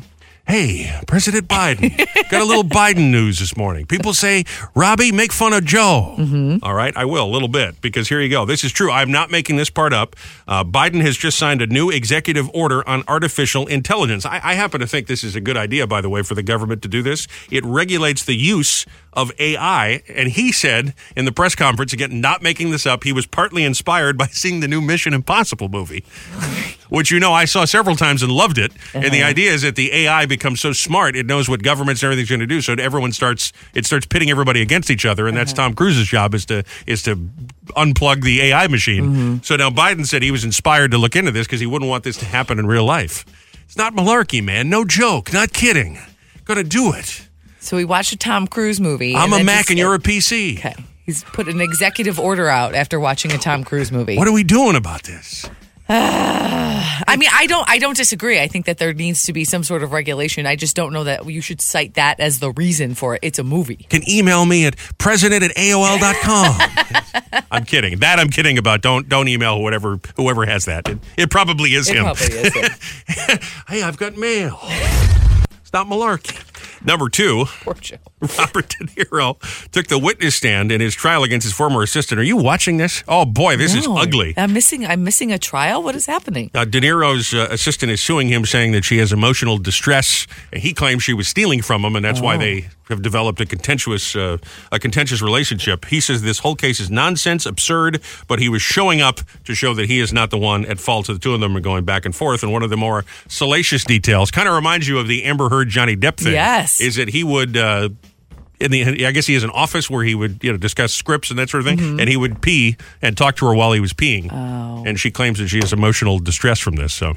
Hey, 0.47 1.01
President 1.07 1.47
Biden. 1.47 1.97
Got 2.31 2.43
a 2.43 2.45
little 2.45 2.65
Biden 2.65 3.11
news 3.13 3.39
this 3.39 3.57
morning. 3.57 3.87
People 3.87 4.13
say, 4.13 4.45
Robby, 4.75 5.13
make 5.13 5.33
fun 5.33 5.53
of 5.53 5.65
Joe. 5.65 6.17
Mm-hmm. 6.19 6.65
All 6.65 6.75
right, 6.75 6.95
I 6.97 7.05
will 7.05 7.25
a 7.25 7.31
little 7.31 7.49
bit 7.49 7.81
because 7.81 8.09
here 8.09 8.21
you 8.21 8.29
go. 8.29 8.45
This 8.45 8.65
is 8.65 8.73
true. 8.73 8.91
I'm 8.91 9.11
not 9.13 9.31
making 9.31 9.57
this 9.57 9.71
part 9.71 9.93
up. 9.93 10.17
Uh, 10.49 10.65
Biden 10.65 11.01
has 11.01 11.17
just 11.17 11.39
signed 11.39 11.63
a 11.63 11.67
new 11.69 11.91
executive 11.91 12.51
order 12.53 12.87
on 12.89 13.05
artificial 13.07 13.69
intelligence. 13.69 14.27
I, 14.27 14.41
I 14.43 14.55
happen 14.55 14.81
to 14.81 14.87
think 14.87 15.07
this 15.07 15.23
is 15.23 15.37
a 15.37 15.41
good 15.41 15.57
idea, 15.57 15.87
by 15.87 16.01
the 16.01 16.11
way, 16.11 16.23
for 16.23 16.35
the 16.35 16.43
government 16.43 16.83
to 16.83 16.89
do 16.89 17.03
this. 17.03 17.29
It 17.51 17.65
regulates 17.65 18.25
the 18.25 18.35
use 18.35 18.85
of 19.13 19.31
AI. 19.39 20.03
And 20.09 20.29
he 20.31 20.53
said 20.53 20.95
in 21.17 21.25
the 21.25 21.33
press 21.33 21.55
conference, 21.55 21.93
again, 21.93 22.21
not 22.21 22.43
making 22.43 22.71
this 22.71 22.87
up, 22.87 23.05
he 23.05 23.13
was 23.13 23.27
partly 23.27 23.65
inspired 23.65 24.17
by 24.23 24.27
seeing 24.29 24.61
the 24.61 24.69
new 24.69 24.81
Mission 24.81 25.15
Impossible 25.15 25.69
movie 25.69 26.05
which 26.89 27.11
you 27.11 27.19
know 27.19 27.33
I 27.33 27.47
saw 27.47 27.65
several 27.65 27.97
times 27.97 28.23
and 28.23 28.31
loved 28.31 28.59
it. 28.59 28.71
And 28.93 29.05
the 29.05 29.21
Uh-huh. 29.23 29.31
idea 29.31 29.51
is 29.51 29.63
that 29.63 29.77
the 29.77 29.91
AI 29.95 30.27
becomes 30.27 30.61
so 30.61 30.75
smart, 30.75 31.17
it 31.17 31.25
knows 31.25 31.49
what 31.49 31.63
governments 31.63 32.03
and 32.03 32.09
everything's 32.13 32.29
going 32.29 32.41
to 32.41 32.47
do. 32.47 32.61
So 32.61 32.75
everyone 32.75 33.13
starts, 33.13 33.51
it 33.73 33.87
starts 33.87 34.05
pitting 34.05 34.31
everybody 34.31 34.61
against 34.61 34.91
each 34.91 35.07
other, 35.07 35.27
and 35.27 35.35
Uh-huh. 35.35 35.41
that's 35.45 35.55
Tom 35.55 35.73
Cruise's 35.75 36.07
job 36.07 36.35
is 36.35 36.45
to 36.47 36.65
is 36.87 37.03
to 37.05 37.17
unplug 37.79 38.23
the 38.23 38.43
AI 38.43 38.67
machine. 38.67 39.05
Mm-hmm. 39.05 39.37
So 39.43 39.57
now 39.57 39.71
Biden 39.71 40.05
said 40.07 40.23
he 40.23 40.31
was 40.31 40.45
inspired 40.45 40.91
to 40.91 40.99
look 40.99 41.17
into 41.17 41.31
this 41.31 41.47
because 41.47 41.61
he 41.61 41.67
wouldn't 41.67 41.89
want 41.89 42.05
this 42.05 42.19
to 42.19 42.27
happen 42.27 42.59
in 42.59 42.67
real 42.67 42.85
life. 42.85 43.25
It's 43.65 43.77
not 43.79 43.95
malarkey, 43.95 44.45
man. 44.45 44.69
No 44.69 44.85
joke. 44.85 45.33
Not 45.33 45.55
kidding. 45.55 45.99
Gonna 46.45 46.63
do 46.63 46.93
it. 46.93 47.27
So 47.63 47.77
we 47.77 47.85
watched 47.85 48.13
a 48.13 48.17
Tom 48.19 48.47
Cruise 48.49 48.81
movie. 48.81 49.15
I'm 49.15 49.33
a 49.33 49.43
Mac 49.45 49.71
and 49.71 49.79
you're 49.79 49.95
a 49.95 49.99
PC. 50.01 50.59
Okay. 50.59 50.75
He's 51.07 51.23
put 51.25 51.49
an 51.49 51.61
executive 51.61 52.19
order 52.19 52.49
out 52.49 52.75
after 52.75 52.99
watching 53.01 53.33
a 53.33 53.39
Tom 53.39 53.63
Cruise 53.65 53.91
movie. 53.93 54.17
What 54.17 54.27
are 54.29 54.33
we 54.33 54.43
doing 54.45 54.77
about 54.77 55.05
this? 55.05 55.49
I 55.89 57.17
mean, 57.19 57.29
I 57.33 57.47
don't 57.47 57.69
I 57.69 57.79
don't 57.79 57.97
disagree. 57.97 58.41
I 58.41 58.47
think 58.49 58.67
that 58.67 58.79
there 58.79 58.93
needs 58.93 59.25
to 59.25 59.33
be 59.33 59.45
some 59.45 59.63
sort 59.63 59.83
of 59.83 59.93
regulation. 59.93 60.47
I 60.47 60.57
just 60.57 60.75
don't 60.75 60.93
know 60.93 61.05
that 61.05 61.27
you 61.27 61.41
should 61.41 61.61
cite 61.61 61.95
that 61.95 62.19
as 62.19 62.39
the 62.41 62.51
reason 62.53 62.95
for 62.95 63.15
it. 63.15 63.21
It's 63.23 63.39
a 63.39 63.45
movie. 63.45 63.87
can 63.89 64.09
email 64.09 64.45
me 64.47 64.67
at 64.67 64.77
president 64.99 65.43
at 65.45 65.51
AOL.com. 65.57 67.43
I'm 67.51 67.65
kidding. 67.65 67.99
That 67.99 68.19
I'm 68.19 68.29
kidding 68.31 68.59
about. 68.59 68.81
Don't 68.81 69.09
don't 69.09 69.29
email 69.29 69.59
whoever 69.59 70.01
whoever 70.17 70.47
has 70.47 70.65
that. 70.65 70.89
It, 70.89 70.99
it 71.17 71.31
probably 71.31 71.75
is 71.75 71.89
It 71.89 71.97
him. 71.97 72.05
probably 72.05 72.27
is 72.27 72.55
him. 72.55 73.39
hey, 73.69 73.83
I've 73.83 73.97
got 73.99 74.17
mail. 74.17 74.59
It's 75.63 75.73
not 75.73 75.87
malarkey. 75.87 76.37
Number 76.85 77.09
two, 77.09 77.47
Poor 77.63 77.75
Joe. 77.75 77.97
Robert 78.39 78.69
De 78.69 78.85
Niro 78.87 79.39
took 79.73 79.89
the 79.89 79.99
witness 79.99 80.37
stand 80.37 80.71
in 80.71 80.81
his 80.81 80.95
trial 80.95 81.23
against 81.25 81.45
his 81.45 81.53
former 81.53 81.83
assistant. 81.83 82.21
Are 82.21 82.25
you 82.25 82.37
watching 82.37 82.77
this? 82.77 83.03
Oh 83.09 83.25
boy, 83.25 83.57
this 83.57 83.75
is 83.75 83.87
ugly. 83.89 84.35
I'm 84.37 84.53
missing 84.53 84.87
I'm 84.87 85.03
missing 85.05 85.33
a 85.33 85.39
trial. 85.39 85.83
What 85.83 85.97
is 85.97 86.07
happening? 86.07 86.51
Uh, 86.55 86.65
De 86.65 86.81
Niro's 86.81 87.35
uh, 87.35 87.49
assistant 87.51 87.91
is 87.93 88.01
suing 88.01 88.29
him, 88.29 88.45
saying 88.47 88.73
that 88.73 88.85
she 88.85 88.99
has 88.99 89.13
emotional 89.13 89.59
distress. 89.59 90.27
He 90.53 90.73
claims 90.73 91.03
she 91.03 91.15
was 91.15 91.29
stealing 91.29 91.63
from 91.63 91.85
him, 91.85 91.97
and 91.97 92.05
that's 92.05 92.21
why 92.21 92.37
Oh. 92.37 92.39
they 92.39 92.69
have 92.89 93.01
developed 93.03 93.41
a 93.41 93.47
contentious, 93.47 94.15
uh, 94.15 94.37
a 94.71 94.79
contentious 94.79 95.23
relationship. 95.23 95.87
He 95.87 96.01
says 96.01 96.21
this 96.23 96.41
whole 96.41 96.55
case 96.57 96.79
is 96.79 96.91
nonsense, 96.91 97.47
absurd, 97.47 98.03
but 98.29 98.39
he 98.39 98.49
was 98.49 98.61
showing 98.61 99.01
up 99.01 99.21
to 99.45 99.55
show 99.55 99.73
that 99.75 99.87
he 99.89 99.99
is 99.99 100.13
not 100.13 100.31
the 100.31 100.39
one 100.39 100.65
at 100.67 100.79
fault. 100.79 101.07
So 101.07 101.15
the 101.15 101.19
two 101.19 101.33
of 101.35 101.41
them 101.41 101.57
are 101.57 101.61
going 101.61 101.85
back 101.85 102.05
and 102.05 102.15
forth. 102.15 102.43
And 102.43 102.53
one 102.53 102.63
of 102.63 102.71
the 102.71 102.77
more 102.77 103.05
salacious 103.29 103.85
details 103.85 104.31
kind 104.31 104.47
of 104.49 104.55
reminds 104.55 104.89
you 104.89 104.99
of 104.99 105.09
the 105.09 105.25
Amber 105.25 105.49
Heard 105.49 105.69
Johnny 105.71 105.97
Depp 105.97 106.17
thing. 106.19 106.33
Yes. 106.35 106.81
is 106.81 106.97
that 106.97 107.09
he 107.09 107.25
would. 107.25 107.57
Uh, 107.57 107.89
in 108.63 108.71
the. 108.71 109.07
I 109.07 109.11
guess 109.13 109.27
he 109.27 109.35
has 109.35 109.45
an 109.45 109.51
office 109.51 109.91
where 109.91 110.05
he 110.05 110.15
would 110.15 110.43
you 110.43 110.53
know 110.53 110.59
discuss 110.59 110.93
scripts 110.95 111.31
and 111.31 111.39
that 111.39 111.51
sort 111.51 111.61
of 111.61 111.67
thing, 111.67 111.79
Mm-hmm. 111.79 112.01
and 112.01 112.09
he 112.09 112.17
would 112.17 112.41
pee 112.41 112.77
and 113.03 113.17
talk 113.17 113.37
to 113.37 113.47
her 113.47 113.55
while 113.55 113.73
he 113.73 113.81
was 113.81 113.93
peeing. 113.93 114.31
Oh. 114.33 114.85
And 114.87 114.99
she 114.99 115.11
claims 115.11 115.39
that 115.39 115.49
she 115.49 115.59
has 115.59 115.73
emotional 115.73 116.19
distress 116.19 116.59
from 116.61 116.77
this. 116.77 116.95
So. 116.95 117.15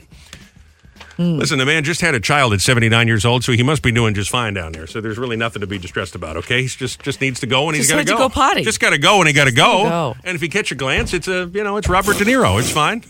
Hmm. 1.17 1.37
Listen, 1.37 1.59
the 1.59 1.65
man 1.65 1.85
just 1.85 2.01
had 2.01 2.13
a 2.13 2.19
child 2.19 2.51
at 2.51 2.59
79 2.59 3.07
years 3.07 3.23
old, 3.25 3.45
so 3.45 3.53
he 3.53 3.63
must 3.63 3.81
be 3.81 3.89
doing 3.93 4.13
just 4.13 4.29
fine 4.29 4.53
down 4.53 4.73
there. 4.73 4.85
So 4.85 4.99
there's 4.99 5.17
really 5.17 5.37
nothing 5.37 5.61
to 5.61 5.67
be 5.67 5.77
distressed 5.77 6.13
about, 6.13 6.35
okay? 6.35 6.61
He's 6.61 6.75
just 6.75 7.01
just 7.03 7.21
needs 7.21 7.39
to 7.39 7.47
go 7.47 7.67
and 7.69 7.75
he's 7.77 7.89
got 7.89 7.99
to 7.99 8.03
to 8.03 8.17
go 8.17 8.27
potty. 8.27 8.63
Just 8.63 8.81
got 8.81 8.89
to 8.89 8.97
go 8.97 9.19
and 9.19 9.27
he 9.27 9.33
got 9.33 9.45
to 9.45 9.53
go. 9.53 9.83
go. 9.85 10.15
And 10.25 10.35
if 10.35 10.41
you 10.41 10.49
catch 10.49 10.73
a 10.73 10.75
glance, 10.75 11.13
it's 11.13 11.29
a, 11.29 11.49
you 11.53 11.63
know, 11.63 11.77
it's 11.77 11.87
Robert 11.87 12.17
De 12.17 12.25
Niro. 12.25 12.59
It's 12.59 12.69
fine. 12.69 13.01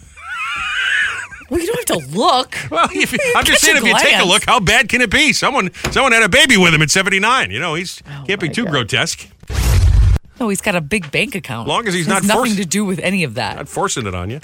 Well, 1.50 1.60
you 1.60 1.68
don't 1.68 1.90
have 1.90 2.00
to 2.00 2.08
look. 2.18 2.56
Well, 2.72 2.90
if 2.92 3.14
you, 3.14 3.20
I'm 3.36 3.46
just 3.46 3.62
saying, 3.62 3.78
if 3.78 3.84
you 3.84 3.96
take 3.98 4.20
a 4.20 4.26
look, 4.26 4.44
how 4.46 4.60
bad 4.60 4.90
can 4.90 5.02
it 5.02 5.12
be? 5.12 5.32
Someone, 5.34 5.72
someone 5.92 6.12
had 6.12 6.24
a 6.24 6.30
baby 6.30 6.58
with 6.58 6.74
him 6.74 6.82
at 6.82 6.90
79. 6.90 7.52
You 7.52 7.60
know, 7.60 7.76
he's 7.76 8.02
oh 8.08 8.24
can't 8.26 8.42
be 8.42 8.50
Oh 8.50 8.54
too 8.54 8.64
God. 8.66 8.72
grotesque. 8.72 9.28
No, 10.40 10.50
he's 10.50 10.62
got 10.62 10.76
a 10.76 10.82
big 10.82 11.12
bank 11.12 11.36
account. 11.36 11.68
As 11.68 11.70
long 11.70 11.88
as 11.88 11.94
he's 11.94 12.08
not 12.08 12.24
nothing 12.24 12.36
forced- 12.54 12.58
to 12.58 12.66
do 12.66 12.84
with 12.84 13.00
any 13.00 13.24
of 13.24 13.36
that. 13.36 13.56
Not 13.58 13.70
forcing 13.70 14.06
it 14.08 14.16
on 14.16 14.30
you. 14.30 14.42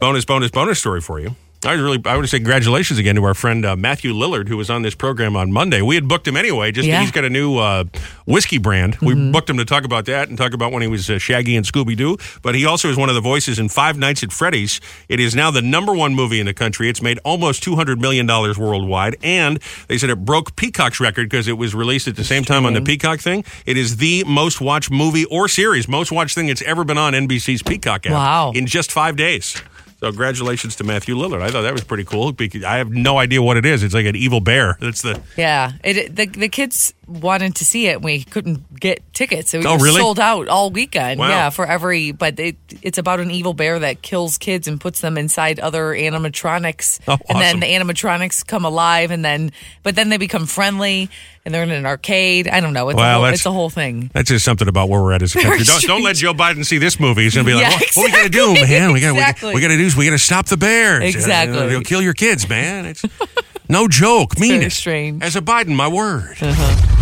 Bonus, 0.00 0.24
bonus, 0.24 0.50
bonus 0.50 0.78
story 0.80 1.00
for 1.00 1.20
you. 1.20 1.36
I 1.64 1.72
was 1.74 1.80
really, 1.80 2.00
I 2.06 2.14
want 2.14 2.24
to 2.24 2.28
say 2.28 2.38
congratulations 2.38 2.98
again 2.98 3.14
to 3.14 3.24
our 3.24 3.34
friend 3.34 3.64
uh, 3.64 3.76
Matthew 3.76 4.12
Lillard, 4.12 4.48
who 4.48 4.56
was 4.56 4.68
on 4.68 4.82
this 4.82 4.94
program 4.96 5.36
on 5.36 5.52
Monday. 5.52 5.80
We 5.80 5.94
had 5.94 6.08
booked 6.08 6.26
him 6.26 6.36
anyway, 6.36 6.72
just 6.72 6.88
Yeah. 6.88 7.00
he's 7.00 7.12
got 7.12 7.24
a 7.24 7.30
new 7.30 7.56
uh, 7.58 7.84
whiskey 8.26 8.58
brand. 8.58 8.96
We 9.00 9.14
booked 9.30 9.48
him 9.48 9.58
to 9.58 9.64
talk 9.64 9.84
about 9.84 10.06
that 10.06 10.28
and 10.28 10.36
talk 10.36 10.54
about 10.54 10.72
when 10.72 10.82
he 10.82 10.88
was 10.88 11.08
uh, 11.08 11.18
Shaggy 11.18 11.54
and 11.54 11.64
Scooby 11.64 11.96
Doo. 11.96 12.16
But 12.42 12.54
he 12.56 12.66
also 12.66 12.88
is 12.88 12.96
one 12.96 13.08
of 13.08 13.14
the 13.14 13.20
voices 13.20 13.58
in 13.60 13.68
Five 13.68 13.96
Nights 13.96 14.22
at 14.24 14.32
Freddy's. 14.32 14.80
It 15.08 15.20
is 15.20 15.34
now 15.36 15.50
the 15.52 15.62
number 15.62 15.94
one 15.94 16.14
movie 16.14 16.40
in 16.40 16.46
the 16.46 16.54
country. 16.54 16.88
It's 16.88 17.00
made 17.02 17.18
almost 17.24 17.62
two 17.62 17.76
hundred 17.76 18.00
million 18.00 18.26
dollars 18.26 18.58
worldwide, 18.58 19.16
and 19.22 19.60
they 19.88 19.98
said 19.98 20.10
it 20.10 20.24
broke 20.24 20.56
Peacock's 20.56 20.98
record 21.00 21.28
because 21.30 21.46
it 21.46 21.58
was 21.58 21.74
released 21.74 22.08
at 22.08 22.16
the 22.16 22.24
same 22.24 22.42
time 22.44 22.66
on 22.66 22.72
the 22.74 22.82
Peacock 22.82 23.20
thing. 23.20 23.44
It 23.66 23.76
is 23.76 23.98
the 23.98 24.24
most 24.26 24.60
watched 24.60 24.90
movie 24.90 25.26
or 25.26 25.46
series, 25.48 25.86
most 25.86 26.10
watched 26.10 26.34
thing 26.34 26.48
that's 26.48 26.62
ever 26.62 26.82
been 26.84 26.98
on 26.98 27.12
NBC's 27.12 27.62
Peacock 27.62 28.06
app 28.06 28.12
Wow. 28.12 28.52
in 28.54 28.66
just 28.66 28.90
five 28.90 29.14
days. 29.16 29.62
So 30.02 30.08
congratulations 30.08 30.74
to 30.76 30.84
Matthew 30.84 31.14
Lillard. 31.14 31.42
I 31.42 31.50
thought 31.50 31.62
that 31.62 31.72
was 31.72 31.84
pretty 31.84 32.02
cool. 32.02 32.34
I 32.66 32.78
have 32.78 32.90
no 32.90 33.18
idea 33.18 33.40
what 33.40 33.56
it 33.56 33.64
is. 33.64 33.84
It's 33.84 33.94
like 33.94 34.04
an 34.04 34.16
evil 34.16 34.40
bear. 34.40 34.76
That's 34.80 35.00
the 35.00 35.22
Yeah, 35.36 35.74
it, 35.84 36.16
the 36.16 36.26
the 36.26 36.48
kids 36.48 36.92
wanted 37.06 37.56
to 37.56 37.64
see 37.64 37.86
it. 37.88 37.96
And 37.96 38.04
We 38.04 38.24
couldn't 38.24 38.78
get 38.78 39.00
tickets. 39.12 39.54
It 39.54 39.64
Oh, 39.66 39.74
was 39.74 39.82
really? 39.82 40.00
sold 40.00 40.18
out 40.20 40.48
all 40.48 40.70
weekend. 40.70 41.20
Wow. 41.20 41.28
Yeah, 41.28 41.50
for 41.50 41.66
every. 41.66 42.12
But 42.12 42.38
it, 42.40 42.56
it's 42.82 42.98
about 42.98 43.20
an 43.20 43.30
evil 43.30 43.54
bear 43.54 43.78
that 43.80 44.02
kills 44.02 44.38
kids 44.38 44.68
and 44.68 44.80
puts 44.80 45.00
them 45.00 45.18
inside 45.18 45.60
other 45.60 45.92
animatronics, 45.92 47.00
Oh, 47.08 47.12
awesome. 47.12 47.24
and 47.28 47.40
then 47.40 47.60
the 47.60 47.66
animatronics 47.66 48.46
come 48.46 48.64
alive, 48.64 49.10
and 49.10 49.24
then 49.24 49.52
but 49.82 49.94
then 49.96 50.08
they 50.08 50.16
become 50.16 50.46
friendly, 50.46 51.10
and 51.44 51.52
they're 51.54 51.62
in 51.64 51.70
an 51.70 51.86
arcade. 51.86 52.48
I 52.48 52.60
don't 52.60 52.72
know. 52.72 52.88
It's, 52.88 52.96
Wow, 52.96 53.18
a, 53.18 53.24
whole, 53.24 53.24
it's 53.26 53.46
a 53.46 53.52
whole 53.52 53.70
thing. 53.70 54.10
That's 54.14 54.28
just 54.28 54.44
something 54.44 54.68
about 54.68 54.88
where 54.88 55.02
we're 55.02 55.12
at 55.12 55.22
as 55.22 55.34
a 55.34 55.40
country. 55.42 55.64
Don't, 55.64 55.82
don't 55.82 56.02
let 56.02 56.16
Joe 56.16 56.32
Biden 56.34 56.64
see 56.64 56.78
this 56.78 56.98
movie. 57.00 57.22
He's 57.22 57.34
going 57.34 57.46
to 57.46 57.50
be 57.50 57.54
like, 57.54 57.64
Yeah, 57.70 57.78
what, 57.78 57.88
what 57.94 58.04
we 58.06 58.10
got 58.12 58.22
to 58.24 58.28
do, 58.28 58.54
man? 58.68 58.92
We 58.92 59.00
got 59.00 59.10
Exactly. 59.14 59.54
we, 59.54 59.60
got 59.60 59.68
to 59.68 59.76
do 59.76 59.84
is 59.84 59.96
we 59.96 60.04
got 60.06 60.12
to 60.12 60.18
stop 60.18 60.46
the 60.46 60.56
bears. 60.56 61.14
Exactly. 61.14 61.58
Uh, 61.58 61.66
they'll 61.66 61.80
kill 61.82 62.00
your 62.02 62.14
kids, 62.14 62.48
man. 62.48 62.86
It's 62.86 63.02
no 63.68 63.88
joke. 63.88 64.38
Mean 64.38 64.52
very 64.52 64.66
it. 64.66 64.70
strange. 64.72 65.22
As 65.22 65.36
a 65.36 65.40
Biden, 65.40 65.74
my 65.74 65.88
word. 65.88 66.36
Uh-huh. 66.40 67.01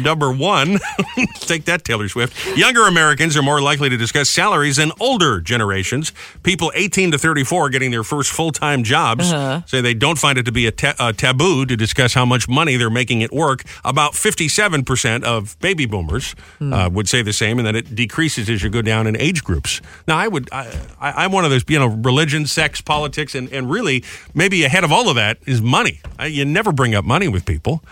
Number 0.00 0.32
one, 0.32 0.78
take 1.40 1.64
that, 1.66 1.84
Taylor 1.84 2.08
Swift. 2.08 2.56
Younger 2.56 2.86
Americans 2.86 3.36
are 3.36 3.42
more 3.42 3.60
likely 3.60 3.88
to 3.88 3.96
discuss 3.96 4.30
salaries 4.30 4.76
than 4.76 4.92
older 5.00 5.40
generations. 5.40 6.12
People 6.42 6.70
18 6.74 7.12
to 7.12 7.18
34 7.18 7.70
getting 7.70 7.90
their 7.90 8.04
first 8.04 8.30
full 8.30 8.50
time 8.52 8.82
jobs 8.84 9.32
Uh-huh. 9.32 9.62
say 9.66 9.80
they 9.80 9.94
don't 9.94 10.18
find 10.18 10.38
it 10.38 10.44
to 10.44 10.52
be 10.52 10.66
a, 10.66 10.70
ta- 10.72 10.94
a 10.98 11.12
taboo 11.12 11.66
to 11.66 11.76
discuss 11.76 12.14
how 12.14 12.24
much 12.24 12.48
money 12.48 12.76
they're 12.76 12.90
making 12.90 13.22
at 13.22 13.32
work. 13.32 13.62
About 13.84 14.12
57% 14.12 15.24
of 15.24 15.58
baby 15.60 15.86
boomers 15.86 16.34
Hmm. 16.58 16.72
uh, 16.72 16.88
would 16.88 17.08
say 17.08 17.22
the 17.22 17.32
same, 17.32 17.58
and 17.58 17.66
that 17.66 17.76
it 17.76 17.94
decreases 17.94 18.48
as 18.50 18.62
you 18.62 18.70
go 18.70 18.82
down 18.82 19.06
in 19.06 19.16
age 19.16 19.44
groups. 19.44 19.80
Now, 20.06 20.16
I 20.18 20.28
would, 20.28 20.48
I, 20.52 20.66
I, 21.00 21.24
I'm 21.24 21.32
one 21.32 21.44
of 21.44 21.50
those, 21.50 21.64
you 21.68 21.78
know, 21.78 21.86
religion, 21.86 22.46
sex, 22.46 22.80
politics, 22.80 23.34
and, 23.34 23.50
and 23.52 23.70
really 23.70 24.04
maybe 24.34 24.64
ahead 24.64 24.84
of 24.84 24.92
all 24.92 25.08
of 25.08 25.16
that 25.16 25.38
is 25.46 25.60
money. 25.62 26.00
I, 26.18 26.26
you 26.26 26.44
never 26.44 26.72
bring 26.72 26.94
up 26.94 27.04
money 27.04 27.28
with 27.28 27.44
people. 27.44 27.82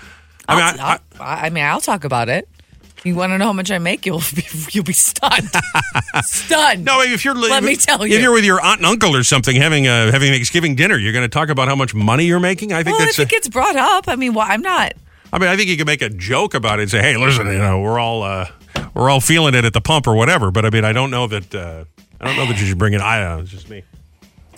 I 0.48 0.54
mean, 0.54 0.80
I'll- 0.80 0.98
I, 1.20 1.24
I, 1.24 1.46
I 1.46 1.50
mean, 1.50 1.64
I'll 1.64 1.80
talk 1.80 2.04
about 2.04 2.28
it. 2.28 2.48
You 3.04 3.14
want 3.14 3.30
to 3.30 3.38
know 3.38 3.46
how 3.46 3.52
much 3.52 3.70
I 3.70 3.78
make? 3.78 4.04
You'll 4.04 4.18
be, 4.34 4.44
you'll 4.72 4.82
be 4.84 4.92
stunned. 4.92 5.48
stunned. 6.22 6.84
No, 6.84 7.02
if 7.02 7.24
you're 7.24 7.34
Let 7.34 7.62
me 7.62 7.76
tell 7.76 8.04
you. 8.06 8.16
if 8.16 8.22
you're 8.22 8.32
with 8.32 8.44
your 8.44 8.60
aunt 8.60 8.78
and 8.80 8.86
uncle 8.86 9.14
or 9.14 9.22
something 9.22 9.54
having 9.54 9.86
a 9.86 10.10
having 10.10 10.32
Thanksgiving 10.32 10.74
dinner, 10.74 10.96
you're 10.96 11.12
going 11.12 11.24
to 11.24 11.28
talk 11.28 11.48
about 11.48 11.68
how 11.68 11.76
much 11.76 11.94
money 11.94 12.24
you're 12.24 12.40
making. 12.40 12.72
I 12.72 12.82
think 12.82 12.98
well, 12.98 13.06
that's. 13.06 13.18
if 13.18 13.26
it 13.26 13.30
gets 13.30 13.48
brought 13.48 13.76
up, 13.76 14.08
I 14.08 14.16
mean, 14.16 14.34
well, 14.34 14.46
I'm 14.48 14.60
not. 14.62 14.94
I 15.32 15.38
mean, 15.38 15.48
I 15.48 15.56
think 15.56 15.68
you 15.68 15.76
can 15.76 15.86
make 15.86 16.02
a 16.02 16.08
joke 16.08 16.54
about 16.54 16.78
it 16.78 16.82
and 16.82 16.90
say, 16.90 17.00
"Hey, 17.00 17.16
listen, 17.16 17.46
you 17.46 17.58
know, 17.58 17.80
we're 17.80 17.98
all 17.98 18.22
uh, 18.22 18.48
we're 18.94 19.10
all 19.10 19.20
feeling 19.20 19.54
it 19.54 19.64
at 19.64 19.72
the 19.72 19.80
pump 19.80 20.06
or 20.06 20.14
whatever." 20.14 20.50
But 20.50 20.64
I 20.64 20.70
mean, 20.70 20.84
I 20.84 20.92
don't 20.92 21.10
know 21.10 21.26
that 21.26 21.54
uh, 21.54 21.84
I 22.20 22.24
don't 22.26 22.36
know 22.36 22.46
that 22.46 22.58
you 22.60 22.66
should 22.66 22.78
bring 22.78 22.94
it. 22.94 23.00
I 23.00 23.20
don't 23.20 23.36
know. 23.36 23.42
It's 23.42 23.50
just 23.50 23.68
me. 23.70 23.82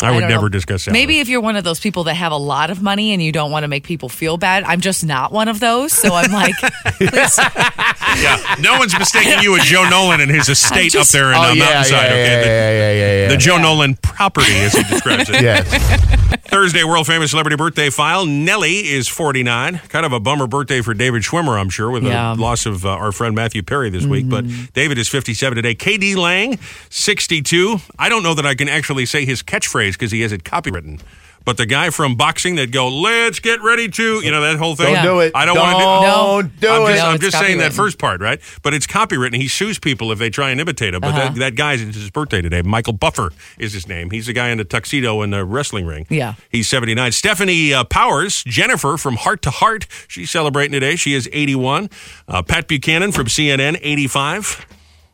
I 0.02 0.10
would 0.12 0.20
don't 0.20 0.28
never 0.30 0.42
know. 0.42 0.48
discuss 0.48 0.84
salary. 0.84 1.00
Maybe 1.00 1.20
if 1.20 1.28
you're 1.28 1.40
one 1.40 1.56
of 1.56 1.64
those 1.64 1.80
people 1.80 2.04
that 2.04 2.14
have 2.14 2.32
a 2.32 2.36
lot 2.36 2.70
of 2.70 2.82
money 2.82 3.12
and 3.12 3.22
you 3.22 3.32
don't 3.32 3.50
want 3.50 3.64
to 3.64 3.68
make 3.68 3.84
people 3.84 4.08
feel 4.08 4.36
bad, 4.36 4.64
I'm 4.64 4.80
just 4.80 5.04
not 5.04 5.32
one 5.32 5.48
of 5.48 5.60
those. 5.60 5.92
So 5.92 6.14
I'm 6.14 6.30
like, 6.32 6.54
please, 6.98 7.38
yeah, 7.38 8.54
no 8.60 8.78
one's 8.78 8.96
mistaking 8.98 9.40
you 9.42 9.52
with 9.52 9.62
Joe 9.62 9.88
Nolan 9.88 10.20
and 10.20 10.30
his 10.30 10.48
estate 10.48 10.92
just- 10.92 11.14
up 11.14 11.18
there 11.18 11.30
in 11.30 11.36
Oh, 11.36 11.40
uh, 11.40 11.52
yeah, 11.52 11.64
Mountainside. 11.64 11.90
yeah, 11.92 11.98
okay, 12.08 12.24
yeah, 12.24 12.40
the, 12.40 12.46
yeah, 12.46 12.70
yeah, 12.70 12.92
yeah, 12.92 13.22
yeah. 13.22 13.28
the 13.28 13.36
Joe 13.36 13.58
Nolan 13.58 13.96
property, 13.96 14.52
as 14.56 14.72
he 14.74 14.82
describes 14.84 15.28
it. 15.30 15.42
Yes. 15.42 16.36
Thursday, 16.48 16.82
world 16.82 17.06
famous 17.06 17.30
celebrity 17.30 17.56
birthday 17.56 17.90
file. 17.90 18.24
Nelly 18.24 18.88
is 18.88 19.06
49. 19.06 19.78
Kind 19.88 20.06
of 20.06 20.12
a 20.12 20.20
bummer 20.20 20.46
birthday 20.46 20.80
for 20.80 20.94
David 20.94 21.22
Schwimmer, 21.22 21.60
I'm 21.60 21.68
sure, 21.68 21.90
with 21.90 22.04
Yeah. 22.04 22.34
the 22.34 22.40
loss 22.40 22.64
of 22.66 22.86
uh, 22.86 22.90
our 22.90 23.12
friend 23.12 23.34
Matthew 23.34 23.62
Perry 23.62 23.90
this 23.90 24.06
week. 24.06 24.28
But 24.28 24.44
David 24.72 24.96
is 24.98 25.08
57 25.08 25.56
today. 25.56 25.74
KD 25.74 26.16
Lang, 26.16 26.58
62. 26.90 27.78
I 27.98 28.08
don't 28.08 28.22
know 28.22 28.34
that 28.34 28.46
I 28.46 28.54
can 28.54 28.68
actually 28.68 29.06
say 29.06 29.24
his 29.24 29.42
catchphrase 29.42 29.87
because 29.96 30.12
he 30.12 30.20
has 30.22 30.32
it 30.32 30.44
copywritten. 30.44 31.00
But 31.44 31.56
the 31.56 31.64
guy 31.64 31.88
from 31.88 32.14
boxing 32.14 32.56
that 32.56 32.72
go, 32.72 32.88
let's 32.88 33.38
get 33.38 33.62
ready 33.62 33.88
to, 33.88 34.20
you 34.22 34.30
know, 34.30 34.42
that 34.42 34.58
whole 34.58 34.76
thing. 34.76 34.92
Don't 34.92 35.02
do 35.04 35.20
it. 35.20 35.32
I 35.34 35.46
don't, 35.46 35.56
want 35.56 35.78
to 35.78 35.78
do 35.78 36.58
it. 36.58 36.60
Don't 36.60 36.60
do 36.60 36.68
I'm 36.68 36.82
it. 36.82 36.94
Just, 36.94 37.04
No, 37.04 37.10
I'm 37.10 37.18
just 37.20 37.38
saying 37.38 37.58
that 37.58 37.72
first 37.72 37.98
part, 37.98 38.20
right? 38.20 38.38
But 38.62 38.74
it's 38.74 38.86
copywritten. 38.86 39.36
He 39.36 39.48
sues 39.48 39.78
people 39.78 40.12
if 40.12 40.18
they 40.18 40.28
try 40.28 40.50
and 40.50 40.60
imitate 40.60 40.92
him. 40.92 41.00
But 41.00 41.14
Uh-huh. 41.14 41.28
that, 41.30 41.34
that 41.36 41.54
guy's 41.54 41.80
it's 41.80 41.96
his 41.96 42.10
birthday 42.10 42.42
today. 42.42 42.60
Michael 42.60 42.92
Buffer 42.92 43.32
is 43.56 43.72
his 43.72 43.88
name. 43.88 44.10
He's 44.10 44.26
the 44.26 44.34
guy 44.34 44.50
in 44.50 44.58
the 44.58 44.64
tuxedo 44.64 45.22
in 45.22 45.30
the 45.30 45.42
wrestling 45.42 45.86
ring. 45.86 46.06
Yeah. 46.10 46.34
He's 46.50 46.68
79. 46.68 47.12
Stefanie 47.12 47.72
uh, 47.72 47.84
Powers, 47.84 48.44
Jennifer 48.44 48.98
from 48.98 49.16
Hart 49.16 49.40
to 49.42 49.50
Hart, 49.50 49.86
she's 50.06 50.30
celebrating 50.30 50.72
today. 50.72 50.96
She 50.96 51.14
is 51.14 51.30
81. 51.32 51.88
Uh, 52.26 52.42
Pat 52.42 52.68
Buchanan 52.68 53.10
from 53.10 53.26
CNN, 53.26 53.78
85. 53.80 54.66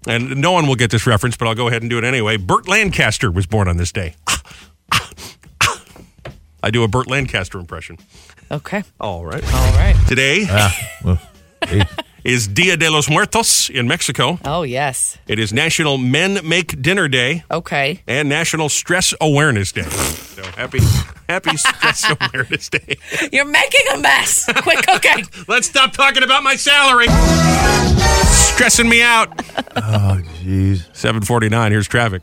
And 0.08 0.36
no 0.38 0.50
one 0.50 0.66
will 0.66 0.74
get 0.74 0.90
this 0.90 1.06
reference, 1.06 1.36
but 1.36 1.46
I'll 1.46 1.54
go 1.54 1.68
ahead 1.68 1.82
and 1.82 1.88
do 1.88 1.96
it 1.96 2.04
anyway. 2.04 2.38
Burt 2.38 2.68
Lancaster 2.68 3.30
was 3.30 3.46
born 3.46 3.68
on 3.68 3.76
this 3.76 3.92
day. 3.92 4.16
I 6.62 6.70
do 6.70 6.82
a 6.82 6.88
Burt 6.88 7.08
Lancaster 7.08 7.58
impression. 7.58 7.98
okay, 8.50 8.82
All 9.00 9.24
right. 9.24 9.44
all 9.54 9.72
right. 9.74 9.94
Today 10.08 10.46
ah, 10.48 10.74
Well, 11.04 11.20
is 12.24 12.48
Dia 12.48 12.76
de 12.78 12.88
los 12.90 13.08
Muertos 13.10 13.68
in 13.68 13.86
Mexico. 13.86 14.38
Oh 14.46 14.62
yes, 14.62 15.18
It 15.28 15.38
is 15.38 15.52
National 15.52 15.98
Men 15.98 16.40
Make 16.48 16.80
Dinner 16.80 17.06
Day 17.08 17.44
okay. 17.50 18.02
and 18.06 18.28
National 18.30 18.70
Stress 18.70 19.12
Awareness 19.20 19.72
Day. 19.72 19.82
So 19.82 20.42
happy, 20.56 20.80
happy 21.28 21.54
Stress 21.58 22.10
Awareness 22.10 22.70
Day. 22.70 22.96
You're 23.30 23.44
making 23.44 23.82
a 23.94 23.98
mess. 23.98 24.46
Quit 24.62 24.86
cooking. 24.86 25.26
Let's 25.48 25.66
stop 25.66 25.92
talking 25.92 26.22
about 26.22 26.42
my 26.42 26.56
salary. 26.56 27.08
Stressing 28.26 28.88
me 28.88 29.02
out. 29.02 29.28
oh, 29.76 30.20
jeez. 30.42 30.84
749. 30.96 31.72
Here's 31.72 31.88
traffic. 31.88 32.22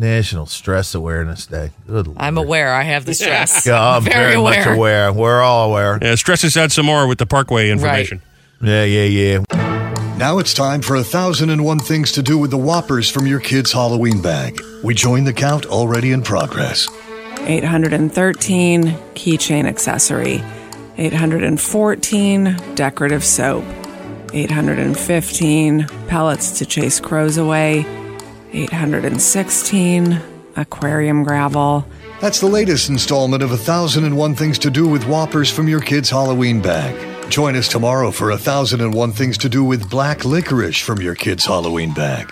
National 0.00 0.46
Stress 0.46 0.94
Awareness 0.94 1.46
Day. 1.46 1.70
Good 1.86 2.08
I'm 2.16 2.36
Lord. 2.36 2.46
aware. 2.46 2.72
I 2.72 2.82
have 2.84 3.04
the 3.04 3.12
stress. 3.12 3.66
Yeah, 3.66 3.96
I'm 3.96 4.02
very, 4.02 4.36
much 4.36 4.66
aware. 4.66 5.12
We're 5.12 5.42
all 5.42 5.68
aware. 5.68 5.98
Yeah, 6.00 6.14
stress 6.14 6.42
us 6.42 6.56
out 6.56 6.72
some 6.72 6.86
more 6.86 7.06
with 7.06 7.18
the 7.18 7.26
Parkway 7.26 7.68
information. 7.70 8.22
Yeah, 8.62 8.84
yeah, 8.84 9.04
yeah. 9.04 9.44
Now 10.16 10.38
it's 10.38 10.54
time 10.54 10.80
for 10.80 10.96
a 10.96 11.04
thousand 11.04 11.50
and 11.50 11.64
one 11.64 11.78
things 11.78 12.12
to 12.12 12.22
do 12.22 12.38
with 12.38 12.50
the 12.50 12.56
Whoppers 12.58 13.10
from 13.10 13.26
your 13.26 13.40
kid's 13.40 13.72
Halloween 13.72 14.22
bag. 14.22 14.60
We 14.82 14.94
join 14.94 15.24
the 15.24 15.34
count 15.34 15.66
already 15.66 16.12
in 16.12 16.22
progress. 16.22 16.88
813 17.40 18.84
keychain 19.14 19.66
accessory, 19.66 20.42
814 20.96 22.56
decorative 22.74 23.24
soap, 23.24 23.64
815 24.32 25.86
pellets 26.08 26.58
to 26.58 26.66
chase 26.66 27.00
crows 27.00 27.36
away, 27.38 27.84
816 28.52 30.20
aquarium 30.56 31.22
gravel. 31.24 31.86
That's 32.20 32.40
the 32.40 32.46
latest 32.46 32.88
installment 32.88 33.42
of 33.42 33.52
a 33.52 33.56
thousand 33.56 34.04
and 34.04 34.16
one 34.16 34.34
things 34.34 34.58
to 34.60 34.70
do 34.70 34.86
with 34.86 35.04
Whoppers 35.04 35.50
from 35.50 35.68
your 35.68 35.80
kid's 35.80 36.10
Halloween 36.10 36.60
bag. 36.60 37.30
Join 37.30 37.56
us 37.56 37.68
tomorrow 37.68 38.10
for 38.10 38.30
a 38.30 38.38
thousand 38.38 38.80
and 38.80 38.92
one 38.92 39.12
things 39.12 39.38
to 39.38 39.48
do 39.48 39.64
with 39.64 39.88
black 39.88 40.24
licorice 40.24 40.80
from 40.80 41.00
your 41.00 41.14
kid's 41.14 41.46
Halloween 41.46 41.94
bag. 41.94 42.30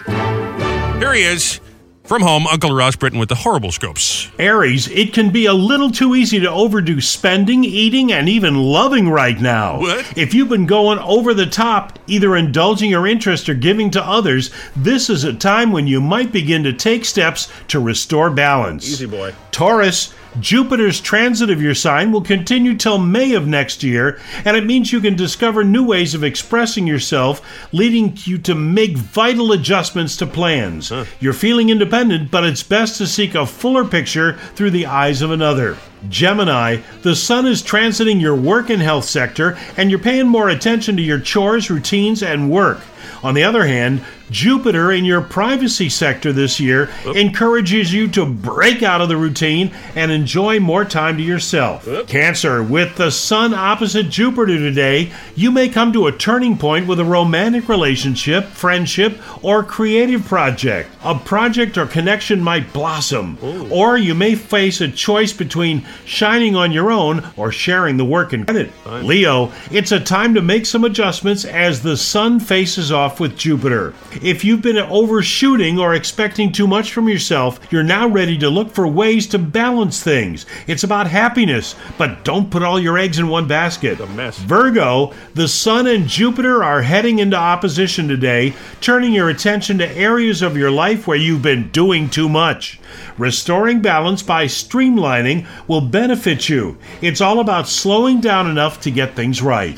Here 0.99 1.15
he 1.15 1.23
is. 1.23 1.61
From 2.09 2.23
home, 2.23 2.47
Uncle 2.47 2.73
Ross 2.73 2.97
Britton 2.97 3.19
with 3.19 3.29
the 3.29 3.35
horrible 3.35 3.71
scopes. 3.71 4.31
Aries, 4.39 4.89
it 4.89 5.13
can 5.13 5.29
be 5.29 5.45
a 5.45 5.53
little 5.53 5.91
too 5.91 6.15
easy 6.15 6.41
to 6.41 6.51
overdo 6.51 7.03
spending, 7.03 7.65
eating, 7.65 8.13
and 8.13 8.31
even 8.31 8.57
loving 8.57 9.11
right 9.11 9.39
now. 9.39 9.81
What? 9.81 10.17
If 10.17 10.33
you've 10.33 10.49
been 10.49 10.65
going 10.65 10.99
over 11.01 11.35
the 11.35 11.45
top, 11.45 11.99
either 12.07 12.35
indulging 12.35 12.89
your 12.89 13.07
interest 13.07 13.47
or 13.51 13.53
giving 13.53 13.91
to 13.91 14.03
others, 14.03 14.51
this 14.75 15.11
is 15.11 15.25
a 15.25 15.35
time 15.35 15.71
when 15.71 15.87
you 15.87 16.01
might 16.01 16.33
begin 16.33 16.63
to 16.63 16.73
take 16.73 17.05
steps 17.05 17.53
to 17.69 17.79
restore 17.79 18.31
balance. 18.31 18.89
Easy 18.89 19.05
boy. 19.05 19.35
Taurus, 19.51 20.15
Jupiter's 20.41 21.01
transit 21.01 21.51
of 21.51 21.63
your 21.63 21.75
sign 21.75 22.13
will 22.13 22.23
continue 22.23 22.77
till 22.77 22.99
May 22.99 23.35
of 23.35 23.47
next 23.47 23.83
year, 23.83 24.21
and 24.45 24.57
it 24.57 24.65
means 24.65 24.93
you 24.93 25.01
can 25.01 25.17
discover 25.17 25.65
new 25.65 25.85
ways 25.85 26.15
of 26.15 26.23
expressing 26.23 26.87
yourself, 26.87 27.41
leading 27.73 28.17
you 28.25 28.39
to 28.39 28.55
make 28.55 28.97
vital 28.97 29.53
adjustments 29.53 30.17
to 30.19 30.27
plans. 30.27 30.93
You're 31.21 31.33
feeling 31.33 31.71
independent, 31.71 32.31
but 32.31 32.45
it's 32.45 32.63
best 32.63 32.99
to 32.99 33.07
seek 33.07 33.35
a 33.35 33.47
fuller 33.47 33.85
picture 33.85 34.35
through 34.55 34.71
the 34.71 34.87
eyes 34.87 35.23
of 35.23 35.31
another. 35.31 35.77
Gemini, 36.09 36.79
the 37.03 37.17
sun 37.17 37.47
is 37.47 37.63
transiting 37.63 38.21
your 38.21 38.37
work 38.37 38.71
and 38.71 38.83
health 38.83 39.05
sector, 39.05 39.59
and 39.77 39.91
you're 39.91 39.99
paying 39.99 40.29
more 40.29 40.49
attention 40.49 40.97
to 40.97 41.03
your 41.03 41.21
chores, 41.21 41.71
routines, 41.71 42.23
and 42.23 42.51
work. 42.51 42.81
On 43.23 43.35
the 43.35 43.45
other 43.45 43.67
hand, 43.67 44.03
Jupiter 44.31 44.93
in 44.93 45.05
your 45.05 45.23
privacy 45.23 45.89
sector 45.89 46.33
this 46.33 46.61
year 46.61 46.91
encourages 47.15 47.93
you 47.93 48.09
to 48.09 48.27
break 48.27 48.83
out 48.83 49.01
of 49.01 49.09
the 49.09 49.17
routine 49.17 49.73
and 49.95 50.13
enjoy 50.13 50.61
more 50.61 50.85
time 50.85 51.17
to 51.17 51.23
yourself. 51.23 51.89
Cancer, 52.07 52.63
with 52.63 52.97
the 52.97 53.11
sun 53.11 53.55
opposite 53.55 54.11
Jupiter 54.11 54.59
today, 54.59 55.11
you 55.35 55.51
may 55.51 55.69
come 55.69 55.93
to 55.93 56.07
a 56.07 56.13
turning 56.13 56.59
point 56.59 56.87
with 56.87 57.01
a 57.01 57.05
romantic 57.05 57.69
relationship, 57.69 58.45
friendship, 58.47 59.19
or 59.43 59.65
creative 59.65 60.27
project. 60.27 60.91
A 61.03 61.15
project 61.15 61.79
or 61.79 61.87
connection 61.87 62.43
might 62.43 62.73
blossom, 62.73 63.39
or 63.71 63.97
you 63.97 64.15
may 64.15 64.35
face 64.35 64.81
a 64.81 64.91
choice 64.91 65.33
between 65.33 65.87
shining 66.05 66.57
on 66.57 66.73
your 66.73 66.91
own 66.91 67.25
or 67.37 67.53
sharing 67.53 67.97
the 67.97 68.05
work 68.05 68.33
and 68.33 68.47
credit. 68.47 68.73
Leo, 68.87 69.53
it's 69.71 69.93
a 69.93 70.01
time 70.01 70.35
to 70.35 70.43
make 70.43 70.67
some 70.67 70.85
adjustments 70.85 71.45
as 71.45 71.83
the 71.83 71.97
sun 71.97 72.41
faces 72.41 72.91
off 72.93 73.21
with 73.21 73.37
Jupiter. 73.37 73.95
If 74.23 74.45
you've 74.45 74.63
been 74.63 74.79
overshooting 74.79 75.79
or 75.79 75.95
expecting 75.95 76.53
too 76.53 76.67
much 76.67 76.93
from 76.93 77.09
yourself, 77.09 77.61
you're 77.71 77.83
now 77.83 78.09
ready 78.09 78.39
to 78.39 78.51
look 78.51 78.71
for 78.71 78.87
ways 78.87 79.27
to 79.29 79.39
balance 79.39 80.03
things. 80.03 80.47
It's 80.67 80.85
about 80.85 81.07
happiness, 81.07 81.75
but 81.97 82.25
don't 82.25 82.51
put 82.51 82.63
all 82.63 82.81
your 82.81 82.99
eggs 82.99 83.19
in 83.19 83.29
one 83.29 83.47
basket. 83.47 84.01
A 84.01 84.07
mess. 84.07 84.39
Virgo, 84.39 85.13
the 85.35 85.49
Sun 85.49 85.87
and 85.87 86.07
Jupiter 86.07 86.63
are 86.65 86.83
heading 86.83 87.19
into 87.19 87.37
opposition 87.37 88.09
today, 88.09 88.55
turning 88.81 89.13
your 89.13 89.29
attention 89.29 89.79
to 89.79 89.91
areas 89.97 90.43
of 90.43 90.57
your 90.57 90.71
life 90.71 91.07
where 91.07 91.17
you've 91.17 91.43
been 91.43 91.69
doing 91.71 92.09
too 92.09 92.29
much. 92.29 92.81
Restoring 93.19 93.83
balance 93.83 94.23
by 94.23 94.47
streamlining 94.47 95.47
will 95.67 95.81
benefit 95.81 96.49
you. 96.49 96.79
It's 97.03 97.21
all 97.21 97.41
about 97.41 97.69
slowing 97.69 98.21
down 98.21 98.49
enough 98.49 98.81
to 98.83 98.91
get 98.91 99.15
things 99.17 99.43
right. 99.43 99.77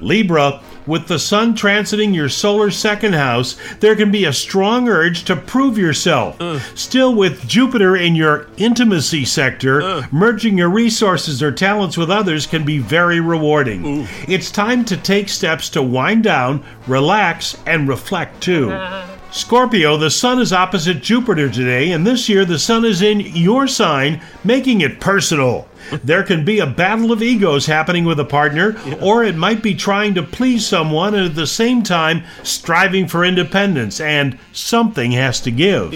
Libra, 0.00 0.60
with 0.86 1.06
the 1.06 1.18
sun 1.18 1.54
transiting 1.54 2.14
your 2.14 2.30
solar 2.30 2.70
second 2.70 3.12
house, 3.12 3.56
there 3.80 3.94
can 3.94 4.10
be 4.10 4.24
a 4.24 4.32
strong 4.32 4.88
urge 4.88 5.24
to 5.24 5.36
prove 5.36 5.76
yourself. 5.76 6.40
Still, 6.74 7.14
with 7.14 7.46
Jupiter 7.46 7.96
in 7.96 8.14
your 8.14 8.46
intimacy 8.56 9.24
sector, 9.26 10.02
merging 10.10 10.56
your 10.56 10.70
resources 10.70 11.42
or 11.42 11.52
talents 11.52 11.98
with 11.98 12.10
others 12.10 12.46
can 12.46 12.64
be 12.64 12.78
very 12.78 13.20
rewarding. 13.20 14.08
It's 14.26 14.50
time 14.50 14.84
to 14.86 14.96
take 14.96 15.28
steps 15.28 15.68
to 15.70 15.82
wind 15.82 16.24
down, 16.24 16.64
relax, 16.86 17.56
and 17.66 17.86
reflect 17.86 18.40
too. 18.42 18.70
Scorpio, 19.30 19.98
the 19.98 20.10
sun 20.10 20.40
is 20.40 20.54
opposite 20.54 21.02
Jupiter 21.02 21.50
today, 21.50 21.92
and 21.92 22.06
this 22.06 22.28
year 22.28 22.46
the 22.46 22.58
sun 22.58 22.84
is 22.84 23.02
in 23.02 23.20
your 23.20 23.66
sign, 23.66 24.22
making 24.42 24.80
it 24.80 25.00
personal. 25.00 25.68
There 26.02 26.22
can 26.22 26.44
be 26.44 26.60
a 26.60 26.66
battle 26.66 27.12
of 27.12 27.22
egos 27.22 27.66
happening 27.66 28.04
with 28.04 28.18
a 28.20 28.24
partner, 28.24 28.76
or 29.02 29.24
it 29.24 29.36
might 29.36 29.62
be 29.62 29.74
trying 29.74 30.14
to 30.14 30.22
please 30.22 30.66
someone 30.66 31.14
and 31.14 31.26
at 31.26 31.34
the 31.34 31.46
same 31.46 31.82
time 31.82 32.24
striving 32.42 33.06
for 33.06 33.24
independence, 33.24 34.00
and 34.00 34.38
something 34.52 35.12
has 35.12 35.40
to 35.42 35.50
give. 35.50 35.92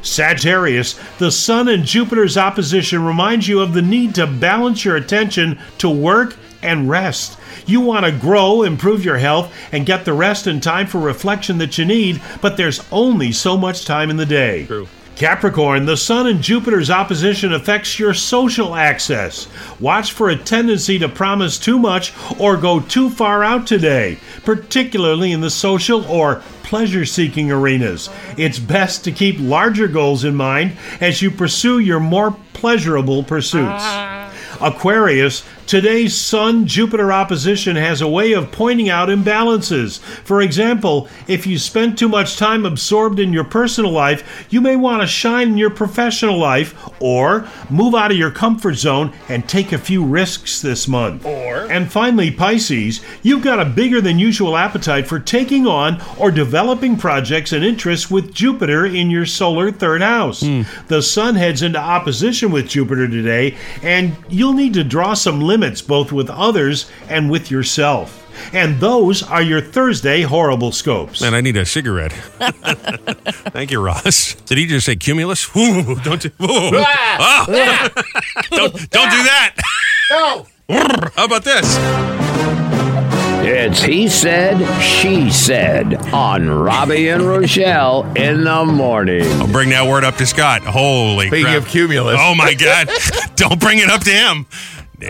Sagittarius, 0.00 0.98
the 1.18 1.30
Sun 1.30 1.68
and 1.68 1.84
Jupiter's 1.84 2.36
opposition 2.36 3.04
reminds 3.04 3.46
you 3.48 3.60
of 3.60 3.74
the 3.74 3.82
need 3.82 4.14
to 4.16 4.26
balance 4.26 4.84
your 4.84 4.96
attention 4.96 5.58
to 5.78 5.88
work 5.88 6.36
and 6.62 6.88
rest. 6.88 7.38
You 7.66 7.80
want 7.80 8.04
to 8.06 8.12
grow, 8.12 8.62
improve 8.62 9.04
your 9.04 9.18
health, 9.18 9.52
and 9.72 9.86
get 9.86 10.04
the 10.04 10.12
rest 10.12 10.46
and 10.46 10.62
time 10.62 10.86
for 10.86 10.98
reflection 10.98 11.58
that 11.58 11.78
you 11.78 11.84
need, 11.84 12.20
but 12.40 12.56
there's 12.56 12.84
only 12.90 13.32
so 13.32 13.56
much 13.56 13.84
time 13.84 14.10
in 14.10 14.16
the 14.16 14.26
day. 14.26 14.66
True. 14.66 14.88
Capricorn, 15.14 15.84
the 15.84 15.96
Sun 15.96 16.26
and 16.26 16.42
Jupiter's 16.42 16.90
opposition 16.90 17.52
affects 17.52 17.98
your 17.98 18.14
social 18.14 18.74
access. 18.74 19.46
Watch 19.78 20.12
for 20.12 20.30
a 20.30 20.36
tendency 20.36 20.98
to 20.98 21.08
promise 21.08 21.58
too 21.58 21.78
much 21.78 22.12
or 22.40 22.56
go 22.56 22.80
too 22.80 23.10
far 23.10 23.44
out 23.44 23.66
today, 23.66 24.18
particularly 24.44 25.30
in 25.32 25.40
the 25.40 25.50
social 25.50 26.04
or 26.06 26.42
pleasure 26.62 27.04
seeking 27.04 27.52
arenas. 27.52 28.08
It's 28.38 28.58
best 28.58 29.04
to 29.04 29.12
keep 29.12 29.36
larger 29.38 29.86
goals 29.86 30.24
in 30.24 30.34
mind 30.34 30.72
as 31.00 31.20
you 31.20 31.30
pursue 31.30 31.78
your 31.78 32.00
more 32.00 32.34
pleasurable 32.54 33.22
pursuits. 33.22 33.82
Ah. 33.84 34.31
Aquarius, 34.60 35.44
today's 35.66 36.14
Sun 36.18 36.66
Jupiter 36.66 37.12
opposition 37.12 37.76
has 37.76 38.00
a 38.00 38.08
way 38.08 38.32
of 38.32 38.52
pointing 38.52 38.88
out 38.88 39.08
imbalances. 39.08 39.98
For 40.00 40.40
example, 40.42 41.08
if 41.26 41.46
you 41.46 41.58
spend 41.58 41.96
too 41.96 42.08
much 42.08 42.36
time 42.36 42.66
absorbed 42.66 43.18
in 43.18 43.32
your 43.32 43.44
personal 43.44 43.90
life, 43.90 44.46
you 44.50 44.60
may 44.60 44.76
want 44.76 45.02
to 45.02 45.06
shine 45.06 45.48
in 45.48 45.58
your 45.58 45.70
professional 45.70 46.38
life 46.38 46.74
or 47.00 47.48
move 47.70 47.94
out 47.94 48.10
of 48.10 48.16
your 48.16 48.30
comfort 48.30 48.74
zone 48.74 49.12
and 49.28 49.48
take 49.48 49.72
a 49.72 49.78
few 49.78 50.04
risks 50.04 50.60
this 50.60 50.86
month. 50.86 51.24
Or- 51.24 51.70
and 51.70 51.90
finally, 51.90 52.30
Pisces, 52.30 53.00
you've 53.22 53.42
got 53.42 53.60
a 53.60 53.64
bigger 53.64 54.00
than 54.00 54.18
usual 54.18 54.56
appetite 54.56 55.06
for 55.06 55.18
taking 55.18 55.66
on 55.66 56.02
or 56.18 56.30
developing 56.30 56.96
projects 56.96 57.52
and 57.52 57.64
interests 57.64 58.10
with 58.10 58.34
Jupiter 58.34 58.84
in 58.84 59.10
your 59.10 59.26
solar 59.26 59.70
third 59.70 60.02
house. 60.02 60.40
Hmm. 60.42 60.62
The 60.88 61.02
Sun 61.02 61.36
heads 61.36 61.62
into 61.62 61.78
opposition 61.78 62.50
with 62.50 62.68
Jupiter 62.68 63.08
today, 63.08 63.56
and 63.82 64.14
you'll 64.42 64.52
need 64.52 64.74
to 64.74 64.82
draw 64.82 65.14
some 65.14 65.40
limits 65.40 65.80
both 65.80 66.10
with 66.10 66.28
others 66.28 66.90
and 67.08 67.30
with 67.30 67.48
yourself. 67.48 68.18
And 68.52 68.80
those 68.80 69.22
are 69.22 69.40
your 69.40 69.60
Thursday 69.60 70.22
horrible 70.22 70.72
scopes. 70.72 71.20
Man, 71.20 71.32
I 71.32 71.40
need 71.40 71.56
a 71.56 71.64
cigarette. 71.64 72.10
Thank 73.52 73.70
you, 73.70 73.80
Ross. 73.80 74.34
Did 74.46 74.58
he 74.58 74.66
just 74.66 74.84
say 74.84 74.96
cumulus? 74.96 75.48
Ooh, 75.56 75.94
don't 76.00 76.20
do, 76.20 76.28
ooh. 76.42 76.70
Ah! 77.24 77.46
don't, 78.50 78.90
don't 78.90 79.10
do 79.10 79.22
that. 79.22 79.54
No. 80.10 80.46
How 81.14 81.26
about 81.26 81.44
this? 81.44 82.21
It's 83.64 83.80
He 83.82 84.08
Said, 84.08 84.58
She 84.82 85.30
Said 85.30 85.94
on 86.12 86.48
Robby 86.50 87.08
and 87.08 87.22
Rochelle 87.22 88.04
in 88.16 88.42
the 88.42 88.64
morning. 88.64 89.22
I'll 89.40 89.46
bring 89.46 89.68
that 89.70 89.86
word 89.88 90.02
up 90.02 90.16
to 90.16 90.26
Scott. 90.26 90.62
Holy 90.62 91.28
Speaking 91.28 91.44
crap. 91.46 91.58
of 91.58 91.68
cumulus. 91.68 92.16
Oh, 92.18 92.34
my 92.34 92.54
God. 92.54 92.88
don't 93.36 93.60
bring 93.60 93.78
it 93.78 93.88
up 93.88 94.00
to 94.02 94.10
him. 94.10 94.46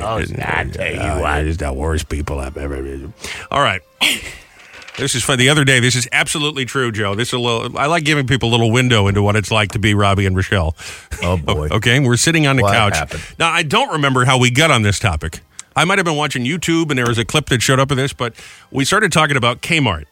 Oh, 0.00 0.16
I 0.18 0.24
tell 0.70 0.92
you 0.92 1.00
Uh, 1.00 1.18
what. 1.20 1.44
he's 1.44 1.56
the 1.56 1.72
worst 1.72 2.08
people 2.10 2.38
I've 2.40 2.56
ever. 2.58 2.82
Met. 2.82 3.10
All 3.50 3.62
right. 3.62 3.80
This 4.98 5.14
is 5.14 5.24
fun. 5.24 5.38
The 5.38 5.48
other 5.48 5.64
day, 5.64 5.80
this 5.80 5.94
is 5.94 6.06
absolutely 6.12 6.66
true, 6.66 6.92
Joe. 6.92 7.14
This 7.14 7.28
is 7.28 7.32
a 7.34 7.38
little. 7.38 7.78
I 7.78 7.86
like 7.86 8.04
giving 8.04 8.26
people 8.26 8.50
a 8.50 8.52
little 8.52 8.70
window 8.70 9.06
into 9.08 9.22
what 9.22 9.36
it's 9.36 9.50
like 9.50 9.72
to 9.72 9.78
be 9.78 9.94
Robby 9.94 10.26
and 10.26 10.36
Rochelle. 10.36 10.76
Oh 11.22 11.38
boy. 11.38 11.68
Okay, 11.72 11.98
we're 12.00 12.18
sitting 12.18 12.46
on 12.46 12.56
the 12.56 12.62
What 12.62 12.74
couch. 12.74 12.96
happened? 12.98 13.22
Now, 13.38 13.50
I 13.50 13.62
don't 13.62 13.92
remember 13.92 14.26
how 14.26 14.38
we 14.38 14.50
got 14.50 14.70
on 14.70 14.82
this 14.82 14.98
topic. 14.98 15.40
I 15.76 15.84
might 15.84 15.98
have 15.98 16.04
been 16.04 16.16
watching 16.16 16.44
YouTube 16.44 16.90
and 16.90 16.98
there 16.98 17.06
was 17.06 17.18
a 17.18 17.24
clip 17.24 17.46
that 17.46 17.62
showed 17.62 17.78
up 17.80 17.90
of 17.90 17.96
this, 17.96 18.12
but 18.12 18.34
we 18.70 18.84
started 18.84 19.12
talking 19.12 19.36
about 19.36 19.62
Kmart. 19.62 20.04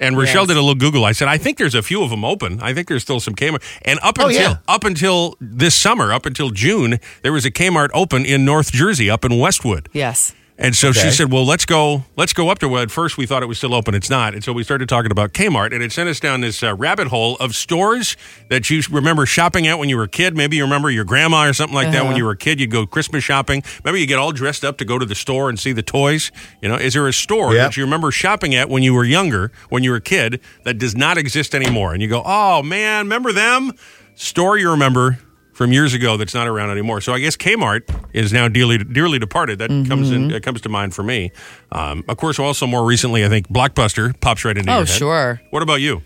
And 0.00 0.16
Rochelle 0.16 0.42
Yes. 0.42 0.48
did 0.48 0.56
a 0.56 0.60
little 0.60 0.74
Google. 0.74 1.04
I 1.04 1.12
said, 1.12 1.28
I 1.28 1.38
think 1.38 1.58
there's 1.58 1.74
a 1.76 1.82
few 1.82 2.02
of 2.02 2.10
them 2.10 2.24
open. 2.24 2.60
I 2.60 2.74
think 2.74 2.88
there's 2.88 3.02
still 3.02 3.20
some 3.20 3.34
Kmart. 3.36 3.62
And 3.82 4.00
up 4.02 4.18
Oh, 4.18 4.26
until 4.28 4.40
yeah. 4.50 4.56
up 4.66 4.84
until 4.84 5.36
this 5.40 5.74
summer, 5.76 6.12
up 6.12 6.26
until 6.26 6.50
June, 6.50 6.98
there 7.22 7.32
was 7.32 7.44
a 7.44 7.50
Kmart 7.52 7.90
open 7.94 8.24
in 8.24 8.44
North 8.44 8.72
Jersey, 8.72 9.08
up 9.10 9.24
in 9.24 9.38
Westwood. 9.38 9.88
Yes. 9.92 10.34
And 10.62 10.76
so 10.76 10.92
she 10.92 11.10
said, 11.10 11.32
"Well, 11.32 11.44
let's 11.44 11.66
go. 11.66 12.04
Let's 12.16 12.32
go 12.32 12.48
up 12.48 12.60
to 12.60 12.68
where 12.68 12.82
at 12.82 12.90
first 12.92 13.18
we 13.18 13.26
thought 13.26 13.42
it 13.42 13.46
was 13.46 13.58
still 13.58 13.74
open. 13.74 13.94
It's 13.94 14.08
not." 14.08 14.32
And 14.32 14.44
so 14.44 14.52
we 14.52 14.62
started 14.62 14.88
talking 14.88 15.10
about 15.10 15.32
Kmart, 15.32 15.74
and 15.74 15.82
it 15.82 15.90
sent 15.90 16.08
us 16.08 16.20
down 16.20 16.40
this 16.40 16.62
uh, 16.62 16.74
rabbit 16.74 17.08
hole 17.08 17.36
of 17.40 17.56
stores 17.56 18.16
that 18.48 18.70
you 18.70 18.80
remember 18.90 19.26
shopping 19.26 19.66
at 19.66 19.78
when 19.80 19.88
you 19.88 19.96
were 19.96 20.04
a 20.04 20.08
kid. 20.08 20.36
Maybe 20.36 20.56
you 20.56 20.62
remember 20.62 20.88
your 20.88 21.04
grandma 21.04 21.46
or 21.48 21.52
something 21.52 21.74
like 21.74 21.90
that 21.92 22.02
when 22.04 22.10
Uh-huh. 22.12 22.18
you 22.18 22.24
were 22.24 22.30
a 22.32 22.36
kid. 22.36 22.60
You'd 22.60 22.70
go 22.70 22.86
Christmas 22.86 23.24
shopping. 23.24 23.62
Remember, 23.82 23.98
you 23.98 24.06
get 24.06 24.18
all 24.18 24.30
dressed 24.32 24.64
up 24.64 24.78
to 24.78 24.84
go 24.84 24.98
to 24.98 25.04
the 25.04 25.16
store 25.16 25.48
and 25.48 25.58
see 25.58 25.72
the 25.72 25.82
toys. 25.82 26.30
You 26.62 26.68
know, 26.68 26.76
is 26.76 26.94
there 26.94 27.08
a 27.08 27.12
store 27.12 27.54
Yep. 27.54 27.62
that 27.70 27.76
you 27.76 27.82
remember 27.84 28.10
shopping 28.12 28.54
at 28.54 28.68
when 28.68 28.84
you 28.84 28.94
were 28.94 29.04
younger, 29.04 29.50
when 29.68 29.82
you 29.82 29.90
were 29.90 29.96
a 29.96 30.00
kid, 30.00 30.40
that 30.62 30.78
does 30.78 30.94
not 30.96 31.18
exist 31.18 31.54
anymore? 31.56 31.92
And 31.92 32.00
you 32.00 32.06
go, 32.08 32.22
"Oh 32.24 32.62
man, 32.62 33.06
remember 33.06 33.32
them?" 33.32 33.72
Store 34.14 34.56
you 34.58 34.70
remember 34.70 35.18
from 35.52 35.72
years 35.72 35.94
ago 35.94 36.16
that's 36.16 36.34
not 36.34 36.48
around 36.48 36.70
anymore. 36.70 37.00
So 37.00 37.12
I 37.12 37.18
guess 37.20 37.36
Kmart 37.36 37.82
is 38.12 38.32
now 38.32 38.48
dearly 38.48 38.78
dearly 38.78 39.18
departed. 39.18 39.58
That 39.58 39.68
comes 39.88 40.10
in 40.10 40.28
Mm-hmm. 40.28 40.38
comes 40.38 40.60
to 40.62 40.68
mind 40.68 40.94
for 40.94 41.02
me. 41.02 41.30
Um, 41.70 42.04
of 42.08 42.16
course, 42.16 42.38
also 42.38 42.66
more 42.66 42.84
recently, 42.84 43.24
I 43.24 43.28
think 43.28 43.48
Blockbuster 43.48 44.18
pops 44.20 44.44
right 44.44 44.56
into 44.56 44.72
Oh, 44.72 44.84
sure. 44.84 45.40
What 45.50 45.62
about 45.62 45.80
you? 45.80 46.02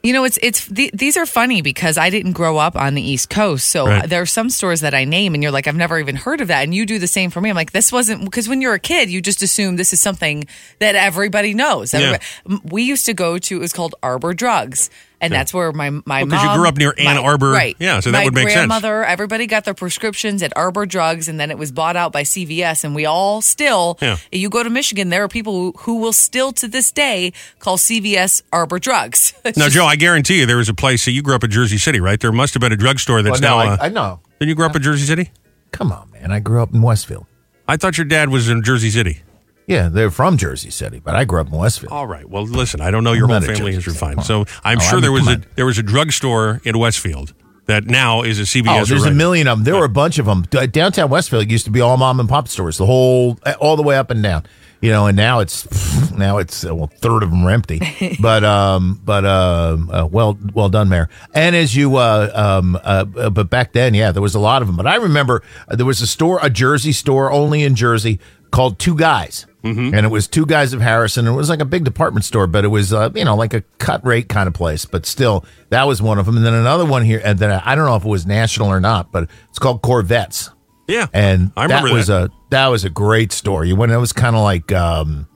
You 0.00 0.12
know, 0.12 0.22
it's 0.22 0.38
it's 0.40 0.68
th- 0.68 0.92
these 0.92 1.16
are 1.16 1.26
funny 1.26 1.60
because 1.60 1.98
I 1.98 2.08
didn't 2.08 2.32
grow 2.32 2.56
up 2.56 2.76
on 2.76 2.94
the 2.94 3.02
East 3.02 3.30
Coast, 3.30 3.68
so 3.68 3.84
Right. 3.88 4.08
there 4.08 4.22
are 4.22 4.26
some 4.26 4.48
stores 4.48 4.80
that 4.82 4.94
I 4.94 5.04
name, 5.04 5.34
and 5.34 5.42
you're 5.42 5.50
like, 5.50 5.66
I've 5.66 5.74
never 5.74 5.98
even 5.98 6.14
heard 6.14 6.40
of 6.40 6.46
that, 6.48 6.62
and 6.62 6.72
you 6.72 6.86
do 6.86 7.00
the 7.00 7.08
same 7.08 7.30
for 7.30 7.40
me. 7.40 7.50
I'm 7.50 7.56
like, 7.56 7.72
this 7.72 7.90
wasn't 7.90 8.24
because 8.24 8.48
when 8.48 8.62
you're 8.62 8.74
a 8.74 8.78
kid, 8.78 9.10
you 9.10 9.20
just 9.20 9.42
assume 9.42 9.74
this 9.74 9.92
is 9.92 10.00
something 10.00 10.44
that 10.78 10.94
everybody 10.94 11.52
knows. 11.52 11.92
Yeah. 11.92 11.98
Everybody- 12.00 12.24
M- 12.48 12.60
We 12.70 12.84
used 12.84 13.06
to 13.06 13.12
go 13.12 13.38
to 13.38 13.56
it 13.56 13.58
was 13.58 13.72
called 13.72 13.96
Arbor 14.00 14.34
Drugs, 14.34 14.88
and 15.20 15.32
that's 15.32 15.52
where 15.52 15.72
my 15.72 15.90
my 15.90 16.22
Well, 16.22 16.30
'cause 16.30 16.42
you 16.44 16.54
grew 16.58 16.68
up 16.68 16.76
near 16.76 16.94
Ann 16.98 17.04
my- 17.16 17.16
Arbor. 17.22 17.50
right? 17.50 17.76
Yeah, 17.78 18.00
so 18.00 18.10
that 18.10 18.18
my 18.18 18.24
would 18.24 18.34
make 18.34 18.48
sense. 18.48 18.54
grandmother, 18.54 19.04
everybody 19.04 19.46
got 19.46 19.64
their 19.64 19.74
prescriptions 19.74 20.42
at 20.42 20.52
Arbor 20.56 20.86
Drugs, 20.86 21.28
and 21.28 21.38
then 21.40 21.50
it 21.50 21.58
was 21.58 21.72
bought 21.72 21.96
out 21.96 22.12
by 22.12 22.22
CVS, 22.22 22.84
and 22.84 22.94
we 22.94 23.04
all 23.06 23.40
still. 23.42 23.98
Yeah. 24.00 24.16
You 24.32 24.48
go 24.48 24.62
to 24.62 24.70
Michigan, 24.70 25.08
there 25.08 25.24
are 25.24 25.28
people 25.28 25.52
who, 25.52 25.74
who 25.80 25.96
will 25.96 26.12
still 26.12 26.52
to 26.52 26.68
this 26.68 26.90
day 26.92 27.32
call 27.58 27.76
CVS 27.78 28.42
Arbor 28.52 28.78
Drugs. 28.78 29.32
Now, 29.56 29.68
Joe, 29.68 29.86
I 29.86 29.96
guarantee 29.96 30.38
you 30.40 30.46
there 30.46 30.56
was 30.58 30.68
a 30.68 30.74
place. 30.74 31.02
So 31.02 31.10
you 31.10 31.22
grew 31.22 31.34
up 31.34 31.42
in 31.42 31.50
Jersey 31.50 31.78
City, 31.78 32.00
right? 32.00 32.20
There 32.20 32.30
must 32.32 32.54
have 32.54 32.60
been 32.60 32.72
a 32.72 32.76
drugstore 32.76 33.22
that's 33.22 33.40
Well, 33.40 33.58
no, 33.58 33.64
now. 33.64 33.72
I- 33.72 33.74
uh, 33.74 33.84
I 33.86 33.88
know. 33.88 34.20
Did 34.40 34.48
you 34.48 34.54
grow 34.54 34.66
up 34.66 34.76
in 34.76 34.82
Jersey 34.82 35.04
City? 35.06 35.30
Come 35.72 35.90
on, 35.90 36.10
man. 36.12 36.30
I 36.30 36.38
grew 36.40 36.62
up 36.62 36.72
in 36.72 36.80
Westfield. 36.82 37.26
I 37.66 37.76
thought 37.76 37.98
your 37.98 38.04
dad 38.04 38.28
was 38.30 38.48
in 38.48 38.62
Jersey 38.62 38.90
City. 38.90 39.22
Yeah, 39.68 39.88
they're 39.90 40.10
from 40.10 40.36
Jersey 40.38 40.70
City, 40.70 40.98
but 40.98 41.14
I 41.14 41.24
grew 41.24 41.40
up 41.40 41.48
in 41.52 41.52
Westfield. 41.58 41.92
All 41.92 42.06
right. 42.06 42.28
Well, 42.28 42.44
listen, 42.44 42.80
I 42.80 42.90
don't 42.90 43.04
know 43.04 43.12
your 43.12 43.30
I'm 43.30 43.42
whole 43.42 43.54
family 43.54 43.72
history 43.74 43.92
fine. 43.94 44.22
So 44.22 44.46
I'm 44.64 44.78
Oh, 44.78 44.80
sure 44.80 44.92
I'm- 44.94 45.02
there 45.02 45.12
was 45.12 45.28
a 45.28 45.40
there 45.56 45.66
was 45.66 45.78
a 45.78 45.82
drugstore 45.82 46.60
in 46.64 46.78
Westfield 46.78 47.34
that 47.66 47.84
now 47.86 48.22
is 48.22 48.38
a 48.40 48.46
CVS. 48.46 48.82
Oh, 48.82 48.84
there's 48.86 49.04
a 49.04 49.10
million 49.10 49.46
of 49.46 49.58
them. 49.58 49.64
There 49.64 49.76
were 49.76 49.84
a 49.84 49.88
bunch 49.90 50.18
of 50.18 50.24
them. 50.26 50.46
Downtown 50.72 51.10
Westfield 51.10 51.50
used 51.50 51.66
to 51.66 51.70
be 51.70 51.82
all 51.82 51.98
mom 51.98 52.18
and 52.18 52.28
pop 52.28 52.48
stores, 52.48 52.78
the 52.78 52.86
whole, 52.86 53.38
all 53.60 53.76
the 53.76 53.82
way 53.82 53.96
up 53.98 54.10
and 54.10 54.22
down. 54.22 54.44
You 54.80 54.92
know, 54.92 55.06
and 55.06 55.16
now 55.16 55.40
it's 55.40 55.66
now 56.12 56.38
it's 56.38 56.64
uh, 56.64 56.74
well, 56.74 56.84
a 56.92 56.96
third 56.98 57.22
of 57.22 57.30
them 57.30 57.44
are 57.44 57.50
empty. 57.50 57.80
but 58.20 58.44
um, 58.44 59.00
but 59.04 59.24
um, 59.24 59.90
uh, 59.90 60.06
well, 60.06 60.38
well 60.54 60.68
done, 60.68 60.88
Mayor. 60.88 61.08
And 61.34 61.56
as 61.56 61.74
you 61.74 61.96
uh, 61.96 62.30
um, 62.34 62.76
uh, 62.76 63.04
uh, 63.16 63.30
but 63.30 63.50
back 63.50 63.72
then, 63.72 63.94
yeah, 63.94 64.12
there 64.12 64.22
was 64.22 64.34
a 64.34 64.40
lot 64.40 64.62
of 64.62 64.68
them. 64.68 64.76
But 64.76 64.86
I 64.86 64.96
remember 64.96 65.42
uh, 65.66 65.76
there 65.76 65.86
was 65.86 66.00
a 66.00 66.06
store, 66.06 66.38
a 66.42 66.50
Jersey 66.50 66.92
store, 66.92 67.32
only 67.32 67.64
in 67.64 67.74
Jersey, 67.74 68.20
called 68.50 68.78
Two 68.78 68.94
Guys. 68.94 69.46
Mm-hmm. 69.64 69.92
And 69.92 70.06
it 70.06 70.08
was 70.08 70.28
two 70.28 70.46
guys 70.46 70.72
of 70.72 70.80
Harrison. 70.80 71.26
It 71.26 71.32
was 71.32 71.48
like 71.48 71.60
a 71.60 71.64
big 71.64 71.84
department 71.84 72.24
store, 72.24 72.46
but 72.46 72.64
it 72.64 72.68
was, 72.68 72.92
uh, 72.92 73.10
you 73.14 73.24
know, 73.24 73.34
like 73.34 73.54
a 73.54 73.62
cut 73.78 74.06
rate 74.06 74.28
kind 74.28 74.46
of 74.46 74.54
place. 74.54 74.84
But 74.84 75.04
still, 75.04 75.44
that 75.70 75.84
was 75.84 76.00
one 76.00 76.18
of 76.18 76.26
them. 76.26 76.36
And 76.36 76.46
then 76.46 76.54
another 76.54 76.86
one 76.86 77.02
here, 77.02 77.20
and 77.24 77.38
then 77.40 77.50
I 77.50 77.74
don't 77.74 77.84
know 77.84 77.96
if 77.96 78.04
it 78.04 78.08
was 78.08 78.24
national 78.24 78.68
or 78.68 78.80
not, 78.80 79.10
but 79.10 79.28
it's 79.50 79.58
called 79.58 79.82
Korvettes. 79.82 80.50
Yeah, 80.88 81.06
and 81.12 81.52
I 81.56 81.64
remember 81.64 81.88
that 81.90 81.94
was 81.94 82.06
that. 82.08 82.30
a 82.30 82.30
that 82.50 82.66
was 82.68 82.84
a 82.84 82.90
great 82.90 83.30
store. 83.32 83.64
You 83.64 83.76
went, 83.76 83.92
it 83.92 83.98
was 83.98 84.12
kind 84.12 84.34
of 84.34 84.42
like, 84.42 84.72
um, 84.72 85.28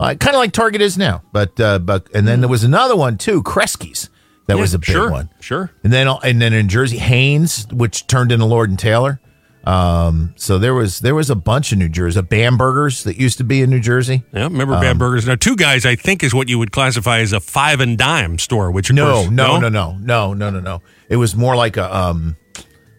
uh, 0.00 0.14
kind 0.18 0.34
of 0.34 0.40
like 0.40 0.52
Target 0.52 0.80
is 0.82 0.98
now. 0.98 1.22
But 1.32 1.58
uh, 1.60 1.78
but 1.78 2.08
and 2.14 2.26
then 2.26 2.40
there 2.40 2.48
was 2.50 2.64
another 2.64 2.96
one 2.96 3.16
too, 3.16 3.42
Kresge's. 3.42 4.10
That 4.48 4.56
Yeah, 4.56 4.60
was 4.62 4.74
a 4.74 4.78
big 4.78 4.86
sure, 4.86 5.10
one. 5.10 5.30
Sure. 5.40 5.70
And 5.84 5.92
then 5.92 6.08
and 6.24 6.40
then 6.42 6.52
in 6.52 6.68
Jersey, 6.68 6.98
Hahne's, 6.98 7.66
which 7.72 8.06
turned 8.06 8.32
into 8.32 8.44
Lord 8.46 8.70
and 8.70 8.78
Taylor. 8.78 9.20
Um, 9.64 10.32
so 10.36 10.58
there 10.58 10.72
was 10.74 11.00
there 11.00 11.14
was 11.14 11.28
a 11.28 11.34
bunch 11.34 11.72
of 11.72 11.78
New 11.78 11.90
Jersey. 11.90 12.22
Bambergers 12.22 13.04
that 13.04 13.16
used 13.18 13.36
to 13.38 13.44
be 13.44 13.60
in 13.60 13.68
New 13.68 13.80
Jersey. 13.80 14.22
Yeah, 14.32 14.44
remember 14.44 14.74
Um, 14.74 14.80
Bambergers? 14.82 15.26
Now, 15.26 15.34
two 15.34 15.56
guys, 15.56 15.84
I 15.84 15.94
think, 15.96 16.22
is 16.22 16.32
what 16.32 16.48
you 16.48 16.58
would 16.58 16.72
classify 16.72 17.18
as 17.18 17.32
a 17.34 17.40
five 17.40 17.80
and 17.80 17.98
dime 17.98 18.38
store. 18.38 18.70
Which 18.70 18.90
No, 18.90 19.12
course, 19.24 19.30
no, 19.30 19.58
no, 19.58 19.68
no, 19.68 19.96
no, 20.00 20.32
no, 20.32 20.50
no, 20.50 20.60
no. 20.60 20.82
It 21.10 21.16
was 21.16 21.36
more 21.36 21.54
like 21.54 21.76
a 21.76 21.94
um. 21.94 22.36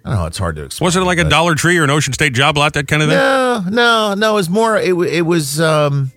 I 0.10 0.14
don't 0.14 0.22
know. 0.22 0.28
It's 0.28 0.38
hard 0.38 0.55
to 0.55 0.64
explain. 0.64 0.86
Was 0.88 0.95
it 0.95 1.01
like 1.01 1.20
a 1.20 1.24
Dollar 1.30 1.55
Tree 1.55 1.78
or 1.78 1.84
an 1.84 1.89
Ocean 1.89 2.14
State 2.14 2.34
Job 2.34 2.57
Lot, 2.57 2.74
that 2.74 2.88
kind 2.88 3.01
of 3.03 3.10
thing? 3.10 3.18
No, 3.18 3.64
no, 3.70 4.14
no. 4.16 4.32
It 4.32 4.36
was 4.36 4.49
more. 4.49 4.78
It, 4.78 4.95
wa- 4.97 5.03
it 5.03 5.22
was. 5.22 5.62
um 5.62 6.12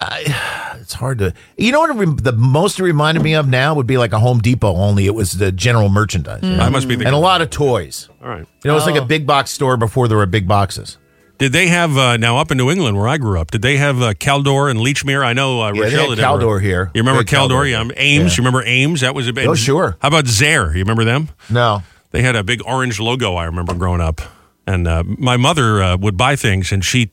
I, 0.00 0.76
It's 0.80 0.94
hard 0.94 1.18
to. 1.18 1.34
You 1.56 1.70
know 1.72 1.80
what? 1.80 1.90
It 1.90 1.94
re- 1.94 2.14
the 2.16 2.32
most 2.32 2.80
it 2.80 2.82
reminded 2.82 3.22
me 3.22 3.34
of 3.34 3.46
now 3.48 3.74
would 3.74 3.86
be 3.86 3.96
like 3.98 4.12
a 4.12 4.18
Home 4.18 4.38
Depot. 4.40 4.74
Only 4.74 5.06
it 5.06 5.14
was 5.14 5.32
the 5.32 5.52
general 5.52 5.88
merchandise. 5.88 6.42
you 6.42 6.56
know? 6.56 6.62
I 6.64 6.68
must 6.68 6.88
be 6.88 6.94
thinking 6.94 7.08
and 7.08 7.14
a 7.14 7.18
lot 7.18 7.42
of 7.42 7.50
toys. 7.50 8.08
All 8.22 8.28
right. 8.28 8.38
You 8.40 8.46
know, 8.64 8.72
it 8.72 8.74
was 8.74 8.86
like 8.86 8.96
Oh. 8.96 9.04
a 9.04 9.06
big 9.06 9.26
box 9.26 9.50
store 9.52 9.76
before 9.76 10.08
there 10.08 10.16
were 10.16 10.26
big 10.26 10.48
boxes. 10.48 10.96
Did 11.38 11.52
they 11.52 11.68
have 11.68 11.96
uh, 11.96 12.16
now 12.16 12.38
up 12.38 12.50
in 12.50 12.58
New 12.58 12.70
England 12.70 12.96
where 12.98 13.06
I 13.08 13.18
grew 13.18 13.38
up? 13.40 13.50
Did 13.50 13.62
they 13.62 13.76
have 13.76 14.02
uh, 14.02 14.14
Caldor 14.14 14.70
and 14.70 14.80
Lechmere? 14.80 15.24
I 15.24 15.32
know 15.32 15.62
uh, 15.62 15.72
Yeah, 15.72 15.84
they 15.84 15.90
had 15.90 16.00
had 16.10 16.18
ever- 16.18 16.22
Caldor 16.22 16.60
here. 16.60 16.90
You 16.94 17.02
remember 17.02 17.22
Caldor? 17.22 17.48
Caldor 17.64 17.70
Yeah, 17.70 17.84
here. 17.84 17.92
Ames. 17.96 18.32
Yeah. 18.32 18.42
You 18.42 18.46
remember 18.48 18.62
Ames? 18.66 19.00
That 19.02 19.14
was 19.14 19.28
a 19.28 19.32
big. 19.32 19.46
Oh, 19.46 19.54
sure. 19.54 19.96
How 20.00 20.08
about 20.08 20.24
Zayre? 20.24 20.72
You 20.74 20.80
remember 20.80 21.04
them? 21.04 21.28
No. 21.48 21.82
They 22.10 22.22
had 22.22 22.36
a 22.36 22.42
big 22.42 22.60
orange 22.66 22.98
logo. 23.00 23.34
I 23.36 23.44
remember 23.44 23.74
growing 23.74 24.00
up, 24.00 24.20
and 24.66 24.86
uh, 24.88 25.04
my 25.04 25.36
mother 25.36 25.82
uh, 25.82 25.96
would 25.96 26.16
buy 26.16 26.36
things, 26.36 26.72
and 26.72 26.84
she. 26.84 27.10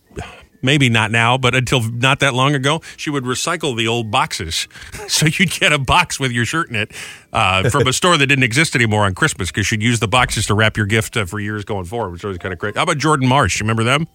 Maybe 0.64 0.90
not 0.90 1.12
now, 1.12 1.38
but 1.38 1.54
until 1.54 1.84
not 1.84 2.20
that 2.22 2.34
long 2.34 2.56
ago, 2.56 2.82
she 2.98 3.12
would 3.12 3.26
recycle 3.26 3.78
the 3.78 3.88
old 3.88 4.10
boxes. 4.10 4.68
So 5.08 5.28
you'd 5.28 5.52
get 5.52 5.72
a 5.72 5.78
box 5.78 6.20
with 6.20 6.32
your 6.32 6.46
shirt 6.46 6.70
in 6.70 6.76
it 6.76 6.92
uh, 7.32 7.70
from 7.70 7.88
a 7.88 7.94
store 7.94 8.18
that 8.18 8.26
didn't 8.26 8.44
exist 8.44 8.76
anymore 8.76 9.06
on 9.06 9.14
Christmas 9.14 9.50
because 9.52 9.68
she'd 9.68 9.84
use 9.84 10.00
the 10.00 10.08
boxes 10.08 10.48
to 10.48 10.56
wrap 10.56 10.76
your 10.76 10.88
gift 10.88 11.16
uh, 11.16 11.26
for 11.26 11.40
years 11.40 11.64
going 11.64 11.86
forward, 11.86 12.12
which 12.12 12.24
was 12.24 12.40
kind 12.40 12.52
of 12.52 12.60
great. 12.60 12.76
How 12.76 12.84
about 12.84 12.98
Jordan 12.98 13.28
Marsh? 13.30 13.60
You 13.60 13.64
remember 13.66 13.84
them? 13.84 14.08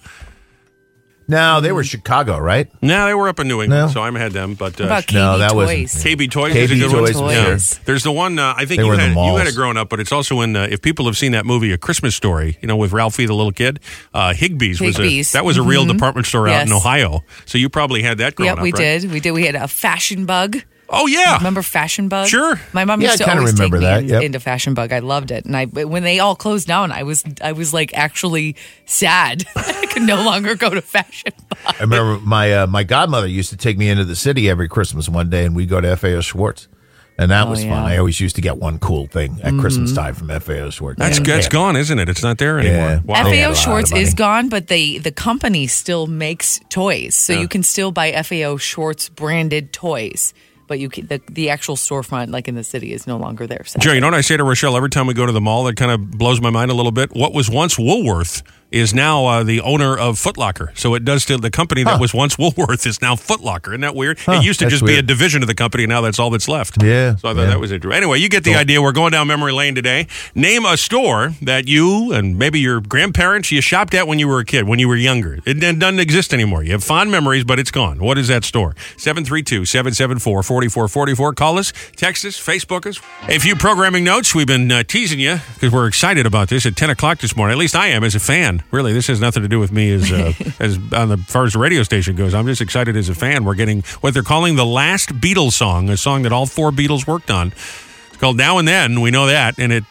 No, 1.29 1.61
they 1.61 1.73
were 1.73 1.85
Chicago, 1.85 2.39
right? 2.39 2.69
No, 2.83 3.07
they 3.07 3.15
were 3.15 3.29
up 3.29 3.39
in 3.41 3.49
New 3.49 3.63
England, 3.63 3.87
No. 3.87 3.93
so 3.93 4.03
I 4.03 4.11
had 4.19 4.33
them. 4.33 4.55
But 4.55 4.81
uh, 4.81 4.85
What 4.89 5.11
about 5.11 5.13
No, 5.13 5.39
that 5.39 5.55
wasn't- 5.55 5.87
KB 5.89 6.31
Toys 6.31 6.53
KB 6.53 6.57
is 6.57 6.71
a 6.71 6.75
good 6.77 6.91
Toys 6.91 7.15
one. 7.15 7.25
was 7.25 7.35
Yeah. 7.35 7.45
there. 7.45 7.59
There's 7.87 8.03
the 8.03 8.13
one 8.13 8.39
uh, 8.39 8.55
I 8.57 8.65
think 8.67 8.79
They 8.79 8.83
you 8.85 8.87
were 8.89 8.95
in 8.95 9.01
the 9.15 9.21
had, 9.21 9.27
you 9.31 9.37
had 9.37 9.47
it 9.47 9.55
growing 9.55 9.77
up, 9.77 9.89
but 9.89 10.01
it's 10.01 10.13
also 10.13 10.41
in. 10.41 10.57
Uh, 10.57 10.67
if 10.71 10.83
people 10.83 11.07
have 11.07 11.17
seen 11.17 11.33
that 11.33 11.47
movie, 11.47 11.73
A 11.73 11.79
Christmas 11.79 12.15
Story, 12.17 12.59
you 12.61 12.69
know, 12.69 12.77
with 12.77 12.93
Ralphie 12.93 13.27
the 13.27 13.35
little 13.35 13.53
kid, 13.53 13.81
uh, 14.13 14.33
Higbee's, 14.33 14.81
was 14.81 14.99
a 14.99 15.23
that 15.33 15.45
was 15.45 15.57
a 15.57 15.63
real 15.63 15.85
Mhm. 15.85 15.93
department 15.93 16.27
store 16.27 16.49
out 16.49 16.63
in 16.63 16.69
Yes. 16.69 16.77
Ohio. 16.77 17.25
So 17.47 17.57
you 17.59 17.69
probably 17.69 18.03
had 18.03 18.19
that 18.19 18.35
growing 18.35 18.49
Yep, 18.51 18.57
up. 18.59 18.63
we 18.63 18.73
right? 18.73 19.01
did. 19.01 19.13
We 19.13 19.21
did. 19.21 19.31
We 19.33 19.45
had 19.47 19.55
a 19.55 19.69
fashion 19.69 20.25
bug. 20.27 20.59
Oh 20.95 21.07
yeah, 21.07 21.39
Remember 21.39 21.63
Fashion 21.63 22.09
Bug? 22.09 22.29
Sure. 22.29 22.61
My 22.75 22.85
mom 22.85 23.01
Yeah, 23.01 23.09
used 23.09 23.19
to 23.19 23.25
kinda 23.25 23.41
always 23.41 23.55
remember 23.55 23.79
take 23.79 23.81
me 23.81 23.87
that, 23.87 24.03
in- 24.03 24.09
yep. 24.11 24.23
into 24.23 24.39
Fashion 24.41 24.75
Bug. 24.75 24.93
I 24.93 24.99
loved 24.99 25.31
it, 25.31 25.45
and 25.47 25.57
I 25.57 25.65
when 25.65 26.03
they 26.03 26.19
all 26.19 26.37
closed 26.37 26.69
down, 26.69 26.93
I 26.93 27.03
was 27.03 27.25
I 27.43 27.53
was 27.53 27.73
like 27.73 27.95
actually 27.95 28.57
sad. 28.85 29.45
I 29.57 29.87
could 29.91 30.03
no 30.03 30.23
longer 30.23 30.55
go 30.55 30.69
to 30.71 30.83
Fashion 30.83 31.33
Bug. 31.49 31.59
I 31.79 31.81
remember 31.81 32.21
my 32.25 32.53
uh, 32.53 32.67
my 32.67 32.85
godmother 32.85 33.27
used 33.27 33.51
to 33.51 33.57
take 33.57 33.79
me 33.79 33.89
into 33.89 34.05
the 34.05 34.17
city 34.17 34.51
every 34.51 34.69
Christmas 34.69 35.09
one 35.09 35.31
day, 35.31 35.45
and 35.47 35.57
we'd 35.57 35.69
go 35.71 35.81
to 35.81 35.97
FAO 35.97 36.21
Schwarz, 36.21 36.69
and 37.17 37.31
that 37.31 37.47
Oh, 37.47 37.51
was 37.51 37.65
yeah. 37.65 37.71
fun. 37.71 37.91
I 37.91 37.97
always 37.97 38.21
used 38.21 38.37
to 38.37 38.43
get 38.43 38.59
one 38.59 38.79
cool 38.79 39.07
thing 39.07 39.41
at 39.43 39.55
Christmas 39.59 39.93
Mhm. 39.93 39.97
time 39.97 40.15
from 40.15 40.29
FAO 40.29 40.69
Schwarz. 40.71 40.97
That's 40.99 41.19
Yeah. 41.19 41.25
that's 41.25 41.49
gone, 41.49 41.77
isn't 41.77 41.99
it? 41.99 42.09
It's 42.11 42.23
not 42.23 42.37
there 42.37 42.59
anymore. 42.59 42.77
Yeah. 42.91 43.01
Wow. 43.05 43.25
They 43.25 43.39
had 43.39 43.51
a 43.51 43.55
FAO 43.55 43.61
Schwarz 43.63 43.93
is 43.93 44.13
gone, 44.15 44.51
but 44.51 44.67
they 44.69 44.99
the 44.99 45.13
company 45.13 45.67
still 45.69 46.07
makes 46.07 46.61
toys, 46.69 47.15
so 47.15 47.33
Yeah. 47.33 47.41
you 47.41 47.49
can 47.49 47.63
still 47.63 47.93
buy 47.93 48.13
FAO 48.13 48.59
Schwarz 48.59 49.09
branded 49.09 49.73
toys. 49.73 50.35
But 50.73 50.79
you 50.79 50.89
the 50.89 51.21
the 51.31 51.51
actual 51.51 51.77
storefront, 51.77 52.31
like 52.31 52.49
in 52.49 52.55
the 52.55 52.65
city, 52.65 52.95
is 52.95 53.07
no 53.07 53.19
longer 53.19 53.47
there. 53.47 53.63
So. 53.67 53.79
Joe, 53.79 53.93
you 53.93 54.01
know 54.01 54.07
what 54.07 54.15
I 54.15 54.23
say 54.23 54.39
to 54.39 54.43
Rochelle 54.43 54.75
every 54.75 54.89
time 54.89 55.07
we 55.07 55.13
go 55.13 55.27
to 55.27 55.33
the 55.33 55.39
mall 55.39 55.65
that 55.65 55.77
kind 55.77 55.91
of 55.91 56.13
blows 56.13 56.41
my 56.41 56.49
mind 56.49 56.71
a 56.71 56.75
little 56.75 56.93
bit? 56.93 57.15
What 57.15 57.35
was 57.35 57.51
once 57.51 57.79
Woolworth 57.79 58.43
is 58.73 58.95
now 58.95 59.27
uh, 59.27 59.43
the 59.45 59.61
owner 59.61 59.97
of 59.97 60.19
Foot 60.19 60.37
Locker. 60.39 60.73
So 60.75 60.95
it 60.95 61.05
does 61.05 61.23
still, 61.23 61.39
the 61.39 61.51
company 61.51 61.85
that 61.85 61.93
Huh. 61.93 61.99
was 62.01 62.15
once 62.15 62.39
Woolworth 62.43 62.87
is 62.87 63.03
now 63.03 63.17
Foot 63.17 63.41
Locker. 63.41 63.73
Isn't 63.73 63.83
that 63.83 63.95
weird? 63.95 64.19
Huh, 64.21 64.33
it 64.33 64.45
used 64.45 64.61
to 64.61 64.69
just 64.69 64.85
be 64.85 64.97
a 64.97 65.03
division 65.03 65.43
of 65.43 65.49
the 65.49 65.55
company, 65.55 65.85
and 65.85 65.91
now 65.91 66.01
that's 66.01 66.19
all 66.19 66.31
that's 66.31 66.49
left. 66.49 66.83
Yeah. 66.83 67.17
So 67.17 67.29
I 67.29 67.35
thought 67.35 67.41
yeah. 67.41 67.47
that 67.47 67.61
was 67.61 67.71
interesting. 67.73 67.97
Anyway, 67.97 68.19
you 68.19 68.29
get 68.29 68.45
the 68.45 68.55
idea. 68.55 68.81
We're 68.81 68.93
going 68.93 69.13
down 69.13 69.27
memory 69.27 69.53
lane 69.53 69.75
today. 69.75 70.07
Name 70.35 70.65
a 70.65 70.77
store 70.77 71.35
that 71.43 71.69
you 71.69 72.13
and 72.13 72.39
maybe 72.39 72.61
your 72.61 72.81
grandparents 72.81 73.53
you 73.53 73.61
shopped 73.61 73.95
at 73.95 74.09
when 74.09 74.19
you 74.19 74.27
were 74.29 74.39
a 74.41 74.45
kid, 74.45 74.67
when 74.67 74.79
you 74.79 74.89
were 74.89 74.97
younger. 74.97 75.35
It, 75.45 75.63
it 75.63 75.79
doesn't 75.79 76.01
exist 76.01 76.33
anymore. 76.33 76.63
You 76.63 76.73
have 76.73 76.83
fond 76.85 77.11
memories, 77.11 77.45
but 77.45 77.59
it's 77.59 77.71
gone. 77.71 77.99
What 77.99 78.17
is 78.19 78.29
that 78.29 78.45
store? 78.45 78.75
732 78.97 79.65
774 79.67 80.43
4444. 80.43 81.35
Call 81.35 81.59
us, 81.59 81.73
text 81.97 82.25
us, 82.25 82.39
Facebook 82.39 82.87
us. 82.87 83.01
A 83.29 83.39
few 83.39 83.55
programming 83.57 84.05
notes. 84.05 84.35
We've 84.35 84.47
been 84.47 84.71
uh, 84.73 84.83
teasing 84.83 85.21
you 85.21 85.39
because 85.55 85.73
we're 85.73 85.87
excited 85.87 86.27
about 86.27 86.49
this 86.49 86.65
at 86.67 86.77
10 86.77 86.91
o'clock 86.91 87.19
this 87.19 87.37
morning. 87.37 87.53
At 87.53 87.59
least 87.59 87.77
I 87.77 87.89
am 87.89 88.03
as 88.05 88.15
a 88.15 88.21
fan. 88.21 88.62
Really, 88.71 88.93
this 88.93 89.07
has 89.09 89.21
nothing 89.21 89.43
to 89.43 89.49
do 89.49 89.59
with 89.59 89.73
me 89.73 89.93
as, 89.93 90.11
uh, 90.13 90.33
as 90.61 90.77
on 90.93 91.09
the, 91.09 91.17
far 91.27 91.45
as 91.45 91.55
the 91.55 91.59
radio 91.59 91.83
station 91.83 92.17
goes. 92.17 92.35
I'm 92.35 92.47
just 92.47 92.61
excited 92.61 92.97
as 92.97 93.09
a 93.09 93.15
fan. 93.15 93.45
We're 93.45 93.55
getting 93.55 93.83
what 94.01 94.15
they're 94.15 94.23
calling 94.23 94.57
the 94.57 94.67
last 94.67 95.11
Beatles 95.11 95.53
song, 95.53 95.89
a 95.89 95.97
song 95.97 96.23
that 96.23 96.33
all 96.33 96.47
four 96.47 96.71
Beatles 96.71 97.07
worked 97.07 97.31
on. 97.31 97.49
It's 97.49 98.17
called 98.19 98.37
Now 98.37 98.59
and 98.59 98.67
Then. 98.67 99.01
We 99.01 99.11
know 99.11 99.27
that. 99.27 99.59
And 99.59 99.73
it 99.73 99.85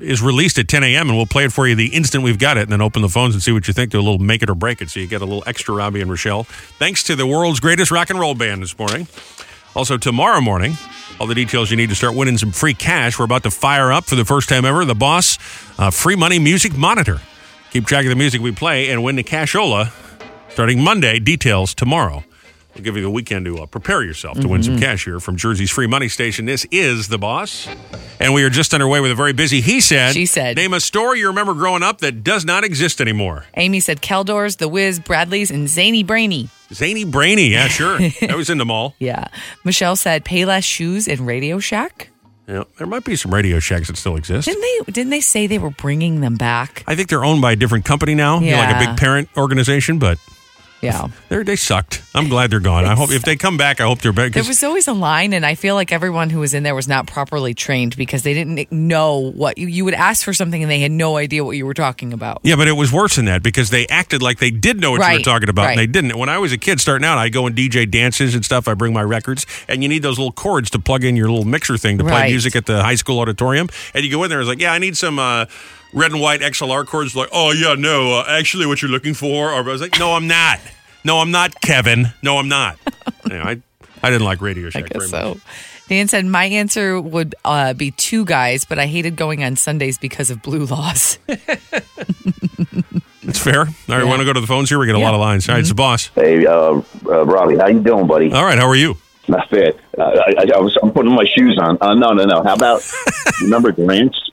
is 0.00 0.22
released 0.22 0.58
at 0.58 0.68
10 0.68 0.84
a.m. 0.84 1.08
and 1.08 1.16
we'll 1.16 1.26
play 1.26 1.44
it 1.44 1.52
for 1.52 1.66
you 1.66 1.74
the 1.74 1.88
instant 1.88 2.22
we've 2.22 2.38
got 2.38 2.56
it 2.56 2.62
and 2.62 2.72
then 2.72 2.82
open 2.82 3.02
the 3.02 3.08
phones 3.08 3.34
and 3.34 3.42
see 3.42 3.52
what 3.52 3.66
you 3.68 3.74
think. 3.74 3.90
Do 3.90 3.98
a 3.98 4.02
little 4.02 4.18
make 4.18 4.42
it 4.42 4.50
or 4.50 4.54
break 4.54 4.82
it 4.82 4.90
so 4.90 5.00
you 5.00 5.06
get 5.06 5.22
a 5.22 5.24
little 5.24 5.44
extra 5.46 5.74
Robby 5.74 6.00
and 6.00 6.10
Rochelle. 6.10 6.44
Thanks 6.44 7.02
to 7.04 7.16
the 7.16 7.26
world's 7.26 7.60
greatest 7.60 7.90
rock 7.90 8.10
and 8.10 8.18
roll 8.18 8.34
band 8.34 8.62
this 8.62 8.78
morning. 8.78 9.08
Also, 9.74 9.98
tomorrow 9.98 10.40
morning, 10.40 10.74
all 11.20 11.26
the 11.26 11.34
details 11.34 11.70
you 11.70 11.76
need 11.76 11.90
to 11.90 11.94
start 11.94 12.14
winning 12.14 12.38
some 12.38 12.50
free 12.50 12.74
cash. 12.74 13.18
We're 13.18 13.26
about 13.26 13.42
to 13.44 13.50
fire 13.50 13.92
up 13.92 14.04
for 14.04 14.16
the 14.16 14.24
first 14.24 14.48
time 14.48 14.64
ever 14.64 14.84
the 14.84 14.94
Boss 14.94 15.38
uh, 15.78 15.90
Free 15.90 16.16
Money 16.16 16.38
Music 16.38 16.76
Monitor. 16.76 17.20
Keep 17.76 17.84
track 17.84 18.06
of 18.06 18.08
the 18.08 18.16
music 18.16 18.40
we 18.40 18.52
play 18.52 18.88
and 18.88 19.04
win 19.04 19.16
the 19.16 19.22
cashola 19.22 19.92
starting 20.48 20.82
Monday. 20.82 21.18
Details 21.18 21.74
tomorrow. 21.74 22.24
We'll 22.74 22.82
give 22.82 22.96
you 22.96 23.02
the 23.02 23.10
weekend 23.10 23.44
to 23.44 23.58
uh, 23.58 23.66
prepare 23.66 24.02
yourself 24.02 24.40
to 24.40 24.48
win 24.48 24.62
some 24.62 24.78
cash 24.78 25.04
here 25.04 25.20
from 25.20 25.36
Jersey's 25.36 25.70
free 25.70 25.86
money 25.86 26.08
station. 26.08 26.46
This 26.46 26.64
is 26.70 27.08
The 27.08 27.18
Boss. 27.18 27.68
And 28.18 28.32
we 28.32 28.44
are 28.44 28.48
just 28.48 28.72
underway 28.72 29.00
with 29.00 29.10
a 29.10 29.14
very 29.14 29.34
busy 29.34 29.60
He 29.60 29.82
Said. 29.82 30.14
She 30.14 30.24
Said. 30.24 30.56
Name 30.56 30.72
a 30.72 30.80
store 30.80 31.14
you 31.14 31.26
remember 31.26 31.52
growing 31.52 31.82
up 31.82 31.98
that 31.98 32.24
does 32.24 32.46
not 32.46 32.64
exist 32.64 33.02
anymore. 33.02 33.44
Amy 33.58 33.80
said 33.80 34.00
Caldor's, 34.00 34.56
The 34.56 34.68
Wiz, 34.68 34.98
Bradley's, 34.98 35.50
and 35.50 35.68
Zany 35.68 36.02
Brainy. 36.02 36.48
Zany 36.72 37.04
Brainy. 37.04 37.48
Yeah, 37.48 37.68
sure. 37.68 37.98
that 38.22 38.38
was 38.38 38.48
in 38.48 38.56
the 38.56 38.64
mall. 38.64 38.94
Yeah. 38.98 39.28
Michelle 39.64 39.96
said 39.96 40.24
Payless 40.24 40.64
Shoes 40.64 41.06
and 41.08 41.26
Radio 41.26 41.58
Shack. 41.58 42.08
Yeah, 42.48 42.62
there 42.78 42.86
might 42.86 43.04
be 43.04 43.16
some 43.16 43.34
Radio 43.34 43.58
Shacks 43.58 43.88
that 43.88 43.96
still 43.96 44.14
exist. 44.16 44.46
Didn't 44.46 44.62
they? 44.86 44.92
Didn't 44.92 45.10
they 45.10 45.20
say 45.20 45.46
they 45.48 45.58
were 45.58 45.70
bringing 45.70 46.20
them 46.20 46.36
back? 46.36 46.84
I 46.86 46.94
think 46.94 47.08
they're 47.08 47.24
owned 47.24 47.42
by 47.42 47.52
a 47.52 47.56
different 47.56 47.84
company 47.84 48.14
now, 48.14 48.38
you 48.40 48.52
know, 48.52 48.58
like 48.58 48.68
a 48.76 48.78
Yeah. 48.82 48.86
big 48.90 48.96
parent 48.98 49.28
organization, 49.36 49.98
but 49.98 50.18
Yeah. 50.82 51.08
they 51.28 51.42
they 51.42 51.56
sucked. 51.56 52.02
I'm 52.14 52.28
glad 52.28 52.50
they're 52.50 52.60
gone. 52.60 52.84
I 52.84 52.94
hope 52.94 53.10
if 53.10 53.22
they 53.22 53.36
come 53.36 53.56
back, 53.56 53.80
I 53.80 53.84
hope 53.84 54.00
they're 54.00 54.12
back. 54.12 54.32
There 54.32 54.44
was 54.44 54.62
always 54.62 54.86
a 54.88 54.92
line, 54.92 55.32
and 55.32 55.44
I 55.44 55.54
feel 55.54 55.74
like 55.74 55.90
everyone 55.92 56.30
who 56.30 56.40
was 56.40 56.54
in 56.54 56.62
there 56.62 56.74
was 56.74 56.86
not 56.86 57.06
properly 57.06 57.54
trained 57.54 57.96
because 57.96 58.22
they 58.22 58.34
didn't 58.34 58.70
know 58.70 59.18
what 59.32 59.58
you, 59.58 59.66
you 59.66 59.84
would 59.84 59.94
ask 59.94 60.24
for 60.24 60.32
something 60.32 60.62
and 60.62 60.70
they 60.70 60.80
had 60.80 60.92
no 60.92 61.16
idea 61.16 61.44
what 61.44 61.56
you 61.56 61.66
were 61.66 61.74
talking 61.74 62.12
about. 62.12 62.40
Yeah, 62.42 62.56
but 62.56 62.68
it 62.68 62.72
was 62.72 62.92
worse 62.92 63.16
than 63.16 63.24
that 63.24 63.42
because 63.42 63.70
they 63.70 63.86
acted 63.88 64.22
like 64.22 64.38
they 64.38 64.50
did 64.50 64.80
know 64.80 64.92
what 64.92 65.10
you 65.10 65.18
were 65.18 65.22
talking 65.24 65.48
about, 65.48 65.70
and 65.70 65.78
they 65.78 65.86
didn't. 65.86 66.16
When 66.18 66.28
I 66.28 66.38
was 66.38 66.52
a 66.52 66.58
kid 66.58 66.80
starting 66.80 67.04
out, 67.06 67.18
I 67.18 67.28
go 67.30 67.46
and 67.46 67.56
DJ 67.56 67.90
dances 67.90 68.34
and 68.34 68.44
stuff. 68.44 68.68
I 68.68 68.74
bring 68.74 68.92
my 68.92 69.02
records, 69.02 69.46
and 69.68 69.82
you 69.82 69.88
need 69.88 70.02
those 70.02 70.18
little 70.18 70.32
cords 70.32 70.70
to 70.70 70.78
plug 70.78 71.04
in 71.04 71.16
your 71.16 71.28
little 71.28 71.44
mixer 71.46 71.76
thing 71.76 71.98
to 71.98 72.04
play 72.04 72.12
Right. 72.12 72.30
music 72.30 72.54
at 72.56 72.66
the 72.66 72.82
high 72.82 72.94
school 72.96 73.18
auditorium. 73.20 73.68
And 73.94 74.04
you 74.04 74.10
go 74.10 74.22
in 74.24 74.30
there, 74.30 74.40
it's 74.40 74.48
like, 74.48 74.60
yeah, 74.60 74.72
I 74.72 74.78
need 74.78 74.96
some 74.96 75.18
uh, 75.18 75.46
red 75.96 76.12
and 76.12 76.20
white 76.20 76.40
XLR 76.42 76.86
cords. 76.86 77.16
Like, 77.16 77.30
oh 77.32 77.50
yeah, 77.50 77.74
no, 77.74 78.20
uh, 78.20 78.24
actually, 78.28 78.66
what 78.66 78.80
you're 78.82 78.90
looking 78.90 79.14
for? 79.14 79.50
Or 79.50 79.54
I 79.54 79.60
was 79.62 79.80
like, 79.80 79.98
no, 79.98 80.12
I'm 80.12 80.28
not. 80.28 80.60
No, 81.04 81.18
I'm 81.18 81.32
not, 81.32 81.60
Kevin. 81.60 82.12
No, 82.22 82.38
I'm 82.38 82.48
not. 82.48 82.78
You 83.28 83.32
know, 83.38 83.42
I 83.42 83.60
I 84.04 84.10
didn't 84.10 84.24
like 84.24 84.40
Radio 84.40 84.68
I 84.68 84.70
Shack 84.70 84.92
very 84.92 85.06
guess 85.06 85.10
much. 85.12 85.38
so. 85.38 85.40
Dan 85.88 86.06
said 86.06 86.24
my 86.26 86.44
answer 86.44 87.00
would 87.00 87.34
uh, 87.44 87.72
be 87.74 87.90
two 87.90 88.24
guys, 88.24 88.64
but 88.64 88.78
I 88.78 88.86
hated 88.86 89.16
going 89.16 89.42
on 89.42 89.56
Sundays 89.56 89.98
because 89.98 90.30
of 90.30 90.42
blue 90.42 90.64
laws. 90.66 91.18
It's 93.28 93.40
fair. 93.40 93.62
All 93.62 93.66
right, 93.88 94.04
want 94.04 94.20
to 94.20 94.24
go 94.24 94.32
to 94.32 94.40
the 94.40 94.46
phones 94.46 94.68
here? 94.68 94.78
We 94.78 94.86
get 94.86 94.94
a 94.94 94.98
lot 95.00 95.12
of 95.14 95.18
lines. 95.20 95.48
All 95.48 95.54
right, 95.56 95.58
it's 95.60 95.68
the 95.70 95.74
boss. 95.74 96.06
Hey, 96.14 96.46
uh, 96.46 96.80
uh, 97.06 97.26
Robby, 97.26 97.56
how 97.56 97.66
you 97.66 97.80
doing, 97.80 98.06
buddy? 98.06 98.32
All 98.32 98.44
right, 98.44 98.56
how 98.56 98.68
are 98.68 98.76
you? 98.76 98.96
Not 99.26 99.50
bad. 99.50 99.74
Uh, 99.98 100.02
I, 100.02 100.34
I, 100.38 100.46
I 100.54 100.60
was, 100.60 100.78
I'm 100.80 100.92
putting 100.92 101.12
my 101.12 101.24
shoes 101.36 101.58
on. 101.60 101.76
Uh, 101.80 101.94
no, 101.94 102.12
no, 102.12 102.24
no. 102.24 102.44
How 102.44 102.54
about 102.54 102.88
remember 103.42 103.72
Grants? 103.72 104.30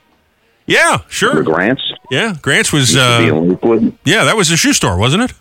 Yeah, 0.66 1.02
sure. 1.08 1.42
Grants? 1.42 1.82
Yeah, 2.10 2.34
Grants 2.40 2.72
was. 2.72 2.94
Used 2.94 2.94
to 2.94 3.56
be 3.56 3.86
Uh, 3.88 3.90
yeah, 4.04 4.24
that 4.24 4.36
was 4.36 4.50
a 4.50 4.56
shoe 4.56 4.72
store, 4.72 4.96
wasn't 4.98 5.24
it? 5.24 5.32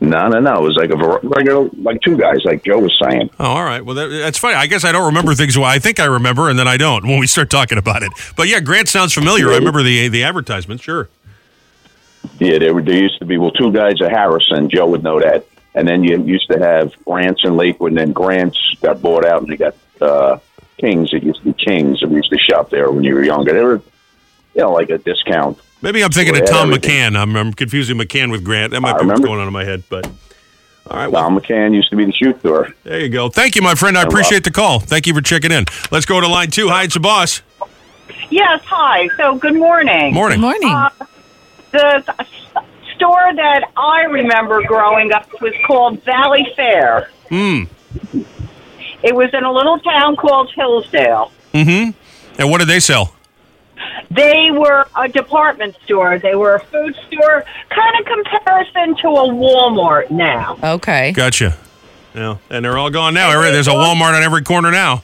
No, 0.00 0.28
no, 0.28 0.38
no. 0.40 0.56
It 0.56 0.62
was 0.62 0.76
like 0.76 0.90
a 0.90 0.94
like 0.94 1.46
like 1.78 2.00
two 2.02 2.16
guys, 2.16 2.44
like 2.44 2.64
Joe 2.64 2.78
was 2.78 2.96
saying. 3.02 3.30
Oh, 3.38 3.44
all 3.44 3.64
right. 3.64 3.84
Well, 3.84 3.94
that, 3.94 4.08
that's 4.08 4.38
funny. 4.38 4.54
I 4.54 4.66
guess 4.66 4.84
I 4.84 4.92
don't 4.92 5.06
remember 5.06 5.34
things. 5.34 5.56
Well, 5.56 5.66
I 5.66 5.78
think 5.78 5.98
I 6.00 6.04
remember, 6.06 6.50
and 6.50 6.58
then 6.58 6.68
I 6.68 6.76
don't 6.76 7.06
when 7.08 7.18
we 7.18 7.26
start 7.26 7.50
talking 7.50 7.78
about 7.78 8.02
it. 8.02 8.12
But 8.36 8.48
yeah, 8.48 8.60
Grant 8.60 8.88
sounds 8.88 9.12
familiar. 9.12 9.50
I 9.50 9.56
remember 9.56 9.82
the 9.82 10.08
the 10.08 10.24
advertisement. 10.24 10.80
Sure. 10.80 11.08
Yeah, 12.38 12.58
there 12.58 12.74
were 12.74 12.82
there 12.82 12.96
used 12.98 13.18
to 13.18 13.24
be 13.26 13.38
well 13.38 13.50
two 13.50 13.72
guys 13.72 14.00
at 14.02 14.10
Harrison. 14.10 14.68
Joe 14.70 14.86
would 14.88 15.02
know 15.02 15.20
that. 15.20 15.46
And 15.76 15.88
then 15.88 16.04
you 16.04 16.22
used 16.22 16.48
to 16.50 16.58
have 16.58 16.92
Grants 17.04 17.42
and 17.42 17.56
Lakewood, 17.56 17.92
and 17.92 17.98
then 17.98 18.12
Grants 18.12 18.76
got 18.80 19.02
bought 19.02 19.24
out, 19.24 19.42
and 19.42 19.50
they 19.50 19.56
got 19.56 19.74
uh, 20.00 20.38
Kings. 20.78 21.12
It 21.12 21.22
used 21.22 21.40
to 21.40 21.44
be 21.44 21.52
Kings, 21.52 22.02
and 22.02 22.10
we 22.10 22.16
used 22.18 22.30
to 22.30 22.38
shop 22.38 22.70
there 22.70 22.90
when 22.90 23.04
you 23.04 23.14
were 23.14 23.24
younger. 23.24 23.52
They 23.52 23.62
were, 23.62 23.82
you 24.54 24.62
know, 24.62 24.72
like 24.72 24.90
a 24.90 24.98
discount. 24.98 25.58
Maybe 25.82 26.02
I'm 26.02 26.10
thinking 26.10 26.36
of 26.40 26.46
Tom 26.48 26.68
everything. 26.70 26.90
McAn. 27.12 27.16
I'm, 27.16 27.36
I'm 27.36 27.52
confusing 27.52 27.98
McAn 27.98 28.30
with 28.30 28.42
Grant. 28.44 28.72
That 28.72 28.80
might 28.80 28.94
I 28.96 29.00
be 29.00 29.06
what's 29.06 29.20
going 29.20 29.38
on 29.40 29.46
in 29.46 29.52
my 29.52 29.64
head. 29.64 29.82
But 29.90 30.06
all 30.86 30.96
right. 30.96 31.08
Well, 31.08 31.22
Thom 31.24 31.38
McAn 31.38 31.74
used 31.74 31.90
to 31.90 31.96
be 31.96 32.04
the 32.06 32.12
shoe 32.12 32.38
store. 32.38 32.68
there 32.84 33.00
you 33.00 33.08
go. 33.10 33.28
Thank 33.28 33.54
you, 33.56 33.62
my 33.62 33.74
friend. 33.74 33.96
I 33.98 34.02
No 34.02 34.08
appreciate 34.08 34.44
the 34.44 34.50
call. 34.50 34.80
Thank 34.80 35.06
you 35.06 35.14
for 35.14 35.20
checking 35.20 35.52
in. 35.52 35.64
Let's 35.90 36.06
go 36.06 36.20
to 36.20 36.26
line 36.28 36.50
two. 36.50 36.68
Hi, 36.68 36.84
it's 36.84 36.94
the 36.94 37.00
boss. 37.00 37.42
Yes, 38.30 38.62
hi. 38.64 39.08
So, 39.16 39.36
good 39.36 39.54
morning. 39.56 40.14
Morning. 40.14 40.40
Good 40.40 40.62
morning. 40.62 40.70
Uh, 40.70 40.90
the 41.72 42.26
store 42.94 43.34
that 43.34 43.70
I 43.76 44.02
remember 44.04 44.62
growing 44.66 45.12
up 45.12 45.28
was 45.40 45.52
called 45.66 46.02
Valley 46.04 46.46
Fair. 46.56 47.10
Hmm. 47.28 47.64
It 49.04 49.14
was 49.14 49.30
in 49.34 49.44
a 49.44 49.52
little 49.52 49.78
town 49.78 50.16
called 50.16 50.50
Hillsdale. 50.54 51.30
Mm-hmm. 51.52 51.90
And 52.40 52.50
what 52.50 52.58
did 52.58 52.68
they 52.68 52.80
sell? 52.80 53.14
They 54.10 54.50
were 54.50 54.86
a 54.96 55.08
department 55.08 55.76
store. 55.84 56.18
They 56.18 56.34
were 56.34 56.54
a 56.54 56.60
food 56.60 56.96
store, 57.06 57.44
kind 57.68 58.00
of 58.00 58.06
comparison 58.06 58.96
to 59.02 59.08
a 59.08 59.28
Walmart 59.28 60.10
now. 60.10 60.58
Okay. 60.62 61.12
Gotcha. 61.12 61.56
Yeah, 62.14 62.38
and 62.48 62.64
they're 62.64 62.78
all 62.78 62.90
gone 62.90 63.12
now. 63.14 63.30
There's 63.42 63.66
a 63.66 63.72
Walmart 63.72 64.16
on 64.16 64.22
every 64.22 64.42
corner 64.42 64.70
now. 64.70 65.02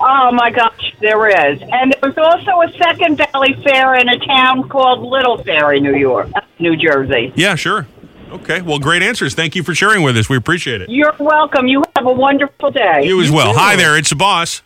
Oh 0.00 0.30
my 0.32 0.50
gosh, 0.50 0.94
there 1.00 1.28
is. 1.28 1.60
And 1.60 1.92
there 1.92 2.10
was 2.10 2.18
also 2.18 2.62
a 2.62 2.78
second 2.78 3.18
Valley 3.18 3.54
Fair 3.64 3.96
in 3.96 4.08
a 4.08 4.18
town 4.18 4.68
called 4.68 5.00
Little 5.00 5.38
Ferry, 5.38 5.80
New 5.80 5.94
York, 5.94 6.30
New 6.58 6.76
Jersey. 6.76 7.32
Yeah, 7.36 7.54
sure. 7.54 7.86
Okay. 8.32 8.62
Well, 8.62 8.78
great 8.78 9.02
answers. 9.02 9.34
Thank 9.34 9.54
you 9.54 9.62
for 9.62 9.74
sharing 9.74 10.02
with 10.02 10.16
us. 10.16 10.28
We 10.28 10.36
appreciate 10.36 10.80
it. 10.80 10.88
You're 10.90 11.14
welcome. 11.18 11.66
You 11.68 11.84
have 11.96 12.06
a 12.06 12.12
wonderful 12.12 12.70
day. 12.70 13.06
You 13.06 13.20
as 13.20 13.30
well. 13.30 13.52
Hi 13.54 13.76
there. 13.76 13.96
It's 13.96 14.08
the 14.10 14.16
boss. 14.16 14.62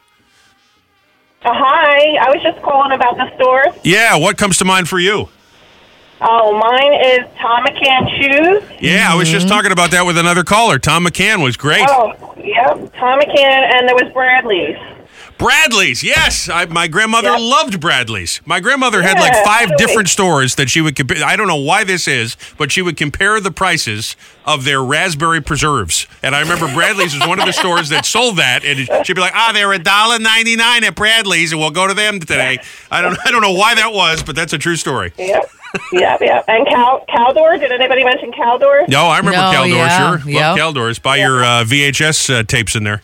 Uh, 1.42 1.50
hi, 1.52 2.16
I 2.16 2.30
was 2.30 2.42
just 2.42 2.60
calling 2.62 2.92
about 2.92 3.16
the 3.16 3.32
stores. 3.36 3.74
Yeah. 3.84 4.16
What 4.16 4.36
comes 4.38 4.58
to 4.58 4.64
mind 4.64 4.88
for 4.88 4.98
you? 4.98 5.28
Oh, 6.20 6.58
mine 6.58 6.94
is 6.94 7.26
Thom 7.38 7.64
McAn 7.64 8.08
Shoes. 8.18 8.62
Yeah, 8.80 9.08
I 9.10 9.14
was 9.14 9.28
just 9.28 9.48
talking 9.48 9.70
about 9.70 9.90
that 9.90 10.06
with 10.06 10.16
another 10.16 10.44
caller. 10.44 10.78
Thom 10.78 11.04
McAn 11.04 11.42
was 11.42 11.58
great. 11.58 11.86
Oh, 11.90 12.14
yep, 12.38 12.76
Thom 12.94 13.20
McAn, 13.20 13.74
and 13.74 13.86
there 13.86 13.94
was 13.94 14.10
Bradley's. 14.14 14.78
Bradley's, 15.38 16.02
yes. 16.02 16.48
I, 16.48 16.64
my 16.64 16.88
grandmother 16.88 17.38
loved 17.38 17.78
Bradley's. 17.80 18.40
My 18.46 18.58
grandmother 18.60 19.02
had 19.02 19.18
like 19.20 19.34
five 19.44 19.68
really. 19.70 19.76
different 19.86 20.08
stores 20.08 20.54
that 20.54 20.70
she 20.70 20.80
would 20.80 20.96
compare. 20.96 21.22
I 21.24 21.36
don't 21.36 21.46
know 21.46 21.56
why 21.56 21.84
this 21.84 22.08
is, 22.08 22.36
but 22.56 22.72
she 22.72 22.80
would 22.80 22.96
compare 22.96 23.38
the 23.40 23.50
prices 23.50 24.16
of 24.46 24.64
their 24.64 24.82
raspberry 24.82 25.42
preserves. 25.42 26.06
And 26.22 26.34
I 26.34 26.40
remember 26.40 26.72
Bradley's 26.72 27.14
was 27.14 27.26
one 27.28 27.38
of 27.38 27.44
the 27.46 27.52
stores 27.52 27.90
that 27.90 28.06
sold 28.06 28.36
that, 28.38 28.64
and 28.64 28.88
she'd 29.06 29.14
be 29.14 29.20
like, 29.20 29.34
"Ah, 29.34 29.50
they're 29.52 29.72
a 29.72 29.78
dollar 29.78 30.18
ninety 30.18 30.56
nine 30.56 30.84
at 30.84 30.94
Bradley's, 30.94 31.52
and 31.52 31.60
we'll 31.60 31.70
go 31.70 31.86
to 31.86 31.94
them 31.94 32.18
today." 32.18 32.58
I 32.90 33.02
don't, 33.02 33.18
I 33.26 33.30
don't 33.30 33.42
know 33.42 33.52
why 33.52 33.74
that 33.74 33.92
was, 33.92 34.22
but 34.22 34.36
that's 34.36 34.54
a 34.54 34.58
true 34.58 34.76
story. 34.76 35.12
Yep, 35.18 35.50
yep, 35.92 36.20
yep. 36.22 36.44
And 36.48 36.66
Cal 36.66 37.04
Caldor. 37.10 37.58
Did 37.60 37.72
anybody 37.72 38.04
mention 38.04 38.32
Caldor? 38.32 38.88
No, 38.88 39.06
I 39.06 39.18
remember 39.18 39.36
No, 39.38 39.52
Caldor. 39.52 39.68
yeah, 39.76 39.98
Sure, 40.18 40.30
yep. 40.30 40.40
love 40.40 40.58
Caldor's. 40.74 40.98
Buy 40.98 41.16
your 41.16 41.44
uh, 41.44 41.64
VHS 41.64 42.30
uh, 42.34 42.42
tapes 42.44 42.74
in 42.74 42.84
there. 42.84 43.02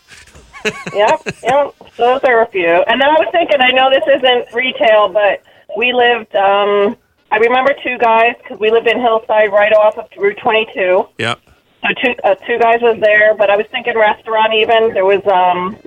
Yep, 0.93 1.21
yep. 1.43 1.75
Those 1.97 2.21
are 2.23 2.41
a 2.41 2.47
few. 2.47 2.67
And 2.67 2.99
then 3.01 3.09
I 3.09 3.13
was 3.19 3.27
thinking, 3.31 3.61
I 3.61 3.71
know 3.71 3.89
this 3.89 4.03
isn't 4.17 4.53
retail, 4.53 5.09
but 5.09 5.41
we 5.77 5.93
lived. 5.93 6.35
um 6.35 6.97
I 7.31 7.37
remember 7.37 7.73
two 7.83 7.97
guys 7.97 8.35
because 8.37 8.59
we 8.59 8.69
lived 8.69 8.87
in 8.87 8.99
Hillside, 8.99 9.51
right 9.51 9.73
off 9.73 9.97
of 9.97 10.07
Route 10.17 10.37
22. 10.37 11.07
Yep. 11.17 11.39
So 11.81 11.87
two 12.01 12.13
uh, 12.23 12.35
two 12.35 12.59
guys 12.59 12.81
was 12.81 12.99
there, 13.01 13.33
but 13.35 13.49
I 13.49 13.57
was 13.57 13.65
thinking 13.71 13.97
restaurant 13.97 14.53
even. 14.53 14.93
There 14.93 15.05
was 15.05 15.25
um 15.27 15.77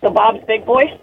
the 0.00 0.10
Bob's 0.10 0.44
Big 0.46 0.64
Boy. 0.64 0.98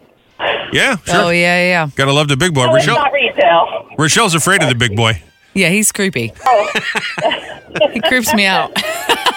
Yeah, 0.72 0.96
sure. 1.06 1.26
Oh 1.26 1.30
yeah, 1.30 1.64
yeah. 1.64 1.90
Gotta 1.96 2.14
love 2.14 2.28
the 2.28 2.38
big 2.38 2.54
boy. 2.54 2.66
So 2.66 2.76
it's 2.76 2.88
Rochelle, 2.88 3.04
not 3.04 3.14
retail. 3.14 3.90
Rochelle's 3.98 4.34
afraid 4.34 4.64
of 4.64 4.70
the 4.70 4.76
big 4.76 4.96
boy. 4.96 5.22
Yeah, 5.54 5.70
he's 5.70 5.92
creepy. 5.92 6.34
Oh. 6.46 6.72
he 7.92 8.00
creeps 8.02 8.34
me 8.34 8.46
out. 8.46 8.72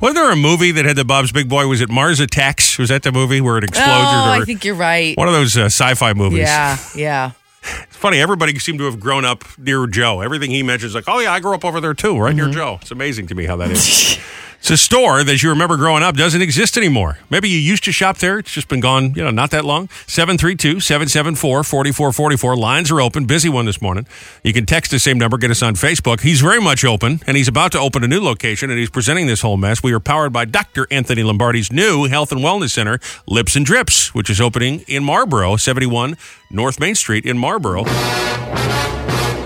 Was 0.00 0.14
there 0.14 0.30
a 0.30 0.36
movie 0.36 0.72
that 0.72 0.84
had 0.84 0.96
the 0.96 1.04
Bob's 1.04 1.32
Big 1.32 1.48
Boy? 1.48 1.66
Was 1.66 1.80
it 1.80 1.88
Mars 1.90 2.20
Attacks? 2.20 2.78
Was 2.78 2.88
that 2.90 3.02
the 3.02 3.12
movie 3.12 3.40
where 3.40 3.58
it 3.58 3.64
Oh, 3.64 3.68
exploded? 3.68 4.42
I 4.42 4.44
think 4.44 4.64
you're 4.64 4.74
right. 4.74 5.16
one 5.16 5.28
of 5.28 5.34
those 5.34 5.56
uh, 5.56 5.64
sci-fi 5.66 6.12
movies. 6.14 6.40
Yeah, 6.40 6.78
yeah. 6.94 7.30
It's 7.62 7.96
funny. 7.96 8.18
Everybody 8.20 8.58
seemed 8.58 8.78
to 8.78 8.86
have 8.86 8.98
grown 9.00 9.24
up 9.24 9.44
near 9.58 9.86
Joe. 9.86 10.20
Everything 10.22 10.50
he 10.50 10.62
mentions, 10.62 10.94
like, 10.94 11.04
oh 11.08 11.18
yeah, 11.18 11.32
I 11.32 11.40
grew 11.40 11.54
up 11.54 11.64
over 11.64 11.80
there 11.80 11.92
too, 11.94 12.18
right 12.18 12.34
near 12.34 12.48
Joe. 12.48 12.78
It's 12.80 12.90
amazing 12.90 13.26
to 13.28 13.34
me 13.34 13.44
how 13.44 13.56
that 13.56 13.70
is. 13.70 14.18
it's 14.60 14.70
a 14.70 14.76
store 14.76 15.24
that 15.24 15.42
you 15.42 15.48
remember 15.48 15.78
growing 15.78 16.02
up 16.02 16.16
doesn't 16.16 16.42
exist 16.42 16.76
anymore. 16.76 17.16
Maybe 17.30 17.48
you 17.48 17.58
used 17.58 17.82
to 17.84 17.92
shop 17.92 18.18
there. 18.18 18.40
It's 18.40 18.52
just 18.52 18.68
been 18.68 18.80
gone, 18.80 19.14
you 19.14 19.24
know, 19.24 19.30
not 19.30 19.50
that 19.52 19.64
long. 19.64 19.88
732-774-4444. 19.88 22.58
Lines 22.58 22.90
are 22.90 23.00
open. 23.00 23.24
Busy 23.24 23.48
one 23.48 23.64
this 23.64 23.80
morning. 23.80 24.06
You 24.44 24.52
can 24.52 24.66
text 24.66 24.90
the 24.90 24.98
same 24.98 25.16
number. 25.16 25.38
Get 25.38 25.50
us 25.50 25.62
on 25.62 25.76
Facebook. 25.76 26.20
He's 26.20 26.42
very 26.42 26.60
much 26.60 26.84
open, 26.84 27.20
and 27.26 27.38
he's 27.38 27.48
about 27.48 27.72
to 27.72 27.80
open 27.80 28.04
a 28.04 28.06
new 28.06 28.20
location, 28.20 28.68
and 28.68 28.78
he's 28.78 28.90
presenting 28.90 29.26
this 29.26 29.40
whole 29.40 29.56
mess. 29.56 29.82
We 29.82 29.94
are 29.94 30.00
powered 30.00 30.34
by 30.34 30.44
Dr. 30.44 30.86
Anthony 30.90 31.22
Lombardi's 31.22 31.72
new 31.72 32.04
health 32.04 32.30
and 32.30 32.42
wellness 32.42 32.72
center, 32.72 32.98
Lips 33.26 33.56
and 33.56 33.64
Drips, 33.64 34.14
which 34.14 34.28
is 34.28 34.42
opening 34.42 34.80
in 34.86 35.02
Marlboro, 35.02 35.56
71 35.56 36.18
North 36.50 36.78
Main 36.78 36.94
Street 36.94 37.24
in 37.24 37.38
Marlboro. 37.38 37.84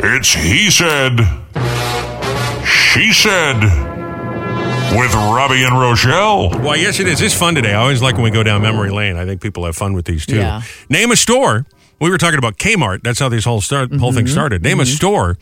It's 0.02 0.34
He 0.34 0.70
Said, 0.70 1.20
She 2.66 3.12
Said, 3.12 3.93
with 4.96 5.12
Robby 5.14 5.62
and 5.64 5.78
Rochelle. 5.78 6.50
Well, 6.50 6.76
yes, 6.76 7.00
it 7.00 7.08
is. 7.08 7.20
It's 7.20 7.34
fun 7.34 7.54
today. 7.54 7.72
I 7.72 7.80
always 7.80 8.00
like 8.02 8.14
when 8.14 8.24
we 8.24 8.30
go 8.30 8.42
down 8.42 8.62
memory 8.62 8.90
lane. 8.90 9.16
I 9.16 9.24
think 9.24 9.40
people 9.42 9.64
have 9.64 9.76
fun 9.76 9.92
with 9.94 10.04
these 10.04 10.24
too. 10.26 10.36
Yeah. 10.36 10.62
Name 10.88 11.10
a 11.10 11.16
store. 11.16 11.66
We 12.00 12.10
were 12.10 12.18
talking 12.18 12.38
about 12.38 12.58
Kmart. 12.58 13.02
That's 13.02 13.18
how 13.18 13.28
this 13.28 13.44
whole 13.44 13.60
start, 13.60 13.92
whole 13.94 14.12
thing 14.12 14.26
Mhm. 14.26 14.30
started. 14.30 14.62
Name 14.62 14.80
a 14.80 14.86
store 14.86 15.36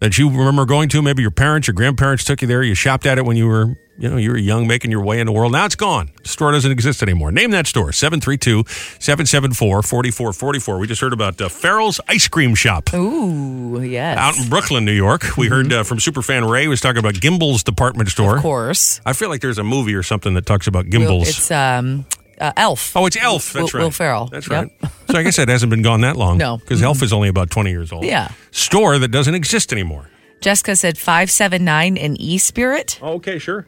that 0.00 0.18
you 0.18 0.28
remember 0.28 0.64
going 0.64 0.88
to. 0.90 1.02
Maybe 1.02 1.22
your 1.22 1.30
parents, 1.30 1.66
your 1.68 1.74
grandparents 1.74 2.24
took 2.24 2.42
you 2.42 2.48
there. 2.48 2.62
You 2.62 2.74
shopped 2.74 3.06
at 3.06 3.18
it 3.18 3.24
when 3.24 3.36
you 3.36 3.46
were, 3.46 3.76
you 3.98 4.08
know, 4.08 4.16
you 4.16 4.30
were 4.30 4.38
young, 4.38 4.66
making 4.68 4.90
your 4.92 5.02
way 5.02 5.18
in 5.20 5.26
the 5.26 5.32
world. 5.32 5.50
Now 5.52 5.66
it's 5.66 5.74
gone. 5.74 6.10
The 6.22 6.28
store 6.28 6.52
doesn't 6.52 6.70
exist 6.70 7.02
anymore. 7.02 7.32
Name 7.32 7.50
that 7.50 7.66
store. 7.66 7.90
732-774-4444. 7.90 10.80
We 10.80 10.86
just 10.86 11.00
heard 11.00 11.12
about 11.12 11.40
uh, 11.40 11.48
Farrell's 11.48 12.00
Ice 12.08 12.28
Cream 12.28 12.54
Shop. 12.54 12.92
Ooh, 12.94 13.82
yes. 13.82 14.18
Out 14.18 14.38
in 14.38 14.48
Brooklyn, 14.48 14.84
New 14.84 14.92
York. 14.92 15.36
We 15.36 15.48
heard 15.48 15.72
uh, 15.72 15.82
from 15.82 15.98
Superfan 15.98 16.48
Ray 16.48 16.68
was 16.68 16.80
talking 16.80 16.98
about 16.98 17.20
Gimbel's 17.20 17.62
department 17.62 18.08
store. 18.10 18.36
Of 18.36 18.42
course. 18.42 19.00
I 19.04 19.12
feel 19.12 19.28
like 19.28 19.40
there's 19.40 19.58
a 19.58 19.64
movie 19.64 19.94
or 19.94 20.02
something 20.02 20.34
that 20.34 20.46
talks 20.46 20.66
about 20.66 20.86
Well, 20.92 21.22
It's 21.22 21.50
um 21.50 22.06
uh, 22.40 22.52
Elf. 22.56 22.96
Oh, 22.96 23.06
it's 23.06 23.16
Elf. 23.16 23.52
That's 23.52 23.72
Will, 23.72 23.78
right. 23.80 23.84
Will 23.86 23.90
Ferrell. 23.90 24.26
That's 24.26 24.48
Yep. 24.48 24.70
right. 24.82 24.92
So 25.10 25.18
I 25.18 25.22
guess 25.24 25.36
that 25.36 25.48
hasn't 25.48 25.70
been 25.70 25.82
gone 25.82 26.02
that 26.02 26.14
long. 26.16 26.38
No. 26.38 26.58
Because 26.58 26.82
Elf 26.84 27.02
is 27.02 27.12
only 27.12 27.28
about 27.28 27.50
20 27.50 27.70
years 27.70 27.90
old. 27.90 28.04
Yeah. 28.04 28.30
Store 28.52 28.96
that 29.00 29.08
doesn't 29.08 29.34
exist 29.34 29.72
anymore. 29.72 30.08
Jessica 30.40 30.76
said 30.76 30.96
579 30.98 31.96
and 31.98 32.20
E 32.20 32.38
Spirit. 32.38 33.00
Oh, 33.02 33.14
okay, 33.14 33.40
sure. 33.40 33.66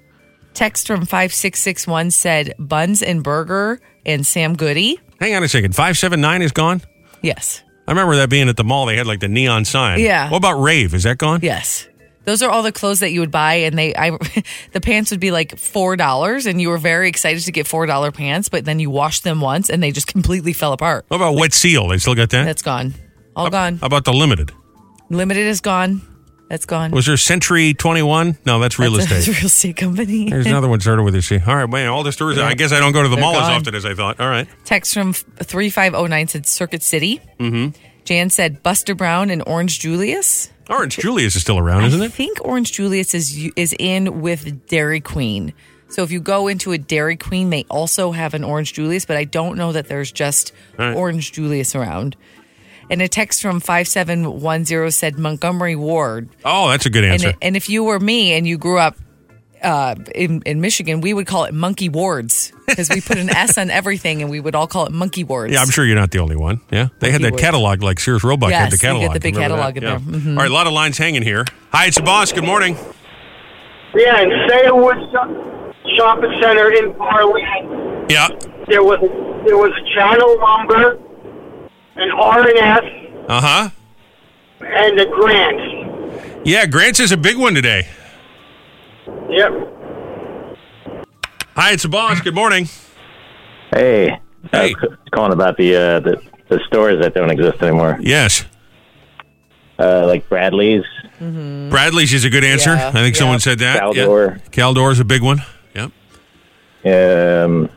Text 0.55 0.86
from 0.86 1.01
5661 1.01 2.10
said 2.10 2.55
Buns 2.59 3.02
and 3.02 3.22
Burger 3.22 3.81
and 4.05 4.27
Sam 4.27 4.55
Goody. 4.56 4.98
Hang 5.20 5.35
on 5.35 5.43
a 5.43 5.48
second. 5.48 5.74
579 5.74 6.43
is 6.43 6.52
gone? 6.52 6.82
Yes. 7.22 7.62
I 7.86 7.93
remember 7.93 8.16
that 8.16 8.31
being 8.31 8.48
at 8.48 8.56
the 8.56 8.64
mall. 8.64 8.86
They 8.86 8.97
had 8.97 9.06
like 9.06 9.20
the 9.20 9.28
neon 9.28 9.64
sign. 9.64 10.01
Yeah. 10.01 10.31
What 10.31 10.39
about 10.39 10.60
Rave? 10.60 10.94
Is 10.94 11.05
that 11.05 11.18
gone? 11.18 11.40
Yes. 11.43 11.89
Those 12.24 12.43
are 12.43 12.51
all 12.51 12.62
the 12.62 12.72
clothes 12.72 13.01
that 13.01 13.10
you 13.10 13.20
would 13.20 13.31
buy, 13.31 13.55
and 13.55 13.77
they, 13.77 13.94
I, 13.94 14.10
the 14.72 14.81
pants 14.81 15.10
would 15.10 15.20
be 15.20 15.31
like 15.31 15.59
four 15.59 15.97
dollars, 15.97 16.47
and 16.47 16.60
you 16.60 16.68
were 16.68 16.78
very 16.78 17.09
excited 17.09 17.43
to 17.44 17.52
get 17.52 17.66
four 17.66 17.86
dollar 17.86 18.12
pants, 18.12 18.48
but 18.48 18.64
then 18.64 18.78
you 18.78 18.90
washed 18.90 19.24
them 19.24 19.40
once, 19.40 19.70
and 19.70 19.82
they 19.82 19.90
just 19.90 20.06
completely 20.06 20.52
fell 20.52 20.72
apart. 20.72 21.06
What 21.09 21.16
about 21.16 21.35
Wet 21.36 21.52
Seal? 21.52 21.89
They 21.89 21.98
still 21.98 22.14
got 22.14 22.31
that? 22.31 22.44
That's 22.44 22.62
gone, 22.62 22.94
all 23.35 23.51
gone. 23.51 23.78
How 23.78 23.86
about 23.86 24.05
the 24.05 24.12
Limited? 24.12 24.52
Limited 25.09 25.47
is 25.47 25.60
gone. 25.60 26.02
That's 26.51 26.66
gone. 26.66 26.90
Was 26.90 27.06
there 27.06 27.16
Century 27.16 27.74
21? 27.74 28.39
No, 28.44 28.59
that's 28.59 28.77
real 28.77 28.90
That's 28.90 29.05
estate. 29.05 29.14
that's 29.14 29.28
a 29.39 29.40
real 29.40 29.47
estate 29.47 29.77
company. 29.77 30.28
There's 30.31 30.47
another 30.47 30.68
one 30.68 30.81
started 30.81 31.05
with 31.05 31.14
a 31.14 31.22
C. 31.22 31.39
All 31.39 31.55
right, 31.55 31.70
man, 31.70 31.86
all 31.86 32.02
the 32.02 32.10
stores. 32.10 32.39
Yeah. 32.39 32.47
I 32.47 32.55
guess 32.55 32.72
I 32.72 32.81
don't 32.81 32.90
go 32.90 33.05
to 33.05 33.09
the 33.09 33.14
They're 33.14 33.24
mall 33.24 33.36
as 33.36 33.48
often 33.48 33.77
as 33.77 33.86
I 33.86 33.94
thought. 33.94 34.18
All 34.18 34.28
right. 34.28 34.48
Text 34.64 34.93
from 34.93 35.12
three 35.12 35.70
five 35.70 35.93
zero 35.93 36.06
nine 36.06 36.27
said 36.27 36.47
Circuit 36.47 36.82
City. 36.82 37.22
Mm-hmm. 37.39 37.78
Jan 38.05 38.31
said 38.31 38.64
Buster 38.64 38.97
Brown 38.97 39.31
and 39.31 39.44
Orange 39.47 39.78
Julius. 39.78 40.51
Orange 40.68 40.97
Julius 40.97 41.36
is 41.36 41.43
still 41.43 41.59
around, 41.59 41.85
isn't 41.85 42.02
it? 42.02 42.06
I 42.06 42.09
think 42.09 42.44
Orange 42.44 42.72
Julius 42.72 43.14
is 43.14 43.48
is 43.55 43.72
in 43.78 44.20
with 44.20 44.66
Dairy 44.66 45.01
Queen. 45.01 45.55
So 45.86 46.02
if 46.02 46.10
you 46.10 46.20
go 46.20 46.48
into 46.48 46.72
a 46.72 46.78
Dairy 46.78 47.16
Queen, 47.16 47.51
they 47.51 47.64
also 47.70 48.10
have 48.10 48.35
an 48.35 48.43
Orange 48.43 48.72
Julius, 48.72 49.05
but 49.06 49.16
I 49.16 49.22
don't 49.24 49.56
know 49.56 49.70
that 49.70 49.86
there's 49.86 50.10
just 50.10 50.52
right. 50.77 50.97
Orange 50.97 51.31
Julius 51.31 51.77
around. 51.77 52.16
And 52.90 53.00
a 53.00 53.08
text 53.08 53.40
from 53.40 53.60
5710 53.60 54.90
said 54.90 55.18
Montgomery 55.18 55.76
Ward. 55.76 56.28
Oh, 56.44 56.68
that's 56.68 56.86
a 56.86 56.90
good 56.90 57.04
answer. 57.04 57.28
And, 57.28 57.36
and 57.40 57.56
if 57.56 57.68
you 57.70 57.84
were 57.84 58.00
me 58.00 58.32
and 58.32 58.46
you 58.46 58.58
grew 58.58 58.78
up 58.78 58.96
uh, 59.62 59.94
in, 60.14 60.42
in 60.46 60.60
Michigan, 60.60 61.00
we 61.00 61.14
would 61.14 61.26
call 61.26 61.44
it 61.44 61.54
Monkey 61.54 61.88
Wards 61.88 62.52
because 62.66 62.88
we 62.90 63.00
put 63.00 63.18
an 63.18 63.30
S 63.36 63.58
on 63.58 63.70
everything 63.70 64.22
and 64.22 64.30
we 64.30 64.40
would 64.40 64.54
all 64.54 64.66
call 64.66 64.86
it 64.86 64.92
Monkey 64.92 65.22
Wards. 65.22 65.52
yeah, 65.52 65.60
I'm 65.60 65.68
sure 65.70 65.84
you're 65.84 65.94
not 65.96 66.10
the 66.10 66.18
only 66.18 66.34
one. 66.36 66.60
Yeah, 66.72 66.88
they 66.98 67.10
had 67.12 67.20
that 67.22 67.30
Monkey 67.32 67.42
catalog 67.44 67.82
like 67.82 68.00
Sears 68.00 68.24
Roebuck 68.24 68.50
had 68.50 68.72
the 68.72 68.76
they 68.76 68.80
get 68.80 68.86
catalog. 68.94 69.12
the 69.14 69.20
big 69.20 69.34
Remember 69.36 69.56
catalog 69.56 69.74
that? 69.74 69.82
in 69.84 69.88
Yeah. 69.88 69.98
there. 70.18 70.20
Mhm. 70.20 70.36
All 70.36 70.42
right, 70.42 70.50
a 70.50 70.54
lot 70.54 70.66
of 70.66 70.72
lines 70.72 70.98
hanging 70.98 71.22
here. 71.22 71.44
Hi, 71.72 71.86
it's 71.86 71.96
the 71.96 72.02
boss. 72.02 72.32
Good 72.32 72.44
morning. 72.44 72.74
Yeah, 73.94 74.20
in 74.22 74.30
Saywood 74.48 75.12
Shop- 75.12 75.84
Shopping 75.96 76.32
Center 76.42 76.70
in 76.72 76.92
Parlee, 76.94 78.10
Yeah. 78.10 78.28
there 78.68 78.82
was 78.82 78.98
there 79.46 79.56
was 79.58 79.72
a 79.72 79.94
Channel 79.98 80.38
Lumber, 80.40 80.98
an 82.01 82.10
R 82.10 82.48
and 82.48 82.59
F. 82.59 82.85
Uh 83.28 83.40
huh. 83.40 83.70
and 84.60 84.98
a 84.98 85.06
Grant. 85.06 86.47
Yeah, 86.47 86.66
Grant's 86.66 87.01
is 87.01 87.12
a 87.12 87.16
big 87.16 87.36
one 87.36 87.55
today. 87.55 87.86
Yep. 89.28 89.52
Hi, 91.55 91.72
it's 91.72 91.82
the 91.82 91.89
boss. 91.89 92.20
Good 92.20 92.35
morning. 92.35 92.68
Hey. 93.72 94.18
Hey. 94.51 94.74
calling 95.12 95.32
about 95.32 95.56
the, 95.59 95.77
uh, 95.77 96.01
the 96.01 96.22
the 96.48 96.60
stores 96.66 97.01
that 97.01 97.14
don't 97.14 97.31
exist 97.31 97.62
anymore. 97.62 97.98
Yes. 98.01 98.44
Uh, 99.78 100.06
like 100.06 100.28
Bradley's. 100.28 100.85
Bradley's 101.20 102.12
is 102.12 102.24
a 102.24 102.31
good 102.31 102.44
answer. 102.44 102.74
Yeah, 102.74 102.89
I 102.89 102.93
think 102.93 103.14
yeah. 103.14 103.18
someone 103.18 103.40
said 103.40 103.60
that. 103.60 103.82
Caldor. 103.82 104.36
Yeah. 104.36 104.43
Caldor 104.51 104.90
is 104.90 104.98
a 105.01 105.05
big 105.05 105.22
one. 105.22 105.43
Yep. 105.74 105.93
Um, 106.86 107.68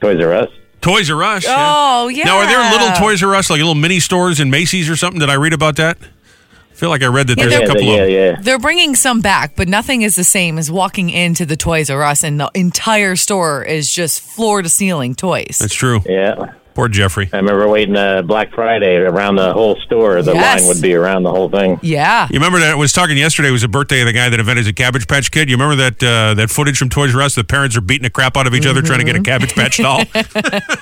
Toys 0.00 0.20
R 0.22 0.32
Us. 0.34 0.50
Toys 0.84 1.10
R 1.10 1.22
Us. 1.22 1.44
Oh, 1.48 2.08
yeah. 2.08 2.24
Now, 2.24 2.38
are 2.38 2.46
there 2.46 2.70
little 2.70 2.92
Toys 2.96 3.22
R 3.22 3.34
Us, 3.34 3.48
like 3.50 3.58
little 3.58 3.74
mini 3.74 4.00
stores 4.00 4.38
in 4.38 4.50
Macy's 4.50 4.88
or 4.90 4.96
something? 4.96 5.18
Did 5.18 5.30
I 5.30 5.34
read 5.36 5.52
about 5.54 5.76
that? 5.76 5.96
I 6.00 6.74
feel 6.76 6.88
like 6.90 7.02
I 7.02 7.06
read 7.06 7.28
that 7.28 7.38
Yeah, 7.38 7.44
there's 7.46 7.54
a 7.54 7.58
they're- 7.58 7.66
couple 7.68 7.90
of 7.90 7.98
them. 8.00 8.10
yeah. 8.10 8.36
They're 8.40 8.58
bringing 8.58 8.94
some 8.96 9.20
back, 9.20 9.54
but 9.56 9.68
nothing 9.68 10.02
is 10.02 10.16
the 10.16 10.24
same 10.24 10.58
as 10.58 10.70
walking 10.70 11.08
into 11.08 11.46
the 11.46 11.56
Toys 11.56 11.88
R 11.88 12.02
Us 12.02 12.22
and 12.24 12.38
the 12.38 12.50
entire 12.54 13.16
store 13.16 13.62
is 13.64 13.90
just 13.90 14.20
floor 14.20 14.60
to 14.60 14.68
ceiling 14.68 15.14
toys. 15.14 15.58
That's 15.60 15.72
true. 15.74 16.00
Yeah. 16.04 16.52
Poor 16.74 16.88
Jeffrey. 16.88 17.30
I 17.32 17.36
remember 17.36 17.68
waiting 17.68 17.94
uh, 17.96 18.22
Black 18.22 18.52
Friday 18.52 18.96
around 18.96 19.36
the 19.36 19.52
whole 19.52 19.76
store. 19.86 20.20
The 20.22 20.32
Yes. 20.34 20.60
line 20.62 20.68
would 20.68 20.82
be 20.82 20.94
around 20.94 21.22
the 21.22 21.30
whole 21.30 21.48
thing. 21.48 21.78
Yeah. 21.82 22.26
You 22.28 22.34
remember 22.34 22.58
that 22.58 22.72
I 22.72 22.74
was 22.74 22.92
talking 22.92 23.16
yesterday 23.16 23.48
It 23.48 23.52
was 23.52 23.62
the 23.62 23.68
birthday 23.68 24.00
of 24.00 24.06
the 24.06 24.12
guy 24.12 24.28
that 24.28 24.40
invented 24.40 24.64
the 24.66 24.72
Cabbage 24.72 25.06
Patch 25.06 25.30
Kid. 25.30 25.48
You 25.48 25.56
remember 25.56 25.76
that 25.76 26.02
uh, 26.02 26.34
that 26.34 26.50
footage 26.50 26.76
from 26.76 26.88
Toys 26.88 27.14
R 27.14 27.22
Us? 27.22 27.36
The 27.36 27.44
parents 27.44 27.76
are 27.76 27.80
beating 27.80 28.02
the 28.02 28.10
crap 28.10 28.36
out 28.36 28.46
of 28.48 28.54
each 28.54 28.66
other 28.66 28.82
trying 28.82 28.98
to 28.98 29.04
get 29.04 29.14
a 29.14 29.22
Cabbage 29.22 29.54
Patch 29.54 29.76
doll. 29.78 30.02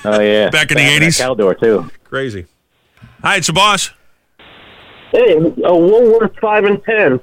Oh 0.05 0.19
yeah. 0.19 0.49
Back 0.51 0.71
in 0.71 0.77
the 0.77 0.83
80s? 0.83 1.21
Caldor 1.21 1.59
too. 1.59 1.89
Crazy. 2.05 2.45
Hi, 3.21 3.37
it's 3.37 3.47
the 3.47 3.53
boss. 3.53 3.91
Hey, 5.11 5.35
uh, 5.37 5.73
Woolworth 5.75 6.35
five 6.41 6.63
and 6.65 6.83
ten. 6.83 7.19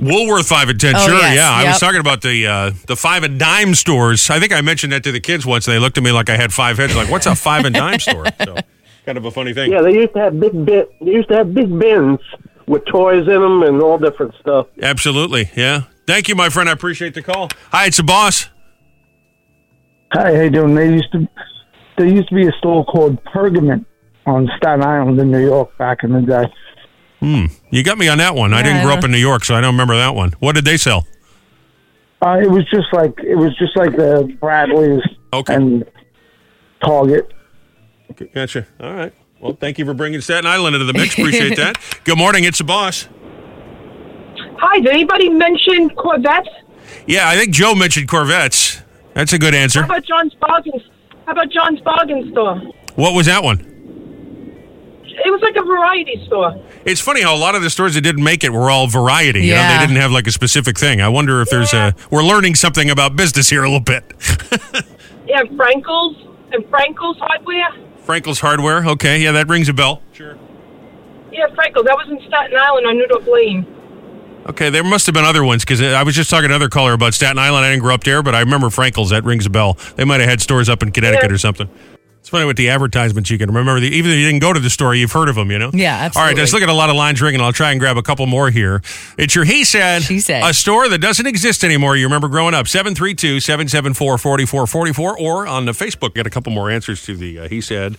Woolworth 0.00 0.46
five 0.48 0.68
and 0.68 0.78
ten. 0.78 0.94
Oh, 0.96 0.98
sure, 0.98 1.14
yes. 1.14 1.36
yeah. 1.36 1.50
I 1.50 1.64
was 1.64 1.80
talking 1.80 2.00
about 2.00 2.20
the 2.20 2.46
uh, 2.46 2.70
the 2.86 2.96
five 2.96 3.22
and 3.22 3.38
dime 3.38 3.74
stores. 3.74 4.28
I 4.28 4.38
think 4.38 4.52
I 4.52 4.60
mentioned 4.60 4.92
that 4.92 5.02
to 5.04 5.12
the 5.12 5.20
kids 5.20 5.46
once. 5.46 5.64
They 5.64 5.78
looked 5.78 5.96
at 5.96 6.04
me 6.04 6.12
like 6.12 6.28
I 6.28 6.36
had 6.36 6.52
five 6.52 6.76
heads. 6.76 6.94
Like, 6.94 7.10
what's 7.10 7.26
a 7.26 7.34
five 7.34 7.64
and 7.64 7.74
dime 7.74 7.98
store? 8.00 8.24
So, 8.44 8.56
kind 9.04 9.18
of 9.18 9.24
a 9.24 9.30
funny 9.30 9.54
thing. 9.54 9.72
Yeah, 9.72 9.80
they 9.80 9.94
used 9.94 10.12
to 10.12 10.20
have 10.20 10.38
big 10.38 10.64
bit. 10.66 10.90
They 11.00 11.12
used 11.12 11.28
to 11.30 11.36
have 11.36 11.54
big 11.54 11.76
bins 11.78 12.18
with 12.66 12.84
toys 12.86 13.26
in 13.26 13.40
them 13.40 13.62
and 13.62 13.80
all 13.80 13.98
different 13.98 14.34
stuff. 14.40 14.66
Absolutely. 14.82 15.50
Yeah. 15.56 15.84
Thank 16.06 16.28
you, 16.28 16.34
my 16.34 16.50
friend. 16.50 16.68
I 16.68 16.72
appreciate 16.72 17.14
the 17.14 17.22
call. 17.22 17.48
Hi, 17.72 17.86
it's 17.86 17.96
the 17.96 18.02
boss. 18.02 18.48
Hi, 20.12 20.34
how 20.34 20.42
you 20.42 20.50
doing? 20.50 20.74
There 20.74 20.90
used 20.90 21.12
to 21.12 21.28
there 21.96 22.06
used 22.06 22.28
to 22.28 22.34
be 22.34 22.46
a 22.46 22.52
store 22.52 22.84
called 22.84 23.22
Pergament 23.24 23.86
on 24.26 24.48
Staten 24.56 24.84
Island 24.84 25.18
in 25.18 25.30
New 25.30 25.44
York 25.44 25.76
back 25.78 26.04
in 26.04 26.12
the 26.12 26.20
day. 26.20 26.44
Hmm. 27.20 27.46
You 27.70 27.82
got 27.82 27.98
me 27.98 28.08
on 28.08 28.18
that 28.18 28.34
one. 28.34 28.54
I 28.54 28.62
didn't 28.62 28.82
grow 28.82 28.92
know. 28.92 28.98
up 28.98 29.04
in 29.04 29.10
New 29.10 29.18
York, 29.18 29.44
so 29.44 29.54
I 29.54 29.60
don't 29.60 29.74
remember 29.74 29.96
that 29.96 30.14
one. 30.14 30.32
What 30.38 30.54
did 30.54 30.64
they 30.64 30.76
sell? 30.76 31.06
Uh, 32.20 32.38
it 32.42 32.50
was 32.50 32.64
just 32.70 32.92
like 32.92 33.18
it 33.20 33.36
was 33.36 33.56
just 33.58 33.76
like 33.76 33.96
the 33.96 34.36
Bradleys 34.40 35.02
and 35.48 35.84
Target. 36.84 37.32
Okay, 38.10 38.26
gotcha. 38.34 38.66
All 38.80 38.92
right. 38.92 39.14
Well, 39.40 39.56
thank 39.58 39.78
you 39.78 39.84
for 39.84 39.94
bringing 39.94 40.20
Staten 40.20 40.46
Island 40.46 40.74
into 40.74 40.86
the 40.86 40.92
mix. 40.92 41.14
Appreciate 41.14 41.56
that. 41.56 41.76
Good 42.04 42.18
morning. 42.18 42.44
It's 42.44 42.58
the 42.58 42.64
boss. 42.64 43.08
Hi, 44.60 44.80
did 44.80 44.88
anybody 44.88 45.28
mention 45.28 45.90
Korvettes? 45.90 46.48
Yeah, 47.06 47.28
I 47.28 47.36
think 47.36 47.52
Joe 47.52 47.74
mentioned 47.74 48.08
Korvettes. 48.08 48.82
That's 49.14 49.32
a 49.32 49.38
good 49.38 49.54
answer. 49.54 49.80
How 49.82 49.86
about 49.86 50.04
John's 50.04 50.34
Bargain? 50.34 50.80
How 51.26 51.32
about 51.32 51.50
John's 51.50 51.80
Bargain 51.80 52.30
Store? 52.32 52.60
What 52.96 53.14
was 53.14 53.26
that 53.26 53.44
one? 53.44 53.77
It 55.24 55.30
was 55.30 55.40
like 55.42 55.56
a 55.56 55.62
variety 55.62 56.24
store. 56.26 56.60
It's 56.84 57.00
funny 57.00 57.22
how 57.22 57.34
a 57.34 57.38
lot 57.38 57.54
of 57.54 57.62
the 57.62 57.70
stores 57.70 57.94
that 57.94 58.00
didn't 58.02 58.22
make 58.24 58.44
it 58.44 58.52
were 58.52 58.70
all 58.70 58.86
variety. 58.86 59.40
You 59.46 59.52
know, 59.54 59.60
Yeah. 59.60 59.78
they 59.80 59.86
didn't 59.86 60.00
have 60.00 60.12
like 60.12 60.26
a 60.26 60.32
specific 60.32 60.78
thing. 60.78 61.00
I 61.00 61.08
wonder 61.08 61.40
if 61.40 61.50
there's 61.50 61.72
a. 61.74 61.94
We're 62.10 62.22
learning 62.22 62.54
something 62.54 62.90
about 62.90 63.16
business 63.16 63.48
here 63.50 63.62
a 63.64 63.68
little 63.68 63.80
bit. 63.80 64.04
Yeah, 65.26 65.42
Frankel's 65.42 66.16
and 66.52 66.64
Frankel's 66.70 67.18
Hardware. 67.18 67.68
Frankel's 68.06 68.40
Hardware. 68.40 68.82
Okay, 68.92 69.20
yeah, 69.22 69.32
that 69.32 69.46
rings 69.46 69.68
a 69.68 69.74
bell. 69.74 70.00
Sure. 70.14 70.38
Yeah, 71.30 71.48
Frankel's. 71.48 71.84
That 71.84 71.96
was 71.98 72.08
in 72.08 72.18
Staten 72.26 72.56
Island 72.56 72.86
on 72.86 72.94
New 72.96 73.06
York 73.10 73.26
Lane. 73.26 73.66
Okay, 74.48 74.70
there 74.70 74.82
must 74.82 75.04
have 75.04 75.14
been 75.14 75.26
other 75.26 75.44
ones 75.44 75.62
because 75.62 75.82
uh, 75.82 75.88
I 75.88 76.02
was 76.02 76.14
just 76.14 76.30
talking 76.30 76.48
to 76.48 76.54
another 76.54 76.70
caller 76.70 76.94
about 76.94 77.12
Staten 77.12 77.38
Island. 77.38 77.66
I 77.66 77.68
didn't 77.68 77.82
grow 77.82 77.92
up 77.92 78.04
there, 78.04 78.22
but 78.22 78.34
I 78.34 78.40
remember 78.40 78.68
Frankel's. 78.68 79.10
That 79.10 79.24
rings 79.24 79.44
a 79.44 79.50
bell. 79.50 79.76
They 79.96 80.06
might 80.06 80.20
have 80.20 80.30
had 80.30 80.40
stores 80.40 80.70
up 80.70 80.82
in 80.82 80.90
Connecticut 80.92 81.28
Yeah. 81.28 81.34
or 81.34 81.38
something. 81.38 81.68
It's 82.28 82.30
funny 82.30 82.44
with 82.44 82.58
the 82.58 82.68
advertisements. 82.68 83.30
You 83.30 83.38
can 83.38 83.48
remember, 83.48 83.80
the, 83.80 83.86
even 83.86 84.10
if 84.10 84.18
you 84.18 84.26
didn't 84.26 84.42
go 84.42 84.52
to 84.52 84.60
the 84.60 84.68
store, 84.68 84.94
you've 84.94 85.12
heard 85.12 85.30
of 85.30 85.36
them, 85.36 85.50
you 85.50 85.58
know? 85.58 85.70
Yeah, 85.72 85.94
absolutely. 85.96 86.20
All 86.20 86.26
right, 86.28 86.36
let's 86.36 86.52
look 86.52 86.60
at 86.60 86.68
a 86.68 86.74
lot 86.74 86.90
of 86.90 86.96
lines 86.96 87.22
ringing. 87.22 87.40
I'll 87.40 87.54
try 87.54 87.70
and 87.70 87.80
grab 87.80 87.96
a 87.96 88.02
couple 88.02 88.26
more 88.26 88.50
here. 88.50 88.82
It's 89.16 89.34
your 89.34 89.44
He 89.46 89.64
Said. 89.64 90.02
She 90.02 90.20
Said. 90.20 90.42
A 90.44 90.52
store 90.52 90.90
that 90.90 90.98
doesn't 90.98 91.26
exist 91.26 91.64
anymore. 91.64 91.96
You 91.96 92.04
remember 92.04 92.28
growing 92.28 92.52
up. 92.52 92.68
732 92.68 93.40
774 93.40 94.18
4444. 94.18 95.18
Or 95.18 95.46
on 95.46 95.64
the 95.64 95.72
Facebook, 95.72 96.12
get 96.12 96.26
a 96.26 96.30
couple 96.30 96.52
more 96.52 96.70
answers 96.70 97.02
to 97.06 97.16
the 97.16 97.38
uh, 97.38 97.48
He 97.48 97.62
Said. 97.62 97.96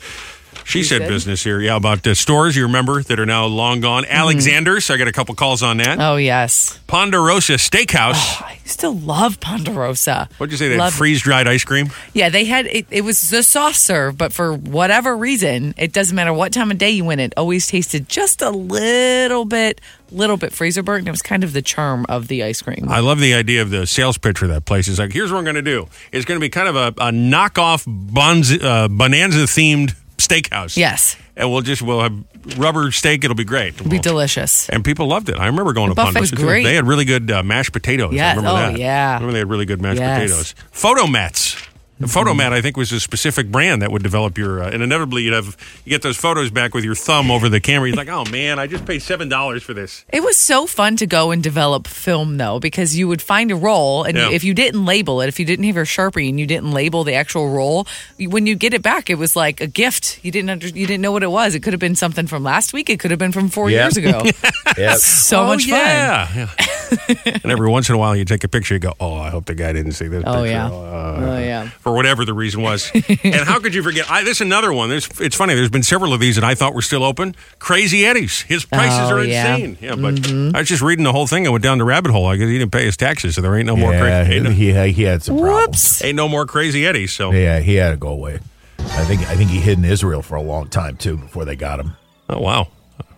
She, 0.66 0.84
said, 0.84 1.02
said. 1.02 1.10
business 1.10 1.44
here. 1.44 1.60
Yeah, 1.60 1.76
about 1.76 2.04
the 2.04 2.14
stores 2.14 2.56
you 2.56 2.64
remember 2.64 3.02
that 3.02 3.20
are 3.20 3.26
now 3.26 3.46
long 3.46 3.80
gone. 3.80 4.06
Alexander's. 4.06 4.90
I 4.90 4.98
got 4.98 5.08
a 5.08 5.12
couple 5.12 5.34
calls 5.34 5.64
on 5.64 5.78
that. 5.78 5.88
Mm-hmm. 5.88 6.02
Oh, 6.02 6.16
yes. 6.18 6.80
Ponderosa 6.86 7.54
Steakhouse. 7.54 8.42
I 8.42 8.60
still 8.66 8.96
love 8.96 9.40
Ponderosa. 9.40 10.30
What'd 10.38 10.52
you 10.52 10.58
say? 10.58 10.78
Love- 10.78 10.94
freeze 10.94 11.22
dried 11.22 11.48
ice 11.48 11.64
cream? 11.64 11.90
Yeah, 12.14 12.30
they 12.30 12.46
had 12.46 12.68
it, 12.68 12.86
it 12.92 13.02
was 13.02 13.32
a 13.34 13.42
soft 13.42 13.78
serve, 13.78 14.18
but 14.18 14.32
for 14.32 14.54
whatever 14.54 15.18
reason, 15.18 15.74
it 15.78 15.92
doesn't 15.92 16.16
matter 16.16 16.34
what 16.34 16.54
time 16.54 16.70
of 16.72 16.78
day 16.78 16.92
you 16.92 17.04
went, 17.06 17.22
it 17.22 17.34
always 17.36 17.68
tasted 17.68 18.08
just 18.08 18.42
a 18.42 18.50
little 18.50 19.46
bit, 19.46 19.82
little 20.12 20.38
bit 20.38 20.54
freezer 20.54 20.84
burnt. 20.84 21.08
It 21.08 21.12
was 21.12 21.22
kind 21.22 21.44
of 21.44 21.54
the 21.54 21.62
charm 21.62 22.06
of 22.10 22.28
the 22.28 22.44
ice 22.44 22.62
cream. 22.62 22.86
I 22.90 23.00
love 23.00 23.20
the 23.20 23.34
idea 23.34 23.62
of 23.62 23.70
the 23.70 23.88
sales 23.88 24.18
pitch 24.18 24.38
for 24.38 24.48
that 24.48 24.66
place. 24.66 24.88
It's 24.88 25.00
like, 25.00 25.14
here's 25.14 25.32
what 25.32 25.40
I'm 25.40 25.46
going 25.46 25.56
to 25.56 25.62
do. 25.62 25.88
It's 26.12 26.26
going 26.26 26.40
to 26.40 26.44
be 26.44 26.50
kind 26.50 26.68
of 26.68 26.76
a, 26.76 26.88
a 26.88 27.12
knockoff 27.12 27.88
uh, 27.88 28.88
bonanza 28.88 29.40
themed 29.40 29.96
steakhouse. 30.30 30.78
Yes. 30.78 31.16
And 31.36 31.52
we'll 31.52 31.62
just, 31.62 31.82
we'll 31.82 32.02
have 32.02 32.14
rubber 32.58 32.92
steak. 32.92 33.24
It'll 33.24 33.36
be 33.36 33.44
great. 33.46 33.76
It'd 33.76 33.90
be 33.90 34.00
delicious. 34.00 34.68
And 34.70 34.84
people 34.84 35.08
loved 35.08 35.30
it. 35.30 35.38
I 35.38 35.48
remember 35.48 35.74
going 35.74 35.90
The 35.90 35.96
to 35.96 36.04
buffet 36.04 36.20
was 36.20 36.32
great. 36.32 36.64
They 36.64 36.76
had 36.76 36.86
really 36.88 37.06
good 37.06 37.32
uh, 37.32 37.44
mashed 37.44 37.72
potatoes. 37.72 38.14
Yes. 38.14 38.34
I 38.36 38.38
remember 38.40 38.60
Oh, 38.60 38.72
that. 38.74 38.80
yeah. 38.80 39.12
I 39.12 39.14
remember 39.16 39.34
they 39.34 39.40
had 39.40 39.50
really 39.50 39.66
good 39.66 39.82
mashed 39.82 40.00
Yes. 40.00 40.22
potatoes. 40.22 40.56
Fotomats. 40.74 41.66
The 42.00 42.08
Fotomat, 42.08 42.54
I 42.54 42.62
think, 42.62 42.78
was 42.78 42.92
a 42.94 43.00
specific 43.00 43.52
brand 43.52 43.82
that 43.82 43.92
would 43.92 44.04
develop 44.04 44.38
your, 44.38 44.64
uh, 44.64 44.70
and 44.72 44.82
inevitably 44.82 45.24
you'd 45.24 45.34
have 45.34 45.58
you 45.84 45.90
get 45.90 46.02
those 46.02 46.16
photos 46.16 46.50
back 46.50 46.74
with 46.74 46.86
your 46.86 46.96
thumb 46.96 47.30
over 47.30 47.50
the 47.50 47.60
camera. 47.60 47.90
You're 47.90 47.98
like, 47.98 48.08
oh 48.20 48.24
man, 48.32 48.58
I 48.58 48.68
just 48.68 48.86
paid 48.86 49.02
seven 49.02 49.28
dollars 49.28 49.64
for 49.64 49.74
this. 49.74 50.06
It 50.14 50.24
was 50.24 50.38
so 50.38 50.66
fun 50.66 50.96
to 50.98 51.06
go 51.06 51.32
and 51.32 51.44
develop 51.44 51.88
film 51.88 52.38
though, 52.38 52.60
because 52.60 52.96
you 52.98 53.08
would 53.10 53.22
find 53.22 53.52
a 53.52 53.56
roll, 53.56 54.04
and 54.06 54.16
Yeah. 54.18 54.30
if 54.32 54.46
you 54.46 54.54
didn't 54.54 54.86
label 54.86 55.20
it, 55.22 55.28
if 55.28 55.40
you 55.40 55.46
didn't 55.46 55.66
have 55.66 55.76
your 55.76 55.84
sharpie 55.86 56.30
and 56.30 56.40
you 56.40 56.48
didn't 56.48 56.72
label 56.72 57.04
the 57.04 57.16
actual 57.16 57.50
roll, 57.50 57.86
you- 58.18 58.30
when 58.30 58.46
you 58.46 58.56
get 58.56 58.74
it 58.74 58.82
back, 58.82 59.10
it 59.10 59.16
was 59.18 59.36
like 59.36 59.60
a 59.60 59.68
gift. 59.68 60.20
You 60.24 60.32
didn't 60.32 60.50
under, 60.52 60.68
you 60.68 60.88
didn't 60.88 61.02
know 61.02 61.12
what 61.12 61.24
it 61.24 61.32
was. 61.32 61.54
It 61.54 61.64
could 61.64 61.74
have 61.74 61.80
been 61.82 61.96
something 61.96 62.28
from 62.28 62.44
last 62.44 62.72
week. 62.72 62.90
It 62.90 63.00
could 63.02 63.12
have 63.12 63.20
been 63.20 63.34
from 63.34 63.50
four 63.50 63.70
Yeah. 63.70 63.84
years 63.84 63.98
ago. 63.98 64.24
Yep. 64.78 64.98
so 65.00 65.42
Oh, 65.42 65.48
much 65.48 65.64
fun. 65.64 65.80
yeah, 65.80 66.48
yeah. 66.48 67.40
and 67.44 67.52
every 67.52 67.68
once 67.70 67.90
in 67.90 67.96
a 67.96 67.98
while, 67.98 68.16
you 68.16 68.24
take 68.24 68.44
a 68.44 68.48
picture. 68.48 68.76
You 68.76 68.80
go, 68.80 68.94
"Oh, 69.00 69.16
I 69.16 69.30
hope 69.30 69.46
the 69.46 69.56
guy 69.56 69.74
didn't 69.74 69.92
see 69.94 70.08
this." 70.08 70.24
Oh 70.26 70.34
picture. 70.44 70.48
yeah. 70.52 70.68
Uh, 70.68 71.26
oh 71.36 71.40
yeah. 71.40 71.70
for 71.82 71.89
whatever 71.94 72.26
the 72.26 72.34
reason 72.34 72.62
was. 72.62 72.92
and 73.24 73.36
how 73.36 73.60
could 73.60 73.74
you 73.74 73.84
forget? 73.84 74.10
I, 74.10 74.24
this 74.24 74.38
is 74.38 74.42
another 74.42 74.72
one. 74.74 74.90
There's, 74.90 75.08
it's 75.20 75.36
funny. 75.36 75.56
There's 75.56 75.70
been 75.70 75.84
several 75.84 76.14
of 76.14 76.20
these 76.20 76.36
that 76.36 76.44
I 76.44 76.56
thought 76.56 76.74
were 76.74 76.82
still 76.82 77.04
open. 77.04 77.36
Crazy 77.60 78.06
Eddie's. 78.06 78.42
His 78.42 78.66
prices 78.66 79.00
Oh, 79.12 79.16
are 79.18 79.24
yeah. 79.24 79.56
insane. 79.56 79.78
Yeah, 79.82 79.96
but 79.96 80.16
mm-hmm. 80.16 80.56
I 80.56 80.60
was 80.60 80.68
just 80.68 80.82
reading 80.82 81.04
the 81.06 81.12
whole 81.14 81.28
thing. 81.28 81.46
I 81.48 81.50
went 81.50 81.64
down 81.64 81.78
the 81.78 81.84
rabbit 81.86 82.12
hole. 82.12 82.26
I 82.28 82.36
guess 82.38 82.48
he 82.48 82.58
didn't 82.58 82.72
pay 82.72 82.86
his 82.86 82.98
taxes, 82.98 83.36
so 83.36 83.42
there 83.42 83.56
ain't 83.56 83.68
no 83.68 83.76
more 83.76 83.92
Yeah, 83.94 84.02
crazy. 84.24 84.36
Ain't 84.36 84.44
no, 84.46 84.52
he, 84.52 84.92
he 84.94 85.04
had 85.04 85.24
some 85.24 85.38
problems. 85.40 85.68
Whoops. 85.68 86.04
ain't 86.04 86.16
no 86.16 86.28
more 86.28 86.46
crazy 86.46 86.86
Eddie's. 86.86 87.14
So 87.14 87.32
Yeah, 87.32 87.60
he 87.60 87.76
had 87.76 87.92
to 87.92 87.98
go 87.98 88.10
away. 88.10 88.40
I 88.80 89.04
think 89.06 89.22
I 89.30 89.36
think 89.36 89.50
he 89.50 89.60
hid 89.60 89.78
in 89.78 89.86
Israel 89.86 90.22
for 90.22 90.36
a 90.36 90.42
long 90.42 90.68
time 90.70 90.96
too 90.98 91.18
before 91.18 91.46
they 91.46 91.56
got 91.56 91.80
him. 91.80 91.96
oh 92.30 92.40
wow. 92.40 92.68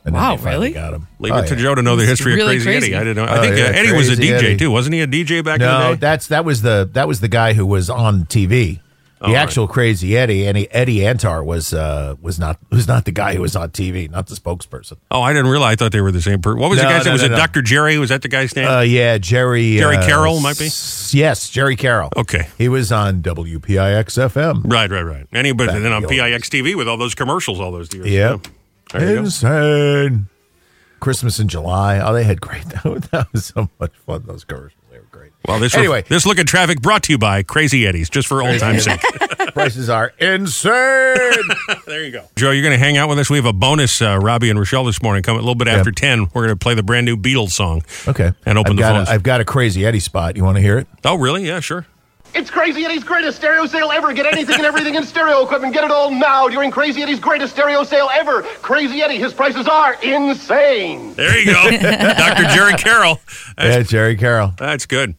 And 0.04 0.16
Wow, 0.16 0.36
they 0.38 0.50
really? 0.50 0.72
Got 0.72 0.94
him. 0.96 1.08
Leave 1.20 1.34
Oh, 1.34 1.38
it 1.40 1.48
to 1.48 1.56
yeah. 1.56 1.62
Joe 1.62 1.76
to 1.76 1.82
know 1.84 1.96
the 1.96 2.06
history 2.06 2.34
really 2.36 2.58
of 2.58 2.64
Crazy, 2.64 2.80
crazy. 2.80 2.94
Eddie. 2.94 2.96
I 2.96 3.00
didn't 3.04 3.18
know. 3.18 3.32
I 3.32 3.38
Oh, 3.38 3.42
think 3.42 3.58
yeah, 3.58 3.66
uh, 3.66 3.72
Eddie 3.74 3.92
was 3.94 4.10
a 4.10 4.16
DJ 4.16 4.32
Eddie. 4.34 4.58
too, 4.58 4.72
wasn't 4.72 4.96
he? 4.96 5.02
A 5.02 5.08
DJ 5.08 5.44
back 5.44 5.60
in 5.60 5.66
No, 5.68 5.90
the 5.92 5.96
day. 5.96 6.00
that's 6.00 6.28
that 6.28 6.44
was 6.44 6.62
the 6.64 6.90
that 6.94 7.08
was 7.08 7.20
the 7.20 7.28
guy 7.28 7.54
who 7.54 7.66
was 7.66 7.90
on 7.90 8.26
TV. 8.26 8.80
The 9.20 9.28
Oh, 9.28 9.34
right. 9.34 9.36
actual 9.38 9.68
Crazy 9.68 10.18
Eddie, 10.18 10.48
and 10.48 10.68
Eddie 10.72 11.06
Antar 11.06 11.44
was 11.46 11.76
uh 11.76 12.16
was 12.20 12.40
not 12.40 12.58
was 12.72 12.88
not 12.88 13.06
the 13.06 13.12
guy 13.12 13.36
who 13.36 13.42
was 13.44 13.56
on 13.56 13.70
TV, 13.70 14.10
not 14.10 14.26
the 14.26 14.34
spokesperson. 14.34 14.94
Oh, 15.12 15.22
I 15.22 15.32
didn't 15.34 15.52
realize. 15.52 15.74
I 15.74 15.76
thought 15.76 15.92
they 15.92 16.02
were 16.02 16.12
the 16.12 16.24
same 16.24 16.42
person. 16.42 16.60
What 16.60 16.72
was 16.72 16.80
the 16.80 16.86
guy's 16.86 17.06
no, 17.06 17.12
name? 17.12 17.14
Was 17.14 17.22
no, 17.22 17.28
it 17.28 17.32
no. 17.34 17.38
Dr. 17.38 17.62
Jerry? 17.62 18.00
Was 18.00 18.10
that 18.10 18.24
the 18.24 18.28
guy's 18.28 18.56
name? 18.56 18.68
Uh, 18.68 18.82
yeah, 18.82 19.20
Jerry 19.20 19.78
Jerry 19.78 19.98
uh, 19.98 20.06
Carroll 20.08 20.40
might 20.40 20.58
be? 20.58 20.66
s- 20.66 21.14
Yes, 21.14 21.52
Jerry 21.52 21.76
Carroll. 21.76 22.10
Okay. 22.18 22.48
he 22.58 22.68
was 22.68 22.92
on 22.92 23.22
WPIX 23.22 24.06
FM. 24.32 24.64
right, 24.72 24.90
right, 24.90 25.04
right. 25.04 25.28
Anybody 25.32 25.72
then 25.80 25.92
on 25.94 26.02
in 26.04 26.10
PIX 26.10 26.50
TV 26.50 26.74
with 26.76 26.88
all 26.88 26.98
those 26.98 27.14
commercials 27.14 27.60
all 27.60 27.72
those 27.72 27.94
years. 27.94 28.08
Yep. 28.08 28.40
Yeah. 28.44 28.52
There. 28.94 29.18
Insane. 29.18 30.28
Christmas 31.00 31.40
in 31.40 31.48
July. 31.48 32.00
Oh, 32.00 32.14
they 32.14 32.24
had 32.24 32.42
great. 32.42 32.64
That 33.12 33.28
was 33.34 33.46
so 33.46 33.70
much 33.80 33.96
fun. 34.06 34.24
Those 34.28 34.44
commercials. 34.44 34.78
They 34.92 35.00
were 35.00 35.06
great. 35.12 35.32
Well, 35.48 35.60
this 35.60 35.76
Anyway. 35.76 36.04
this 36.08 36.26
look 36.26 36.38
at 36.38 36.48
traffic 36.48 36.82
brought 36.82 37.04
to 37.04 37.14
you 37.14 37.18
by 37.18 37.42
Crazy 37.44 37.88
Eddie's, 37.88 38.10
just 38.10 38.28
for 38.28 38.42
old 38.44 38.60
time's 38.60 38.84
sake. 38.84 39.02
Prices 39.54 39.90
are 39.90 40.14
insane. 40.20 40.72
there 41.88 42.04
you 42.06 42.12
go, 42.12 42.26
Joe. 42.36 42.52
You're 42.52 42.62
going 42.64 42.74
to 42.74 42.78
hang 42.84 42.98
out 42.98 43.10
with 43.10 43.18
us. 43.20 43.30
We 43.30 43.38
have 43.38 43.46
a 43.46 43.54
bonus, 43.54 44.02
uh, 44.02 44.20
Robby 44.22 44.50
and 44.50 44.60
Rochelle 44.60 44.86
this 44.86 45.02
morning. 45.02 45.24
Coming 45.24 45.40
a 45.40 45.42
little 45.42 45.56
bit 45.56 45.68
after 45.68 45.92
ten. 45.92 46.28
We're 46.34 46.46
going 46.46 46.50
to 46.50 46.56
play 46.56 46.76
the 46.76 46.84
brand 46.84 47.06
new 47.06 47.18
Beatles 47.18 47.50
song. 47.52 47.82
okay. 48.08 48.34
And 48.46 48.58
open 48.58 48.74
I've 48.74 48.76
the 48.78 48.82
got 48.82 48.96
phones. 48.96 49.10
A, 49.10 49.12
I've 49.14 49.24
got 49.24 49.42
a 49.42 49.46
crazy 49.46 49.86
Eddie 49.86 50.00
spot. 50.00 50.36
You 50.38 50.44
want 50.44 50.58
to 50.58 50.62
hear 50.62 50.78
it? 50.78 50.88
Oh, 51.04 51.16
really? 51.16 51.46
Yeah, 51.48 51.60
sure. 51.60 51.86
It's 52.34 52.50
Crazy 52.50 52.86
Eddie's 52.86 53.04
greatest 53.04 53.38
stereo 53.38 53.66
sale 53.66 53.92
ever. 53.92 54.14
Get 54.14 54.26
anything 54.26 54.56
and 54.56 54.66
everything 54.66 54.96
in 54.96 55.04
stereo 55.04 55.44
equipment. 55.44 55.74
Get 55.74 55.84
it 55.84 55.92
all 55.92 56.10
now 56.12 56.48
during 56.48 56.72
Crazy 56.72 57.02
Eddie's 57.02 57.20
greatest 57.20 57.54
stereo 57.54 57.84
sale 57.84 58.10
ever. 58.14 58.44
Crazy 58.62 59.02
Eddie, 59.02 59.18
his 59.18 59.34
prices 59.34 59.68
are 59.68 59.96
insane. 60.02 61.14
There 61.16 61.38
you 61.38 61.46
go, 61.46 61.72
Dr. 61.72 62.44
Jerry 62.56 62.74
Carroll. 62.74 63.20
That's, 63.58 63.76
yeah, 63.76 63.84
Jerry 63.84 64.16
Carroll. 64.16 64.54
that's 64.58 64.86
good. 64.86 65.16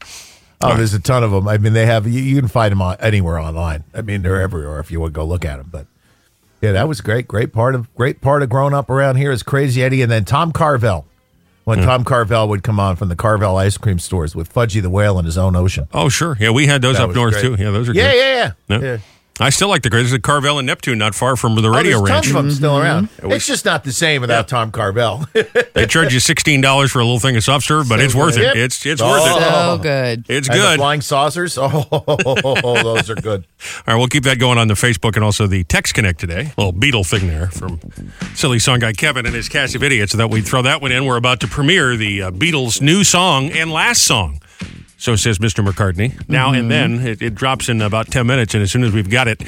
Oh, 0.63 0.77
there's 0.77 0.95
a 0.95 1.01
ton 1.01 1.23
of 1.25 1.33
them. 1.33 1.49
I 1.49 1.59
mean, 1.59 1.73
they 1.73 1.87
have 1.87 2.07
you, 2.07 2.21
you 2.21 2.39
can 2.39 2.49
find 2.49 2.71
them 2.73 2.81
on, 2.81 2.97
anywhere 3.01 3.39
online. 3.39 3.85
I 3.93 4.01
mean, 4.01 4.23
they're 4.23 4.41
everywhere 4.41 4.79
if 4.81 4.91
you 4.91 5.01
would 5.01 5.13
go 5.13 5.25
look 5.25 5.45
at 5.45 5.57
them. 5.57 5.69
But 5.71 5.87
yeah, 6.61 6.73
that 6.73 6.89
was 6.89 7.01
great. 7.01 7.27
Great 7.27 7.53
part 7.53 7.75
of 7.75 7.93
great 7.95 8.21
part 8.21 8.43
of 8.43 8.49
growing 8.49 8.73
up 8.73 8.89
around 8.89 9.17
here 9.17 9.33
is 9.33 9.43
Crazy 9.43 9.83
Eddie, 9.83 10.03
and 10.03 10.11
then 10.11 10.25
Tom 10.25 10.53
Carvel. 10.53 11.07
When 11.65 11.79
Hmm. 11.79 11.85
Tom 11.85 12.05
Carvel 12.05 12.49
would 12.49 12.63
come 12.65 12.81
on 12.81 12.97
from 12.97 13.09
the 13.09 13.15
Carvel 13.17 13.57
ice 13.57 13.77
cream 13.79 13.99
stores 14.01 14.35
with 14.35 14.53
Fudgie 14.53 14.83
the 14.83 14.91
Whale 14.91 15.19
in 15.19 15.25
his 15.25 15.39
own 15.39 15.55
ocean. 15.55 15.87
Oh, 15.95 16.09
sure. 16.09 16.37
Yeah, 16.41 16.51
we 16.51 16.67
had 16.67 16.83
those 16.83 16.97
That 16.97 17.11
up 17.11 17.15
north 17.15 17.35
great. 17.35 17.43
too. 17.43 17.57
Yeah, 17.63 17.71
those 17.71 17.89
are 17.89 17.93
Yeah, 17.93 18.11
good. 18.11 18.19
yeah, 18.19 18.53
yeah. 18.69 18.79
Yeah. 18.91 18.99
Yeah. 19.41 19.47
I 19.47 19.51
still 19.51 19.69
like 19.69 19.83
the 19.83 19.91
greatest. 19.91 20.11
There's 20.13 20.19
a 20.19 20.23
Carvel 20.23 20.59
and 20.59 20.67
Neptune, 20.67 20.99
not 20.99 21.15
far 21.15 21.37
from 21.37 21.55
the 21.55 21.63
Oh, 21.69 21.71
radio 21.75 21.99
there's 21.99 22.11
ranch. 22.11 22.25
tons 22.27 22.37
of 22.37 22.43
them 22.45 22.51
still 22.51 22.79
around. 22.79 23.09
It 23.19 23.27
was- 23.27 23.37
It's 23.37 23.47
just 23.47 23.65
not 23.65 23.85
the 23.85 23.93
same 23.93 24.21
without 24.21 24.49
Tom 24.49 24.71
Carvel. 24.71 25.27
They 25.75 25.87
charge 25.87 26.13
you 26.13 26.21
sixteen 26.21 26.61
dollars 26.61 26.93
for 26.93 27.01
a 27.01 27.05
little 27.05 27.19
thing 27.19 27.35
of 27.37 27.43
soft 27.43 27.65
serve, 27.67 27.89
but 27.89 27.99
So 27.99 28.05
it's 28.05 28.15
worth 28.15 28.37
good. 28.37 28.57
it. 28.57 28.63
It's 28.63 28.85
it's 28.87 29.01
Oh. 29.03 29.09
worth 29.11 29.27
it. 29.37 29.43
So 29.43 29.79
good. 29.83 30.25
It's 30.29 30.49
And 30.49 30.57
good. 30.59 30.71
All 30.71 30.77
flying 30.85 31.01
saucers. 31.01 31.59
Oh, 31.59 32.83
those 32.83 33.11
are 33.11 33.15
good. 33.15 33.45
All 33.87 33.95
right, 33.95 33.97
we'll 33.97 34.07
keep 34.09 34.25
that 34.25 34.39
going 34.39 34.59
on 34.59 34.69
the 34.69 34.75
Facebook 34.75 35.17
and 35.17 35.25
also 35.25 35.47
the 35.47 35.65
text 35.65 35.95
connect 35.95 36.21
today. 36.21 36.53
little 36.57 36.73
Beatle 36.73 37.07
thing 37.09 37.27
there 37.29 37.49
from 37.49 37.81
silly 38.35 38.59
song 38.59 38.79
guy 38.81 38.93
Kevin 38.93 39.27
and 39.27 39.35
his 39.35 39.49
cast 39.49 39.75
of 39.75 39.83
idiots. 39.83 40.13
So 40.13 40.19
that 40.19 40.29
we 40.31 40.41
throw 40.43 40.63
that 40.63 40.81
one 40.83 40.93
in. 40.93 41.05
We're 41.05 41.17
about 41.17 41.41
to 41.41 41.49
premiere 41.49 41.97
the 41.97 42.23
uh, 42.25 42.31
Beatles' 42.31 42.81
new 42.81 43.03
song 43.05 43.51
and 43.51 43.73
last 43.73 44.03
song. 44.03 44.41
So 45.03 45.16
says 45.16 45.41
Mr. 45.41 45.66
McCartney. 45.66 46.12
Now 46.29 46.53
and 46.53 46.70
then 46.70 47.05
it, 47.05 47.20
it 47.20 47.35
drops 47.35 47.69
in 47.69 47.83
about 47.83 48.07
ten 48.07 48.24
minutes, 48.24 48.55
and 48.55 48.62
as 48.62 48.70
soon 48.70 48.85
as 48.85 48.93
we've 48.93 49.11
got 49.11 49.27
it. 49.27 49.43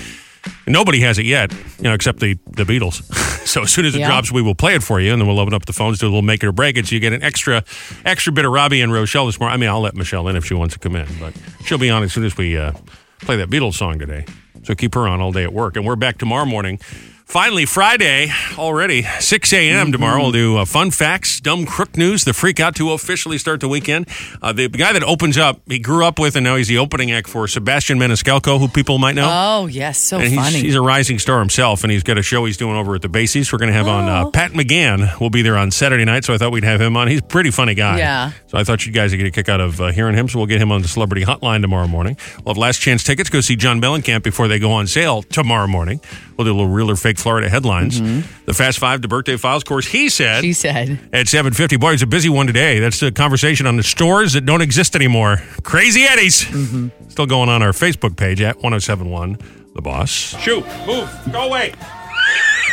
Nobody 0.66 1.00
has 1.00 1.16
it 1.18 1.24
yet, 1.24 1.52
you 1.78 1.84
know, 1.84 1.94
except 1.94 2.18
the, 2.20 2.34
the 2.50 2.64
Beatles. 2.64 3.02
so 3.46 3.62
as 3.62 3.70
soon 3.72 3.86
as 3.86 3.94
it 3.94 4.00
Yeah. 4.00 4.08
drops, 4.08 4.30
we 4.32 4.42
will 4.42 4.56
play 4.56 4.74
it 4.74 4.82
for 4.82 5.00
you, 5.00 5.12
and 5.12 5.20
then 5.20 5.26
we'll 5.28 5.38
open 5.38 5.54
up 5.54 5.64
the 5.64 5.72
phones, 5.72 6.00
do 6.00 6.06
a 6.06 6.08
little 6.08 6.20
make 6.22 6.42
it 6.42 6.48
or 6.48 6.52
break 6.52 6.76
it, 6.76 6.86
so 6.88 6.94
you 6.96 7.00
get 7.00 7.12
an 7.14 7.22
extra 7.22 7.62
extra 8.04 8.32
bit 8.32 8.44
of 8.44 8.50
Robby 8.52 8.80
and 8.82 8.92
Rochelle 8.92 9.26
this 9.26 9.38
morning. 9.38 9.54
I 9.54 9.56
mean, 9.58 9.70
I'll 9.70 9.80
let 9.80 9.94
Michelle 9.94 10.26
in 10.28 10.34
if 10.36 10.44
she 10.44 10.54
wants 10.54 10.74
to 10.74 10.80
come 10.80 10.96
in, 10.96 11.06
but 11.20 11.34
she'll 11.64 11.78
be 11.78 11.88
on 11.88 12.02
as 12.02 12.12
soon 12.12 12.24
as 12.24 12.36
we 12.36 12.58
uh, 12.58 12.72
play 13.20 13.36
that 13.36 13.48
Beatles 13.48 13.74
song 13.74 13.98
today. 14.00 14.26
So 14.64 14.74
keep 14.74 14.94
her 14.96 15.06
on 15.06 15.20
all 15.20 15.30
day 15.30 15.44
at 15.44 15.52
work, 15.52 15.76
and 15.76 15.86
we're 15.86 15.94
back 15.96 16.18
tomorrow 16.18 16.44
morning. 16.46 16.80
Finally, 17.26 17.64
Friday 17.66 18.28
already, 18.58 19.02
6 19.02 19.52
a.m. 19.54 19.90
tomorrow. 19.90 20.20
We'll 20.22 20.30
do 20.30 20.56
uh, 20.58 20.64
fun 20.66 20.90
facts, 20.92 21.40
dumb 21.40 21.64
crook 21.66 21.96
news, 21.96 22.22
the 22.24 22.32
freak 22.34 22.60
out 22.60 22.76
to 22.76 22.92
officially 22.92 23.38
start 23.38 23.60
the 23.60 23.66
weekend. 23.66 24.06
Uh, 24.40 24.52
the 24.52 24.68
guy 24.68 24.92
that 24.92 25.02
opens 25.02 25.36
up, 25.36 25.60
he 25.66 25.78
grew 25.80 26.04
up 26.04 26.18
with, 26.20 26.36
and 26.36 26.44
now 26.44 26.54
he's 26.56 26.68
the 26.68 26.78
opening 26.78 27.10
act 27.10 27.26
for 27.28 27.48
Sebastian 27.48 27.98
Maniscalco, 27.98 28.60
who 28.60 28.68
people 28.68 28.98
might 28.98 29.16
know. 29.16 29.28
Oh 29.28 29.66
yes, 29.66 29.98
so 29.98 30.18
and 30.18 30.28
he's, 30.28 30.38
funny. 30.38 30.60
he's 30.60 30.74
a 30.76 30.82
rising 30.82 31.18
star 31.18 31.40
himself, 31.40 31.82
and 31.82 31.90
he's 31.90 32.04
got 32.04 32.18
a 32.18 32.22
show 32.22 32.44
he's 32.44 32.58
doing 32.58 32.76
over 32.76 32.94
at 32.94 33.02
the 33.02 33.08
Basies. 33.08 33.52
We're 33.52 33.58
going 33.58 33.70
to 33.70 33.74
have 33.74 33.88
on 33.88 34.06
uh, 34.08 34.24
Oh. 34.26 34.30
Pat 34.30 34.52
McGann. 34.52 35.18
will 35.18 35.30
be 35.30 35.42
there 35.42 35.56
on 35.56 35.70
Saturday 35.72 36.04
night, 36.04 36.24
so 36.24 36.34
I 36.34 36.38
thought 36.38 36.52
we'd 36.52 36.62
have 36.62 36.80
him 36.80 36.96
on. 36.96 37.08
He's 37.08 37.20
a 37.20 37.24
pretty 37.24 37.50
funny 37.50 37.74
guy. 37.74 37.98
Yeah. 37.98 38.32
So 38.46 38.58
I 38.58 38.64
thought 38.64 38.86
you 38.86 38.92
guys 38.92 39.10
would 39.10 39.16
get 39.18 39.26
a 39.26 39.30
kick 39.32 39.48
out 39.48 39.60
of 39.60 39.80
uh, 39.80 39.90
hearing 39.92 40.14
him. 40.14 40.28
So 40.28 40.38
we'll 40.38 40.46
get 40.46 40.60
him 40.60 40.70
on 40.70 40.82
the 40.82 40.88
Celebrity 40.88 41.24
Hotline 41.24 41.62
tomorrow 41.62 41.88
morning. 41.88 42.16
We'll 42.44 42.54
have 42.54 42.58
last 42.58 42.78
chance 42.80 43.02
tickets. 43.02 43.28
Go 43.30 43.40
see 43.40 43.56
John 43.56 43.80
Mellencamp 43.80 44.22
before 44.22 44.46
they 44.46 44.58
go 44.60 44.70
on 44.70 44.86
sale 44.86 45.22
tomorrow 45.22 45.66
morning. 45.66 46.00
We'll 46.36 46.44
do 46.44 46.52
a 46.52 46.54
little 46.56 46.68
real 46.68 46.90
or 46.90 46.96
fake 46.96 47.13
Florida 47.18 47.48
headlines. 47.48 48.00
Mm-hmm. 48.00 48.44
The 48.46 48.54
Fast 48.54 48.78
Five, 48.78 49.02
the 49.02 49.08
birthday 49.08 49.36
files. 49.36 49.62
Of 49.62 49.68
course, 49.68 49.86
he 49.86 50.08
said 50.08 50.42
she 50.42 50.52
said. 50.52 50.98
at 51.12 51.26
7.50. 51.26 51.78
Boy, 51.80 51.92
it's 51.94 52.02
a 52.02 52.06
busy 52.06 52.28
one 52.28 52.46
today. 52.46 52.78
That's 52.80 53.00
the 53.00 53.12
conversation 53.12 53.66
on 53.66 53.76
the 53.76 53.82
stores 53.82 54.32
that 54.34 54.44
don't 54.46 54.60
exist 54.62 54.94
anymore. 54.96 55.42
Crazy 55.62 56.02
Eddies. 56.02 56.44
Mm-hmm. 56.44 57.08
Still 57.08 57.26
going 57.26 57.48
on 57.48 57.62
our 57.62 57.72
Facebook 57.72 58.16
page 58.16 58.40
at 58.40 58.56
1071 58.56 59.38
The 59.74 59.82
Boss. 59.82 60.10
Shoot, 60.10 60.64
move, 60.86 61.10
go 61.32 61.46
away. 61.48 61.74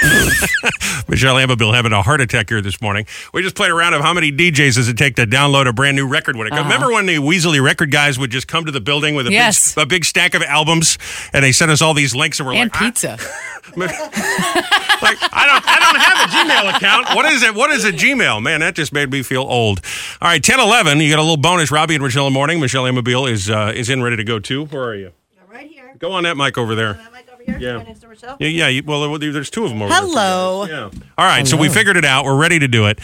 Michelle 1.07 1.35
Amabile 1.35 1.73
having 1.73 1.91
a 1.93 2.01
heart 2.01 2.21
attack 2.21 2.49
here 2.49 2.61
this 2.61 2.81
morning. 2.81 3.05
We 3.33 3.41
just 3.41 3.55
played 3.55 3.71
a 3.71 3.73
round 3.73 3.93
of 3.95 4.01
how 4.01 4.13
many 4.13 4.31
DJs 4.31 4.75
does 4.75 4.87
it 4.89 4.97
take 4.97 5.15
to 5.17 5.25
download 5.27 5.67
a 5.67 5.73
brand 5.73 5.95
new 5.95 6.07
record 6.07 6.35
when 6.35 6.47
it 6.47 6.51
comes. 6.51 6.61
Uh-huh. 6.61 6.69
Remember 6.73 6.93
when 6.93 7.05
the 7.05 7.15
Weasley 7.17 7.63
record 7.63 7.91
guys 7.91 8.17
would 8.17 8.31
just 8.31 8.47
come 8.47 8.65
to 8.65 8.71
the 8.71 8.81
building 8.81 9.15
with 9.15 9.27
a, 9.27 9.31
Yes. 9.31 9.75
big, 9.75 9.83
a 9.83 9.85
big 9.85 10.05
stack 10.05 10.33
of 10.33 10.41
albums 10.43 10.97
and 11.33 11.43
they 11.43 11.51
sent 11.51 11.71
us 11.71 11.81
all 11.81 11.93
these 11.93 12.15
links 12.15 12.39
and 12.39 12.47
we're 12.47 12.53
And 12.55 12.71
like, 12.71 12.81
"Ah, 12.81 12.85
pizza. 12.85 13.17
like 13.77 15.17
I 15.31 15.45
don't 15.45 15.63
I 15.65 15.79
don't 15.79 15.99
have 15.99 16.17
a 16.27 16.31
Gmail 16.31 16.75
account. 16.77 17.15
What 17.15 17.25
is 17.31 17.43
it? 17.43 17.53
What 17.55 17.71
is 17.71 17.85
a 17.85 17.91
Gmail? 17.91 18.41
Man, 18.41 18.59
that 18.61 18.75
just 18.75 18.91
made 18.91 19.11
me 19.11 19.21
feel 19.23 19.43
old. 19.43 19.81
All 20.21 20.27
right, 20.27 20.43
10 20.43 20.59
11, 20.59 20.99
you 20.99 21.09
got 21.09 21.19
a 21.19 21.21
little 21.21 21.37
bonus. 21.37 21.71
Robby 21.71 21.95
and 21.95 22.03
Rochelle 22.03 22.27
in 22.27 22.33
the 22.33 22.37
morning. 22.37 22.59
Michelle 22.59 22.83
Amabile 22.83 23.29
is 23.31 23.49
uh, 23.49 23.71
is 23.75 23.89
in 23.89 24.01
ready 24.01 24.17
to 24.17 24.23
go 24.23 24.39
too. 24.39 24.65
Where 24.65 24.83
are 24.83 24.95
you? 24.95 25.11
Right 25.49 25.69
here. 25.69 25.95
Go 25.99 26.11
on 26.13 26.23
that 26.23 26.37
mic 26.37 26.57
over 26.57 26.75
there. 26.75 26.99
Yeah. 27.47 27.83
Next 27.83 27.99
to 28.01 28.07
Rochelle. 28.07 28.37
Yeah, 28.39 28.47
yeah. 28.47 28.67
you- 28.67 28.83
Well, 28.85 29.17
there- 29.17 29.31
there's 29.31 29.49
two 29.49 29.63
of 29.65 29.69
them 29.71 29.81
over 29.81 29.91
there. 29.91 30.01
Hello. 30.01 30.65
Yeah. 30.65 30.89
All 31.17 31.25
right, 31.25 31.47
so 31.47 31.57
we 31.57 31.69
figured 31.69 31.97
it 31.97 32.05
out. 32.05 32.25
We're 32.25 32.35
ready 32.35 32.59
to 32.59 32.67
do 32.67 32.85
it. 32.87 32.99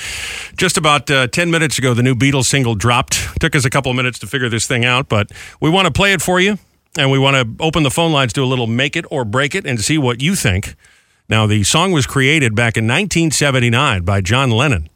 Just 0.57 0.77
about 0.77 1.09
uh, 1.11 1.27
10 1.27 1.51
minutes 1.51 1.77
ago, 1.77 1.93
the 1.93 2.03
new 2.03 2.15
Beatles 2.15 2.45
single 2.45 2.75
dropped. 2.75 3.39
Took 3.39 3.55
us 3.55 3.65
a 3.65 3.69
couple 3.69 3.89
of 3.91 3.95
minutes 3.95 4.19
to 4.19 4.27
figure 4.27 4.49
this 4.49 4.67
thing 4.67 4.85
out, 4.85 5.09
but 5.09 5.31
we 5.61 5.69
want 5.69 5.85
to 5.87 5.91
play 5.91 6.13
it 6.13 6.21
for 6.21 6.39
you, 6.39 6.57
and 6.97 7.11
we 7.11 7.19
want 7.19 7.35
to 7.35 7.63
open 7.63 7.83
the 7.83 7.91
phone 7.91 8.11
lines, 8.11 8.33
do 8.33 8.43
a 8.43 8.45
little 8.47 8.67
make 8.67 8.95
it 8.95 9.05
or 9.11 9.23
break 9.25 9.53
it, 9.55 9.65
and 9.65 9.79
see 9.79 9.97
what 9.97 10.21
you 10.21 10.35
think. 10.35 10.75
Now, 11.29 11.45
the 11.45 11.63
song 11.63 11.91
was 11.91 12.05
created 12.07 12.55
back 12.55 12.77
in 12.77 12.85
1979 12.87 14.03
by 14.03 14.21
John 14.21 14.49
Lennon 14.49 14.89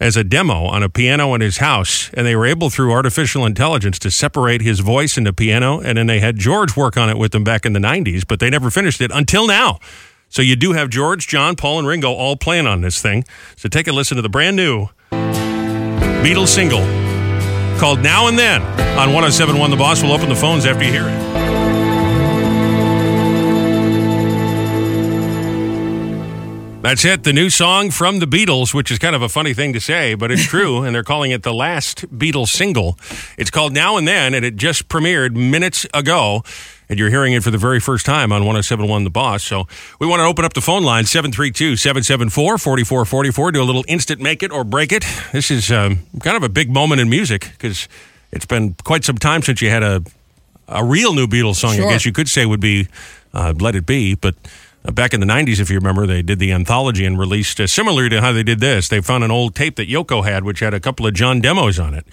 as 0.00 0.16
a 0.16 0.24
demo 0.24 0.64
on 0.64 0.82
a 0.82 0.88
piano 0.88 1.34
in 1.34 1.40
his 1.40 1.58
house, 1.58 2.10
and 2.14 2.26
they 2.26 2.34
were 2.34 2.46
able 2.46 2.70
through 2.70 2.92
artificial 2.92 3.46
intelligence 3.46 3.98
to 4.00 4.10
separate 4.10 4.60
his 4.60 4.80
voice 4.80 5.16
the 5.24 5.32
piano, 5.32 5.80
and 5.80 5.96
then 5.98 6.06
they 6.06 6.20
had 6.20 6.36
George 6.36 6.76
work 6.76 6.96
on 6.96 7.08
it 7.08 7.16
with 7.16 7.32
them 7.32 7.44
back 7.44 7.64
in 7.64 7.72
the 7.72 7.80
90s, 7.80 8.26
but 8.26 8.40
they 8.40 8.50
never 8.50 8.70
finished 8.70 9.00
it 9.00 9.10
until 9.12 9.46
now. 9.46 9.78
So 10.28 10.40
you 10.42 10.56
do 10.56 10.72
have 10.72 10.88
George, 10.88 11.28
John, 11.28 11.56
Paul, 11.56 11.78
and 11.78 11.86
Ringo 11.86 12.10
all 12.10 12.36
playing 12.36 12.66
on 12.66 12.80
this 12.80 13.02
thing. 13.02 13.24
So 13.56 13.68
take 13.68 13.86
a 13.86 13.92
listen 13.92 14.16
to 14.16 14.22
the 14.22 14.30
brand 14.30 14.56
new 14.56 14.88
Beatles 15.10 16.48
single 16.48 16.80
called 17.78 18.00
Now 18.00 18.28
and 18.28 18.38
Then 18.38 18.62
on 18.62 19.12
1071 19.12 19.70
The 19.70 19.76
Boss. 19.76 20.02
We'll 20.02 20.12
open 20.12 20.28
the 20.28 20.36
phones 20.36 20.64
after 20.64 20.84
you 20.84 20.90
hear 20.90 21.08
it. 21.08 21.41
That's 26.82 27.04
it. 27.04 27.22
The 27.22 27.32
new 27.32 27.48
song 27.48 27.92
from 27.92 28.18
the 28.18 28.26
Beatles, 28.26 28.74
which 28.74 28.90
is 28.90 28.98
kind 28.98 29.14
of 29.14 29.22
a 29.22 29.28
funny 29.28 29.54
thing 29.54 29.72
to 29.72 29.80
say, 29.80 30.14
but 30.14 30.32
it's 30.32 30.44
true. 30.48 30.82
and 30.82 30.92
they're 30.92 31.04
calling 31.04 31.30
it 31.30 31.44
the 31.44 31.54
last 31.54 32.06
Beatles 32.18 32.48
single. 32.48 32.98
It's 33.38 33.50
called 33.50 33.72
Now 33.72 33.96
and 33.96 34.06
Then, 34.08 34.34
and 34.34 34.44
it 34.44 34.56
just 34.56 34.88
premiered 34.88 35.36
minutes 35.36 35.86
ago. 35.94 36.42
And 36.88 36.98
you're 36.98 37.08
hearing 37.08 37.34
it 37.34 37.44
for 37.44 37.52
the 37.52 37.56
very 37.56 37.78
first 37.78 38.04
time 38.04 38.32
on 38.32 38.40
1071 38.44 39.04
The 39.04 39.10
Boss. 39.10 39.44
So 39.44 39.68
we 40.00 40.06
want 40.08 40.20
to 40.20 40.24
open 40.24 40.44
up 40.44 40.54
the 40.54 40.60
phone 40.60 40.82
line 40.82 41.04
732 41.06 41.76
774 41.76 42.58
4444. 42.58 43.52
Do 43.52 43.62
a 43.62 43.64
little 43.64 43.84
instant 43.86 44.20
make 44.20 44.42
it 44.42 44.50
or 44.50 44.64
break 44.64 44.90
it. 44.92 45.04
This 45.32 45.50
is 45.52 45.70
um, 45.70 46.00
kind 46.20 46.36
of 46.36 46.42
a 46.42 46.48
big 46.48 46.68
moment 46.70 47.00
in 47.00 47.08
music 47.08 47.48
because 47.52 47.88
it's 48.32 48.44
been 48.44 48.74
quite 48.84 49.04
some 49.04 49.16
time 49.16 49.42
since 49.42 49.62
you 49.62 49.70
had 49.70 49.82
a, 49.84 50.02
a 50.68 50.84
real 50.84 51.14
new 51.14 51.26
Beatles 51.28 51.54
song, 51.56 51.76
Sure. 51.76 51.86
I 51.86 51.92
guess 51.92 52.04
you 52.04 52.12
could 52.12 52.28
say 52.28 52.44
would 52.44 52.60
be 52.60 52.88
uh, 53.32 53.54
Let 53.58 53.74
It 53.76 53.86
Be. 53.86 54.14
But 54.16 54.34
back 54.90 55.14
in 55.14 55.20
the 55.20 55.26
90s, 55.26 55.60
if 55.60 55.70
you 55.70 55.76
remember, 55.76 56.06
they 56.06 56.22
did 56.22 56.38
the 56.38 56.52
anthology 56.52 57.04
and 57.04 57.18
released, 57.18 57.60
uh, 57.60 57.66
similar 57.66 58.08
to 58.08 58.20
how 58.20 58.32
they 58.32 58.42
did 58.42 58.60
this, 58.60 58.88
they 58.88 59.00
found 59.00 59.22
an 59.22 59.30
old 59.30 59.54
tape 59.54 59.76
that 59.76 59.88
Yoko 59.88 60.24
had, 60.24 60.44
which 60.44 60.60
had 60.60 60.74
a 60.74 60.80
couple 60.80 61.06
of 61.06 61.14
John 61.14 61.40
demos 61.40 61.78
on 61.78 61.94
it. 61.94 62.06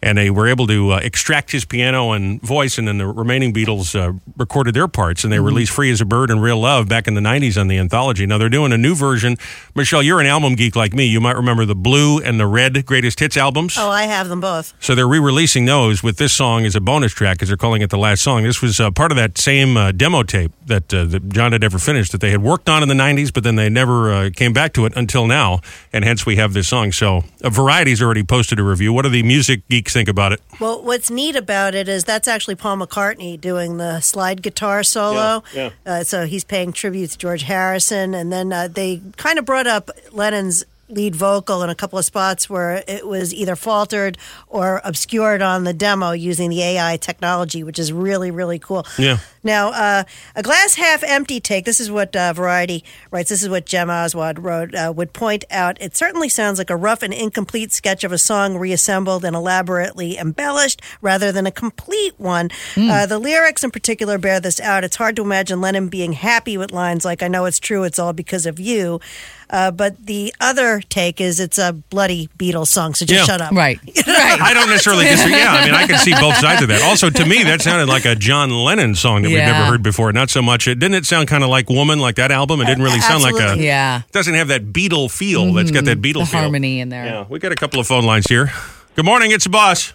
And 0.00 0.16
they 0.16 0.30
were 0.30 0.46
able 0.46 0.66
to 0.68 0.92
uh, 0.92 0.96
extract 0.98 1.50
his 1.50 1.64
piano 1.64 2.12
and 2.12 2.40
voice, 2.40 2.78
and 2.78 2.86
then 2.86 2.98
the 2.98 3.06
remaining 3.06 3.52
Beatles 3.52 3.98
uh, 3.98 4.12
recorded 4.36 4.74
their 4.74 4.86
parts, 4.86 5.24
and 5.24 5.32
they 5.32 5.40
released 5.40 5.72
"Free 5.72 5.90
as 5.90 6.00
a 6.00 6.04
Bird" 6.04 6.30
and 6.30 6.40
"Real 6.40 6.60
Love" 6.60 6.88
back 6.88 7.08
in 7.08 7.14
the 7.14 7.20
'90s 7.20 7.60
on 7.60 7.66
the 7.66 7.78
anthology. 7.78 8.24
Now 8.24 8.38
they're 8.38 8.48
doing 8.48 8.72
a 8.72 8.78
new 8.78 8.94
version. 8.94 9.36
Michelle, 9.74 10.02
you're 10.02 10.20
an 10.20 10.26
album 10.26 10.54
geek 10.54 10.76
like 10.76 10.94
me. 10.94 11.06
You 11.06 11.20
might 11.20 11.36
remember 11.36 11.64
the 11.64 11.74
blue 11.74 12.20
and 12.20 12.38
the 12.38 12.46
red 12.46 12.86
greatest 12.86 13.18
hits 13.18 13.36
albums. 13.36 13.76
Oh, 13.76 13.90
I 13.90 14.04
have 14.04 14.28
them 14.28 14.40
both. 14.40 14.72
So 14.78 14.94
they're 14.94 15.08
re-releasing 15.08 15.64
those 15.64 16.02
with 16.02 16.16
this 16.16 16.32
song 16.32 16.64
as 16.64 16.76
a 16.76 16.80
bonus 16.80 17.12
track, 17.12 17.42
as 17.42 17.48
they're 17.48 17.56
calling 17.56 17.82
it 17.82 17.90
the 17.90 17.98
last 17.98 18.22
song. 18.22 18.44
This 18.44 18.62
was 18.62 18.78
uh, 18.78 18.90
part 18.92 19.10
of 19.10 19.16
that 19.16 19.36
same 19.36 19.76
uh, 19.76 19.90
demo 19.92 20.22
tape 20.22 20.52
that, 20.66 20.94
uh, 20.94 21.04
that 21.06 21.28
John 21.30 21.52
had 21.52 21.64
ever 21.64 21.78
finished 21.78 22.12
that 22.12 22.20
they 22.20 22.30
had 22.30 22.42
worked 22.42 22.68
on 22.68 22.82
in 22.82 22.88
the 22.88 22.94
'90s, 22.94 23.32
but 23.32 23.42
then 23.42 23.56
they 23.56 23.68
never 23.68 24.12
uh, 24.12 24.30
came 24.34 24.52
back 24.52 24.72
to 24.74 24.86
it 24.86 24.92
until 24.96 25.26
now, 25.26 25.60
and 25.92 26.04
hence 26.04 26.24
we 26.24 26.36
have 26.36 26.52
this 26.52 26.68
song. 26.68 26.92
So 26.92 27.24
Variety's 27.40 28.00
already 28.00 28.22
posted 28.22 28.60
a 28.60 28.62
review. 28.62 28.92
What 28.92 29.04
are 29.04 29.10
the 29.10 29.22
music 29.22 29.62
geeks 29.88 29.94
think 29.94 30.08
about 30.08 30.32
it? 30.32 30.40
Well, 30.60 30.82
what's 30.82 31.10
neat 31.10 31.36
about 31.36 31.74
it 31.74 31.88
is 31.88 32.04
that's 32.04 32.28
actually 32.28 32.56
Paul 32.56 32.76
McCartney 32.78 33.40
doing 33.40 33.78
the 33.78 34.00
slide 34.00 34.42
guitar 34.42 34.82
solo. 34.82 35.42
Yeah, 35.54 35.70
Uh, 35.86 36.04
so 36.04 36.26
he's 36.26 36.44
paying 36.44 36.72
tribute 36.72 37.10
to 37.10 37.18
George 37.18 37.42
Harrison, 37.42 38.14
and 38.14 38.30
then 38.32 38.52
uh, 38.52 38.68
they 38.68 39.00
kind 39.16 39.38
of 39.38 39.44
brought 39.44 39.66
up 39.66 39.90
Lennon's 40.12 40.64
lead 40.88 41.14
vocal 41.14 41.62
in 41.62 41.70
a 41.70 41.74
couple 41.74 41.98
of 41.98 42.04
spots 42.04 42.48
where 42.48 42.82
it 42.86 43.06
was 43.06 43.34
either 43.34 43.56
faltered 43.56 44.18
or 44.46 44.80
obscured 44.84 45.42
on 45.42 45.64
the 45.64 45.72
demo 45.72 46.12
using 46.12 46.50
the 46.50 46.62
AI 46.62 46.96
technology, 46.96 47.62
which 47.62 47.78
is 47.78 47.92
really 47.92 48.30
really 48.30 48.58
cool. 48.58 48.86
Yeah. 48.98 49.18
Now, 49.44 49.68
uh, 49.70 50.04
a 50.34 50.42
glass 50.42 50.74
half 50.74 51.02
empty 51.02 51.40
take, 51.40 51.64
this 51.64 51.80
is 51.80 51.90
what 51.90 52.14
uh, 52.14 52.32
Variety 52.32 52.84
writes, 53.10 53.30
this 53.30 53.42
is 53.42 53.48
what 53.48 53.66
Jem 53.66 53.88
Aswad 53.88 54.38
wrote, 54.38 54.74
uh, 54.74 54.92
would 54.94 55.12
point 55.12 55.44
out 55.50 55.80
it 55.80 55.96
certainly 55.96 56.28
sounds 56.28 56.58
like 56.58 56.70
a 56.70 56.76
rough 56.76 57.02
and 57.02 57.14
incomplete 57.14 57.72
sketch 57.72 58.04
of 58.04 58.12
a 58.12 58.18
song 58.18 58.58
reassembled 58.58 59.24
and 59.24 59.36
elaborately 59.36 60.18
embellished 60.18 60.82
rather 61.00 61.32
than 61.32 61.46
a 61.46 61.52
complete 61.52 62.14
one. 62.18 62.50
Uh, 62.76 63.06
the 63.06 63.18
lyrics 63.18 63.64
in 63.64 63.70
particular 63.70 64.18
bear 64.18 64.40
this 64.40 64.60
out. 64.60 64.84
It's 64.84 64.96
hard 64.96 65.16
to 65.16 65.22
imagine 65.22 65.60
Lennon 65.60 65.88
being 65.88 66.12
happy 66.12 66.56
with 66.56 66.72
lines 66.72 67.04
like, 67.04 67.22
I 67.22 67.28
know 67.28 67.44
it's 67.44 67.58
true, 67.58 67.84
it's 67.84 67.98
all 67.98 68.12
because 68.12 68.46
of 68.46 68.58
you. 68.58 69.00
Uh, 69.50 69.70
but 69.70 69.96
the 70.06 70.34
other 70.40 70.80
take 70.90 71.20
is 71.20 71.40
it's 71.40 71.56
a 71.58 71.72
bloody 71.72 72.28
Beatles 72.38 72.66
song, 72.66 72.92
so 72.94 73.06
just 73.06 73.20
Yeah. 73.20 73.24
shut 73.24 73.40
up. 73.40 73.52
Right. 73.52 73.78
Right. 74.18 74.40
I 74.42 74.52
don't 74.52 74.68
necessarily 74.68 75.04
disagree. 75.08 75.36
Yeah, 75.38 75.52
I 75.52 75.64
mean, 75.64 75.74
I 75.74 75.86
can 75.86 75.98
see 75.98 76.10
both 76.12 76.36
sides 76.36 76.60
of 76.60 76.68
that. 76.68 76.82
Also, 76.82 77.08
to 77.08 77.24
me, 77.24 77.44
that 77.44 77.62
sounded 77.62 77.88
like 77.88 78.04
a 78.04 78.14
John 78.14 78.50
Lennon 78.50 78.94
song 78.94 79.22
that 79.22 79.28
we've 79.28 79.38
never 79.38 79.64
heard 79.66 79.82
before. 79.82 80.12
Not 80.12 80.28
so 80.28 80.42
much. 80.42 80.66
It 80.68 80.78
didn't 80.78 80.94
it 80.96 81.06
sound 81.06 81.28
kind 81.28 81.44
of 81.44 81.50
like 81.50 81.70
"Woman," 81.70 81.98
like 82.00 82.16
that 82.16 82.30
album. 82.32 82.60
It 82.60 82.66
didn't 82.66 82.82
really 82.82 83.00
sound 83.00 83.22
like 83.22 83.36
a. 83.36 83.56
Yeah. 83.58 84.00
It 84.00 84.12
doesn't 84.12 84.34
have 84.34 84.48
that 84.48 84.72
Beatle 84.72 85.10
feel. 85.10 85.52
That's 85.54 85.70
got 85.70 85.84
that 85.84 86.00
Beatle 86.02 86.20
The 86.20 86.26
feel. 86.26 86.40
harmony 86.40 86.80
in 86.80 86.88
there. 86.88 87.06
Yeah, 87.06 87.24
we 87.28 87.38
got 87.38 87.52
a 87.52 87.56
couple 87.56 87.78
of 87.80 87.86
phone 87.86 88.04
lines 88.04 88.26
here. 88.26 88.50
Good 88.96 89.04
morning, 89.04 89.30
it's 89.30 89.44
the 89.44 89.50
boss. 89.50 89.92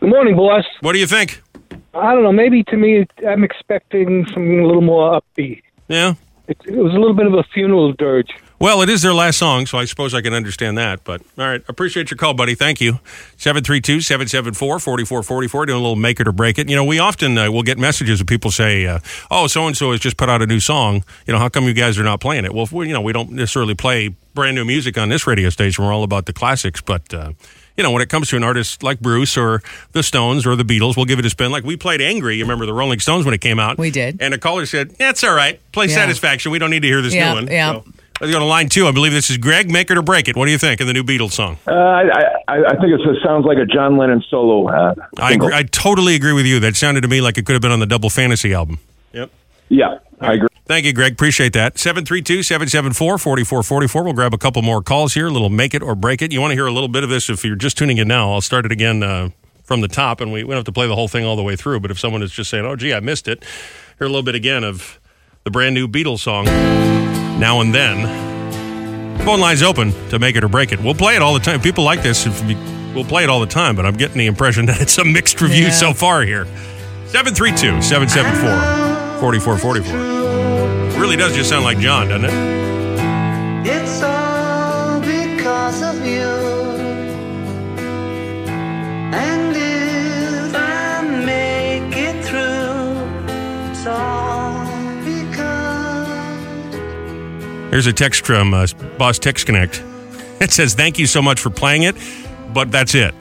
Good 0.00 0.10
morning, 0.10 0.36
boss. 0.36 0.64
What 0.80 0.92
do 0.92 0.98
you 0.98 1.06
think? 1.06 1.40
I 1.94 2.12
don't 2.12 2.22
know. 2.22 2.32
Maybe 2.32 2.62
to 2.64 2.76
me, 2.76 3.06
I'm 3.26 3.42
expecting 3.44 4.26
something 4.26 4.60
a 4.60 4.66
little 4.66 4.82
more 4.82 5.20
upbeat. 5.20 5.62
Yeah. 5.88 6.14
It, 6.48 6.58
it 6.66 6.76
was 6.76 6.92
a 6.92 6.98
little 6.98 7.14
bit 7.14 7.26
of 7.26 7.32
a 7.34 7.42
funeral 7.54 7.92
dirge. 7.94 8.30
Well, 8.60 8.82
it 8.82 8.88
is 8.88 9.02
their 9.02 9.12
last 9.12 9.38
song, 9.38 9.66
so 9.66 9.78
I 9.78 9.84
suppose 9.84 10.14
I 10.14 10.22
can 10.22 10.32
understand 10.32 10.78
that. 10.78 11.02
But 11.04 11.20
all 11.36 11.44
right, 11.46 11.62
appreciate 11.68 12.10
your 12.10 12.16
call, 12.16 12.34
buddy. 12.34 12.54
Thank 12.54 12.80
you. 12.80 13.00
732 13.36 14.00
774 14.00 14.78
4444. 14.78 15.66
Doing 15.66 15.76
a 15.76 15.80
little 15.80 15.96
make 15.96 16.20
it 16.20 16.28
or 16.28 16.32
break 16.32 16.58
it. 16.58 16.68
You 16.68 16.76
know, 16.76 16.84
we 16.84 16.98
often 16.98 17.36
uh, 17.36 17.50
will 17.50 17.62
get 17.64 17.78
messages 17.78 18.20
of 18.20 18.26
people 18.26 18.50
say, 18.50 18.86
uh, 18.86 19.00
oh, 19.30 19.48
so 19.48 19.66
and 19.66 19.76
so 19.76 19.90
has 19.90 20.00
just 20.00 20.16
put 20.16 20.28
out 20.30 20.40
a 20.40 20.46
new 20.46 20.60
song. 20.60 21.04
You 21.26 21.32
know, 21.32 21.38
how 21.38 21.48
come 21.48 21.64
you 21.64 21.74
guys 21.74 21.98
are 21.98 22.04
not 22.04 22.20
playing 22.20 22.44
it? 22.44 22.54
Well, 22.54 22.68
we, 22.72 22.86
you 22.86 22.94
know, 22.94 23.00
we 23.02 23.12
don't 23.12 23.32
necessarily 23.32 23.74
play 23.74 24.14
brand 24.34 24.54
new 24.54 24.64
music 24.64 24.96
on 24.98 25.08
this 25.08 25.26
radio 25.26 25.50
station. 25.50 25.84
We're 25.84 25.92
all 25.92 26.04
about 26.04 26.26
the 26.26 26.32
classics. 26.32 26.80
But, 26.80 27.12
uh, 27.12 27.32
you 27.76 27.82
know, 27.82 27.90
when 27.90 28.02
it 28.02 28.08
comes 28.08 28.28
to 28.30 28.36
an 28.36 28.44
artist 28.44 28.82
like 28.84 29.00
Bruce 29.00 29.36
or 29.36 29.62
the 29.92 30.02
Stones 30.04 30.46
or 30.46 30.54
the 30.56 30.62
Beatles, 30.64 30.96
we'll 30.96 31.06
give 31.06 31.18
it 31.18 31.26
a 31.26 31.30
spin. 31.30 31.50
Like 31.50 31.64
we 31.64 31.76
played 31.76 32.00
Angry. 32.00 32.36
You 32.36 32.44
remember 32.44 32.66
the 32.66 32.72
Rolling 32.72 33.00
Stones 33.00 33.24
when 33.24 33.34
it 33.34 33.40
came 33.40 33.58
out? 33.58 33.78
We 33.78 33.90
did. 33.90 34.18
And 34.22 34.32
a 34.32 34.38
caller 34.38 34.64
said, 34.64 34.90
That's 34.92 35.22
all 35.24 35.34
right. 35.34 35.60
Play 35.72 35.86
Yeah. 35.86 35.94
Satisfaction. 35.96 36.52
We 36.52 36.58
don't 36.60 36.70
need 36.70 36.82
to 36.82 36.88
hear 36.88 37.02
this 37.02 37.14
Yeah, 37.14 37.30
new 37.30 37.34
one. 37.34 37.46
yeah. 37.48 37.72
So, 37.72 37.84
let's 38.20 38.32
go 38.32 38.38
to 38.38 38.44
line 38.44 38.68
two. 38.68 38.86
I 38.86 38.92
believe 38.92 39.12
this 39.12 39.30
is 39.30 39.38
Greg. 39.38 39.70
Make 39.70 39.90
it 39.90 39.98
or 39.98 40.02
break 40.02 40.28
it. 40.28 40.36
What 40.36 40.46
do 40.46 40.52
you 40.52 40.58
think 40.58 40.80
of 40.80 40.86
the 40.86 40.92
new 40.92 41.04
Beatles 41.04 41.32
song? 41.32 41.58
Uh, 41.66 41.72
I, 41.72 42.02
I, 42.48 42.64
I 42.66 42.76
think 42.76 42.92
it 42.92 43.00
sounds 43.24 43.44
like 43.44 43.58
a 43.58 43.66
John 43.66 43.96
Lennon 43.96 44.22
solo. 44.28 44.68
Uh, 44.68 44.94
I, 45.18 45.32
agree, 45.32 45.52
I 45.52 45.62
totally 45.64 46.14
agree 46.14 46.32
with 46.32 46.46
you. 46.46 46.60
That 46.60 46.76
sounded 46.76 47.02
to 47.02 47.08
me 47.08 47.20
like 47.20 47.38
it 47.38 47.46
could 47.46 47.54
have 47.54 47.62
been 47.62 47.72
on 47.72 47.80
the 47.80 47.86
Double 47.86 48.10
Fantasy 48.10 48.54
album. 48.54 48.78
Yep. 49.12 49.30
yeah, 49.68 49.98
I 50.20 50.34
agree. 50.34 50.48
Thank 50.66 50.86
you, 50.86 50.94
Greg. 50.94 51.12
Appreciate 51.12 51.52
that. 51.52 51.78
732 51.78 52.42
774 52.42 53.18
4444. 53.18 54.02
We'll 54.02 54.12
grab 54.14 54.32
a 54.32 54.38
couple 54.38 54.62
more 54.62 54.82
calls 54.82 55.12
here. 55.12 55.26
A 55.26 55.30
little 55.30 55.50
make 55.50 55.74
it 55.74 55.82
or 55.82 55.94
break 55.94 56.22
it. 56.22 56.32
You 56.32 56.40
want 56.40 56.52
to 56.52 56.54
hear 56.54 56.66
a 56.66 56.72
little 56.72 56.88
bit 56.88 57.04
of 57.04 57.10
this 57.10 57.28
if 57.28 57.44
you're 57.44 57.54
just 57.54 57.76
tuning 57.76 57.98
in 57.98 58.08
now. 58.08 58.32
I'll 58.32 58.40
start 58.40 58.64
it 58.64 58.72
again 58.72 59.02
uh, 59.02 59.28
from 59.64 59.82
the 59.82 59.88
top, 59.88 60.22
and 60.22 60.32
we, 60.32 60.42
we 60.42 60.48
don't 60.48 60.58
have 60.58 60.64
to 60.64 60.72
play 60.72 60.86
the 60.86 60.94
whole 60.94 61.08
thing 61.08 61.26
all 61.26 61.36
the 61.36 61.42
way 61.42 61.54
through. 61.54 61.80
But 61.80 61.90
if 61.90 61.98
someone 61.98 62.22
is 62.22 62.32
just 62.32 62.48
saying, 62.48 62.64
oh, 62.64 62.76
gee, 62.76 62.94
I 62.94 63.00
missed 63.00 63.28
it, 63.28 63.44
hear 63.98 64.06
a 64.06 64.10
little 64.10 64.22
bit 64.22 64.34
again 64.34 64.64
of 64.64 64.98
the 65.44 65.50
brand 65.50 65.74
new 65.74 65.86
Beatles 65.86 66.20
song, 66.20 66.46
Now 67.44 67.60
and 67.60 67.74
Then. 67.74 69.18
Phone 69.26 69.38
line's 69.38 69.62
open 69.62 69.92
to 70.08 70.18
make 70.18 70.34
it 70.34 70.42
or 70.44 70.48
break 70.48 70.72
it. 70.72 70.80
We'll 70.80 70.94
play 70.94 71.14
it 71.14 71.20
all 71.20 71.34
the 71.34 71.40
time. 71.40 71.60
People 71.60 71.84
like 71.84 72.02
this. 72.02 72.24
If 72.24 72.42
we, 72.46 72.54
we'll 72.94 73.04
play 73.04 73.22
it 73.22 73.28
all 73.28 73.40
the 73.40 73.46
time, 73.46 73.76
but 73.76 73.84
I'm 73.84 73.96
getting 73.98 74.16
the 74.16 74.24
impression 74.24 74.64
that 74.70 74.80
it's 74.80 74.96
a 74.96 75.04
mixed 75.04 75.42
review 75.42 75.64
Yeah. 75.64 75.70
so 75.70 75.92
far 75.92 76.22
here. 76.22 76.46
732 77.08 77.82
774 77.82 79.20
4444. 79.20 80.98
Really 80.98 81.16
does 81.16 81.34
just 81.36 81.50
sound 81.50 81.64
like 81.64 81.78
John, 81.80 82.08
doesn't 82.08 82.24
it? 82.24 82.32
It's 83.68 84.02
all 84.02 85.00
because 85.00 85.82
of 85.82 85.96
you. 86.06 86.43
Because. 97.74 97.86
Here's 97.86 97.86
a 97.86 97.92
text 97.92 98.24
from 98.26 98.54
uh, 98.54 98.66
Boss 98.98 99.18
Text 99.18 99.46
Connect. 99.46 99.82
It 100.40 100.50
says, 100.50 100.74
Thank 100.74 100.98
you 100.98 101.06
so 101.06 101.22
much 101.22 101.40
for 101.40 101.50
playing 101.50 101.82
it, 101.82 101.96
but 102.52 102.70
that's 102.70 102.94
it. 102.94 103.14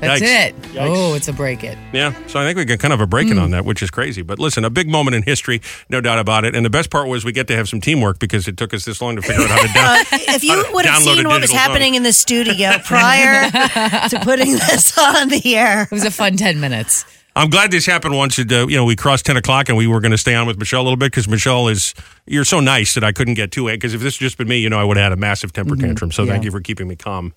That's 0.00 0.20
Yikes. 0.20 0.48
it. 0.48 0.54
Oh, 0.78 1.14
it's 1.14 1.28
a 1.28 1.32
break 1.32 1.64
it. 1.64 1.78
Yeah, 1.92 2.12
so 2.26 2.38
I 2.38 2.44
think 2.44 2.58
we 2.58 2.66
got 2.66 2.78
kind 2.80 2.92
of 2.92 3.00
a 3.00 3.06
break 3.06 3.28
in 3.28 3.38
on 3.38 3.52
that, 3.52 3.64
which 3.64 3.82
is 3.82 3.90
crazy. 3.90 4.20
But 4.22 4.38
listen, 4.38 4.64
a 4.64 4.68
big 4.68 4.90
moment 4.90 5.14
in 5.14 5.22
history, 5.22 5.62
no 5.88 6.02
doubt 6.02 6.18
about 6.18 6.44
it. 6.44 6.54
And 6.54 6.66
the 6.66 6.70
best 6.70 6.90
part 6.90 7.08
was 7.08 7.24
we 7.24 7.32
get 7.32 7.46
to 7.46 7.56
have 7.56 7.66
some 7.68 7.80
teamwork 7.80 8.18
because 8.18 8.46
it 8.46 8.58
took 8.58 8.74
us 8.74 8.84
this 8.84 9.00
long 9.00 9.16
to 9.16 9.22
figure 9.22 9.42
out 9.44 9.48
how 9.50 9.62
to 9.62 9.68
down. 9.74 9.86
Uh, 9.86 10.04
if 10.34 10.44
you 10.44 10.64
would 10.74 10.84
have 10.84 11.02
seen 11.02 11.26
what 11.26 11.40
was 11.40 11.50
digital 11.50 11.56
happening 11.56 11.94
in 11.94 12.02
the 12.02 12.12
studio 12.12 12.78
prior 12.84 13.50
to 13.50 14.20
putting 14.22 14.52
this 14.52 14.98
on 14.98 15.28
the 15.28 15.56
air, 15.56 15.84
It 15.84 15.90
was 15.90 16.04
a 16.04 16.10
fun 16.10 16.36
10 16.36 16.60
minutes. 16.60 17.06
I'm 17.36 17.50
glad 17.50 17.70
this 17.70 17.84
happened 17.84 18.16
once. 18.16 18.38
It, 18.38 18.50
uh, 18.50 18.66
you 18.66 18.76
know, 18.76 18.86
we 18.86 18.96
crossed 18.96 19.26
10 19.26 19.36
o'clock 19.36 19.68
and 19.68 19.76
we 19.76 19.86
were 19.86 20.00
going 20.00 20.12
to 20.12 20.18
stay 20.18 20.34
on 20.34 20.46
with 20.46 20.58
Michelle 20.58 20.80
a 20.80 20.84
little 20.84 20.96
bit 20.96 21.12
because 21.12 21.28
Michelle 21.28 21.68
is, 21.68 21.92
you're 22.24 22.46
so 22.46 22.60
nice 22.60 22.94
that 22.94 23.04
I 23.04 23.12
couldn't 23.12 23.34
get 23.34 23.52
too 23.52 23.68
angry. 23.68 23.76
Because 23.76 23.92
if 23.92 24.00
this 24.00 24.16
had 24.16 24.24
just 24.24 24.38
been 24.38 24.48
me, 24.48 24.56
you 24.56 24.70
know, 24.70 24.80
I 24.80 24.84
would 24.84 24.96
have 24.96 25.04
had 25.04 25.12
a 25.12 25.16
massive 25.16 25.52
temper 25.52 25.76
tantrum. 25.76 26.10
So 26.12 26.24
thank 26.24 26.44
you 26.44 26.50
for 26.50 26.60
keeping 26.62 26.88
me 26.88 26.96
calm. 26.96 27.34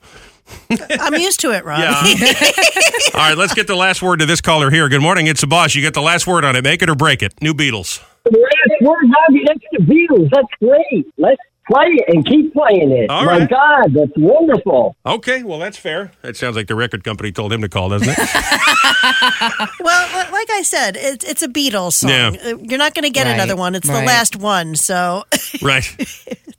I'm 0.89 1.15
used 1.15 1.41
to 1.41 1.51
it, 1.51 1.65
Rob. 1.65 1.81
All 3.13 3.19
right, 3.19 3.37
let's 3.37 3.53
get 3.53 3.67
the 3.67 3.75
last 3.75 4.01
word 4.01 4.19
to 4.19 4.25
this 4.25 4.39
caller 4.39 4.71
here. 4.71 4.87
Good 4.87 5.01
morning. 5.01 5.27
It's 5.27 5.41
the 5.41 5.47
boss. 5.47 5.75
You 5.75 5.81
get 5.81 5.93
the 5.93 6.01
last 6.01 6.25
word 6.25 6.45
on 6.45 6.55
it. 6.55 6.63
Make 6.63 6.81
it 6.81 6.89
or 6.89 6.95
break 6.95 7.21
it. 7.21 7.39
New 7.41 7.53
Beatles. 7.53 8.01
Last 8.25 8.81
word, 8.81 9.03
Bobby. 9.03 9.43
That's 9.45 9.59
the 9.73 9.79
Beatles. 9.83 10.29
That's 10.31 10.47
great. 10.59 11.07
Let's 11.17 11.41
play 11.69 11.87
it 11.87 12.05
and 12.15 12.25
keep 12.25 12.53
playing 12.53 12.91
it. 12.91 13.09
All 13.09 13.25
My 13.25 13.39
right. 13.39 13.49
God, 13.49 13.93
that's 13.93 14.11
wonderful. 14.17 14.95
Okay, 15.05 15.43
well, 15.43 15.59
that's 15.59 15.77
fair. 15.77 16.11
That 16.21 16.35
sounds 16.35 16.55
like 16.55 16.67
the 16.67 16.75
record 16.75 17.03
company 17.03 17.31
told 17.31 17.53
him 17.53 17.61
to 17.61 17.69
call, 17.69 17.89
doesn't 17.89 18.09
it? 18.09 18.17
well, 19.79 20.31
like 20.31 20.49
I 20.51 20.61
said, 20.63 20.97
it's, 20.97 21.23
it's 21.25 21.41
a 21.41 21.47
Beatles 21.47 21.93
song. 21.93 22.09
Yeah. 22.09 22.31
Uh, 22.43 22.57
you're 22.61 22.79
not 22.79 22.95
going 22.95 23.03
to 23.03 23.09
get 23.09 23.25
right, 23.25 23.33
another 23.33 23.55
one. 23.55 23.75
It's 23.75 23.87
right. 23.87 23.99
the 23.99 24.05
last 24.05 24.35
one, 24.35 24.75
so. 24.75 25.23
right. 25.61 25.85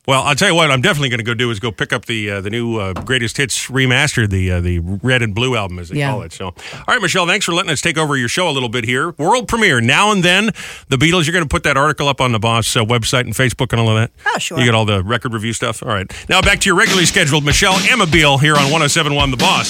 Well, 0.07 0.23
I'll 0.23 0.35
tell 0.35 0.49
you 0.49 0.55
what. 0.55 0.71
I'm 0.71 0.81
definitely 0.81 1.11
going 1.11 1.19
to 1.19 1.25
go 1.25 1.35
do 1.35 1.51
is 1.51 1.61
go 1.61 1.71
pick 1.71 1.93
up 1.93 2.07
the 2.07 2.31
uh, 2.31 2.41
the 2.41 2.51
new 2.51 2.79
uh, 2.79 2.95
greatest 2.95 3.37
hits 3.37 3.69
remastered, 3.69 4.31
the 4.31 4.51
uh, 4.51 4.61
the 4.61 4.79
red 4.81 5.23
and 5.23 5.35
blue 5.35 5.55
album 5.55 5.79
as 5.79 5.91
they 5.91 5.99
yeah. 5.99 6.11
call 6.11 6.23
it. 6.23 6.33
So, 6.33 6.47
all 6.47 6.85
right, 6.89 7.01
Michelle, 7.01 7.27
thanks 7.27 7.47
for 7.47 7.53
letting 7.53 7.71
us 7.71 7.81
take 7.81 7.99
over 7.99 8.17
your 8.17 8.29
show 8.29 8.49
a 8.49 8.51
little 8.51 8.69
bit 8.69 8.85
here. 8.85 9.11
World 9.13 9.47
premiere 9.47 9.81
now 9.81 10.11
and 10.11 10.25
then. 10.25 10.47
The 10.89 10.97
Beatles. 10.97 11.27
You're 11.27 11.33
going 11.33 11.45
to 11.45 11.49
put 11.49 11.63
that 11.65 11.77
article 11.77 12.09
up 12.09 12.21
on 12.21 12.33
the 12.33 12.41
Boss 12.41 12.75
uh, 12.75 12.85
website 12.85 13.21
and 13.21 13.35
Facebook 13.35 13.73
and 13.73 13.81
all 13.81 13.91
of 13.91 13.97
that. 13.97 14.11
Oh, 14.27 14.39
sure. 14.39 14.59
You 14.59 14.65
get 14.65 14.75
all 14.75 14.85
the 14.85 15.00
record 15.07 15.33
review 15.33 15.53
stuff? 15.53 15.83
All 15.83 15.89
right. 15.91 16.11
Now 16.29 16.41
back 16.41 16.61
to 16.61 16.67
your 16.67 16.77
regularly 16.77 17.07
scheduled 17.07 17.45
Michelle 17.45 17.75
Amabile 17.75 18.41
here 18.41 18.55
on 18.55 18.65
1071 18.65 19.31
The 19.31 19.37
Boss. 19.37 19.69